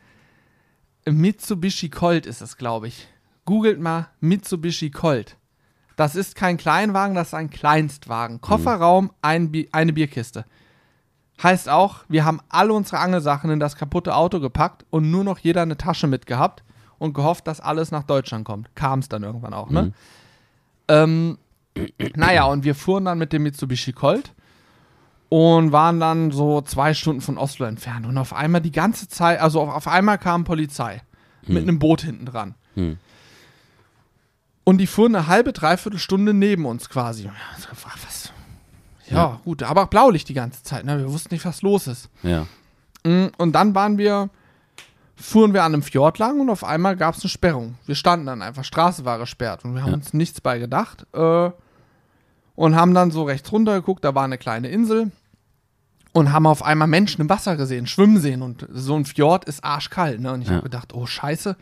Mitsubishi 1.07 1.89
Colt 1.89 2.27
ist 2.27 2.41
es, 2.41 2.57
glaube 2.57 2.89
ich. 2.89 3.07
Googelt 3.45 3.81
mal 3.81 4.09
Mitsubishi 4.21 4.91
Colt. 4.91 5.37
Das 5.95 6.17
ist 6.17 6.35
kein 6.35 6.57
Kleinwagen, 6.57 7.15
das 7.15 7.29
ist 7.29 7.35
ein 7.35 7.51
Kleinstwagen. 7.51 8.41
Kofferraum, 8.41 9.13
ein 9.23 9.53
Bi 9.53 9.69
eine 9.73 9.93
Bierkiste. 9.93 10.45
Heißt 11.43 11.69
auch, 11.69 12.05
wir 12.09 12.25
haben 12.25 12.41
alle 12.49 12.73
unsere 12.73 12.99
Angelsachen 12.99 13.51
in 13.51 13.61
das 13.61 13.77
kaputte 13.77 14.15
Auto 14.15 14.41
gepackt 14.41 14.85
und 14.91 15.11
nur 15.11 15.23
noch 15.23 15.39
jeder 15.39 15.63
eine 15.63 15.77
Tasche 15.77 16.07
mitgehabt 16.07 16.65
und 16.99 17.13
gehofft, 17.15 17.47
dass 17.47 17.61
alles 17.61 17.91
nach 17.91 18.03
Deutschland 18.05 18.45
kommt. 18.45 18.75
Kam 18.75 19.01
es 19.01 19.09
dann 19.09 19.23
irgendwann 19.23 19.55
auch, 19.55 19.71
ne? 19.71 19.93
Ähm, 20.89 21.39
naja, 22.15 22.45
und 22.45 22.65
wir 22.65 22.75
fuhren 22.75 23.05
dann 23.05 23.19
mit 23.19 23.33
dem 23.33 23.43
Mitsubishi 23.43 23.93
Colt 23.93 24.33
und 25.29 25.73
waren 25.73 26.01
dann 26.01 26.31
so 26.31 26.61
zwei 26.63 26.95
Stunden 26.95 27.21
von 27.21 27.37
Oslo 27.39 27.67
entfernt. 27.67 28.07
Und 28.07 28.17
auf 28.17 28.33
einmal 28.33 28.61
die 28.61 28.73
ganze 28.73 29.09
Zeit, 29.09 29.41
also 29.41 29.61
auf, 29.61 29.69
auf 29.69 29.89
einmal 29.89 30.19
kam 30.19 30.45
Polizei 30.45 31.03
mit 31.47 31.63
einem 31.65 31.79
Boot 31.79 32.03
hinten 32.03 32.27
dran. 32.27 32.55
Hm. 32.75 32.99
Und 34.65 34.79
die 34.79 34.87
fuhren 34.87 35.15
eine 35.15 35.27
halbe, 35.27 35.53
dreiviertel 35.53 35.99
Stunde 35.99 36.35
neben 36.35 36.67
uns 36.67 36.89
quasi. 36.89 37.29
Was? 38.05 38.33
Ja, 39.09 39.17
Ja. 39.17 39.41
gut, 39.45 39.63
aber 39.63 39.83
auch 39.85 39.89
Blaulicht 39.89 40.29
die 40.29 40.35
ganze 40.35 40.63
Zeit. 40.65 40.85
Ne? 40.85 40.99
Wir 40.99 41.13
wussten 41.13 41.33
nicht, 41.35 41.45
was 41.45 41.63
los 41.63 41.87
ist. 41.87 42.09
Ja. 42.25 42.47
Mm, 43.05 43.27
Und 43.39 43.53
dann 43.53 43.75
waren 43.77 43.99
wir, 43.99 44.29
fuhren 45.17 45.55
wir 45.55 45.65
an 45.65 45.73
einem 45.75 45.83
Fjord 45.83 46.19
lang 46.19 46.41
und 46.41 46.51
auf 46.51 46.63
einmal 46.63 46.97
gab 46.97 47.15
es 47.17 47.23
eine 47.23 47.31
Sperrung. 47.31 47.77
Wir 47.87 47.95
standen 47.95 48.27
dann 48.27 48.43
einfach, 48.43 48.65
Straße 48.65 49.05
war 49.05 49.19
gesperrt 49.19 49.65
und 49.65 49.75
wir 49.75 49.83
haben 49.83 49.89
Ja. 49.91 49.95
uns 49.97 50.13
nichts 50.13 50.41
bei 50.41 50.59
gedacht. 50.59 51.07
Äh, 51.15 51.51
und 52.55 52.75
haben 52.77 52.95
dann 52.95 53.11
so 53.11 53.23
rechts 53.25 53.51
runter 53.53 53.75
geguckt, 53.75 54.05
da 54.05 54.15
war 54.15 54.25
eine 54.25 54.39
kleine 54.39 54.69
Insel 54.69 55.11
und 56.13 56.33
haben 56.33 56.47
auf 56.47 56.63
einmal 56.63 56.89
Menschen 56.89 57.21
im 57.21 57.29
Wasser 57.29 57.57
gesehen, 57.57 57.87
schwimmen 57.87 58.19
sehen 58.19 58.41
und 58.43 58.67
so 58.73 58.95
ein 58.97 59.05
Fjord 59.05 59.45
ist 59.45 59.63
arschkalt. 59.65 60.21
Ne? 60.21 60.33
Und 60.33 60.41
ich 60.43 60.49
Ja. 60.49 60.55
habe 60.55 60.63
gedacht, 60.65 60.95
oh 60.95 61.05
scheiße, 61.07 61.57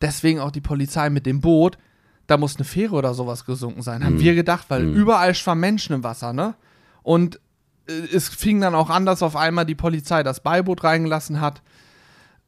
deswegen 0.00 0.40
auch 0.40 0.50
die 0.50 0.60
Polizei 0.60 1.08
mit 1.10 1.24
dem 1.26 1.40
Boot, 1.40 1.78
da 2.26 2.36
muss 2.36 2.56
eine 2.56 2.64
Fähre 2.64 2.94
oder 2.96 3.14
sowas 3.14 3.44
gesunken 3.44 3.82
sein, 3.82 4.04
haben 4.04 4.14
Mhm. 4.16 4.20
wir 4.20 4.34
gedacht, 4.34 4.66
weil 4.68 4.82
Mhm. 4.84 4.94
überall 4.94 5.34
schwammen 5.34 5.60
Menschen 5.60 5.94
im 5.94 6.02
Wasser, 6.04 6.32
ne? 6.32 6.54
Und 7.02 7.40
äh, 7.88 7.92
es 8.14 8.28
fing 8.28 8.60
dann 8.60 8.74
auch 8.74 8.90
an, 8.90 9.06
dass 9.06 9.22
auf 9.22 9.34
einmal 9.36 9.66
die 9.66 9.74
Polizei 9.76 10.22
das 10.22 10.40
Beiboot 10.40 10.84
reingelassen 10.84 11.40
hat. 11.40 11.62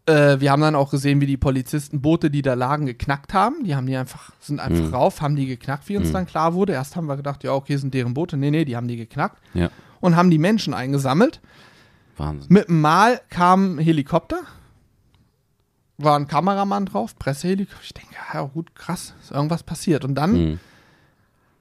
Äh, 0.06 0.40
wir 0.40 0.50
haben 0.50 0.62
dann 0.62 0.74
auch 0.74 0.90
gesehen, 0.90 1.20
wie 1.20 1.26
die 1.26 1.36
Polizisten 1.36 2.00
Boote, 2.00 2.30
die 2.30 2.42
da 2.42 2.54
lagen, 2.54 2.86
geknackt 2.86 3.34
haben. 3.34 3.64
Die 3.64 3.74
haben 3.76 3.86
die 3.86 3.96
einfach, 3.96 4.32
sind 4.40 4.58
einfach 4.60 4.86
Mhm. 4.86 4.94
rauf, 4.94 5.20
haben 5.20 5.36
die 5.36 5.46
geknackt, 5.46 5.88
wie 5.88 5.96
uns 5.96 6.08
Mhm. 6.08 6.12
dann 6.14 6.26
klar 6.26 6.54
wurde. 6.54 6.72
Erst 6.72 6.96
haben 6.96 7.06
wir 7.06 7.16
gedacht, 7.16 7.44
ja, 7.44 7.52
okay, 7.52 7.76
sind 7.76 7.92
deren 7.94 8.14
Boote. 8.14 8.36
Nee, 8.36 8.50
nee, 8.50 8.64
die 8.64 8.76
haben 8.76 8.88
die 8.88 8.96
geknackt. 8.96 9.38
Ja. 9.54 9.70
Und 10.00 10.16
haben 10.16 10.30
die 10.30 10.38
Menschen 10.38 10.72
eingesammelt. 10.74 11.40
Wahnsinn. 12.16 12.52
Mit 12.52 12.68
dem 12.68 12.80
Mal 12.80 13.20
kam 13.28 13.76
ein 13.76 13.78
Helikopter. 13.78 14.40
War 15.98 16.16
ein 16.18 16.26
Kameramann 16.26 16.86
drauf, 16.86 17.16
Pressehelikopter. 17.18 17.82
Ich 17.84 17.92
denke, 17.94 18.14
ja, 18.32 18.42
gut, 18.42 18.74
krass, 18.74 19.14
ist 19.20 19.30
irgendwas 19.32 19.62
passiert. 19.62 20.04
Und 20.04 20.14
dann 20.14 20.32
Mhm. 20.32 20.60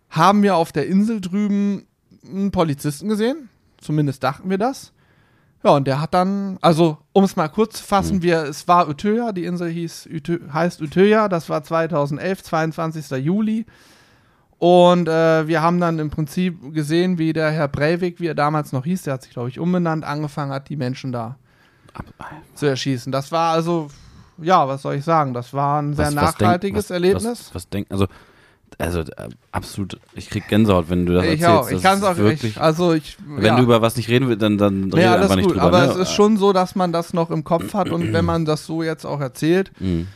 haben 0.09 0.43
wir 0.43 0.55
auf 0.55 0.71
der 0.71 0.87
Insel 0.87 1.19
drüben 1.19 1.85
einen 2.25 2.51
Polizisten 2.51 3.09
gesehen. 3.09 3.49
Zumindest 3.79 4.23
dachten 4.23 4.49
wir 4.49 4.57
das. 4.57 4.93
Ja, 5.63 5.71
und 5.71 5.85
der 5.87 5.99
hat 5.99 6.13
dann, 6.13 6.57
also 6.61 6.97
um 7.11 7.23
es 7.25 7.35
mal 7.35 7.49
kurz 7.49 7.77
zu 7.79 7.83
fassen, 7.83 8.17
Mhm. 8.17 8.21
wir, 8.23 8.43
es 8.43 8.67
war 8.67 8.87
Utøya, 8.87 9.33
die 9.33 9.43
Insel 9.45 9.69
hieß, 9.69 10.07
Utö, 10.11 10.39
heißt 10.53 10.81
Utøya, 10.81 11.27
das 11.27 11.49
war 11.49 11.63
2011, 11.63 12.43
22. 12.43 13.09
Juli. 13.17 13.65
Und 14.57 15.07
äh, 15.07 15.47
wir 15.47 15.61
haben 15.61 15.79
dann 15.79 15.99
im 15.99 16.09
Prinzip 16.09 16.73
gesehen, 16.73 17.17
wie 17.17 17.31
der 17.33 17.51
Herr 17.51 17.67
Breivik, 17.69 18.19
wie 18.19 18.27
er 18.27 18.35
damals 18.35 18.71
noch 18.73 18.83
hieß, 18.85 19.03
der 19.03 19.13
hat 19.15 19.23
sich, 19.23 19.31
glaube 19.31 19.49
ich, 19.49 19.59
umbenannt, 19.59 20.03
angefangen 20.05 20.51
hat, 20.51 20.69
die 20.69 20.75
Menschen 20.75 21.11
da 21.11 21.37
zu 22.55 22.65
erschießen. 22.65 23.11
Das 23.11 23.31
war 23.31 23.53
also, 23.53 23.89
ja, 24.37 24.67
was 24.67 24.81
soll 24.81 24.95
ich 24.95 25.03
sagen, 25.05 25.33
das 25.33 25.53
war 25.53 25.81
ein 25.81 25.93
sehr 25.93 26.07
Was- 26.07 26.15
was 26.15 26.21
denk- 26.35 26.41
nachhaltiges 26.41 26.85
was- 26.85 26.91
Erlebnis. 26.91 27.25
Was, 27.25 27.55
was 27.55 27.69
denk, 27.69 27.87
also 27.89 28.07
also 28.77 28.99
äh, 29.01 29.29
absolut, 29.51 29.99
ich 30.13 30.29
krieg 30.29 30.47
Gänsehaut, 30.47 30.89
wenn 30.89 31.05
du 31.05 31.13
das 31.13 31.25
ich 31.25 31.41
erzählst. 31.41 31.49
auch. 31.49 31.71
Ich 31.71 31.81
kann 31.83 31.97
es 31.97 32.03
auch 32.03 32.17
wirklich, 32.17 32.43
ich, 32.55 32.61
Also 32.61 32.93
ich. 32.93 33.17
wenn 33.27 33.45
ja. 33.45 33.55
du 33.57 33.63
über 33.63 33.81
was 33.81 33.95
nicht 33.95 34.09
reden 34.09 34.27
willst, 34.27 34.41
dann, 34.41 34.57
dann 34.57 34.87
Nee, 34.89 34.95
rede 35.05 35.15
einfach 35.21 35.35
nicht 35.35 35.45
gut, 35.45 35.53
drüber. 35.55 35.63
aber 35.67 35.79
ne? 35.85 35.91
es 35.91 35.95
ist 35.97 36.11
schon 36.13 36.37
so, 36.37 36.53
dass 36.53 36.75
man 36.75 36.91
das 36.93 37.13
noch 37.13 37.31
im 37.31 37.43
Kopf 37.43 37.73
hat 37.73 37.89
und 37.89 38.13
wenn 38.13 38.25
man 38.25 38.45
das 38.45 38.65
so 38.65 38.83
jetzt 38.83 39.05
auch 39.05 39.19
erzählt, 39.19 39.71
Mhm. 39.79 40.07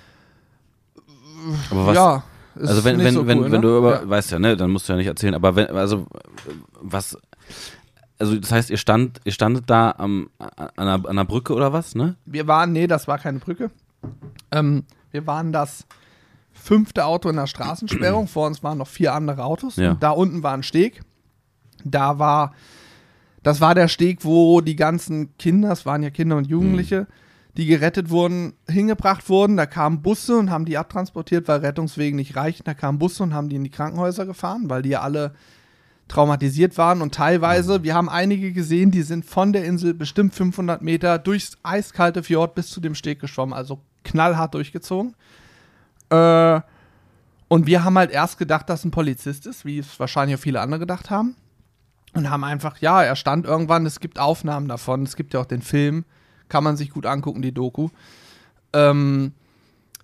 Aber 1.71 1.87
was, 1.87 1.95
ja, 1.95 2.23
ist 2.55 2.69
also 2.69 2.83
wenn, 2.85 2.97
nicht 2.97 3.05
wenn, 3.05 3.13
so 3.15 3.27
wenn, 3.27 3.39
cool, 3.39 3.45
wenn 3.45 3.51
ne? 3.51 3.67
du 3.67 3.77
über, 3.77 4.01
ja. 4.01 4.09
weißt 4.09 4.31
ja, 4.31 4.39
ne, 4.39 4.55
dann 4.55 4.71
musst 4.71 4.87
du 4.87 4.93
ja 4.93 4.97
nicht 4.97 5.07
erzählen, 5.07 5.33
aber 5.33 5.55
wenn, 5.55 5.67
also 5.67 6.05
was, 6.81 7.17
also 8.19 8.37
das 8.37 8.51
heißt, 8.51 8.69
ihr 8.69 8.77
stand, 8.77 9.19
ihr 9.25 9.31
standet 9.33 9.65
da 9.69 9.93
am, 9.97 10.29
an, 10.37 10.69
einer, 10.77 10.93
an 10.93 11.05
einer 11.07 11.25
Brücke 11.25 11.53
oder 11.53 11.73
was, 11.73 11.95
ne? 11.95 12.15
Wir 12.25 12.47
waren, 12.47 12.71
nee, 12.71 12.87
das 12.87 13.07
war 13.09 13.17
keine 13.19 13.39
Brücke. 13.39 13.71
Ähm, 14.51 14.83
wir 15.11 15.27
waren 15.27 15.51
das 15.51 15.85
fünfte 16.63 17.05
Auto 17.05 17.29
in 17.29 17.35
der 17.35 17.47
Straßensperrung. 17.47 18.27
Vor 18.27 18.47
uns 18.47 18.63
waren 18.63 18.77
noch 18.77 18.87
vier 18.87 19.13
andere 19.13 19.43
Autos. 19.43 19.75
Ja. 19.75 19.95
Da 19.95 20.11
unten 20.11 20.43
war 20.43 20.53
ein 20.53 20.63
Steg. 20.63 21.01
Da 21.83 22.19
war, 22.19 22.53
das 23.43 23.59
war 23.59 23.75
der 23.75 23.89
Steg, 23.89 24.23
wo 24.23 24.61
die 24.61 24.77
ganzen 24.77 25.37
Kinder, 25.37 25.71
es 25.71 25.85
waren 25.85 26.03
ja 26.03 26.09
Kinder 26.09 26.37
und 26.37 26.47
Jugendliche, 26.47 27.07
die 27.57 27.65
gerettet 27.65 28.09
wurden, 28.09 28.53
hingebracht 28.69 29.27
wurden. 29.27 29.57
Da 29.57 29.65
kamen 29.65 30.01
Busse 30.01 30.37
und 30.37 30.49
haben 30.49 30.63
die 30.63 30.77
abtransportiert, 30.77 31.49
weil 31.49 31.59
Rettungswegen 31.59 32.15
nicht 32.15 32.37
reichten. 32.37 32.63
Da 32.63 32.73
kamen 32.73 32.97
Busse 32.97 33.23
und 33.23 33.33
haben 33.33 33.49
die 33.49 33.57
in 33.57 33.65
die 33.65 33.69
Krankenhäuser 33.69 34.25
gefahren, 34.25 34.69
weil 34.69 34.83
die 34.83 34.89
ja 34.89 35.01
alle 35.01 35.33
traumatisiert 36.07 36.77
waren 36.77 37.01
und 37.01 37.13
teilweise, 37.13 37.83
wir 37.83 37.95
haben 37.95 38.09
einige 38.09 38.51
gesehen, 38.51 38.91
die 38.91 39.03
sind 39.03 39.25
von 39.25 39.53
der 39.53 39.63
Insel 39.65 39.93
bestimmt 39.93 40.33
500 40.33 40.81
Meter 40.81 41.17
durchs 41.17 41.57
eiskalte 41.63 42.23
Fjord 42.23 42.55
bis 42.55 42.69
zu 42.69 42.81
dem 42.81 42.93
Steg 42.93 43.19
geschwommen, 43.19 43.53
also 43.53 43.79
knallhart 44.03 44.53
durchgezogen. 44.53 45.15
Äh, 46.13 46.61
und 47.47 47.67
wir 47.67 47.83
haben 47.83 47.97
halt 47.97 48.11
erst 48.11 48.37
gedacht, 48.37 48.69
dass 48.69 48.83
ein 48.83 48.91
Polizist 48.91 49.45
ist, 49.45 49.63
wie 49.65 49.77
es 49.79 49.99
wahrscheinlich 49.99 50.37
auch 50.37 50.41
viele 50.41 50.59
andere 50.61 50.79
gedacht 50.79 51.09
haben. 51.09 51.35
Und 52.13 52.29
haben 52.29 52.43
einfach, 52.43 52.77
ja, 52.79 53.01
er 53.03 53.15
stand 53.15 53.45
irgendwann, 53.45 53.85
es 53.85 53.99
gibt 53.99 54.19
Aufnahmen 54.19 54.67
davon, 54.67 55.03
es 55.03 55.15
gibt 55.15 55.33
ja 55.33 55.39
auch 55.39 55.45
den 55.45 55.61
Film, 55.61 56.05
kann 56.49 56.63
man 56.63 56.77
sich 56.77 56.91
gut 56.91 57.05
angucken, 57.05 57.41
die 57.41 57.51
Doku. 57.51 57.89
Ähm, 58.71 59.33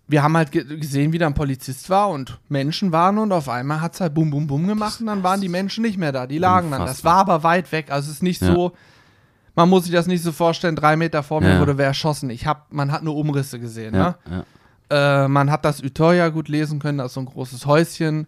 wir 0.07 0.23
haben 0.23 0.35
halt 0.35 0.51
ge 0.51 0.63
gesehen, 0.79 1.11
wie 1.13 1.19
da 1.19 1.27
ein 1.27 1.35
Polizist 1.35 1.87
war 1.91 2.09
und 2.09 2.39
Menschen 2.49 2.91
waren 2.91 3.19
und 3.19 3.31
auf 3.31 3.47
einmal 3.47 3.79
hat 3.81 3.93
es 3.93 4.01
halt 4.01 4.15
bum 4.15 4.31
bum 4.31 4.47
bum 4.47 4.65
gemacht 4.67 4.99
und 4.99 5.05
dann 5.05 5.21
waren 5.21 5.39
die 5.39 5.49
Menschen 5.49 5.83
nicht 5.83 5.99
mehr 5.99 6.11
da, 6.11 6.25
die 6.25 6.39
lagen 6.39 6.71
dann. 6.71 6.83
Das 6.85 7.03
war 7.03 7.17
aber 7.17 7.43
weit 7.43 7.71
weg, 7.71 7.91
also 7.91 8.07
es 8.09 8.15
ist 8.17 8.23
nicht 8.23 8.41
Ja. 8.41 8.47
so, 8.47 8.73
man 9.55 9.69
muss 9.69 9.83
sich 9.83 9.93
das 9.93 10.07
nicht 10.07 10.23
so 10.23 10.31
vorstellen, 10.31 10.75
drei 10.75 10.95
Meter 10.95 11.21
vor 11.21 11.41
mir 11.41 11.49
Ja. 11.53 11.59
wurde 11.59 11.77
wer 11.77 11.85
erschossen. 11.87 12.31
Ich 12.31 12.47
hab, 12.47 12.73
man 12.73 12.91
hat 12.91 13.03
nur 13.03 13.15
Umrisse 13.15 13.59
gesehen, 13.59 13.93
Ja, 13.93 14.17
ne? 14.27 14.45
Äh, 14.89 15.27
man 15.27 15.51
hat 15.51 15.65
das 15.65 15.81
Utoya 15.83 16.29
gut 16.29 16.47
lesen 16.47 16.79
können, 16.79 16.97
das 16.99 17.07
ist 17.07 17.13
so 17.13 17.19
ein 17.21 17.25
großes 17.25 17.65
Häuschen. 17.65 18.27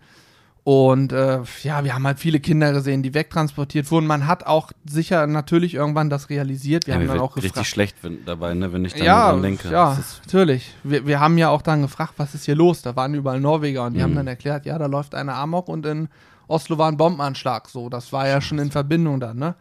Und 0.64 1.12
äh, 1.12 1.40
ja, 1.64 1.84
wir 1.84 1.96
haben 1.96 2.06
halt 2.06 2.20
viele 2.20 2.40
Kinder 2.40 2.72
gesehen, 2.72 3.02
die 3.02 3.16
wegtransportiert 3.16 3.90
wurden. 3.90 4.06
Man 4.06 4.28
hat 4.28 4.46
auch 4.46 4.72
sicher 4.86 5.26
natürlich 5.26 5.74
irgendwann 5.74 6.12
das 6.12 6.30
realisiert. 6.30 6.86
Wir 6.86 6.94
ja, 6.94 7.00
haben 7.00 7.08
dann 7.08 7.20
auch 7.20 7.36
richtig 7.36 7.54
gefragt. 7.54 7.68
schlecht 7.68 7.96
dabei, 8.28 8.54
ne, 8.54 8.72
wenn 8.72 8.86
ich 8.86 8.94
dann 8.94 9.04
Ja, 9.04 9.32
dran 9.32 9.42
denke. 9.42 9.72
ja, 9.72 9.98
natürlich. 10.24 10.72
Wir, 10.84 11.08
wir 11.08 11.20
haben 11.20 11.40
ja 11.40 11.50
auch 11.50 11.64
dann 11.64 11.82
gefragt, 11.82 12.14
was 12.18 12.36
ist 12.36 12.46
hier 12.46 12.54
los? 12.54 12.84
Da 12.84 12.96
waren 12.96 13.16
überall 13.16 13.40
Norweger 13.40 13.86
und 13.86 13.94
die 13.94 14.00
Mhm. 14.00 14.04
haben 14.04 14.16
dann 14.18 14.28
erklärt, 14.28 14.68
ja, 14.68 14.78
da 14.78 14.86
läuft 14.86 15.16
einer 15.16 15.34
Amok 15.34 15.68
und 15.68 15.84
in 15.88 16.10
Oslo 16.48 16.78
war 16.78 16.90
ein 16.92 16.98
Bombenanschlag. 16.98 17.68
So, 17.68 17.90
das 17.90 18.14
war 18.14 18.28
ja 18.28 18.40
schon 18.40 18.60
in 18.60 18.70
Verbindung 18.70 19.20
dann, 19.20 19.38
ne? 19.40 19.56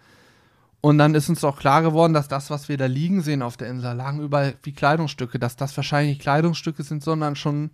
Und 0.83 0.97
dann 0.99 1.14
ist 1.14 1.28
uns 1.28 1.45
auch 1.45 1.59
klar 1.59 1.83
geworden, 1.83 2.14
dass 2.14 2.28
das, 2.28 2.49
was 2.49 2.68
wir 2.70 2.78
da 2.78 2.87
liegen 2.87 3.20
sehen 3.20 3.43
auf 3.43 3.57
der 3.59 3.68
Insel, 3.68 3.95
lagen 3.95 4.20
überall 4.20 4.55
wie 4.62 4.72
Kleidungsstücke, 4.72 5.39
dass 5.39 5.57
das 5.57 5.76
wahrscheinlich 5.76 6.14
nicht 6.16 6.22
Kleidungsstücke 6.22 6.83
sind, 6.83 7.03
sondern 7.05 7.37
schon 7.37 7.70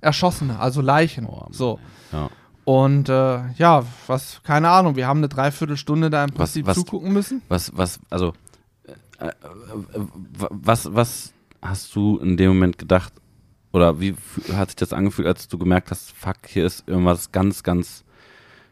Erschossene, 0.00 0.58
also 0.58 0.80
Leichen. 0.80 1.26
Oh, 1.26 1.46
so. 1.50 1.78
ja. 2.12 2.30
Und 2.64 3.08
äh, 3.08 3.50
ja, 3.54 3.84
was, 4.06 4.40
keine 4.44 4.68
Ahnung, 4.70 4.96
wir 4.96 5.06
haben 5.06 5.18
eine 5.18 5.28
Dreiviertelstunde 5.28 6.08
da 6.10 6.24
im 6.24 6.30
Was- 6.30 6.36
Prinzip 6.36 6.66
was- 6.66 6.76
zugucken 6.76 7.12
müssen. 7.12 7.42
Was, 7.48 7.76
was, 7.76 7.98
also, 8.10 8.32
äh, 9.18 9.26
äh, 9.26 9.32
was, 10.50 10.94
was 10.94 11.32
hast 11.60 11.94
du 11.96 12.18
in 12.18 12.36
dem 12.36 12.48
Moment 12.50 12.78
gedacht, 12.78 13.12
oder 13.72 14.00
wie 14.00 14.14
hat 14.54 14.68
sich 14.70 14.76
das 14.76 14.92
angefühlt, 14.92 15.26
als 15.28 15.48
du 15.48 15.58
gemerkt 15.58 15.90
hast, 15.90 16.12
fuck, 16.12 16.36
hier 16.46 16.64
ist 16.66 16.86
irgendwas 16.88 17.32
ganz, 17.32 17.62
ganz 17.62 18.04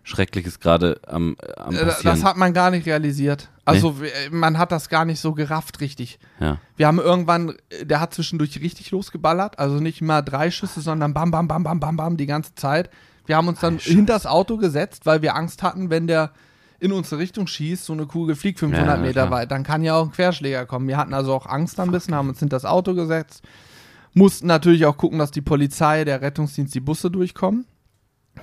Schreckliches 0.09 0.61
gerade 0.61 1.01
am, 1.07 1.37
äh, 1.43 1.53
am 1.61 1.75
Äh, 1.75 1.85
passieren? 1.85 2.15
Das 2.17 2.25
hat 2.25 2.37
man 2.37 2.53
gar 2.55 2.71
nicht 2.71 2.87
realisiert. 2.87 3.49
Also 3.65 4.01
wir- 4.01 4.11
man 4.31 4.57
hat 4.57 4.71
das 4.71 4.89
gar 4.89 5.05
nicht 5.05 5.21
so 5.21 5.35
gerafft 5.35 5.81
richtig. 5.81 6.19
ja. 6.39 6.59
Wir 6.77 6.87
haben 6.87 6.99
irgendwann, 7.01 7.57
äh, 7.71 7.85
der 7.85 7.99
hat 8.01 8.15
zwischendurch 8.15 8.61
richtig 8.61 8.93
losgeballert, 8.93 9.59
also 9.59 9.81
nicht 9.81 10.01
mal 10.03 10.23
drei 10.23 10.51
Schüsse, 10.53 10.81
sondern 10.81 11.13
bam, 11.13 11.31
bam, 11.33 11.49
bam, 11.49 11.65
bam, 11.65 11.81
bam, 11.81 11.97
bam 11.97 12.17
die 12.17 12.27
ganze 12.27 12.55
Zeit. 12.55 12.89
Wir 13.27 13.37
haben 13.37 13.49
uns 13.49 13.59
dann 13.59 13.81
Scheiße. 13.81 13.95
hinter 13.97 14.13
das 14.13 14.27
Auto 14.27 14.57
gesetzt, 14.59 15.07
weil 15.07 15.21
wir 15.23 15.35
Angst 15.35 15.65
hatten, 15.65 15.91
wenn 15.91 16.07
der 16.07 16.31
in 16.79 16.93
unsere 16.93 17.19
Richtung 17.21 17.49
schießt, 17.49 17.85
so 17.87 17.93
eine 17.95 18.07
Kugel 18.07 18.37
fliegt 18.37 18.61
500 18.61 18.99
Ja, 18.99 19.03
Meter 19.03 19.13
klar. 19.27 19.31
weit, 19.33 19.51
dann 19.51 19.65
kann 19.65 19.83
ja 19.83 19.97
auch 19.97 20.05
ein 20.05 20.13
Querschläger 20.13 20.67
kommen. 20.67 20.87
Wir 20.87 20.97
hatten 20.99 21.15
also 21.15 21.35
auch 21.35 21.47
Angst 21.47 21.81
ein 21.81 21.91
bisschen, 21.91 22.15
haben 22.15 22.29
uns 22.29 22.39
hinter 22.39 22.55
das 22.57 22.65
Auto 22.67 22.95
gesetzt, 22.95 23.43
mussten 24.15 24.47
natürlich 24.47 24.87
auch 24.87 24.97
gucken, 24.97 25.19
dass 25.19 25.31
die 25.33 25.41
Polizei, 25.41 26.05
der 26.05 26.21
Rettungsdienst, 26.23 26.75
die 26.75 26.81
Busse 26.81 27.11
durchkommen. 27.11 27.67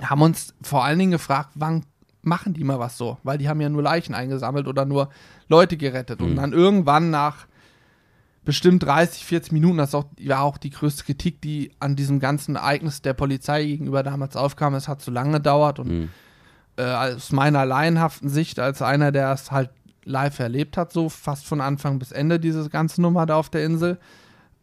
Haben 0.02 0.22
uns 0.22 0.54
vor 0.62 0.84
allen 0.84 0.98
Dingen 0.98 1.12
gefragt, 1.12 1.50
wann 1.54 1.84
machen 2.22 2.54
die 2.54 2.64
mal 2.64 2.78
was 2.78 2.96
so? 2.96 3.18
Weil 3.22 3.38
die 3.38 3.48
haben 3.48 3.60
ja 3.60 3.68
nur 3.68 3.82
Leichen 3.82 4.14
eingesammelt 4.14 4.66
oder 4.66 4.84
nur 4.84 5.10
Leute 5.48 5.76
gerettet. 5.76 6.20
Und 6.22 6.32
Mhm. 6.32 6.36
dann 6.36 6.52
irgendwann 6.52 7.10
nach 7.10 7.46
bestimmt 8.44 8.82
30, 8.82 9.24
40 9.24 9.52
Minuten, 9.52 9.78
das 9.78 9.94
auch, 9.94 10.04
war 10.26 10.42
auch 10.42 10.58
die 10.58 10.70
größte 10.70 11.04
Kritik, 11.04 11.40
die 11.40 11.70
an 11.80 11.96
diesem 11.96 12.20
ganzen 12.20 12.56
Ereignis 12.56 13.00
der 13.00 13.14
Polizei 13.14 13.64
gegenüber 13.64 14.02
damals 14.02 14.36
aufkam. 14.36 14.74
Es 14.74 14.86
hat 14.88 15.00
zu 15.00 15.10
lange 15.10 15.32
gedauert 15.34 15.78
und 15.78 15.88
Mhm. 15.88 16.08
äh, 16.76 16.82
aus 16.82 17.30
meiner 17.32 17.64
laienhaften 17.64 18.28
Sicht, 18.28 18.58
als 18.58 18.82
einer, 18.82 19.12
der 19.12 19.32
es 19.32 19.50
halt 19.52 19.70
live 20.04 20.38
erlebt 20.40 20.76
hat, 20.76 20.92
so 20.92 21.08
fast 21.08 21.46
von 21.46 21.60
Anfang 21.60 21.98
bis 21.98 22.10
Ende 22.12 22.38
diese 22.40 22.68
ganze 22.68 23.00
Nummer 23.00 23.24
da 23.26 23.36
auf 23.36 23.48
der 23.48 23.64
Insel, 23.64 23.98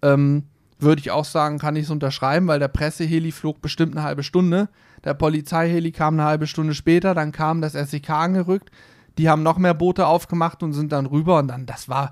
ähm, 0.03 0.43
würde 0.77 0.99
ich 0.99 1.09
auch 1.11 1.25
sagen, 1.25 1.57
kann 1.57 1.75
ich 1.75 1.86
es 1.86 1.89
unterschreiben, 1.89 2.47
weil 2.47 2.59
der 2.59 2.67
Presseheli 2.67 3.32
flog 3.32 3.61
bestimmt 3.61 3.95
eine 3.95 4.03
halbe 4.05 4.23
Stunde. 4.23 4.67
Der 5.03 5.13
Polizeiheli 5.13 5.91
kam 5.91 6.15
eine 6.15 6.27
halbe 6.27 6.47
Stunde 6.47 6.73
später, 6.73 7.13
dann 7.13 7.31
kam 7.31 7.61
das 7.61 7.73
SEK 7.73 8.09
angerückt. 8.11 8.71
Die 9.17 9.29
haben 9.29 9.43
noch 9.43 9.57
mehr 9.57 9.73
Boote 9.73 10.05
aufgemacht 10.05 10.63
und 10.63 10.73
sind 10.73 10.91
dann 10.91 11.05
rüber 11.05 11.39
und 11.39 11.47
dann, 11.47 11.65
das 11.65 11.89
war, 11.89 12.11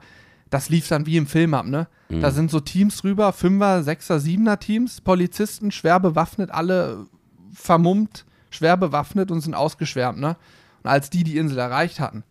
das 0.50 0.70
lief 0.70 0.88
dann 0.88 1.06
wie 1.06 1.18
im 1.18 1.28
Film 1.28 1.54
ab, 1.54 1.66
ne? 1.66 1.88
Mhm. 2.10 2.22
Da 2.22 2.32
sind 2.32 2.52
so 2.52 2.60
Teams 2.60 3.04
rüber, 3.04 3.32
Fünfer, 3.32 3.84
Sechser, 3.84 4.20
Siebener 4.20 4.60
Teams, 4.60 5.02
Polizisten, 5.02 5.72
schwer 5.72 6.00
bewaffnet, 6.00 6.52
alle 6.52 7.06
vermummt, 7.54 8.26
schwer 8.50 8.76
bewaffnet 8.78 9.32
und 9.32 9.42
sind 9.42 9.54
ausgeschwärmt, 9.54 10.20
ne? 10.20 10.36
Und 10.84 10.90
als 10.90 11.10
die 11.10 11.24
die 11.24 11.38
Insel 11.38 11.60
erreicht 11.60 12.00
hatten, 12.00 12.24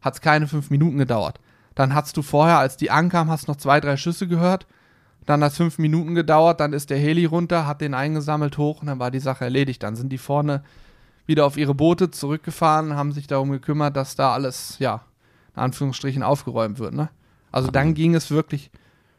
hat 0.00 0.14
es 0.14 0.20
keine 0.20 0.46
fünf 0.46 0.70
Minuten 0.70 0.98
gedauert. 0.98 1.40
Dann 1.74 1.94
hast 1.94 2.16
du 2.16 2.22
vorher, 2.22 2.58
als 2.58 2.76
die 2.76 2.90
ankamen, 2.90 3.30
hast 3.30 3.48
noch 3.48 3.56
zwei, 3.56 3.80
drei 3.80 3.96
Schüsse 3.96 4.26
gehört. 4.26 4.66
Dann 5.26 5.42
hat 5.42 5.52
es 5.52 5.56
fünf 5.56 5.78
Minuten 5.78 6.14
gedauert, 6.14 6.60
dann 6.60 6.72
ist 6.72 6.90
der 6.90 6.98
Heli 6.98 7.24
runter, 7.24 7.66
hat 7.66 7.80
den 7.80 7.94
eingesammelt 7.94 8.58
hoch 8.58 8.80
und 8.80 8.86
dann 8.86 8.98
war 8.98 9.10
die 9.10 9.18
Sache 9.20 9.44
erledigt. 9.44 9.82
Dann 9.82 9.96
sind 9.96 10.10
die 10.10 10.18
vorne 10.18 10.62
wieder 11.26 11.44
auf 11.44 11.56
ihre 11.56 11.74
Boote 11.74 12.10
zurückgefahren, 12.12 12.94
haben 12.94 13.12
sich 13.12 13.26
darum 13.26 13.50
gekümmert, 13.50 13.96
dass 13.96 14.14
da 14.14 14.32
alles, 14.32 14.76
ja, 14.78 15.02
in 15.56 15.62
Anführungsstrichen 15.62 16.22
aufgeräumt 16.22 16.78
wird, 16.78 16.94
ne? 16.94 17.08
Also 17.50 17.70
dann 17.70 17.94
ging 17.94 18.14
es 18.14 18.30
wirklich 18.30 18.70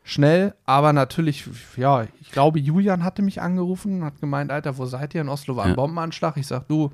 schnell, 0.04 0.54
aber 0.66 0.94
natürlich, 0.94 1.46
ja, 1.76 2.06
ich 2.22 2.32
glaube, 2.32 2.60
Julian 2.60 3.04
hatte 3.04 3.22
mich 3.22 3.42
angerufen 3.42 4.00
und 4.00 4.06
hat 4.06 4.22
gemeint, 4.22 4.52
Alter, 4.52 4.78
wo 4.78 4.86
seid 4.86 5.14
ihr? 5.16 5.22
In 5.22 5.28
Oslo 5.30 5.58
war 5.58 5.66
ein 5.66 5.72
Ja. 5.72 5.76
Bombenanschlag. 5.76 6.38
Ich 6.38 6.48
sag, 6.48 6.68
du, 6.70 6.92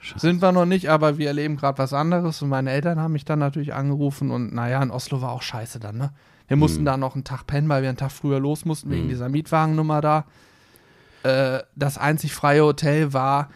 Scheiße. 0.00 0.18
sind 0.26 0.42
wir 0.42 0.50
noch 0.50 0.64
nicht, 0.66 0.90
aber 0.90 1.18
wir 1.18 1.28
erleben 1.28 1.56
gerade 1.56 1.78
was 1.78 1.92
anderes. 1.92 2.42
Und 2.42 2.48
meine 2.48 2.70
Eltern 2.72 2.98
haben 2.98 3.12
mich 3.12 3.24
dann 3.24 3.38
natürlich 3.38 3.74
angerufen 3.74 4.30
und 4.32 4.52
naja, 4.52 4.82
in 4.82 4.90
Oslo 4.90 5.20
war 5.22 5.30
auch 5.30 5.42
scheiße 5.42 5.78
dann, 5.78 5.98
ne? 5.98 6.10
Wir 6.48 6.56
mussten 6.56 6.80
Mhm. 6.82 6.86
da 6.86 6.96
noch 6.96 7.14
einen 7.14 7.24
Tag 7.24 7.46
pennen, 7.46 7.68
weil 7.68 7.82
wir 7.82 7.88
einen 7.90 7.98
Tag 7.98 8.10
früher 8.10 8.40
los 8.40 8.64
mussten, 8.64 8.90
wegen 8.90 9.04
Mhm. 9.04 9.08
dieser 9.10 9.28
Mietwagennummer 9.28 10.00
da. 10.00 10.24
Äh, 11.22 11.60
das 11.76 11.98
einzig 11.98 12.32
freie 12.32 12.62
Hotel 12.64 13.12
war 13.12 13.50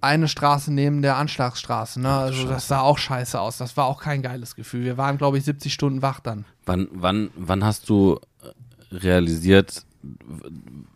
eine 0.00 0.28
Straße 0.28 0.72
neben 0.72 1.00
der 1.00 1.16
Anschlagsstraße, 1.16 2.00
ne? 2.00 2.10
Also 2.10 2.40
Scheiße. 2.42 2.48
das 2.52 2.68
sah 2.68 2.80
auch 2.80 2.98
scheiße 2.98 3.40
aus. 3.40 3.56
Das 3.56 3.76
war 3.78 3.86
auch 3.86 4.00
kein 4.02 4.20
geiles 4.20 4.54
Gefühl. 4.54 4.84
Wir 4.84 4.98
waren, 4.98 5.16
glaube 5.16 5.38
ich, 5.38 5.44
70 5.44 5.72
Stunden 5.72 6.02
wach 6.02 6.20
dann. 6.20 6.44
Wann, 6.66 6.88
wann, 6.92 7.30
wann 7.36 7.64
hast 7.64 7.88
du 7.88 8.20
äh, 8.42 8.94
realisiert, 8.96 9.84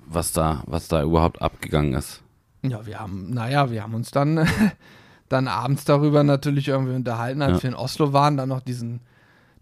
was 0.07 0.32
da, 0.32 0.62
was 0.66 0.88
da 0.88 1.03
überhaupt 1.03 1.40
abgegangen 1.40 1.94
ist? 1.94 2.22
Ja, 2.62 2.84
wir 2.84 2.99
haben, 3.01 3.30
naja, 3.30 3.70
wir 3.70 3.82
haben 3.82 3.94
uns 3.94 4.11
dann, 4.11 4.46
dann 5.30 5.49
abends 5.49 5.84
darüber 5.84 6.22
natürlich 6.24 6.68
irgendwie 6.68 6.94
unterhalten, 6.94 7.40
als 7.40 7.59
Ja. 7.59 7.62
wir 7.62 7.70
in 7.70 7.76
Oslo 7.76 8.12
waren, 8.12 8.36
dann 8.36 8.49
noch 8.51 8.61
diesen, 8.61 9.01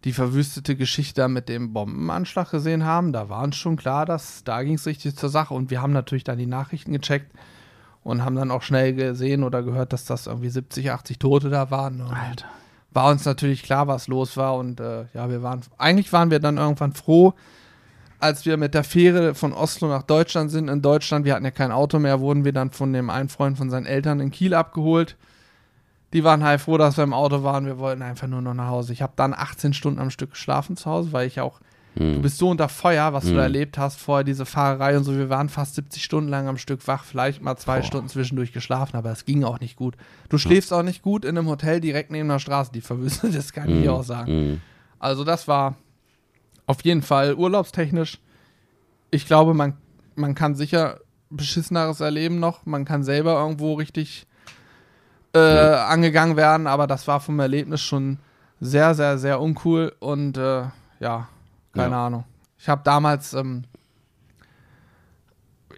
die 0.07 0.13
verwüstete 0.13 0.77
Geschichte 0.77 1.27
mit 1.27 1.49
dem 1.49 1.73
Bombenanschlag 1.73 2.53
gesehen 2.53 2.85
haben. 2.85 3.13
Da 3.13 3.29
war 3.29 3.43
uns 3.43 3.57
schon 3.57 3.77
klar, 3.77 4.07
dass 4.07 4.45
da 4.45 4.63
ging 4.63 4.75
es 4.75 4.87
richtig 4.87 5.17
zur 5.17 5.29
Sache. 5.29 5.53
Und 5.53 5.69
wir 5.71 5.83
haben 5.83 5.93
natürlich 5.93 6.23
dann 6.23 6.39
die 6.39 6.47
Nachrichten 6.47 6.93
gecheckt 6.93 7.33
und 8.05 8.25
haben 8.25 8.37
dann 8.37 8.53
auch 8.53 8.63
schnell 8.63 8.95
gesehen 8.95 9.43
oder 9.43 9.65
gehört, 9.65 9.93
dass 9.93 10.05
das 10.05 10.29
irgendwie 10.29 10.49
70, 10.49 10.93
80 10.93 11.19
Tote 11.19 11.51
da 11.51 11.73
waren. 11.73 12.01
Und 12.01 12.13
War 12.93 13.11
uns 13.11 13.25
natürlich 13.25 13.65
klar, 13.65 13.89
was 13.89 14.07
los 14.07 14.37
war. 14.37 14.55
Und 14.55 14.79
äh, 14.79 15.07
ja, 15.13 15.29
wir 15.29 15.43
waren, 15.43 15.63
eigentlich 15.77 16.13
waren 16.13 16.31
wir 16.31 16.39
dann 16.39 16.57
irgendwann 16.57 16.93
froh, 16.93 17.35
als 18.21 18.47
wir 18.47 18.57
mit 18.59 18.75
der 18.75 18.85
Fähre 18.85 19.35
von 19.35 19.53
Oslo 19.53 19.89
nach 19.89 20.05
Deutschland 20.05 20.53
sind, 20.53 20.69
in 20.69 20.83
Deutschland, 20.83 21.25
wir 21.25 21.35
hatten 21.35 21.45
ja 21.45 21.51
kein 21.51 21.73
Auto 21.73 21.99
mehr, 21.99 22.21
wurden 22.21 22.45
wir 22.45 22.53
dann 22.53 22.71
von 22.71 22.93
dem 22.93 23.11
einen 23.11 23.29
Freund 23.29 23.59
von 23.59 23.71
seinen 23.71 23.87
Eltern 23.87 24.21
in 24.21 24.31
Kiel 24.31 24.55
abgeholt. 24.55 25.17
Die 26.13 26.25
waren 26.25 26.45
halt 26.45 26.61
froh, 26.61 26.79
dass 26.79 26.97
wir 26.97 27.05
im 27.05 27.13
Auto 27.13 27.43
waren. 27.43 27.67
Wir 27.67 27.79
wollten 27.79 28.03
einfach 28.03 28.29
nur 28.29 28.41
noch 28.41 28.55
nach 28.55 28.69
Hause. 28.69 28.93
Ich 28.93 29.03
habe 29.03 29.13
dann 29.17 29.35
18 29.35 29.73
Stunden 29.73 29.99
am 30.01 30.11
Stück 30.11 30.31
geschlafen 30.31 30.77
zu 30.77 30.89
Hause, 30.91 31.13
weil 31.13 31.27
ich 31.27 31.41
auch, 31.41 31.61
Hm. 31.97 32.15
du 32.17 32.23
bist 32.23 32.39
so 32.39 32.51
unter 32.51 32.69
Feuer, 32.69 33.13
was 33.15 33.25
du 33.25 33.35
da 33.35 33.43
erlebt 33.43 33.79
hast, 33.79 33.99
vorher 33.99 34.23
diese 34.23 34.45
Fahrerei 34.47 34.97
und 34.99 35.05
so. 35.05 35.17
Wir 35.17 35.31
waren 35.31 35.49
fast 35.49 35.75
70 35.77 36.05
Stunden 36.05 36.29
lang 36.29 36.47
am 36.47 36.59
Stück 36.59 36.87
wach, 36.87 37.05
vielleicht 37.05 37.43
mal 37.43 37.57
zwei 37.57 37.79
Boah. 37.79 37.85
Stunden 37.87 38.09
zwischendurch 38.09 38.53
geschlafen, 38.53 38.97
aber 38.97 39.11
es 39.11 39.25
ging 39.25 39.45
auch 39.45 39.61
nicht 39.61 39.77
gut. 39.77 39.97
Du 40.29 40.37
schläfst 40.39 40.73
auch 40.73 40.83
nicht 40.83 41.03
gut 41.03 41.25
in 41.25 41.37
einem 41.39 41.49
Hotel 41.49 41.81
direkt 41.81 42.11
neben 42.11 42.29
der 42.29 42.39
Straße, 42.39 42.71
die 42.73 42.83
verwüstet, 42.83 43.35
das 43.37 43.53
kann 43.53 43.71
ich 43.71 43.81
hier 43.81 43.95
auch 43.95 44.05
sagen. 44.05 44.33
Mhm. 44.51 44.61
Also 44.99 45.25
das 45.25 45.49
war 45.49 45.75
auf 46.67 46.85
jeden 46.85 47.03
Fall 47.03 47.35
urlaubstechnisch. 47.35 48.19
Ich 49.11 49.27
glaube, 49.27 49.55
man, 49.55 49.75
man 50.17 50.35
kann 50.35 50.55
sicher 50.55 51.01
beschisseneres 51.31 52.01
erleben 52.01 52.39
noch. 52.41 52.67
Man 52.67 52.85
kann 52.85 53.03
selber 53.05 53.39
irgendwo 53.41 53.75
richtig 53.75 54.27
äh, 55.37 55.75
angegangen 55.77 56.37
werden, 56.37 56.67
aber 56.67 56.87
das 56.87 57.07
war 57.09 57.21
vom 57.21 57.39
Erlebnis 57.41 57.81
schon 57.83 58.19
sehr, 58.61 58.95
sehr, 58.95 59.19
sehr 59.19 59.41
uncool 59.41 59.93
und 60.01 60.37
äh, 60.39 60.65
ja, 61.01 61.29
keine 61.75 61.91
Ja. 61.95 62.07
Ahnung. 62.07 62.25
Ich 62.59 62.69
habe 62.69 62.81
damals 62.85 63.35
ähm, 63.35 63.65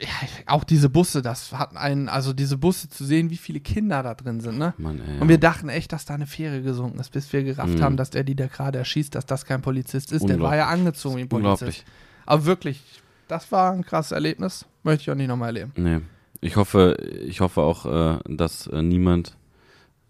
ja, 0.01 0.09
auch 0.47 0.63
diese 0.63 0.89
Busse, 0.89 1.23
das 1.23 1.53
hat 1.53 1.77
einen, 1.77 2.09
also 2.09 2.33
diese 2.33 2.57
Busse 2.57 2.89
zu 2.89 3.05
sehen, 3.05 3.31
wie 3.31 3.37
viele 3.37 3.59
Kinder 3.59 4.03
da 4.05 4.15
drin 4.15 4.41
sind, 4.41 4.57
ne? 4.59 4.73
Mann, 4.79 5.01
ey, 5.01 5.21
Und 5.21 5.29
wir 5.29 5.39
dachten 5.39 5.69
echt, 5.69 5.93
dass 5.93 6.05
da 6.05 6.15
eine 6.15 6.27
Fähre 6.29 6.63
gesunken 6.63 7.01
ist, 7.01 7.11
bis 7.11 7.33
wir 7.33 7.43
gerafft 7.43 7.75
Mhm. 7.79 7.83
haben, 7.83 7.97
dass 7.97 8.11
der, 8.11 8.23
die 8.23 8.37
da 8.37 8.47
gerade 8.47 8.79
erschießt, 8.79 9.13
dass 9.17 9.27
das 9.27 9.45
kein 9.45 9.61
Polizist 9.61 10.13
ist. 10.13 10.29
Der 10.29 10.39
war 10.41 10.55
ja 10.55 10.69
angezogen 10.69 11.17
wie 11.17 11.23
ein 11.23 11.29
Polizist. 11.29 11.63
Unglaublich. 11.63 11.85
Aber 12.27 12.45
wirklich, 12.45 12.81
das 13.27 13.51
war 13.51 13.73
ein 13.73 13.85
krasses 13.85 14.13
Erlebnis. 14.13 14.67
Möchte 14.85 15.03
ich 15.03 15.11
auch 15.11 15.17
nicht 15.17 15.27
nochmal 15.29 15.49
erleben. 15.49 15.73
Nee. 15.77 16.01
Ich 16.41 16.55
hoffe, 16.55 16.95
ich 17.27 17.41
hoffe 17.41 17.63
auch, 17.63 17.85
äh, 17.85 18.19
dass 18.29 18.69
äh, 18.69 18.81
niemand 18.83 19.37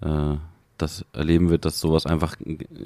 äh, 0.03 0.37
das 0.79 1.05
erleben 1.13 1.51
wird, 1.51 1.65
dass 1.65 1.81
sowas 1.81 2.07
einfach 2.07 2.37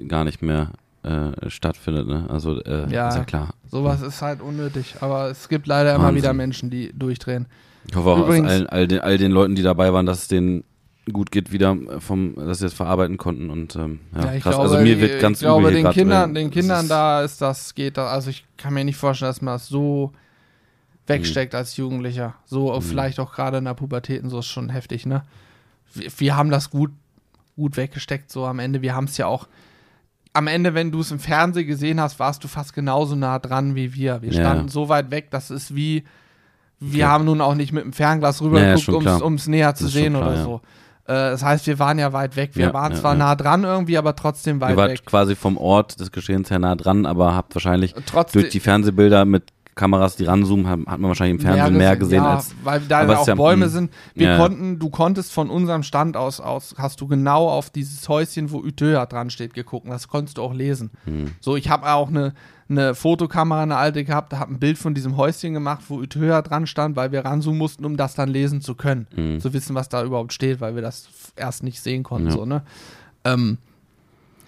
gar 0.08 0.24
nicht 0.24 0.40
mehr 0.42 0.70
äh, 1.02 1.50
stattfindet. 1.50 2.06
Ne? 2.06 2.26
Also 2.28 2.62
äh, 2.62 2.88
Ja. 2.90 3.08
ist 3.08 3.16
ja 3.16 3.24
klar. 3.24 3.54
Sowas 3.70 4.00
ist 4.02 4.22
halt 4.22 4.40
unnötig. 4.40 4.94
Aber 5.00 5.28
es 5.30 5.48
gibt 5.48 5.66
leider 5.66 5.94
immer 5.94 6.04
Wahnsinn. 6.04 6.22
wieder 6.22 6.32
Menschen, 6.32 6.70
die 6.70 6.92
durchdrehen. 6.96 7.46
Ich 7.88 7.96
hoffe 7.96 8.10
auch 8.10 8.18
Übrigens- 8.18 8.48
allen, 8.48 8.66
all, 8.68 8.86
den, 8.86 9.00
all 9.00 9.18
den 9.18 9.32
Leuten, 9.32 9.54
die 9.56 9.62
dabei 9.62 9.92
waren, 9.92 10.06
dass 10.06 10.18
es 10.22 10.28
denen 10.28 10.62
gut 11.12 11.32
geht 11.32 11.50
wieder 11.50 11.76
vom, 11.98 12.36
dass 12.36 12.60
sie 12.60 12.66
es 12.66 12.72
verarbeiten 12.74 13.16
konnten 13.16 13.50
und 13.50 13.74
ähm, 13.74 13.98
ja, 14.14 14.34
ich 14.34 14.42
krass. 14.44 14.54
glaube, 14.54 14.70
also 14.70 14.78
mir 14.84 15.00
wird 15.00 15.20
ganz 15.20 15.38
ich 15.38 15.46
glaube 15.46 15.72
den 15.72 15.82
grad, 15.82 15.94
Kindern, 15.94 16.30
äh, 16.30 16.34
den 16.34 16.50
das 16.50 16.54
Kindern 16.54 16.82
ist- 16.84 16.90
da 16.92 17.22
ist 17.22 17.40
das, 17.42 17.74
geht 17.74 17.96
da, 17.96 18.06
also 18.06 18.30
ich 18.30 18.44
kann 18.56 18.72
mir 18.72 18.84
nicht 18.84 18.96
vorstellen, 18.96 19.30
dass 19.30 19.42
man 19.42 19.54
das 19.56 19.66
so 19.66 20.12
wegsteckt 21.08 21.54
als 21.56 21.76
Jugendlicher. 21.76 22.34
So 22.44 22.72
Mhm. 22.72 22.82
vielleicht 22.82 23.18
auch 23.18 23.32
gerade 23.34 23.58
in 23.58 23.64
der 23.64 23.74
Pubertät 23.74 24.22
und 24.22 24.30
so 24.30 24.38
ist 24.38 24.46
schon 24.46 24.68
heftig, 24.68 25.04
ne? 25.04 25.24
Wir, 25.92 26.08
wir 26.18 26.36
haben 26.36 26.50
das 26.50 26.70
gut, 26.70 26.92
gut 27.62 27.76
weggesteckt, 27.76 28.30
so 28.32 28.44
am 28.44 28.58
Ende. 28.58 28.82
Wir 28.82 28.94
haben 28.96 29.04
es 29.04 29.16
ja 29.18 29.26
auch, 29.26 29.46
am 30.32 30.46
Ende, 30.48 30.74
wenn 30.74 30.90
du 30.90 31.00
es 31.00 31.10
im 31.12 31.18
Fernsehen 31.20 31.66
gesehen 31.66 32.00
hast, 32.00 32.18
warst 32.18 32.42
du 32.42 32.48
fast 32.48 32.74
genauso 32.74 33.14
nah 33.14 33.38
dran 33.38 33.74
wie 33.76 33.94
wir. 33.94 34.20
Wir 34.22 34.32
Ja. 34.32 34.40
standen 34.40 34.68
so 34.68 34.88
weit 34.88 35.10
weg, 35.12 35.30
das 35.30 35.50
ist 35.50 35.74
wie, 35.76 36.04
wir 36.80 37.04
Okay. 37.04 37.12
haben 37.12 37.24
nun 37.24 37.40
auch 37.40 37.54
nicht 37.54 37.72
mit 37.72 37.84
dem 37.84 37.92
Fernglas 37.92 38.40
Ja, 38.40 38.46
ja, 38.46 38.50
rübergeguckt, 38.74 39.04
schon 39.04 39.22
um 39.22 39.34
es 39.34 39.46
näher 39.46 39.74
zu 39.76 39.86
sehen 39.86 40.14
klar, 40.14 40.22
oder 40.26 40.34
ja. 40.36 40.42
so. 40.44 40.60
Äh, 41.04 41.12
das 41.12 41.44
heißt, 41.44 41.66
wir 41.68 41.78
waren 41.78 41.98
ja 41.98 42.12
weit 42.12 42.34
weg. 42.34 42.52
Wir 42.54 42.66
Ja, 42.66 42.74
waren 42.74 42.92
ja, 42.92 42.98
zwar 42.98 43.12
ja. 43.12 43.18
nah 43.18 43.34
dran 43.36 43.62
irgendwie, 43.64 43.96
aber 43.98 44.16
trotzdem 44.16 44.60
weit 44.60 44.70
Ihr 44.70 44.76
wart 44.76 44.90
weg. 44.90 45.04
quasi 45.04 45.36
vom 45.36 45.56
Ort 45.56 46.00
des 46.00 46.10
Geschehens 46.10 46.50
her 46.50 46.58
nah 46.58 46.74
dran, 46.74 47.06
aber 47.06 47.34
habt 47.36 47.54
wahrscheinlich 47.54 47.94
Trotzdem, 48.06 48.42
durch 48.42 48.52
die 48.52 48.60
Fernsehbilder 48.60 49.24
mit 49.24 49.44
Kameras, 49.75 50.16
die 50.16 50.25
ranzoomen, 50.25 50.66
hat, 50.68 50.81
hat 50.81 50.99
man 51.01 51.09
wahrscheinlich 51.09 51.41
im 51.41 51.47
Fernsehen 51.47 51.79
mehr 51.79 51.97
gesehen 51.97 52.23
ja, 52.23 52.35
als. 52.37 52.55
weil 52.62 52.81
da 52.81 53.09
auch 53.16 53.27
ja- 53.27 53.35
Bäume 53.35 53.68
sind. 53.68 53.91
Wir 54.14 54.29
Ja, 54.29 54.37
konnten, 54.37 54.79
du 54.79 54.91
konntest 54.91 55.33
von 55.33 55.49
unserem 55.49 55.83
Stand 55.83 56.16
aus, 56.16 56.41
aus 56.41 56.75
hast 56.77 57.01
du 57.01 57.07
genau 57.07 57.49
auf 57.49 57.70
dieses 57.70 58.07
Häuschen, 58.09 58.51
wo 58.51 58.59
Utøya 58.59 59.07
dran 59.07 59.31
steht, 59.31 59.55
geguckt. 59.55 59.89
Das 59.89 60.09
konntest 60.09 60.37
du 60.37 60.43
auch 60.43 60.53
lesen. 60.53 60.91
Hm. 61.05 61.33
So, 61.41 61.57
ich 61.57 61.70
habe 61.70 61.91
auch 61.91 62.09
eine, 62.09 62.35
eine 62.68 62.95
Fotokamera, 62.95 63.62
eine 63.62 63.77
alte 63.77 64.05
gehabt, 64.05 64.35
da 64.35 64.39
habe 64.41 64.53
ein 64.53 64.59
Bild 64.59 64.77
von 64.77 64.93
diesem 64.93 65.16
Häuschen 65.16 65.55
gemacht, 65.55 65.85
wo 65.89 65.97
Utøya 65.97 66.43
dran 66.43 66.66
stand, 66.66 66.95
weil 66.97 67.11
wir 67.11 67.25
ranzoomen 67.25 67.59
mussten, 67.59 67.87
um 67.87 67.97
das 67.97 68.14
dann 68.14 68.29
lesen 68.29 68.61
zu 68.61 68.75
können. 68.75 69.07
Mhm. 69.16 69.41
Zu 69.41 69.55
wissen, 69.55 69.75
was 69.75 69.89
da 69.89 70.05
überhaupt 70.05 70.35
steht, 70.35 70.61
weil 70.61 70.75
wir 70.75 70.83
das 70.83 71.09
erst 71.35 71.62
nicht 71.62 71.81
sehen 71.81 72.03
konnten. 72.03 72.29
Ja. 72.29 72.35
So, 72.35 72.45
ne? 72.45 72.62
ähm, 73.25 73.57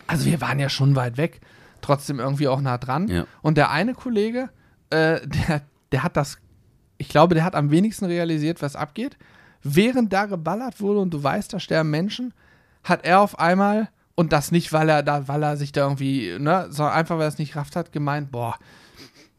also 0.06 0.26
wir 0.26 0.40
waren 0.42 0.58
ja 0.58 0.68
schon 0.68 0.96
weit 0.96 1.16
weg, 1.16 1.40
trotzdem 1.80 2.18
irgendwie 2.18 2.48
auch 2.48 2.60
nah 2.60 2.76
dran. 2.78 3.08
Ja. 3.08 3.24
Und 3.42 3.56
der 3.56 3.70
eine 3.70 3.94
Kollege, 3.94 4.50
äh, 4.94 5.26
der, 5.26 5.62
der 5.92 6.02
hat 6.02 6.16
das, 6.16 6.38
ich 6.98 7.08
glaube, 7.08 7.34
der 7.34 7.44
hat 7.44 7.54
am 7.54 7.70
wenigsten 7.70 8.04
realisiert, 8.06 8.62
was 8.62 8.76
abgeht. 8.76 9.16
Während 9.62 10.12
da 10.12 10.26
geballert 10.26 10.80
wurde 10.80 11.00
und 11.00 11.12
du 11.12 11.22
weißt, 11.22 11.52
da 11.52 11.58
sterben 11.60 11.90
Menschen, 11.90 12.32
hat 12.82 13.04
er 13.04 13.20
auf 13.20 13.38
einmal, 13.38 13.88
und 14.14 14.32
das 14.32 14.52
nicht, 14.52 14.72
weil 14.72 14.88
er 14.88 15.02
da, 15.02 15.26
weil 15.26 15.42
er 15.42 15.56
sich 15.56 15.72
da 15.72 15.82
irgendwie, 15.82 16.36
ne, 16.38 16.66
sondern 16.70 16.94
einfach, 16.94 17.16
weil 17.16 17.24
er 17.24 17.28
es 17.28 17.38
nicht 17.38 17.56
rafft 17.56 17.74
hat, 17.76 17.90
gemeint, 17.92 18.30
boah, 18.30 18.56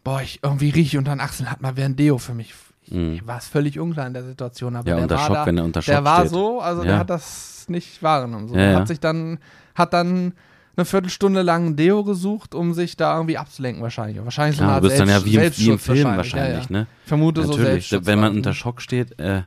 boah, 0.03 0.22
ich 0.22 0.39
irgendwie 0.43 0.70
rieche 0.72 0.97
unter 0.97 1.12
den 1.16 1.22
Achseln, 1.22 1.49
hat 1.49 1.62
mal 1.62 1.78
wer 1.78 1.86
ein 1.86 1.95
Deo 1.95 2.18
für 2.18 2.34
mich. 2.34 2.53
Ich 2.82 2.91
Mhm. 2.91 3.22
war 3.26 3.38
es 3.39 3.47
völlig 3.47 3.80
unklar 3.80 4.06
in 4.06 4.14
der 4.14 4.24
Situation, 4.24 4.76
aber 4.76 4.88
Ja, 4.89 4.95
der 5.08 5.10
war 5.18 5.26
Schock, 5.26 5.34
da, 5.34 5.45
er 5.45 5.82
der 5.82 6.03
war 6.03 6.28
so, 6.28 6.60
also 6.62 6.84
der 6.84 6.93
Ja. 6.93 6.99
hat 6.99 7.10
das 7.10 7.66
nicht 7.68 8.03
wahrgenommen. 8.03 8.47
So. 8.47 8.56
Ja, 8.56 8.62
Er 8.62 8.72
ja. 8.74 8.80
Hat 8.80 8.88
sich 8.88 8.99
dann, 8.99 9.39
hat 9.74 9.93
dann 9.93 10.34
eine 10.78 10.86
Viertelstunde 10.86 11.41
lang 11.41 11.67
ein 11.67 11.76
Deo 11.76 12.03
gesucht, 12.03 12.53
um 12.55 12.73
sich 12.73 12.97
da 12.97 13.15
irgendwie 13.15 13.38
abzulenken 13.38 13.82
wahrscheinlich. 13.84 14.23
Wahrscheinlich 14.23 14.57
so 14.57 14.63
Ja, 14.63 14.69
Art 14.71 14.84
du 14.84 14.88
bist 14.88 14.99
dann 14.99 15.07
ja 15.09 15.19
Selbst- 15.19 15.59
wie 15.59 15.65
im, 15.65 15.67
wie 15.67 15.71
im 15.73 15.80
Film 15.80 16.03
wahrscheinlich, 16.17 16.69
ja, 16.69 16.76
ja. 16.76 16.80
ne? 16.82 16.88
Ich 17.03 17.07
vermute 17.07 17.41
so 17.43 17.49
Natürlich, 17.49 17.69
Selbstschutz. 17.69 18.05
wenn 18.05 18.19
man 18.19 18.36
unter? 18.36 18.53
Schock 18.53 18.82
steht, 18.82 19.17
äh, 19.19 19.43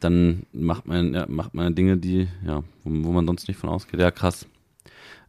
dann 0.00 0.44
macht 0.52 0.86
man, 0.86 1.14
ja, 1.14 1.26
macht 1.28 1.54
man 1.54 1.74
Dinge, 1.74 1.96
die, 1.96 2.26
ja, 2.46 2.62
wo, 2.84 3.04
wo 3.08 3.12
man 3.12 3.26
sonst 3.26 3.46
nicht 3.48 3.58
von 3.58 3.68
ausgeht. 3.70 4.00
Ja, 4.00 4.10
krass. 4.10 4.46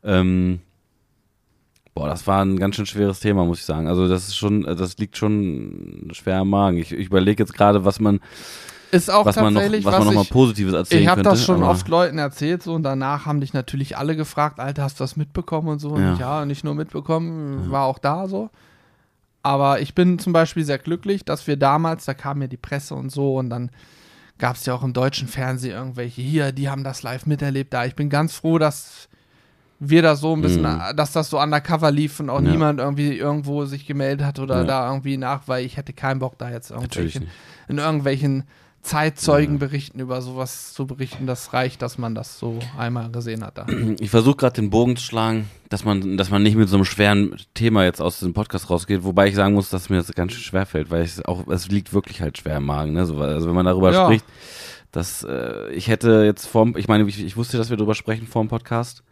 Ähm, 0.03 0.59
boah, 1.93 2.07
das 2.07 2.25
war 2.25 2.43
ein 2.43 2.57
ganz 2.57 2.75
schön 2.77 2.85
schweres 2.85 3.19
Thema, 3.19 3.45
muss 3.45 3.59
ich 3.59 3.65
sagen. 3.65 3.87
Also 3.87 4.07
das 4.07 4.27
ist 4.29 4.37
schon, 4.37 4.63
das 4.63 4.97
liegt 4.97 5.17
schon 5.17 6.09
schwer 6.13 6.37
am 6.39 6.49
Magen. 6.49 6.77
Ich, 6.77 6.91
ich 6.91 7.07
überlege 7.07 7.43
jetzt 7.43 7.53
gerade, 7.53 7.85
was 7.85 7.99
man, 7.99 8.19
Ist 8.91 9.09
auch 9.09 9.25
was 9.25 9.35
man 9.37 9.53
noch, 9.53 9.61
tatsächlich, 9.61 9.85
was 9.85 9.97
man 9.97 10.05
noch 10.07 10.13
mal 10.13 10.21
ich, 10.23 10.29
Positives 10.29 10.73
erzählen 10.73 11.01
ich 11.03 11.07
habe 11.07 11.21
das 11.23 11.43
schon 11.45 11.63
oft 11.63 11.87
Leuten 11.87 12.17
erzählt 12.17 12.61
so 12.61 12.73
und 12.73 12.83
danach 12.83 13.25
haben 13.25 13.39
dich 13.39 13.53
natürlich 13.53 13.97
alle 13.97 14.15
gefragt, 14.15 14.59
Alter, 14.59 14.83
hast 14.83 14.99
du 14.99 15.03
das 15.03 15.15
mitbekommen 15.15 15.69
und 15.69 15.79
so. 15.79 15.89
Und 15.91 16.01
Ja. 16.01 16.13
ich, 16.13 16.19
ja, 16.19 16.45
nicht 16.45 16.63
nur 16.63 16.75
mitbekommen, 16.75 17.71
war 17.71 17.85
auch 17.85 17.99
da 17.99 18.27
so. 18.27 18.49
Aber 19.43 19.79
ich 19.81 19.95
bin 19.95 20.19
zum 20.19 20.33
Beispiel 20.33 20.63
sehr 20.63 20.77
glücklich, 20.77 21.25
dass 21.25 21.47
wir 21.47 21.57
damals, 21.57 22.05
da 22.05 22.13
kam 22.13 22.41
ja 22.41 22.47
die 22.47 22.57
Presse 22.57 22.93
und 22.95 23.11
so 23.11 23.37
und 23.37 23.49
dann 23.49 23.71
gab 24.37 24.55
es 24.55 24.65
ja 24.65 24.73
auch 24.73 24.83
im 24.83 24.93
deutschen 24.93 25.27
Fernsehen 25.27 25.71
irgendwelche 25.75 26.21
hier, 26.21 26.51
die 26.51 26.69
haben 26.69 26.83
das 26.83 27.01
live 27.03 27.25
miterlebt 27.25 27.73
da. 27.73 27.85
Ich 27.85 27.95
bin 27.95 28.09
ganz 28.09 28.35
froh, 28.35 28.57
dass 28.59 29.07
wir 29.79 30.03
da 30.03 30.15
so 30.15 30.35
ein 30.35 30.41
bisschen, 30.41 30.61
Mhm. 30.63 30.95
dass 30.95 31.11
das 31.11 31.29
so 31.31 31.39
undercover 31.39 31.89
lief 31.89 32.19
und 32.19 32.29
auch 32.29 32.41
Ja. 32.41 32.51
niemand 32.51 32.79
irgendwie 32.79 33.17
irgendwo 33.17 33.65
sich 33.65 33.87
gemeldet 33.87 34.25
hat 34.27 34.37
oder 34.39 34.59
Ja. 34.59 34.63
da 34.63 34.87
irgendwie 34.89 35.17
nach, 35.17 35.47
weil 35.47 35.65
ich 35.65 35.77
hätte 35.77 35.93
keinen 35.93 36.19
Bock 36.19 36.37
da 36.37 36.51
jetzt 36.51 36.69
Natürlich 36.69 37.15
irgendwelche 37.15 37.19
nicht. 37.21 37.31
in 37.69 37.77
irgendwelchen 37.79 38.43
Zeitzeugenberichten 38.81 39.99
über 39.99 40.21
sowas 40.21 40.73
zu 40.73 40.87
berichten, 40.87 41.27
das 41.27 41.53
reicht, 41.53 41.81
dass 41.81 41.97
man 41.97 42.15
das 42.15 42.39
so 42.39 42.59
einmal 42.77 43.11
gesehen 43.11 43.43
hat 43.45 43.57
da. 43.57 43.67
Ich 43.99 44.09
versuche 44.09 44.37
gerade 44.37 44.55
den 44.55 44.69
Bogen 44.69 44.95
zu 44.95 45.03
schlagen, 45.03 45.49
dass 45.69 45.85
man, 45.85 46.17
dass 46.17 46.29
man 46.29 46.43
nicht 46.43 46.55
mit 46.55 46.67
so 46.69 46.75
einem 46.75 46.85
schweren 46.85 47.35
Thema 47.53 47.83
jetzt 47.83 48.01
aus 48.01 48.19
diesem 48.19 48.33
Podcast 48.33 48.69
rausgeht, 48.69 49.03
wobei 49.03 49.27
ich 49.27 49.35
sagen 49.35 49.53
muss, 49.53 49.69
dass 49.69 49.89
mir 49.89 49.97
das 49.97 50.11
ganz 50.13 50.33
schön 50.33 50.41
schwer 50.43 50.65
fällt, 50.65 50.89
weil 50.89 51.03
es 51.03 51.23
auch, 51.25 51.47
es 51.47 51.67
liegt 51.69 51.93
wirklich 51.93 52.21
halt 52.21 52.37
schwer 52.37 52.57
im 52.57 52.65
Magen, 52.65 52.93
ne? 52.93 53.05
So, 53.05 53.17
also 53.19 53.47
wenn 53.47 53.55
man 53.55 53.65
darüber 53.65 53.91
Ja. 53.91 54.05
spricht, 54.05 54.25
dass 54.91 55.23
äh, 55.23 55.69
ich 55.71 55.87
hätte 55.87 56.23
jetzt 56.25 56.47
vorm, 56.47 56.75
ich 56.77 56.87
meine, 56.87 57.07
ich, 57.07 57.23
ich 57.23 57.37
wusste, 57.37 57.57
dass 57.57 57.69
wir 57.69 57.77
darüber 57.77 57.95
sprechen 57.95 58.27
vor 58.27 58.43
dem 58.43 58.49
Podcast. 58.49 59.03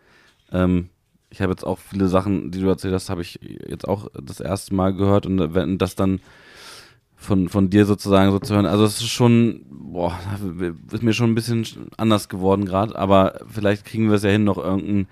Ähm, 0.52 0.90
ich 1.30 1.42
habe 1.42 1.52
jetzt 1.52 1.64
auch 1.64 1.78
viele 1.78 2.08
Sachen, 2.08 2.50
die 2.52 2.60
du 2.60 2.68
erzählt 2.68 2.94
hast, 2.94 3.10
habe 3.10 3.22
ich 3.22 3.40
jetzt 3.68 3.88
auch 3.88 4.08
das 4.22 4.40
erste 4.40 4.74
Mal 4.74 4.94
gehört 4.94 5.26
und 5.28 5.54
wenn 5.54 5.78
das 5.78 5.96
dann 5.96 6.20
von, 7.20 7.50
von 7.50 7.70
dir 7.70 7.86
sozusagen 7.86 8.32
so 8.32 8.40
zu 8.40 8.56
hören. 8.56 8.66
Also 8.66 8.86
es 8.86 9.02
ist 9.02 9.10
schon, 9.10 9.66
boah, 9.70 10.18
ist 10.92 11.04
mir 11.04 11.14
schon 11.14 11.32
ein 11.32 11.36
bisschen 11.36 11.66
anders 11.98 12.30
geworden 12.30 12.66
gerade, 12.66 12.98
aber 12.98 13.42
vielleicht 13.48 13.86
kriegen 13.86 14.08
wir 14.08 14.16
es 14.16 14.24
ja 14.24 14.30
hin, 14.30 14.46
noch 14.46 14.58
irgendein, 14.58 15.08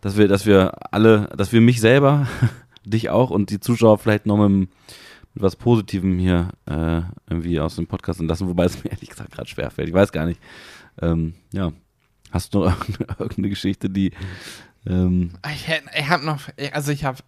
dass 0.00 0.16
wir, 0.16 0.28
dass 0.28 0.46
wir 0.46 0.72
alle, 0.92 1.28
dass 1.36 1.52
wir 1.52 1.60
mich 1.60 1.80
selber, 1.80 2.26
dich 2.84 3.10
auch 3.10 3.30
und 3.30 3.50
die 3.50 3.60
Zuschauer 3.60 3.98
vielleicht 3.98 4.26
noch 4.26 4.38
mit, 4.38 4.70
mit 5.34 5.42
was 5.42 5.54
Positivem 5.56 6.18
hier 6.18 6.48
äh, 6.66 7.02
irgendwie 7.28 7.60
aus 7.60 7.76
dem 7.76 7.86
Podcast 7.86 8.18
entlassen, 8.18 8.48
wobei 8.48 8.64
es 8.64 8.82
mir 8.82 8.90
ehrlich 8.90 9.10
gesagt 9.10 9.32
gerade 9.32 9.48
schwerfällt. 9.48 9.88
Ich 9.88 9.94
weiß 9.94 10.10
gar 10.10 10.24
nicht. 10.24 10.40
Ähm, 11.00 11.34
ja. 11.52 11.72
Hast 12.30 12.54
du 12.54 12.60
noch 12.60 12.88
irgendeine, 13.18 13.50
Geschichte, 13.50 13.90
die 13.90 14.12
ähm, 14.86 15.32
Ich, 15.54 15.68
ich 15.68 16.08
habe 16.08 16.24
noch, 16.24 16.40
also 16.72 16.92
ich 16.92 17.04
habe 17.04 17.18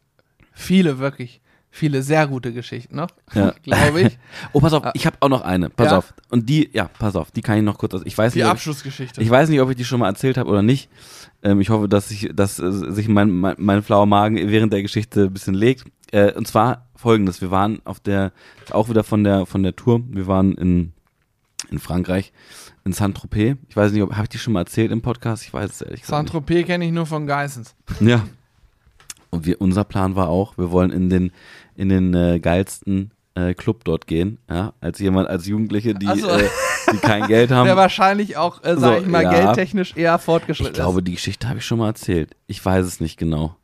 viele 0.55 0.99
wirklich, 0.99 1.43
viele 1.75 2.03
sehr 2.03 2.27
gute 2.29 2.53
Geschichten 2.53 2.95
noch, 2.97 3.09
Ja. 3.35 3.53
glaube 3.63 4.03
ich. 4.03 4.19
Oh, 4.53 4.61
pass 4.61 4.73
auf, 4.73 4.85
ich 4.95 5.07
habe 5.07 5.17
auch 5.21 5.29
noch 5.29 5.43
eine. 5.43 5.71
Pass 5.71 5.91
Ja? 5.91 5.99
auf. 5.99 6.15
Und 6.31 6.49
die, 6.49 6.71
ja, 6.73 6.89
pass 6.99 7.17
auf, 7.17 7.33
die 7.33 7.43
kann 7.43 7.57
ich 7.59 7.65
noch 7.65 7.79
kurz. 7.79 7.95
Ich 8.05 8.17
weiß 8.17 8.33
Die 8.33 8.39
nicht, 8.39 8.47
ob, 8.47 8.53
Abschlussgeschichte. 8.53 9.21
ich 9.21 9.29
weiß 9.29 9.49
nicht, 9.49 9.61
ob 9.61 9.71
ich 9.71 9.77
die 9.77 9.85
schon 9.85 9.99
mal 10.01 10.07
erzählt 10.09 10.37
habe 10.39 10.49
oder 10.51 10.63
nicht. 10.63 10.89
Ähm, 11.43 11.61
ich 11.61 11.71
hoffe, 11.71 11.89
dass 11.89 12.09
sich, 12.09 12.31
dass 12.33 12.59
äh, 12.61 12.71
sich 12.93 13.09
mein, 13.09 13.31
mein, 13.31 13.57
mein 13.59 13.83
flauer 13.83 14.07
Magen 14.07 14.37
während 14.51 14.73
der 14.73 14.83
Geschichte 14.83 15.25
ein 15.25 15.33
bisschen 15.33 15.55
legt. 15.55 15.85
Äh, 16.13 16.33
und 16.33 16.47
zwar 16.47 16.87
folgendes. 16.95 17.41
Wir 17.41 17.51
waren 17.51 17.81
auf 17.85 17.99
der, 17.99 18.33
auch 18.71 18.89
wieder 18.89 19.03
von 19.03 19.25
der, 19.25 19.45
von 19.45 19.63
der 19.65 19.75
Tour, 19.75 20.01
wir 20.09 20.27
waren 20.29 20.53
in, 20.55 20.93
in 21.71 21.79
Frankreich, 21.81 22.33
in 22.85 22.93
Saint-Tropez. 22.93 23.57
Ich 23.69 23.77
weiß 23.77 23.91
nicht, 23.93 24.01
habe 24.03 24.23
ich 24.23 24.29
die 24.29 24.39
schon 24.39 24.53
mal 24.53 24.61
erzählt 24.61 24.93
im 24.93 25.03
Podcast? 25.03 25.43
Ich 25.43 25.53
weiß 25.53 25.71
es 25.71 25.83
ehrlich 25.83 26.03
gesagt 26.03 26.11
Saint-Tropez 26.31 26.67
kenne 26.67 26.85
ich 26.87 26.93
nur 26.93 27.07
von 27.07 27.27
Geissens. 27.27 27.75
Ja. 28.01 28.23
Und 29.35 29.47
wir, 29.47 29.61
unser 29.61 29.85
Plan 29.85 30.16
war 30.16 30.28
auch, 30.28 30.56
wir 30.56 30.70
wollen 30.70 30.90
in 30.90 31.11
den, 31.11 31.32
in 31.74 31.89
den 31.89 32.15
äh, 32.15 32.39
geilsten 32.39 33.11
äh, 33.35 33.55
Club 33.55 33.85
dort 33.85 34.06
gehen, 34.06 34.39
ja, 34.48 34.74
als 34.81 35.01
jemand, 35.01 35.28
als 35.28 35.47
Jugendliche, 35.47 35.94
die, 35.94 36.06
so. 36.06 36.28
äh, 36.28 36.48
die 36.93 36.98
kein 36.98 37.27
Geld 37.28 37.51
haben. 37.51 37.66
Der 37.66 37.77
wahrscheinlich 37.77 38.36
auch, 38.36 38.62
äh, 38.62 38.77
sag 38.77 38.98
So, 38.98 39.02
ich 39.02 39.06
mal, 39.06 39.24
ja. 39.24 39.31
geldtechnisch 39.31 39.97
eher 39.97 40.19
fortgeschritten 40.19 40.73
Ich 40.73 40.78
glaube, 40.78 41.02
die 41.02 41.15
Geschichte 41.15 41.48
habe 41.48 41.59
ich 41.59 41.66
schon 41.66 41.78
mal 41.78 41.89
erzählt. 41.89 42.36
Ich 42.47 42.65
weiß 42.65 42.86
es 42.86 43.01
nicht 43.01 43.19
genau. 43.19 43.56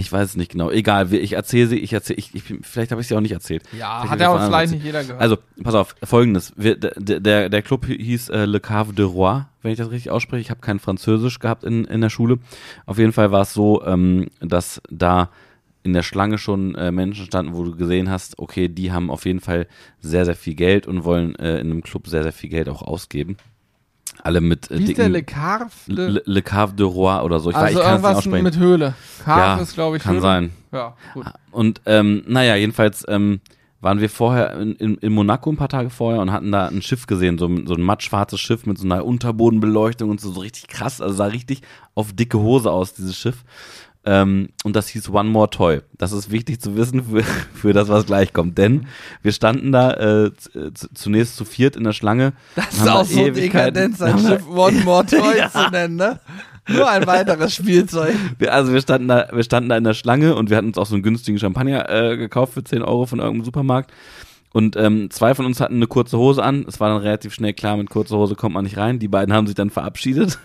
Ich 0.00 0.10
weiß 0.10 0.30
es 0.30 0.36
nicht 0.36 0.52
genau. 0.52 0.70
Egal, 0.70 1.12
ich 1.12 1.34
erzähle 1.34 1.68
sie, 1.68 1.78
ich 1.78 1.92
erzähle, 1.92 2.18
ich, 2.18 2.34
ich, 2.34 2.42
vielleicht 2.62 2.90
habe 2.90 3.02
ich 3.02 3.06
sie 3.06 3.14
auch 3.14 3.20
nicht 3.20 3.32
erzählt. 3.32 3.62
Ja, 3.76 4.00
Vielleicht 4.00 4.12
hat 4.12 4.20
ja 4.20 4.30
auch 4.30 4.46
vielleicht 4.46 4.72
nicht 4.72 4.84
jeder 4.84 5.02
gehört. 5.02 5.20
Also, 5.20 5.36
pass 5.62 5.74
auf, 5.74 5.94
folgendes. 6.02 6.54
Wir, 6.56 6.76
der, 6.76 7.20
der, 7.20 7.48
der 7.50 7.62
Club 7.62 7.84
hieß 7.86 8.30
äh, 8.30 8.46
Le 8.46 8.60
Cave 8.60 8.94
de 8.94 9.04
Roi, 9.04 9.42
wenn 9.60 9.72
ich 9.72 9.78
das 9.78 9.90
richtig 9.90 10.10
ausspreche. 10.10 10.40
Ich 10.40 10.50
habe 10.50 10.60
kein 10.60 10.78
Französisch 10.78 11.38
gehabt 11.38 11.64
in, 11.64 11.84
in 11.84 12.00
der 12.00 12.08
Schule. 12.08 12.38
Auf 12.86 12.98
jeden 12.98 13.12
Fall 13.12 13.30
war 13.30 13.42
es 13.42 13.52
so, 13.52 13.84
ähm, 13.84 14.28
dass 14.40 14.80
da 14.88 15.28
in 15.82 15.92
der 15.92 16.02
Schlange 16.02 16.38
schon 16.38 16.74
äh, 16.76 16.90
Menschen 16.90 17.26
standen, 17.26 17.54
wo 17.54 17.62
du 17.62 17.76
gesehen 17.76 18.10
hast, 18.10 18.38
okay, 18.38 18.68
die 18.68 18.92
haben 18.92 19.10
auf 19.10 19.26
jeden 19.26 19.40
Fall 19.40 19.66
sehr, 20.00 20.24
sehr 20.24 20.34
viel 20.34 20.54
Geld 20.54 20.86
und 20.86 21.04
wollen 21.04 21.34
äh, 21.36 21.58
in 21.58 21.70
einem 21.70 21.82
Club 21.82 22.08
sehr, 22.08 22.22
sehr 22.22 22.32
viel 22.32 22.50
Geld 22.50 22.68
auch 22.68 22.82
ausgeben. 22.82 23.36
Alle 24.22 24.40
mit 24.40 24.70
äh, 24.70 24.78
Wie 24.78 24.84
ist 24.84 24.98
der 24.98 25.08
Le 25.08 25.22
Carve? 25.22 25.70
Le, 25.86 26.22
Le 26.24 26.42
Cave 26.42 26.74
de 26.74 26.86
Roi 26.86 27.20
oder 27.22 27.40
so. 27.40 27.50
Ich, 27.50 27.56
weiß, 27.56 27.76
also 27.76 27.78
ich 27.78 27.84
kann 27.84 27.94
es 27.94 27.94
nicht 27.94 28.04
irgendwas 28.04 28.16
aussprechen. 28.18 28.44
mit 28.44 28.58
Höhle. 28.58 28.94
Carve 29.24 29.40
ja, 29.40 29.56
ist, 29.58 29.74
glaube 29.74 29.96
ich, 29.96 30.02
kann 30.02 30.12
Höhle. 30.12 30.22
sein. 30.22 30.50
Ja, 30.72 30.94
gut. 31.14 31.26
Und 31.50 31.80
ähm, 31.86 32.22
naja, 32.26 32.54
jedenfalls 32.56 33.04
ähm, 33.08 33.40
waren 33.80 34.00
wir 34.00 34.10
vorher 34.10 34.58
in, 34.60 34.74
in, 34.76 34.94
in 34.96 35.12
Monaco 35.12 35.50
ein 35.50 35.56
paar 35.56 35.68
Tage 35.70 35.88
vorher 35.90 36.20
und 36.20 36.30
hatten 36.32 36.52
da 36.52 36.68
ein 36.68 36.82
Schiff 36.82 37.06
gesehen, 37.06 37.38
so, 37.38 37.46
ein- 37.46 37.66
so 37.66 37.74
ein 37.74 37.80
mattschwarzes 37.80 38.38
Schiff 38.38 38.66
mit 38.66 38.76
so 38.78 38.84
einer 38.84 39.04
Unterbodenbeleuchtung 39.06 40.10
und 40.10 40.20
so, 40.20 40.30
so 40.32 40.40
richtig 40.40 40.68
krass, 40.68 41.00
also 41.00 41.14
sah 41.14 41.24
richtig 41.26 41.62
auf 41.94 42.12
dicke 42.12 42.38
Hose 42.38 42.70
aus, 42.70 42.92
dieses 42.92 43.16
Schiff. 43.16 43.42
Ähm, 44.06 44.48
und 44.64 44.76
das 44.76 44.88
hieß 44.88 45.10
One 45.10 45.28
More 45.28 45.50
Toy. 45.50 45.82
Das 45.98 46.12
ist 46.12 46.30
wichtig 46.30 46.60
zu 46.60 46.74
wissen 46.76 47.04
für, 47.04 47.22
für 47.54 47.72
das, 47.72 47.88
was 47.88 48.06
gleich 48.06 48.32
kommt. 48.32 48.56
Denn 48.56 48.86
wir 49.22 49.32
standen 49.32 49.72
da 49.72 49.90
äh, 49.92 50.24
äh, 50.26 50.30
zunächst 50.94 51.36
zu 51.36 51.44
viert 51.44 51.76
in 51.76 51.84
der 51.84 51.92
Schlange. 51.92 52.32
Das 52.56 52.72
ist 52.72 52.86
da 52.86 52.94
auch 52.94 53.04
so 53.04 53.28
dekadent, 53.28 53.98
sein 53.98 54.18
Schiff 54.18 54.48
One 54.48 54.80
More 54.84 55.04
Toy 55.04 55.18
Ja. 55.38 55.50
zu 55.50 55.70
nennen, 55.70 55.96
ne? 55.96 56.18
Nur 56.68 56.88
ein 56.88 57.06
weiteres 57.06 57.54
Spielzeug. 57.54 58.14
Wir, 58.38 58.54
also 58.54 58.72
wir 58.72 58.80
standen 58.80 59.08
da, 59.08 59.28
wir 59.32 59.42
standen 59.42 59.68
da 59.68 59.76
in 59.76 59.84
der 59.84 59.94
Schlange 59.94 60.34
und 60.34 60.50
wir 60.50 60.56
hatten 60.56 60.68
uns 60.68 60.78
auch 60.78 60.86
so 60.86 60.94
einen 60.94 61.02
günstigen 61.02 61.38
Champagner 61.38 61.88
äh, 61.90 62.16
gekauft 62.16 62.54
für 62.54 62.62
10 62.62 62.82
Euro 62.82 63.06
von 63.06 63.18
irgendeinem 63.18 63.44
Supermarkt. 63.44 63.92
Und 64.52 64.76
ähm, 64.76 65.10
zwei 65.10 65.34
von 65.34 65.46
uns 65.46 65.60
hatten 65.60 65.76
eine 65.76 65.86
kurze 65.86 66.18
Hose 66.18 66.42
an. 66.42 66.64
Es 66.66 66.80
war 66.80 66.88
dann 66.88 67.02
relativ 67.02 67.32
schnell 67.32 67.52
klar, 67.52 67.76
mit 67.76 67.88
kurzer 67.88 68.16
Hose 68.16 68.34
kommt 68.34 68.54
man 68.54 68.64
nicht 68.64 68.76
rein. 68.76 68.98
Die 68.98 69.06
beiden 69.06 69.32
haben 69.32 69.46
sich 69.46 69.54
dann 69.54 69.70
verabschiedet. 69.70 70.38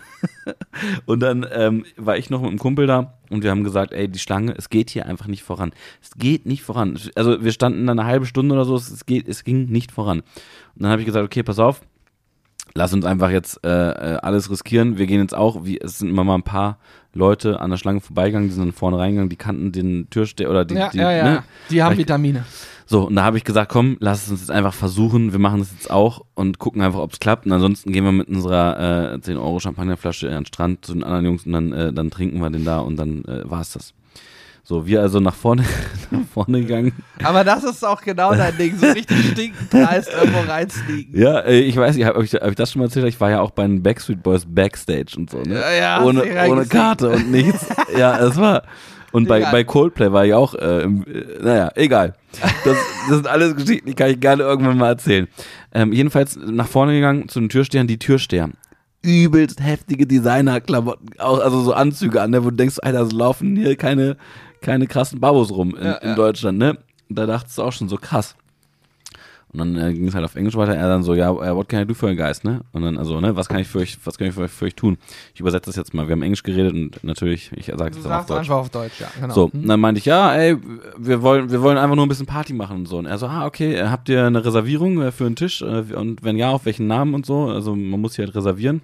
und 1.06 1.20
dann 1.20 1.44
ähm, 1.52 1.84
war 1.96 2.16
ich 2.16 2.30
noch 2.30 2.40
mit 2.40 2.50
einem 2.50 2.58
Kumpel 2.58 2.86
da 2.86 3.14
und 3.30 3.42
wir 3.42 3.50
haben 3.50 3.64
gesagt, 3.64 3.92
ey, 3.92 4.08
die 4.08 4.20
Schlange, 4.20 4.54
es 4.56 4.70
geht 4.70 4.90
hier 4.90 5.06
einfach 5.06 5.26
nicht 5.26 5.42
voran. 5.42 5.72
Es 6.00 6.10
geht 6.16 6.46
nicht 6.46 6.62
voran. 6.62 6.96
Also 7.16 7.42
wir 7.42 7.50
standen 7.50 7.86
da 7.86 7.92
eine 7.92 8.04
halbe 8.04 8.26
Stunde 8.26 8.54
oder 8.54 8.64
so, 8.64 8.76
es, 8.76 9.06
geht, 9.06 9.26
es 9.26 9.42
ging 9.42 9.66
nicht 9.66 9.90
voran. 9.90 10.20
Und 10.20 10.82
dann 10.82 10.90
habe 10.92 11.02
ich 11.02 11.06
gesagt, 11.06 11.24
okay, 11.24 11.42
pass 11.42 11.58
auf, 11.58 11.80
lass 12.74 12.92
uns 12.92 13.04
einfach 13.04 13.30
jetzt 13.30 13.64
äh, 13.64 13.68
äh, 13.90 14.16
alles 14.18 14.50
riskieren. 14.50 14.98
Wir 14.98 15.06
gehen 15.06 15.20
jetzt 15.20 15.34
auch, 15.34 15.64
wie, 15.64 15.80
es 15.80 15.98
sind 15.98 16.10
immer 16.10 16.22
mal 16.22 16.36
ein 16.36 16.44
paar 16.44 16.78
Leute 17.12 17.60
an 17.60 17.70
der 17.70 17.78
Schlange 17.78 18.00
vorbeigegangen, 18.00 18.48
die 18.48 18.54
sind 18.54 18.64
dann 18.64 18.72
vorne 18.72 18.98
reingegangen, 18.98 19.30
die 19.30 19.36
kannten 19.36 19.72
den 19.72 20.08
Türsteher 20.10 20.50
oder 20.50 20.64
die, 20.64 20.74
ja, 20.74 20.90
die 20.90 20.98
ja, 20.98 21.10
ja. 21.10 21.24
Ne? 21.24 21.42
Die 21.70 21.82
haben 21.82 21.94
Vielleicht- 21.94 22.08
Vitamine. 22.08 22.44
So, 22.88 23.08
und 23.08 23.16
da 23.16 23.24
habe 23.24 23.36
ich 23.36 23.42
gesagt, 23.42 23.70
komm, 23.70 23.96
lass 23.98 24.24
es 24.24 24.30
uns 24.30 24.40
jetzt 24.40 24.50
einfach 24.52 24.72
versuchen. 24.72 25.32
Wir 25.32 25.40
machen 25.40 25.58
das 25.58 25.72
jetzt 25.72 25.90
auch 25.90 26.24
und 26.34 26.60
gucken 26.60 26.82
einfach, 26.82 27.00
ob 27.00 27.12
es 27.12 27.18
klappt. 27.18 27.44
Und 27.44 27.52
ansonsten 27.52 27.92
gehen 27.92 28.04
wir 28.04 28.12
mit 28.12 28.28
unserer 28.28 29.14
äh, 29.14 29.20
10 29.20 29.36
Euro 29.36 29.58
Champagnerflasche 29.58 30.28
an 30.28 30.34
den 30.34 30.46
Strand 30.46 30.84
zu 30.84 30.92
den 30.94 31.02
anderen 31.02 31.24
Jungs 31.24 31.46
und 31.46 31.52
dann, 31.52 31.72
äh, 31.72 31.92
dann 31.92 32.10
trinken 32.10 32.38
wir 32.40 32.48
den 32.48 32.64
da 32.64 32.78
und 32.78 32.96
dann 32.96 33.24
äh, 33.24 33.50
war 33.50 33.60
es 33.60 33.72
das. 33.72 33.92
So, 34.62 34.84
wir 34.84 35.00
also 35.00 35.20
nach 35.20 35.34
vorne, 35.34 35.64
nach 36.10 36.26
vorne 36.32 36.60
gegangen. 36.60 36.92
Aber 37.22 37.42
das 37.42 37.64
ist 37.64 37.84
auch 37.84 38.02
genau 38.02 38.34
dein 38.34 38.56
Ding. 38.56 38.76
So 38.76 38.86
richtig 38.86 39.30
stinkend 39.32 39.72
dreist 39.72 40.10
irgendwo 40.12 40.40
reinsneaken. 40.40 41.20
Ja, 41.20 41.40
äh, 41.40 41.60
ich 41.60 41.76
weiß 41.76 41.96
nicht, 41.96 42.04
habe 42.04 42.24
ich, 42.24 42.34
hab 42.34 42.48
ich 42.48 42.56
das 42.56 42.70
schon 42.70 42.80
mal 42.80 42.86
erzählt? 42.86 43.06
Ich 43.06 43.20
war 43.20 43.30
ja 43.30 43.40
auch 43.40 43.50
bei 43.50 43.62
den 43.62 43.82
Backstreet 43.82 44.22
Boys 44.22 44.44
Backstage 44.44 45.14
und 45.16 45.30
so, 45.30 45.38
ne? 45.42 45.54
Ja, 45.54 45.72
ja, 45.72 46.04
ohne, 46.04 46.22
ohne 46.48 46.66
Karte 46.66 47.10
und 47.10 47.30
nichts. 47.32 47.66
ja, 47.96 48.18
es 48.18 48.36
war. 48.36 48.62
Und 49.12 49.28
bei, 49.28 49.38
Egal. 49.38 49.52
bei 49.52 49.64
Coldplay 49.64 50.12
war 50.12 50.26
ich 50.26 50.34
auch, 50.34 50.54
äh, 50.54 50.82
im, 50.82 51.04
äh, 51.06 51.42
naja, 51.42 51.70
egal. 51.74 52.14
Das, 52.64 52.76
das 53.08 53.16
sind 53.16 53.26
alles 53.26 53.54
Geschichten, 53.56 53.86
die 53.88 53.94
kann 53.94 54.10
ich 54.10 54.20
gerne 54.20 54.42
irgendwann 54.42 54.76
mal 54.78 54.88
erzählen. 54.88 55.28
Ähm, 55.72 55.92
jedenfalls 55.92 56.36
nach 56.36 56.66
vorne 56.68 56.92
gegangen 56.92 57.28
zu 57.28 57.40
den 57.40 57.48
Türstehern, 57.48 57.86
die 57.86 57.98
Türsteher. 57.98 58.50
Übelst 59.02 59.62
heftige 59.62 60.06
Designer-Klamotten, 60.06 61.18
auch- 61.18 61.38
also 61.40 61.62
so 61.62 61.72
Anzüge 61.72 62.20
an, 62.20 62.30
ne, 62.30 62.44
wo 62.44 62.50
du 62.50 62.56
denkst, 62.56 62.78
Alter, 62.82 63.06
so 63.06 63.16
laufen 63.16 63.56
hier 63.56 63.76
keine, 63.76 64.16
keine 64.60 64.86
krassen 64.86 65.20
Babos 65.20 65.50
rum 65.52 65.76
in, 65.76 65.84
Ja, 65.84 65.92
in 65.96 66.08
ja. 66.10 66.14
Deutschland, 66.16 66.58
ne? 66.58 66.78
Da 67.08 67.26
dachtest 67.26 67.56
du 67.58 67.62
auch 67.62 67.72
schon 67.72 67.88
so 67.88 67.96
krass. 67.96 68.34
Und 69.56 69.74
dann 69.74 69.90
äh, 69.90 69.94
ging 69.94 70.06
es 70.06 70.14
halt 70.14 70.24
auf 70.24 70.36
Englisch 70.36 70.54
weiter. 70.54 70.74
Er 70.74 70.88
dann 70.88 71.02
so, 71.02 71.14
ja, 71.14 71.30
äh, 71.30 71.54
what 71.54 71.68
can 71.68 71.82
I 71.82 71.86
do 71.86 71.94
for 71.94 72.10
you 72.10 72.16
guys, 72.16 72.44
ne? 72.44 72.60
Und 72.72 72.82
dann, 72.82 72.98
also, 72.98 73.20
ne, 73.20 73.34
was 73.36 73.48
kann 73.48 73.60
ich 73.60 73.66
für 73.66 73.78
euch, 73.78 73.96
was 74.04 74.18
kann 74.18 74.28
ich 74.28 74.34
für 74.34 74.42
euch, 74.42 74.50
für 74.50 74.66
euch 74.66 74.74
tun? 74.74 74.98
Ich 75.34 75.40
übersetze 75.40 75.66
das 75.66 75.76
jetzt 75.76 75.94
mal. 75.94 76.06
Wir 76.06 76.12
haben 76.12 76.22
Englisch 76.22 76.42
geredet 76.42 76.74
und 76.74 77.02
natürlich, 77.02 77.50
ich 77.56 77.66
sage 77.66 77.96
es 77.96 78.02
dann 78.02 78.12
auf 78.12 78.26
Deutsch. 78.26 78.38
einfach 78.40 78.56
auf 78.56 78.68
Deutsch, 78.68 79.00
ja. 79.00 79.08
Genau. 79.18 79.34
So, 79.34 79.50
und 79.52 79.66
dann 79.66 79.80
meinte 79.80 79.98
ich, 79.98 80.04
ja, 80.04 80.34
ey, 80.34 80.58
wir 80.98 81.22
wollen, 81.22 81.50
wir 81.50 81.62
wollen 81.62 81.78
einfach 81.78 81.96
nur 81.96 82.04
ein 82.04 82.08
bisschen 82.08 82.26
Party 82.26 82.52
machen 82.52 82.78
und 82.78 82.88
so. 82.88 82.98
Und 82.98 83.06
er 83.06 83.16
so, 83.16 83.26
ah, 83.26 83.46
okay, 83.46 83.74
äh, 83.74 83.88
habt 83.88 84.08
ihr 84.10 84.26
eine 84.26 84.44
Reservierung 84.44 85.00
äh, 85.00 85.10
für 85.10 85.24
einen 85.24 85.36
Tisch? 85.36 85.62
Und 85.62 86.22
wenn 86.22 86.36
ja, 86.36 86.50
auf 86.50 86.66
welchen 86.66 86.86
Namen 86.86 87.14
und 87.14 87.24
so? 87.24 87.46
Also 87.46 87.74
man 87.74 88.00
muss 88.00 88.16
hier 88.16 88.26
halt 88.26 88.36
reservieren. 88.36 88.82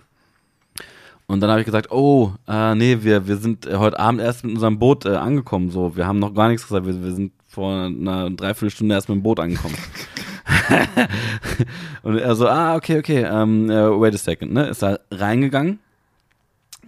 Und 1.27 1.41
dann 1.41 1.51
habe 1.51 1.61
ich 1.61 1.67
gesagt, 1.67 1.91
oh, 1.91 2.33
äh, 2.49 2.75
nee, 2.75 2.99
wir, 3.01 3.27
wir 3.27 3.37
sind 3.37 3.67
heute 3.67 3.99
Abend 3.99 4.21
erst 4.21 4.45
mit 4.45 4.55
unserem 4.55 4.79
Boot 4.79 5.07
äh, 5.07 5.17
angekommen. 5.17 5.71
So, 5.71 5.97
wir 5.97 6.07
haben 6.07 6.19
noch 6.19 6.35
gar 6.35 6.49
nichts 6.49 6.67
gesagt. 6.67 6.87
Wir, 6.87 7.03
wir 7.03 7.13
sind 7.13 7.33
vor 7.49 7.85
einer 7.85 8.31
Dreiviertelstunde 8.31 8.95
erst 8.95 9.09
mit 9.09 9.17
dem 9.17 9.23
Boot 9.23 9.39
angekommen. 9.39 9.77
und 12.03 12.19
er 12.19 12.35
so, 12.35 12.49
ah, 12.49 12.77
okay, 12.77 12.99
okay, 12.99 13.25
ähm, 13.25 13.71
äh, 13.71 14.01
wait 14.01 14.15
a 14.15 14.19
second, 14.19 14.53
ne? 14.53 14.69
Ist 14.69 14.83
da 14.83 14.99
reingegangen, 15.11 15.79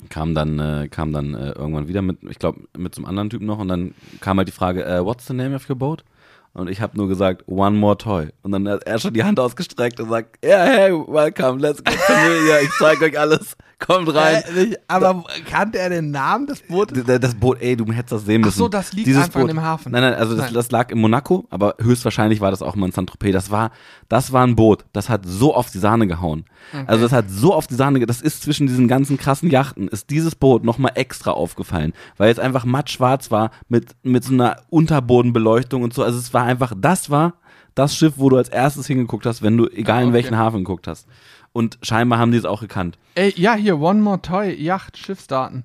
kam 0.08 0.34
dann, 0.34 0.58
äh, 0.58 0.88
kam 0.88 1.12
dann 1.12 1.34
äh, 1.34 1.52
irgendwann 1.52 1.88
wieder 1.88 2.02
mit, 2.02 2.18
ich 2.28 2.38
glaube, 2.38 2.60
mit 2.76 2.94
so 2.94 3.00
einem 3.00 3.08
anderen 3.08 3.30
Typen 3.30 3.46
noch 3.46 3.58
und 3.58 3.68
dann 3.68 3.94
kam 4.20 4.38
halt 4.38 4.48
die 4.48 4.52
Frage, 4.52 4.84
äh, 4.84 5.04
what's 5.04 5.26
the 5.26 5.34
name 5.34 5.54
of 5.54 5.68
your 5.68 5.76
boat? 5.76 6.04
Und 6.52 6.70
ich 6.70 6.80
habe 6.80 6.96
nur 6.96 7.08
gesagt, 7.08 7.42
one 7.48 7.76
more 7.76 7.98
toy. 7.98 8.28
Und 8.42 8.52
dann 8.52 8.68
hat 8.68 8.84
er 8.84 9.00
schon 9.00 9.12
die 9.12 9.24
Hand 9.24 9.40
ausgestreckt 9.40 9.98
und 9.98 10.08
sagt, 10.08 10.44
ja, 10.44 10.62
hey, 10.62 10.92
welcome, 10.92 11.60
let's 11.60 11.82
get 11.82 11.94
familiar, 11.94 12.62
ich 12.62 12.70
zeig 12.78 13.02
euch 13.02 13.18
alles, 13.18 13.56
kommt 13.78 14.12
rein. 14.14 14.42
Äh, 14.56 14.74
aber 14.88 15.24
kannte 15.48 15.78
er 15.78 15.90
den 15.90 16.10
Namen 16.10 16.46
des 16.46 16.60
Bootes? 16.62 17.04
Das 17.04 17.34
Boot, 17.34 17.60
ey, 17.60 17.76
du 17.76 17.84
hättest 17.92 18.12
das 18.12 18.24
sehen 18.24 18.42
Ach 18.42 18.46
müssen. 18.46 18.58
so, 18.58 18.68
das 18.68 18.92
liegt 18.92 19.06
Dieses 19.06 19.24
einfach 19.24 19.40
Boot, 19.40 19.50
in 19.50 19.56
dem 19.56 19.62
Hafen. 19.62 19.92
Nein, 19.92 20.02
nein, 20.02 20.14
also 20.14 20.34
das, 20.36 20.46
Nein. 20.46 20.54
das 20.54 20.70
lag 20.70 20.90
in 20.90 20.98
Monaco, 20.98 21.46
aber 21.50 21.74
höchstwahrscheinlich 21.80 22.40
war 22.40 22.50
das 22.50 22.62
auch 22.62 22.76
mal 22.76 22.86
in 22.86 22.92
Saint-Tropez. 22.92 23.32
Das 23.32 23.50
war, 23.50 23.70
das 24.08 24.32
war 24.32 24.46
ein 24.46 24.56
Boot, 24.56 24.84
das 24.92 25.08
hat 25.08 25.22
so 25.26 25.54
auf 25.54 25.70
die 25.70 25.78
Sahne 25.78 26.06
gehauen. 26.06 26.44
Also 26.86 27.02
das 27.02 27.12
hat 27.12 27.26
so 27.28 27.54
auf 27.54 27.66
die 27.66 27.74
Sahne, 27.74 28.04
das 28.06 28.20
ist 28.20 28.42
zwischen 28.42 28.66
diesen 28.66 28.88
ganzen 28.88 29.18
krassen 29.18 29.50
Yachten, 29.50 29.88
ist 29.88 30.10
dieses 30.10 30.34
Boot 30.34 30.64
nochmal 30.64 30.92
extra 30.94 31.32
aufgefallen, 31.32 31.92
weil 32.16 32.30
es 32.30 32.38
einfach 32.38 32.64
mattschwarz 32.64 33.30
war 33.30 33.50
mit, 33.68 33.94
mit 34.02 34.24
so 34.24 34.32
einer 34.32 34.56
Unterbodenbeleuchtung 34.70 35.82
und 35.82 35.92
so. 35.92 36.02
Also 36.02 36.18
es 36.18 36.32
war 36.32 36.44
einfach, 36.44 36.72
das 36.76 37.10
war 37.10 37.34
das 37.74 37.96
Schiff, 37.96 38.14
wo 38.16 38.30
du 38.30 38.36
als 38.36 38.48
erstes 38.48 38.86
hingeguckt 38.86 39.26
hast, 39.26 39.42
wenn 39.42 39.56
du, 39.56 39.66
egal 39.68 40.02
in 40.02 40.08
okay. 40.08 40.14
welchen 40.14 40.38
Hafen 40.38 40.58
geguckt 40.58 40.86
hast. 40.86 41.06
Und 41.54 41.78
scheinbar 41.82 42.18
haben 42.18 42.32
die 42.32 42.36
es 42.38 42.44
auch 42.44 42.60
gekannt. 42.60 42.98
Ey, 43.14 43.32
ja, 43.36 43.54
hier, 43.54 43.78
One 43.80 44.00
More 44.02 44.20
Toy, 44.20 44.52
Yacht, 44.52 44.98
Schiffsdaten. 44.98 45.62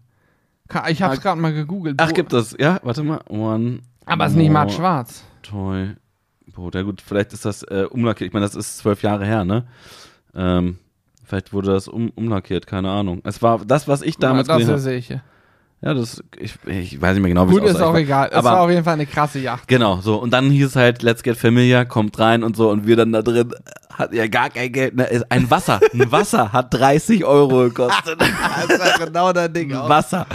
Ich 0.88 1.02
hab's 1.02 1.18
Ah, 1.18 1.22
gerade 1.22 1.41
mal 1.41 1.52
gegoogelt. 1.52 1.95
Ach, 1.99 2.14
gibt 2.14 2.32
es, 2.32 2.56
ja? 2.60 2.80
Warte 2.84 3.03
mal. 3.03 3.22
One 3.28 3.80
Aber 4.06 4.26
es 4.26 4.34
ist 4.34 4.38
nicht 4.38 4.52
matt 4.52 4.72
schwarz. 4.72 5.24
Toy 5.41 5.95
Boot. 6.53 6.76
Ja 6.76 6.84
gut, 6.84 7.02
vielleicht 7.02 7.34
ist 7.34 7.44
das 7.44 7.64
äh, 7.64 7.88
umlackiert. 7.90 8.28
Ich 8.28 8.34
meine, 8.34 8.45
das 8.45 8.53
ist 8.53 8.78
zwölf 8.78 9.02
Jahre 9.02 9.26
her, 9.26 9.45
ne? 9.45 9.66
Ähm, 10.36 10.78
vielleicht 11.26 11.53
wurde 11.53 11.72
das 11.72 11.88
um, 11.88 12.11
umlackiert, 12.11 12.68
keine 12.68 12.91
Ahnung. 12.91 13.22
Es 13.24 13.41
war 13.41 13.66
das, 13.66 13.88
was 13.88 14.03
ich 14.03 14.18
damals 14.18 14.48
das 14.48 14.57
gesehen 14.60 14.76
habe. 15.10 15.22
Ja, 15.81 15.93
das, 15.93 16.22
ich, 16.38 16.56
ich 16.65 17.01
weiß 17.01 17.14
nicht 17.14 17.22
mehr 17.22 17.30
genau, 17.30 17.47
wie 17.47 17.53
Gut, 17.53 17.64
es 17.64 17.76
ist 17.76 17.81
auch 17.81 17.95
egal. 17.95 18.27
Es 18.31 18.35
Aber- 18.38 18.51
war 18.51 18.61
auf 18.61 18.69
jeden 18.69 18.84
Fall 18.84 18.95
eine 18.95 19.06
krasse 19.06 19.39
Yacht. 19.39 19.68
Genau, 19.68 20.01
so. 20.01 20.15
Und 20.18 20.31
dann 20.31 20.49
hieß 20.51 20.65
es 20.68 20.76
halt, 20.76 21.01
let's 21.03 21.23
get 21.23 21.38
familiar, 21.38 21.85
kommt 21.85 22.19
rein 22.19 22.43
und 22.43 22.57
so. 22.57 22.69
Und 22.69 22.85
wir 22.85 22.97
dann 22.97 23.14
da 23.14 23.22
drin, 23.22 23.53
hat 23.93 24.14
ja 24.14 24.27
gar 24.27 24.49
kein 24.49 24.72
Geld. 24.73 24.95
Ne? 24.95 25.06
Ist 25.06 25.31
Ein 25.31 25.49
Wasser, 25.49 25.80
ein 25.93 26.11
Wasser 26.11 26.51
hat 26.51 26.73
30 26.73 27.23
Euro 27.26 27.64
gekostet. 27.64 28.19
Das 28.68 28.77
ja 28.99 29.06
genau 29.06 29.31
dein 29.31 29.53
Ding 29.53 29.73
auch. 29.73 29.88
Wasser. 29.88 30.26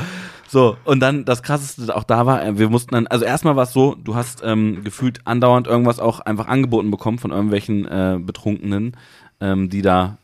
So, 0.49 0.77
und 0.85 1.01
dann 1.01 1.25
das 1.25 1.43
krasseste 1.43 1.95
auch 1.97 2.05
da 2.05 2.27
war, 2.27 2.57
wir 2.59 2.69
mussten 2.69 2.95
dann, 2.95 3.07
also 3.09 3.25
erstmal 3.25 3.57
war 3.57 3.65
es 3.65 3.73
so, 3.73 3.97
du 3.97 4.15
hast 4.15 4.41
ähm, 4.45 4.85
gefühlt 4.85 5.21
andauernd 5.25 5.67
irgendwas 5.67 5.99
auch 5.99 6.21
einfach 6.21 6.47
angeboten 6.47 6.91
bekommen 6.91 7.19
von 7.19 7.33
irgendwelchen 7.33 7.85
äh, 7.87 8.19
Betrunkenen, 8.21 8.97
ähm, 9.41 9.69
die 9.69 9.83
da, 9.83 10.17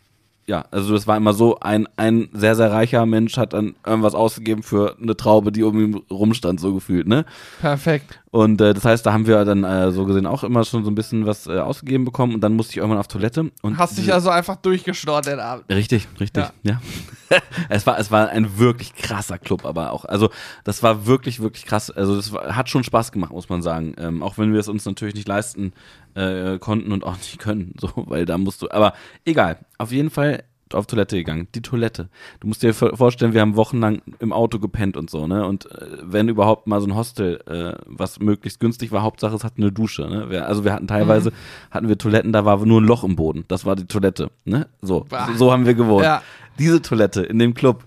ja, 0.50 0.64
also 0.72 0.94
das 0.94 1.06
war 1.06 1.16
immer 1.16 1.32
so, 1.32 1.60
ein, 1.60 1.88
ein 1.96 2.28
sehr, 2.32 2.56
sehr 2.56 2.72
reicher 2.72 3.06
Mensch 3.06 3.36
hat 3.36 3.52
dann 3.52 3.76
irgendwas 3.86 4.16
ausgegeben 4.16 4.64
für 4.64 4.96
eine 5.00 5.16
Traube, 5.16 5.52
die 5.52 5.62
um 5.62 5.78
ihn 5.78 6.02
rumstand, 6.10 6.58
so 6.58 6.74
gefühlt, 6.74 7.06
ne? 7.06 7.24
Perfekt. 7.60 8.19
Und 8.32 8.60
äh, 8.60 8.74
das 8.74 8.84
heißt, 8.84 9.04
da 9.04 9.12
haben 9.12 9.26
wir 9.26 9.44
dann 9.44 9.64
äh, 9.64 9.90
so 9.90 10.04
gesehen 10.04 10.24
auch 10.24 10.44
immer 10.44 10.64
schon 10.64 10.84
so 10.84 10.90
ein 10.90 10.94
bisschen 10.94 11.26
was 11.26 11.48
äh, 11.48 11.58
ausgegeben 11.58 12.04
bekommen 12.04 12.34
und 12.34 12.40
dann 12.42 12.54
musste 12.54 12.72
ich 12.72 12.76
irgendwann 12.76 13.00
auf 13.00 13.08
Toilette. 13.08 13.50
Und 13.62 13.76
Hast 13.76 13.98
dich 13.98 14.12
also 14.12 14.30
einfach 14.30 14.54
durchgeschnort 14.54 15.26
den 15.26 15.40
Abend. 15.40 15.68
Richtig, 15.68 16.06
richtig, 16.20 16.44
ja. 16.62 16.80
es, 17.68 17.86
war, 17.88 17.98
es 17.98 18.12
war 18.12 18.28
ein 18.28 18.56
wirklich 18.58 18.94
krasser 18.94 19.38
Club, 19.38 19.64
aber 19.64 19.92
auch, 19.92 20.04
also 20.04 20.30
das 20.62 20.80
war 20.84 21.06
wirklich, 21.06 21.40
wirklich 21.40 21.66
krass. 21.66 21.90
Also 21.90 22.14
das 22.14 22.32
war, 22.32 22.54
hat 22.54 22.68
schon 22.68 22.84
Spaß 22.84 23.10
gemacht, 23.10 23.32
muss 23.32 23.48
man 23.48 23.62
sagen. 23.62 23.94
Ähm, 23.98 24.22
auch 24.22 24.38
wenn 24.38 24.52
wir 24.52 24.60
es 24.60 24.68
uns 24.68 24.84
natürlich 24.84 25.16
nicht 25.16 25.26
leisten 25.26 25.72
äh, 26.14 26.58
konnten 26.58 26.92
und 26.92 27.02
auch 27.02 27.16
nicht 27.16 27.40
können, 27.40 27.74
so, 27.80 27.90
weil 27.96 28.26
da 28.26 28.38
musst 28.38 28.62
du, 28.62 28.70
aber 28.70 28.92
egal, 29.24 29.58
auf 29.78 29.90
jeden 29.90 30.10
Fall 30.10 30.44
auf 30.74 30.86
Toilette 30.86 31.16
gegangen. 31.16 31.48
Die 31.54 31.62
Toilette. 31.62 32.08
Du 32.40 32.48
musst 32.48 32.62
dir 32.62 32.72
vor- 32.74 32.96
vorstellen, 32.96 33.32
wir 33.34 33.40
haben 33.40 33.56
wochenlang 33.56 34.02
im 34.18 34.32
Auto 34.32 34.58
gepennt 34.58 34.96
und 34.96 35.10
so, 35.10 35.26
ne? 35.26 35.46
Und 35.46 35.70
äh, 35.70 35.86
wenn 36.02 36.28
überhaupt 36.28 36.66
mal 36.66 36.80
so 36.80 36.86
ein 36.86 36.94
Hostel, 36.94 37.40
äh, 37.46 37.80
was 37.86 38.20
möglichst 38.20 38.60
günstig 38.60 38.92
war, 38.92 39.02
Hauptsache 39.02 39.34
es 39.34 39.44
hatte 39.44 39.58
eine 39.58 39.72
Dusche, 39.72 40.02
ne? 40.08 40.30
Wir, 40.30 40.46
also 40.46 40.64
wir 40.64 40.72
hatten 40.72 40.86
teilweise, 40.86 41.32
hatten 41.70 41.88
wir 41.88 41.98
Toiletten, 41.98 42.32
da 42.32 42.44
war 42.44 42.64
nur 42.64 42.80
ein 42.80 42.84
Loch 42.84 43.04
im 43.04 43.16
Boden. 43.16 43.44
Das 43.48 43.64
war 43.64 43.76
die 43.76 43.86
Toilette, 43.86 44.30
ne? 44.44 44.68
So, 44.82 45.06
so, 45.28 45.34
so 45.36 45.52
haben 45.52 45.66
wir 45.66 45.74
gewohnt. 45.74 46.04
Ja. 46.04 46.22
Diese 46.58 46.82
Toilette 46.82 47.22
in 47.22 47.38
dem 47.38 47.54
Club, 47.54 47.84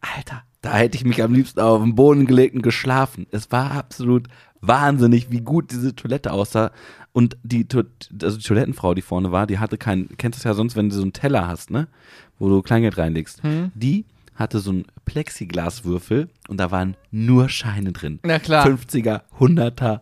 Alter, 0.00 0.42
da 0.62 0.74
hätte 0.74 0.96
ich 0.96 1.04
mich 1.04 1.22
am 1.22 1.32
liebsten 1.32 1.60
auf 1.60 1.82
den 1.82 1.94
Boden 1.94 2.26
gelegt 2.26 2.54
und 2.54 2.62
geschlafen. 2.62 3.26
Es 3.30 3.50
war 3.50 3.70
absolut 3.72 4.28
wahnsinnig, 4.60 5.30
wie 5.30 5.40
gut 5.40 5.70
diese 5.70 5.94
Toilette 5.94 6.32
aussah. 6.32 6.70
Und 7.12 7.36
die, 7.42 7.66
also 8.22 8.36
die 8.36 8.42
Toilettenfrau, 8.44 8.94
die 8.94 9.02
vorne 9.02 9.32
war, 9.32 9.46
die 9.46 9.58
hatte 9.58 9.76
keinen, 9.78 10.16
kennst 10.16 10.38
du 10.38 10.40
es 10.40 10.44
ja 10.44 10.54
sonst, 10.54 10.76
wenn 10.76 10.90
du 10.90 10.94
so 10.96 11.02
einen 11.02 11.12
Teller 11.12 11.48
hast, 11.48 11.70
ne? 11.70 11.88
Wo 12.38 12.48
du 12.48 12.62
Kleingeld 12.62 12.96
reinlegst. 12.98 13.42
Hm. 13.42 13.72
Die 13.74 14.04
hatte 14.36 14.60
so 14.60 14.70
einen 14.70 14.84
Plexiglaswürfel 15.06 16.28
und 16.48 16.58
da 16.58 16.70
waren 16.70 16.96
nur 17.10 17.48
Scheine 17.48 17.92
drin. 17.92 18.20
Na 18.22 18.38
klar. 18.38 18.66
50er, 18.66 19.22
100er, 19.38 20.00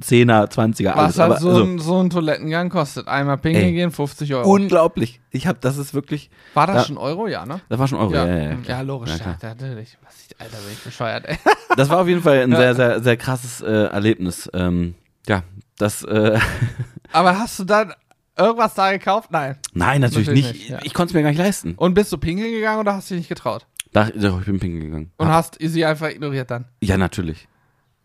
10er, 0.00 0.48
20er, 0.50 0.88
alles. 0.90 1.18
Was 1.18 1.28
halt 1.30 1.40
so, 1.40 1.52
so 1.54 1.62
ein, 1.64 1.78
so 1.78 2.00
ein 2.00 2.10
Toilettengang 2.10 2.68
kostet. 2.68 3.08
Einmal 3.08 3.38
pinkeln 3.38 3.72
gehen, 3.74 3.90
50 3.90 4.34
Euro. 4.34 4.48
unglaublich. 4.52 5.20
Ich 5.30 5.46
habe, 5.46 5.58
das 5.60 5.76
ist 5.78 5.94
wirklich, 5.94 6.30
War 6.54 6.66
das 6.66 6.76
da- 6.76 6.84
schon 6.84 6.98
Euro? 6.98 7.26
Ja, 7.26 7.44
ne? 7.46 7.60
das 7.68 7.78
war 7.78 7.88
schon 7.88 7.98
Euro. 7.98 8.12
Ja, 8.14 8.26
ja, 8.26 8.36
ja, 8.36 8.50
ja, 8.50 8.56
klar. 8.56 8.84
logisch. 8.84 9.10
Ja, 9.18 9.36
Ja, 9.42 9.48
natürlich. 9.48 9.98
Was 10.04 10.14
ich, 10.28 10.40
Alter, 10.40 10.58
bin 10.58 10.72
ich 10.72 10.80
bescheuert, 10.84 11.24
ey. 11.26 11.36
Das 11.76 11.88
war 11.90 12.00
auf 12.00 12.08
jeden 12.08 12.22
Fall 12.22 12.38
ein 12.42 12.54
sehr, 12.54 12.74
sehr, 12.74 13.02
sehr 13.02 13.16
krasses 13.16 13.60
äh, 13.60 13.70
Erlebnis. 13.86 14.50
Ähm, 14.54 14.94
ja, 15.28 15.42
das, 15.78 16.02
äh, 16.04 16.38
Aber 17.12 17.38
hast 17.38 17.58
du 17.58 17.64
dann 17.64 17.92
irgendwas 18.36 18.74
da 18.74 18.92
gekauft? 18.92 19.30
Nein. 19.30 19.56
nein, 19.72 20.00
natürlich, 20.00 20.26
Natürlich 20.28 20.46
nicht. 20.46 20.54
nicht, 20.60 20.70
ja. 20.70 20.78
Ich 20.82 20.94
konnte 20.94 21.10
es 21.10 21.14
mir 21.14 21.22
gar 21.22 21.30
nicht 21.30 21.38
leisten. 21.38 21.74
Und 21.76 21.94
bist 21.94 22.12
du 22.12 22.18
pinkeln 22.18 22.50
gegangen 22.52 22.80
oder 22.80 22.94
hast 22.94 23.10
du 23.10 23.14
dich 23.14 23.20
nicht 23.22 23.28
getraut? 23.28 23.66
Da, 23.92 24.10
doch, 24.10 24.40
ich 24.40 24.46
bin 24.46 24.58
pinkeln 24.58 24.84
gegangen. 24.84 25.10
Und 25.16 25.26
Hab- 25.28 25.34
hast 25.34 25.56
sie 25.60 25.84
einfach 25.84 26.08
ignoriert 26.10 26.50
dann? 26.50 26.64
ja, 26.80 26.96
natürlich. 26.96 27.48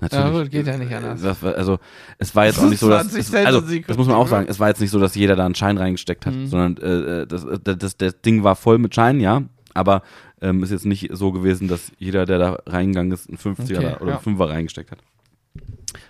Natürlich. 0.01 0.25
Ja, 0.25 0.31
gut, 0.31 0.49
geht 0.49 0.65
ja 0.65 0.77
nicht 0.77 0.93
anders. 0.95 1.19
Äh, 1.21 1.23
Das 1.25 1.43
also, 1.43 1.79
es 2.19 2.33
war 2.33 2.45
jetzt 2.45 2.57
auch 2.59 2.69
nicht 2.69 2.79
so, 2.79 2.89
dass. 2.89 3.09
20 3.09 3.19
Es, 3.19 3.45
also, 3.45 3.59
das 3.59 3.97
muss 3.97 4.07
man 4.07 4.15
auch 4.15 4.29
sagen. 4.29 4.45
Es 4.47 4.57
war 4.57 4.69
jetzt 4.69 4.79
nicht 4.79 4.91
so, 4.91 4.99
dass 4.99 5.13
jeder 5.15 5.35
da 5.35 5.45
einen 5.45 5.55
Schein 5.55 5.77
reingesteckt 5.77 6.25
hat, 6.25 6.33
Mhm. 6.35 6.47
sondern 6.47 6.77
äh, 6.77 7.27
das, 7.27 7.45
das, 7.63 7.77
das, 7.77 7.97
das 7.97 8.21
Ding 8.21 8.43
war 8.45 8.55
voll 8.55 8.77
mit 8.77 8.95
Scheinen, 8.95 9.19
ja. 9.19 9.41
Aber 9.73 10.01
ähm, 10.41 10.63
ist 10.63 10.71
jetzt 10.71 10.85
nicht 10.85 11.09
so 11.11 11.31
gewesen, 11.31 11.67
dass 11.67 11.91
jeder, 11.97 12.25
der 12.25 12.39
da 12.39 12.57
reingegangen 12.65 13.11
ist, 13.11 13.29
einen 13.29 13.37
50er 13.37 13.77
Okay, 13.77 13.95
oder 14.01 14.11
ja. 14.11 14.21
einen 14.23 14.37
5er 14.37 14.49
reingesteckt 14.49 14.91
hat. 14.91 14.99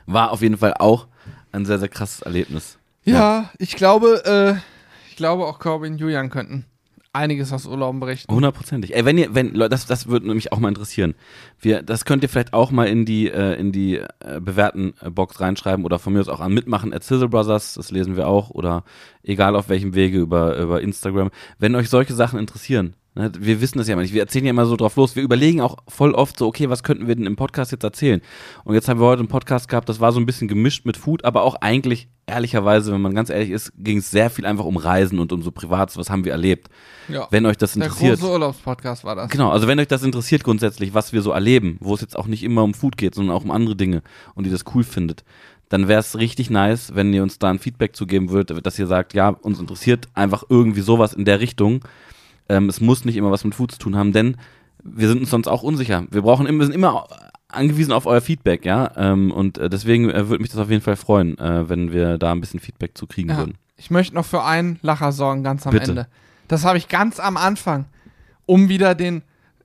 War 0.06 0.32
auf 0.32 0.42
jeden 0.42 0.58
Fall 0.58 0.74
auch 0.78 1.08
ein 1.52 1.66
sehr, 1.66 1.80
sehr 1.80 1.90
krasses 1.90 2.22
Erlebnis. 2.22 2.78
Ja, 3.04 3.50
ich 3.58 3.76
glaube, 3.76 4.24
äh, 4.26 4.60
ich 5.10 5.16
glaube 5.16 5.46
auch 5.46 5.60
Corbin 5.60 5.94
und 5.94 6.00
Julian 6.00 6.30
könnten 6.30 6.66
einiges 7.12 7.52
aus 7.52 7.66
Urlauben 7.66 8.00
berichten. 8.00 8.34
Hundertprozentig. 8.34 8.96
Ey, 8.96 9.04
wenn 9.04 9.18
ihr, 9.18 9.34
wenn, 9.34 9.54
das, 9.54 9.86
das 9.86 10.08
würde 10.08 10.34
mich 10.34 10.52
auch 10.52 10.60
mal 10.60 10.70
interessieren. 10.70 11.16
Wir, 11.60 11.82
das 11.82 12.06
könnt 12.06 12.24
ihr 12.24 12.30
vielleicht 12.30 12.54
auch 12.54 12.72
mal 12.72 12.88
in 12.88 13.06
die, 13.06 13.30
äh, 13.30 13.60
in 13.60 13.72
die 13.72 13.98
äh, 13.98 14.40
bewerten 14.40 14.94
äh, 15.02 15.10
Box 15.10 15.40
reinschreiben 15.40 15.86
oder 15.86 15.98
von 15.98 16.14
mir 16.14 16.20
aus 16.20 16.30
auch 16.30 16.40
an 16.40 16.54
mitmachen 16.54 16.94
at 16.94 17.04
Sizzle 17.04 17.30
Brothers, 17.30 17.74
das 17.74 17.92
lesen 17.92 18.16
wir 18.16 18.28
auch 18.28 18.52
oder 18.52 18.84
egal 19.24 19.56
auf 19.56 19.70
welchem 19.70 19.96
Wege 19.96 20.20
über, 20.20 20.58
über 20.58 20.82
Instagram. 20.82 21.32
Wenn 21.58 21.76
euch 21.76 21.90
solche 21.90 22.14
Sachen 22.14 22.40
interessieren, 22.40 22.94
wir 23.16 23.60
wissen 23.60 23.80
das 23.80 23.88
ja 23.88 23.94
immer 23.94 24.04
nicht, 24.04 24.14
wir 24.14 24.22
erzählen 24.22 24.46
ja 24.46 24.52
immer 24.52 24.66
so 24.66 24.76
drauf 24.76 24.96
los, 24.96 25.16
wir 25.16 25.24
überlegen 25.24 25.62
auch 25.62 25.78
voll 25.88 26.14
oft 26.14 26.38
so, 26.38 26.48
okay, 26.48 26.70
was 26.70 26.84
könnten 26.84 27.08
wir 27.08 27.16
denn 27.16 27.26
im 27.26 27.36
Podcast 27.36 27.72
jetzt 27.72 27.84
erzählen? 27.84 28.22
Und 28.64 28.76
jetzt 28.76 28.88
haben 28.88 29.00
wir 29.00 29.08
heute 29.08 29.20
einen 29.20 29.28
Podcast 29.28 29.68
gehabt, 29.68 29.90
das 29.90 30.00
war 30.00 30.12
so 30.12 30.20
ein 30.20 30.26
bisschen 30.26 30.48
gemischt 30.48 30.86
mit 30.86 30.96
Food, 30.96 31.26
aber 31.26 31.44
auch 31.44 31.56
eigentlich, 31.56 32.08
ehrlicherweise, 32.28 32.94
wenn 32.94 33.02
man 33.02 33.16
ganz 33.16 33.30
ehrlich 33.30 33.50
ist, 33.50 33.74
ging 33.78 33.98
es 33.98 34.12
sehr 34.12 34.30
viel 34.30 34.46
einfach 34.46 34.66
um 34.66 34.78
Reisen 34.78 35.20
und 35.20 35.34
um 35.34 35.42
so 35.42 35.52
Privates, 35.52 35.98
was 35.98 36.10
haben 36.10 36.24
wir 36.24 36.32
erlebt. 36.32 36.70
Ja. 37.08 37.28
Wenn 37.32 37.46
euch 37.46 37.58
das 37.58 37.74
Der 37.74 37.86
interessiert. 37.86 38.20
große 38.20 38.32
Urlaubspodcast 38.32 39.04
war 39.04 39.16
das. 39.16 39.32
Genau, 39.32 39.50
also 39.50 39.68
wenn 39.68 39.80
euch 39.80 39.88
das 39.88 40.04
interessiert 40.04 40.44
grundsätzlich, 40.44 40.94
was 40.94 41.12
wir 41.12 41.24
so 41.24 41.32
erleben, 41.32 41.78
wo 41.82 41.96
es 41.96 42.02
jetzt 42.02 42.16
auch 42.16 42.28
nicht 42.28 42.44
immer 42.44 42.64
um 42.64 42.76
Food 42.76 42.98
geht, 42.98 43.16
sondern 43.16 43.36
auch 43.36 43.44
um 43.44 43.52
andere 43.52 43.76
Dinge 43.76 44.04
und 44.36 44.46
ihr 44.46 44.52
das 44.52 44.64
cool 44.76 44.84
findet, 44.84 45.24
dann 45.70 45.88
wäre 45.88 46.00
es 46.00 46.18
richtig 46.18 46.50
nice, 46.50 46.96
wenn 46.96 47.14
ihr 47.14 47.24
uns 47.24 47.40
da 47.40 47.50
ein 47.50 47.60
Feedback 47.60 47.96
zugeben 47.96 48.30
würdet, 48.30 48.66
dass 48.66 48.78
ihr 48.80 48.88
sagt, 48.88 49.14
ja, 49.14 49.30
uns 49.30 49.60
interessiert 49.60 50.08
einfach 50.14 50.44
irgendwie 50.50 50.82
sowas 50.82 51.14
in 51.14 51.26
der 51.26 51.40
Richtung. 51.40 51.82
Ähm, 52.50 52.68
es 52.70 52.82
muss 52.82 53.06
nicht 53.06 53.16
immer 53.18 53.32
was 53.32 53.44
mit 53.44 53.56
Food 53.56 53.72
zu 53.72 53.80
tun 53.80 53.96
haben, 53.96 54.12
denn 54.12 54.38
wir 54.84 55.08
sind 55.08 55.20
uns 55.20 55.30
sonst 55.30 55.48
auch 55.48 55.64
unsicher. 55.64 56.06
Wir 56.10 56.22
brauchen 56.22 56.46
immer, 56.48 56.60
wir 56.60 56.66
sind 56.66 56.76
immer 56.76 57.08
angewiesen 57.48 57.92
auf 57.94 58.06
euer 58.06 58.22
Feedback, 58.22 58.66
ja. 58.66 58.92
Ähm, 58.96 59.32
und 59.32 59.58
äh, 59.58 59.70
deswegen 59.70 60.10
äh, 60.10 60.30
würde 60.30 60.42
mich 60.42 60.52
das 60.52 60.60
auf 60.60 60.70
jeden 60.70 60.82
Fall 60.84 60.96
freuen, 60.96 61.38
äh, 61.38 61.68
wenn 61.70 61.92
wir 61.92 62.18
da 62.18 62.32
ein 62.32 62.42
bisschen 62.42 62.60
Feedback 62.60 62.98
zu 62.98 63.08
kriegen 63.08 63.30
Ja. 63.30 63.38
würden. 63.38 63.56
Ich 63.78 63.90
möchte 63.92 64.14
noch 64.16 64.26
für 64.26 64.44
einen 64.44 64.78
Lacher 64.82 65.12
sorgen, 65.12 65.44
ganz 65.44 65.66
am 65.66 65.72
Bitte. 65.72 65.92
Ende. 65.92 66.08
Das 66.48 66.66
habe 66.66 66.78
ich 66.78 66.88
ganz 66.90 67.20
am 67.20 67.38
Anfang, 67.38 67.86
um 68.46 68.68
wieder 68.70 68.94
den, 68.96 69.22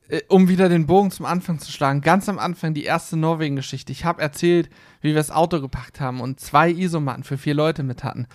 äh, 0.08 0.20
um 0.28 0.48
wieder 0.48 0.68
den 0.68 0.86
Bogen 0.86 1.10
zum 1.10 1.26
Anfang 1.26 1.58
zu 1.58 1.70
schlagen. 1.72 2.00
Ganz 2.00 2.28
am 2.28 2.38
Anfang 2.38 2.74
die 2.74 2.84
erste 2.84 3.16
Norwegen-Geschichte. 3.16 3.92
Ich 3.92 4.04
habe 4.04 4.22
erzählt, 4.22 4.68
wie 5.00 5.08
wir 5.08 5.14
das 5.16 5.30
Auto 5.30 5.60
gepackt 5.60 6.00
haben 6.00 6.20
und 6.20 6.40
zwei 6.40 6.70
Isomatten 6.70 7.24
für 7.24 7.38
vier 7.38 7.54
Leute 7.54 7.82
mit 7.82 8.04
hatten. 8.04 8.26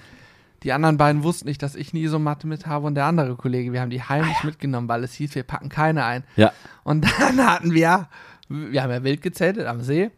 Die 0.63 0.73
anderen 0.73 0.97
beiden 0.97 1.23
wussten 1.23 1.47
nicht, 1.47 1.63
dass 1.63 1.75
ich 1.75 1.93
eine 1.93 2.01
Isomatte 2.01 2.47
mit 2.47 2.67
habe 2.67 2.87
und 2.87 2.95
der 2.95 3.05
andere 3.05 3.35
Kollege. 3.35 3.71
Wir 3.73 3.81
haben 3.81 3.89
die 3.89 4.03
heimlich 4.03 4.43
mitgenommen, 4.43 4.87
weil 4.87 5.03
es 5.03 5.13
hieß, 5.13 5.35
wir 5.35 5.43
packen 5.43 5.69
keine 5.69 6.03
ein. 6.03 6.23
Ja. 6.35 6.51
Und 6.83 7.05
dann 7.19 7.45
hatten 7.45 7.73
wir, 7.73 8.07
wir 8.49 8.83
haben 8.83 8.91
ja 8.91 9.03
wild 9.03 9.21
gezeltet 9.21 9.67
am 9.67 9.81
See, 9.81 10.11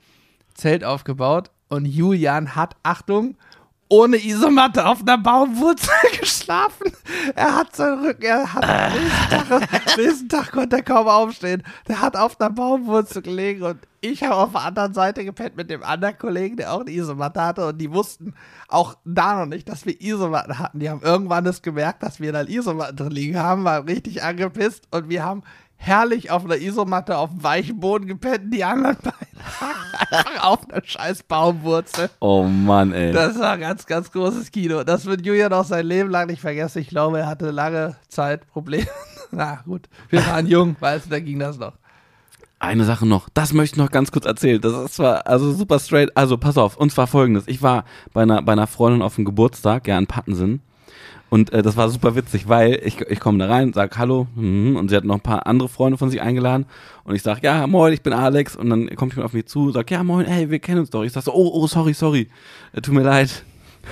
Zelt 0.53 0.83
aufgebaut 0.83 1.51
und 1.69 1.85
Julian 1.85 2.55
hat, 2.55 2.75
Achtung, 2.83 3.35
ohne 3.91 4.23
Isomatte 4.23 4.85
auf 4.85 5.01
einer 5.01 5.17
Baumwurzel 5.17 5.93
geschlafen. 6.19 6.93
Er 7.35 7.57
hat 7.57 7.75
seinen 7.75 8.05
Rücken, 8.05 8.23
er 8.23 8.53
hat 8.53 8.63
am 8.63 8.93
nächsten 8.93 10.01
nächsten 10.01 10.29
Tag 10.29 10.51
konnte 10.53 10.77
er 10.77 10.81
kaum 10.81 11.07
aufstehen. 11.07 11.61
Der 11.89 11.99
hat 11.99 12.15
auf 12.15 12.39
einer 12.39 12.49
Baumwurzel 12.49 13.21
gelegen 13.21 13.63
und 13.63 13.79
ich 13.99 14.23
habe 14.23 14.35
auf 14.35 14.53
der 14.53 14.61
anderen 14.61 14.93
Seite 14.93 15.25
gepennt 15.25 15.57
mit 15.57 15.69
dem 15.69 15.83
anderen 15.83 16.17
Kollegen, 16.17 16.55
der 16.55 16.73
auch 16.73 16.81
eine 16.81 16.91
Isomatte 16.91 17.43
hatte 17.43 17.67
und 17.67 17.79
die 17.79 17.91
wussten 17.91 18.33
auch 18.69 18.95
da 19.03 19.35
noch 19.35 19.45
nicht, 19.45 19.67
dass 19.67 19.85
wir 19.85 19.99
Isomatten 19.99 20.57
hatten. 20.57 20.79
Die 20.79 20.89
haben 20.89 21.01
irgendwann 21.01 21.43
das 21.43 21.61
gemerkt, 21.61 22.01
dass 22.01 22.21
wir 22.21 22.31
dann 22.31 22.47
Isomatten 22.47 22.95
drin 22.95 23.11
liegen 23.11 23.37
haben, 23.37 23.65
waren 23.65 23.87
richtig 23.87 24.23
angepisst 24.23 24.87
und 24.91 25.09
wir 25.09 25.25
haben 25.25 25.43
herrlich 25.81 26.29
auf 26.29 26.45
einer 26.45 26.57
Isomatte 26.57 27.17
auf 27.17 27.31
dem 27.31 27.43
weichen 27.43 27.79
Boden 27.79 28.05
gepennt, 28.05 28.53
die 28.53 28.63
anderen 28.63 28.97
beiden 28.97 30.39
auf 30.41 30.69
einer 30.69 30.83
scheiß 30.83 31.23
Baumwurzel. 31.23 32.09
Oh 32.19 32.43
Mann, 32.43 32.93
ey. 32.93 33.11
Das 33.11 33.37
war 33.39 33.53
ein 33.53 33.61
ganz, 33.61 33.87
ganz 33.87 34.11
großes 34.11 34.51
Kino. 34.51 34.83
Das 34.83 35.05
wird 35.05 35.25
Julian 35.25 35.51
auch 35.53 35.65
sein 35.65 35.85
Leben 35.85 36.11
lang 36.11 36.27
nicht 36.27 36.41
vergessen. 36.41 36.79
Ich 36.79 36.89
glaube, 36.89 37.19
er 37.19 37.27
hatte 37.27 37.49
lange 37.49 37.95
Zeit 38.09 38.47
Probleme. 38.51 38.87
Na 39.31 39.61
gut, 39.65 39.89
wir 40.09 40.25
waren 40.27 40.45
jung, 40.45 40.75
weißt 40.79 41.07
du, 41.07 41.09
da 41.09 41.19
ging 41.19 41.39
das 41.39 41.57
noch. 41.57 41.73
Eine 42.59 42.85
Sache 42.85 43.07
noch, 43.07 43.27
das 43.33 43.53
möchte 43.53 43.77
ich 43.77 43.83
noch 43.83 43.89
ganz 43.89 44.11
kurz 44.11 44.25
erzählen. 44.25 44.61
Das 44.61 44.73
ist 44.73 44.93
zwar 44.93 45.25
also 45.25 45.51
super 45.51 45.79
straight. 45.79 46.15
Also 46.15 46.37
pass 46.37 46.59
auf, 46.59 46.77
und 46.77 46.91
zwar 46.91 47.07
folgendes. 47.07 47.47
Ich 47.47 47.63
war 47.63 47.85
bei 48.13 48.21
einer, 48.21 48.43
bei 48.43 48.51
einer 48.51 48.67
Freundin 48.67 49.01
auf 49.01 49.15
dem 49.15 49.25
Geburtstag, 49.25 49.87
ja, 49.87 49.97
in 49.97 50.05
Pattensen. 50.05 50.61
Und 51.31 51.53
äh, 51.53 51.61
das 51.61 51.77
war 51.77 51.87
super 51.89 52.13
witzig, 52.13 52.49
weil 52.49 52.81
ich, 52.83 52.99
ich 52.99 53.21
komme 53.21 53.37
da 53.37 53.47
rein, 53.47 53.71
sag 53.71 53.97
Hallo, 53.97 54.27
mhm, 54.35 54.75
und 54.75 54.89
sie 54.89 54.97
hat 54.97 55.05
noch 55.05 55.15
ein 55.15 55.21
paar 55.21 55.47
andere 55.47 55.69
Freunde 55.69 55.97
von 55.97 56.09
sich 56.09 56.21
eingeladen. 56.21 56.65
Und 57.05 57.15
ich 57.15 57.23
sag, 57.23 57.41
ja, 57.41 57.65
moin, 57.67 57.93
ich 57.93 58.01
bin 58.01 58.11
Alex. 58.11 58.57
Und 58.57 58.69
dann 58.69 58.93
kommt 58.97 59.13
jemand 59.13 59.27
auf 59.27 59.33
mich 59.33 59.45
zu, 59.45 59.71
sagt, 59.71 59.91
ja, 59.91 60.03
moin, 60.03 60.25
ey, 60.25 60.49
wir 60.49 60.59
kennen 60.59 60.81
uns 60.81 60.89
doch. 60.89 61.03
Ich 61.03 61.13
sag 61.13 61.23
so, 61.23 61.33
oh, 61.33 61.49
oh, 61.53 61.67
sorry, 61.67 61.93
sorry. 61.93 62.27
Äh, 62.73 62.81
tut 62.81 62.93
mir 62.93 63.03
leid. 63.03 63.45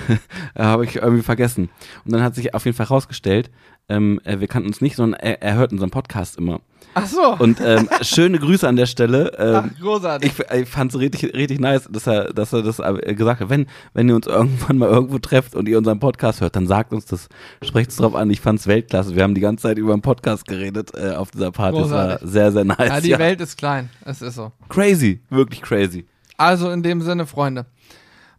äh, 0.54 0.62
Habe 0.62 0.84
ich 0.84 0.96
irgendwie 0.96 1.22
vergessen. 1.22 1.70
Und 2.04 2.12
dann 2.12 2.22
hat 2.22 2.34
sich 2.34 2.52
auf 2.52 2.66
jeden 2.66 2.76
Fall 2.76 2.90
herausgestellt, 2.90 3.50
ähm, 3.88 4.20
äh, 4.24 4.40
wir 4.40 4.46
kannten 4.48 4.68
uns 4.68 4.80
nicht, 4.80 4.96
sondern 4.96 5.18
er, 5.20 5.42
er 5.42 5.54
hört 5.54 5.72
unseren 5.72 5.90
Podcast 5.90 6.36
immer. 6.38 6.60
Ach 6.94 7.06
so. 7.06 7.36
Und 7.38 7.60
ähm, 7.64 7.88
schöne 8.02 8.38
Grüße 8.38 8.66
an 8.66 8.74
der 8.74 8.86
Stelle. 8.86 9.32
Ach, 9.38 9.64
Ähm, 9.64 9.70
großartig. 9.80 10.32
ich, 10.38 10.50
ich 10.58 10.68
fand 10.68 10.92
es 10.92 10.98
richtig, 10.98 11.34
richtig 11.34 11.60
nice, 11.60 11.88
dass 11.90 12.06
er, 12.08 12.32
dass 12.32 12.52
er 12.52 12.62
das 12.62 12.80
äh, 12.80 13.14
gesagt 13.14 13.40
hat. 13.40 13.48
Wenn, 13.48 13.66
wenn 13.94 14.08
ihr 14.08 14.16
uns 14.16 14.26
irgendwann 14.26 14.78
mal 14.78 14.88
irgendwo 14.88 15.18
trefft 15.18 15.54
und 15.54 15.68
ihr 15.68 15.78
unseren 15.78 16.00
Podcast 16.00 16.40
hört, 16.40 16.56
dann 16.56 16.66
sagt 16.66 16.92
uns 16.92 17.04
das. 17.06 17.28
Sprecht 17.62 17.90
es 17.90 17.96
drauf 17.96 18.14
an. 18.16 18.28
Ich 18.30 18.40
fand's 18.40 18.66
Weltklasse. 18.66 19.14
Wir 19.14 19.22
haben 19.22 19.34
die 19.36 19.40
ganze 19.40 19.62
Zeit 19.62 19.78
über 19.78 19.92
den 19.94 20.02
Podcast 20.02 20.46
geredet 20.46 20.90
äh, 20.96 21.12
auf 21.12 21.30
dieser 21.30 21.52
Party. 21.52 21.78
Das 21.78 21.90
war 21.90 22.04
Großartig. 22.06 22.28
sehr, 22.30 22.52
sehr 22.52 22.64
nice. 22.64 22.78
ja, 22.88 23.00
die 23.00 23.08
Ja. 23.10 23.18
Welt 23.20 23.40
ist 23.40 23.56
klein. 23.56 23.88
Es 24.04 24.20
ist 24.20 24.34
so. 24.34 24.50
Crazy. 24.68 25.20
Wirklich 25.30 25.62
crazy. 25.62 26.06
Also 26.36 26.70
in 26.70 26.82
dem 26.82 27.02
Sinne, 27.02 27.26
Freunde, 27.26 27.66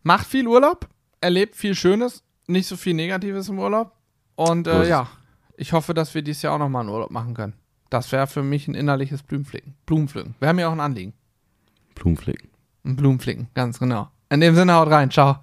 macht 0.03 0.27
viel 0.27 0.47
Urlaub, 0.47 0.87
erlebt 1.21 1.55
viel 1.55 1.75
Schönes, 1.75 2.23
nicht 2.47 2.67
so 2.67 2.75
viel 2.75 2.95
Negatives 2.95 3.47
im 3.47 3.59
Urlaub. 3.59 3.93
Und 4.35 4.67
äh, 4.67 4.81
es. 4.81 4.89
ja, 4.89 5.07
ich 5.61 5.73
hoffe, 5.73 5.93
dass 5.93 6.15
wir 6.15 6.23
dieses 6.23 6.41
Jahr 6.41 6.55
auch 6.55 6.57
nochmal 6.57 6.81
einen 6.81 6.89
Urlaub 6.89 7.11
machen 7.11 7.35
können. 7.35 7.53
Das 7.91 8.11
wäre 8.11 8.25
für 8.25 8.41
mich 8.41 8.67
ein 8.67 8.73
innerliches 8.73 9.21
Blumenpflücken. 9.21 9.75
Blumenpflücken. 9.85 10.33
Wir 10.39 10.47
haben 10.47 10.57
ja 10.57 10.67
auch 10.67 10.71
ein 10.71 10.79
Anliegen. 10.79 11.13
Blumenflicken. 11.93 12.49
Ein 12.83 12.95
Blumenpflücken, 12.95 13.47
ganz 13.53 13.77
genau. 13.77 14.09
In 14.31 14.39
dem 14.39 14.55
Sinne, 14.55 14.73
haut 14.73 14.89
rein. 14.89 15.11
Ciao. 15.11 15.37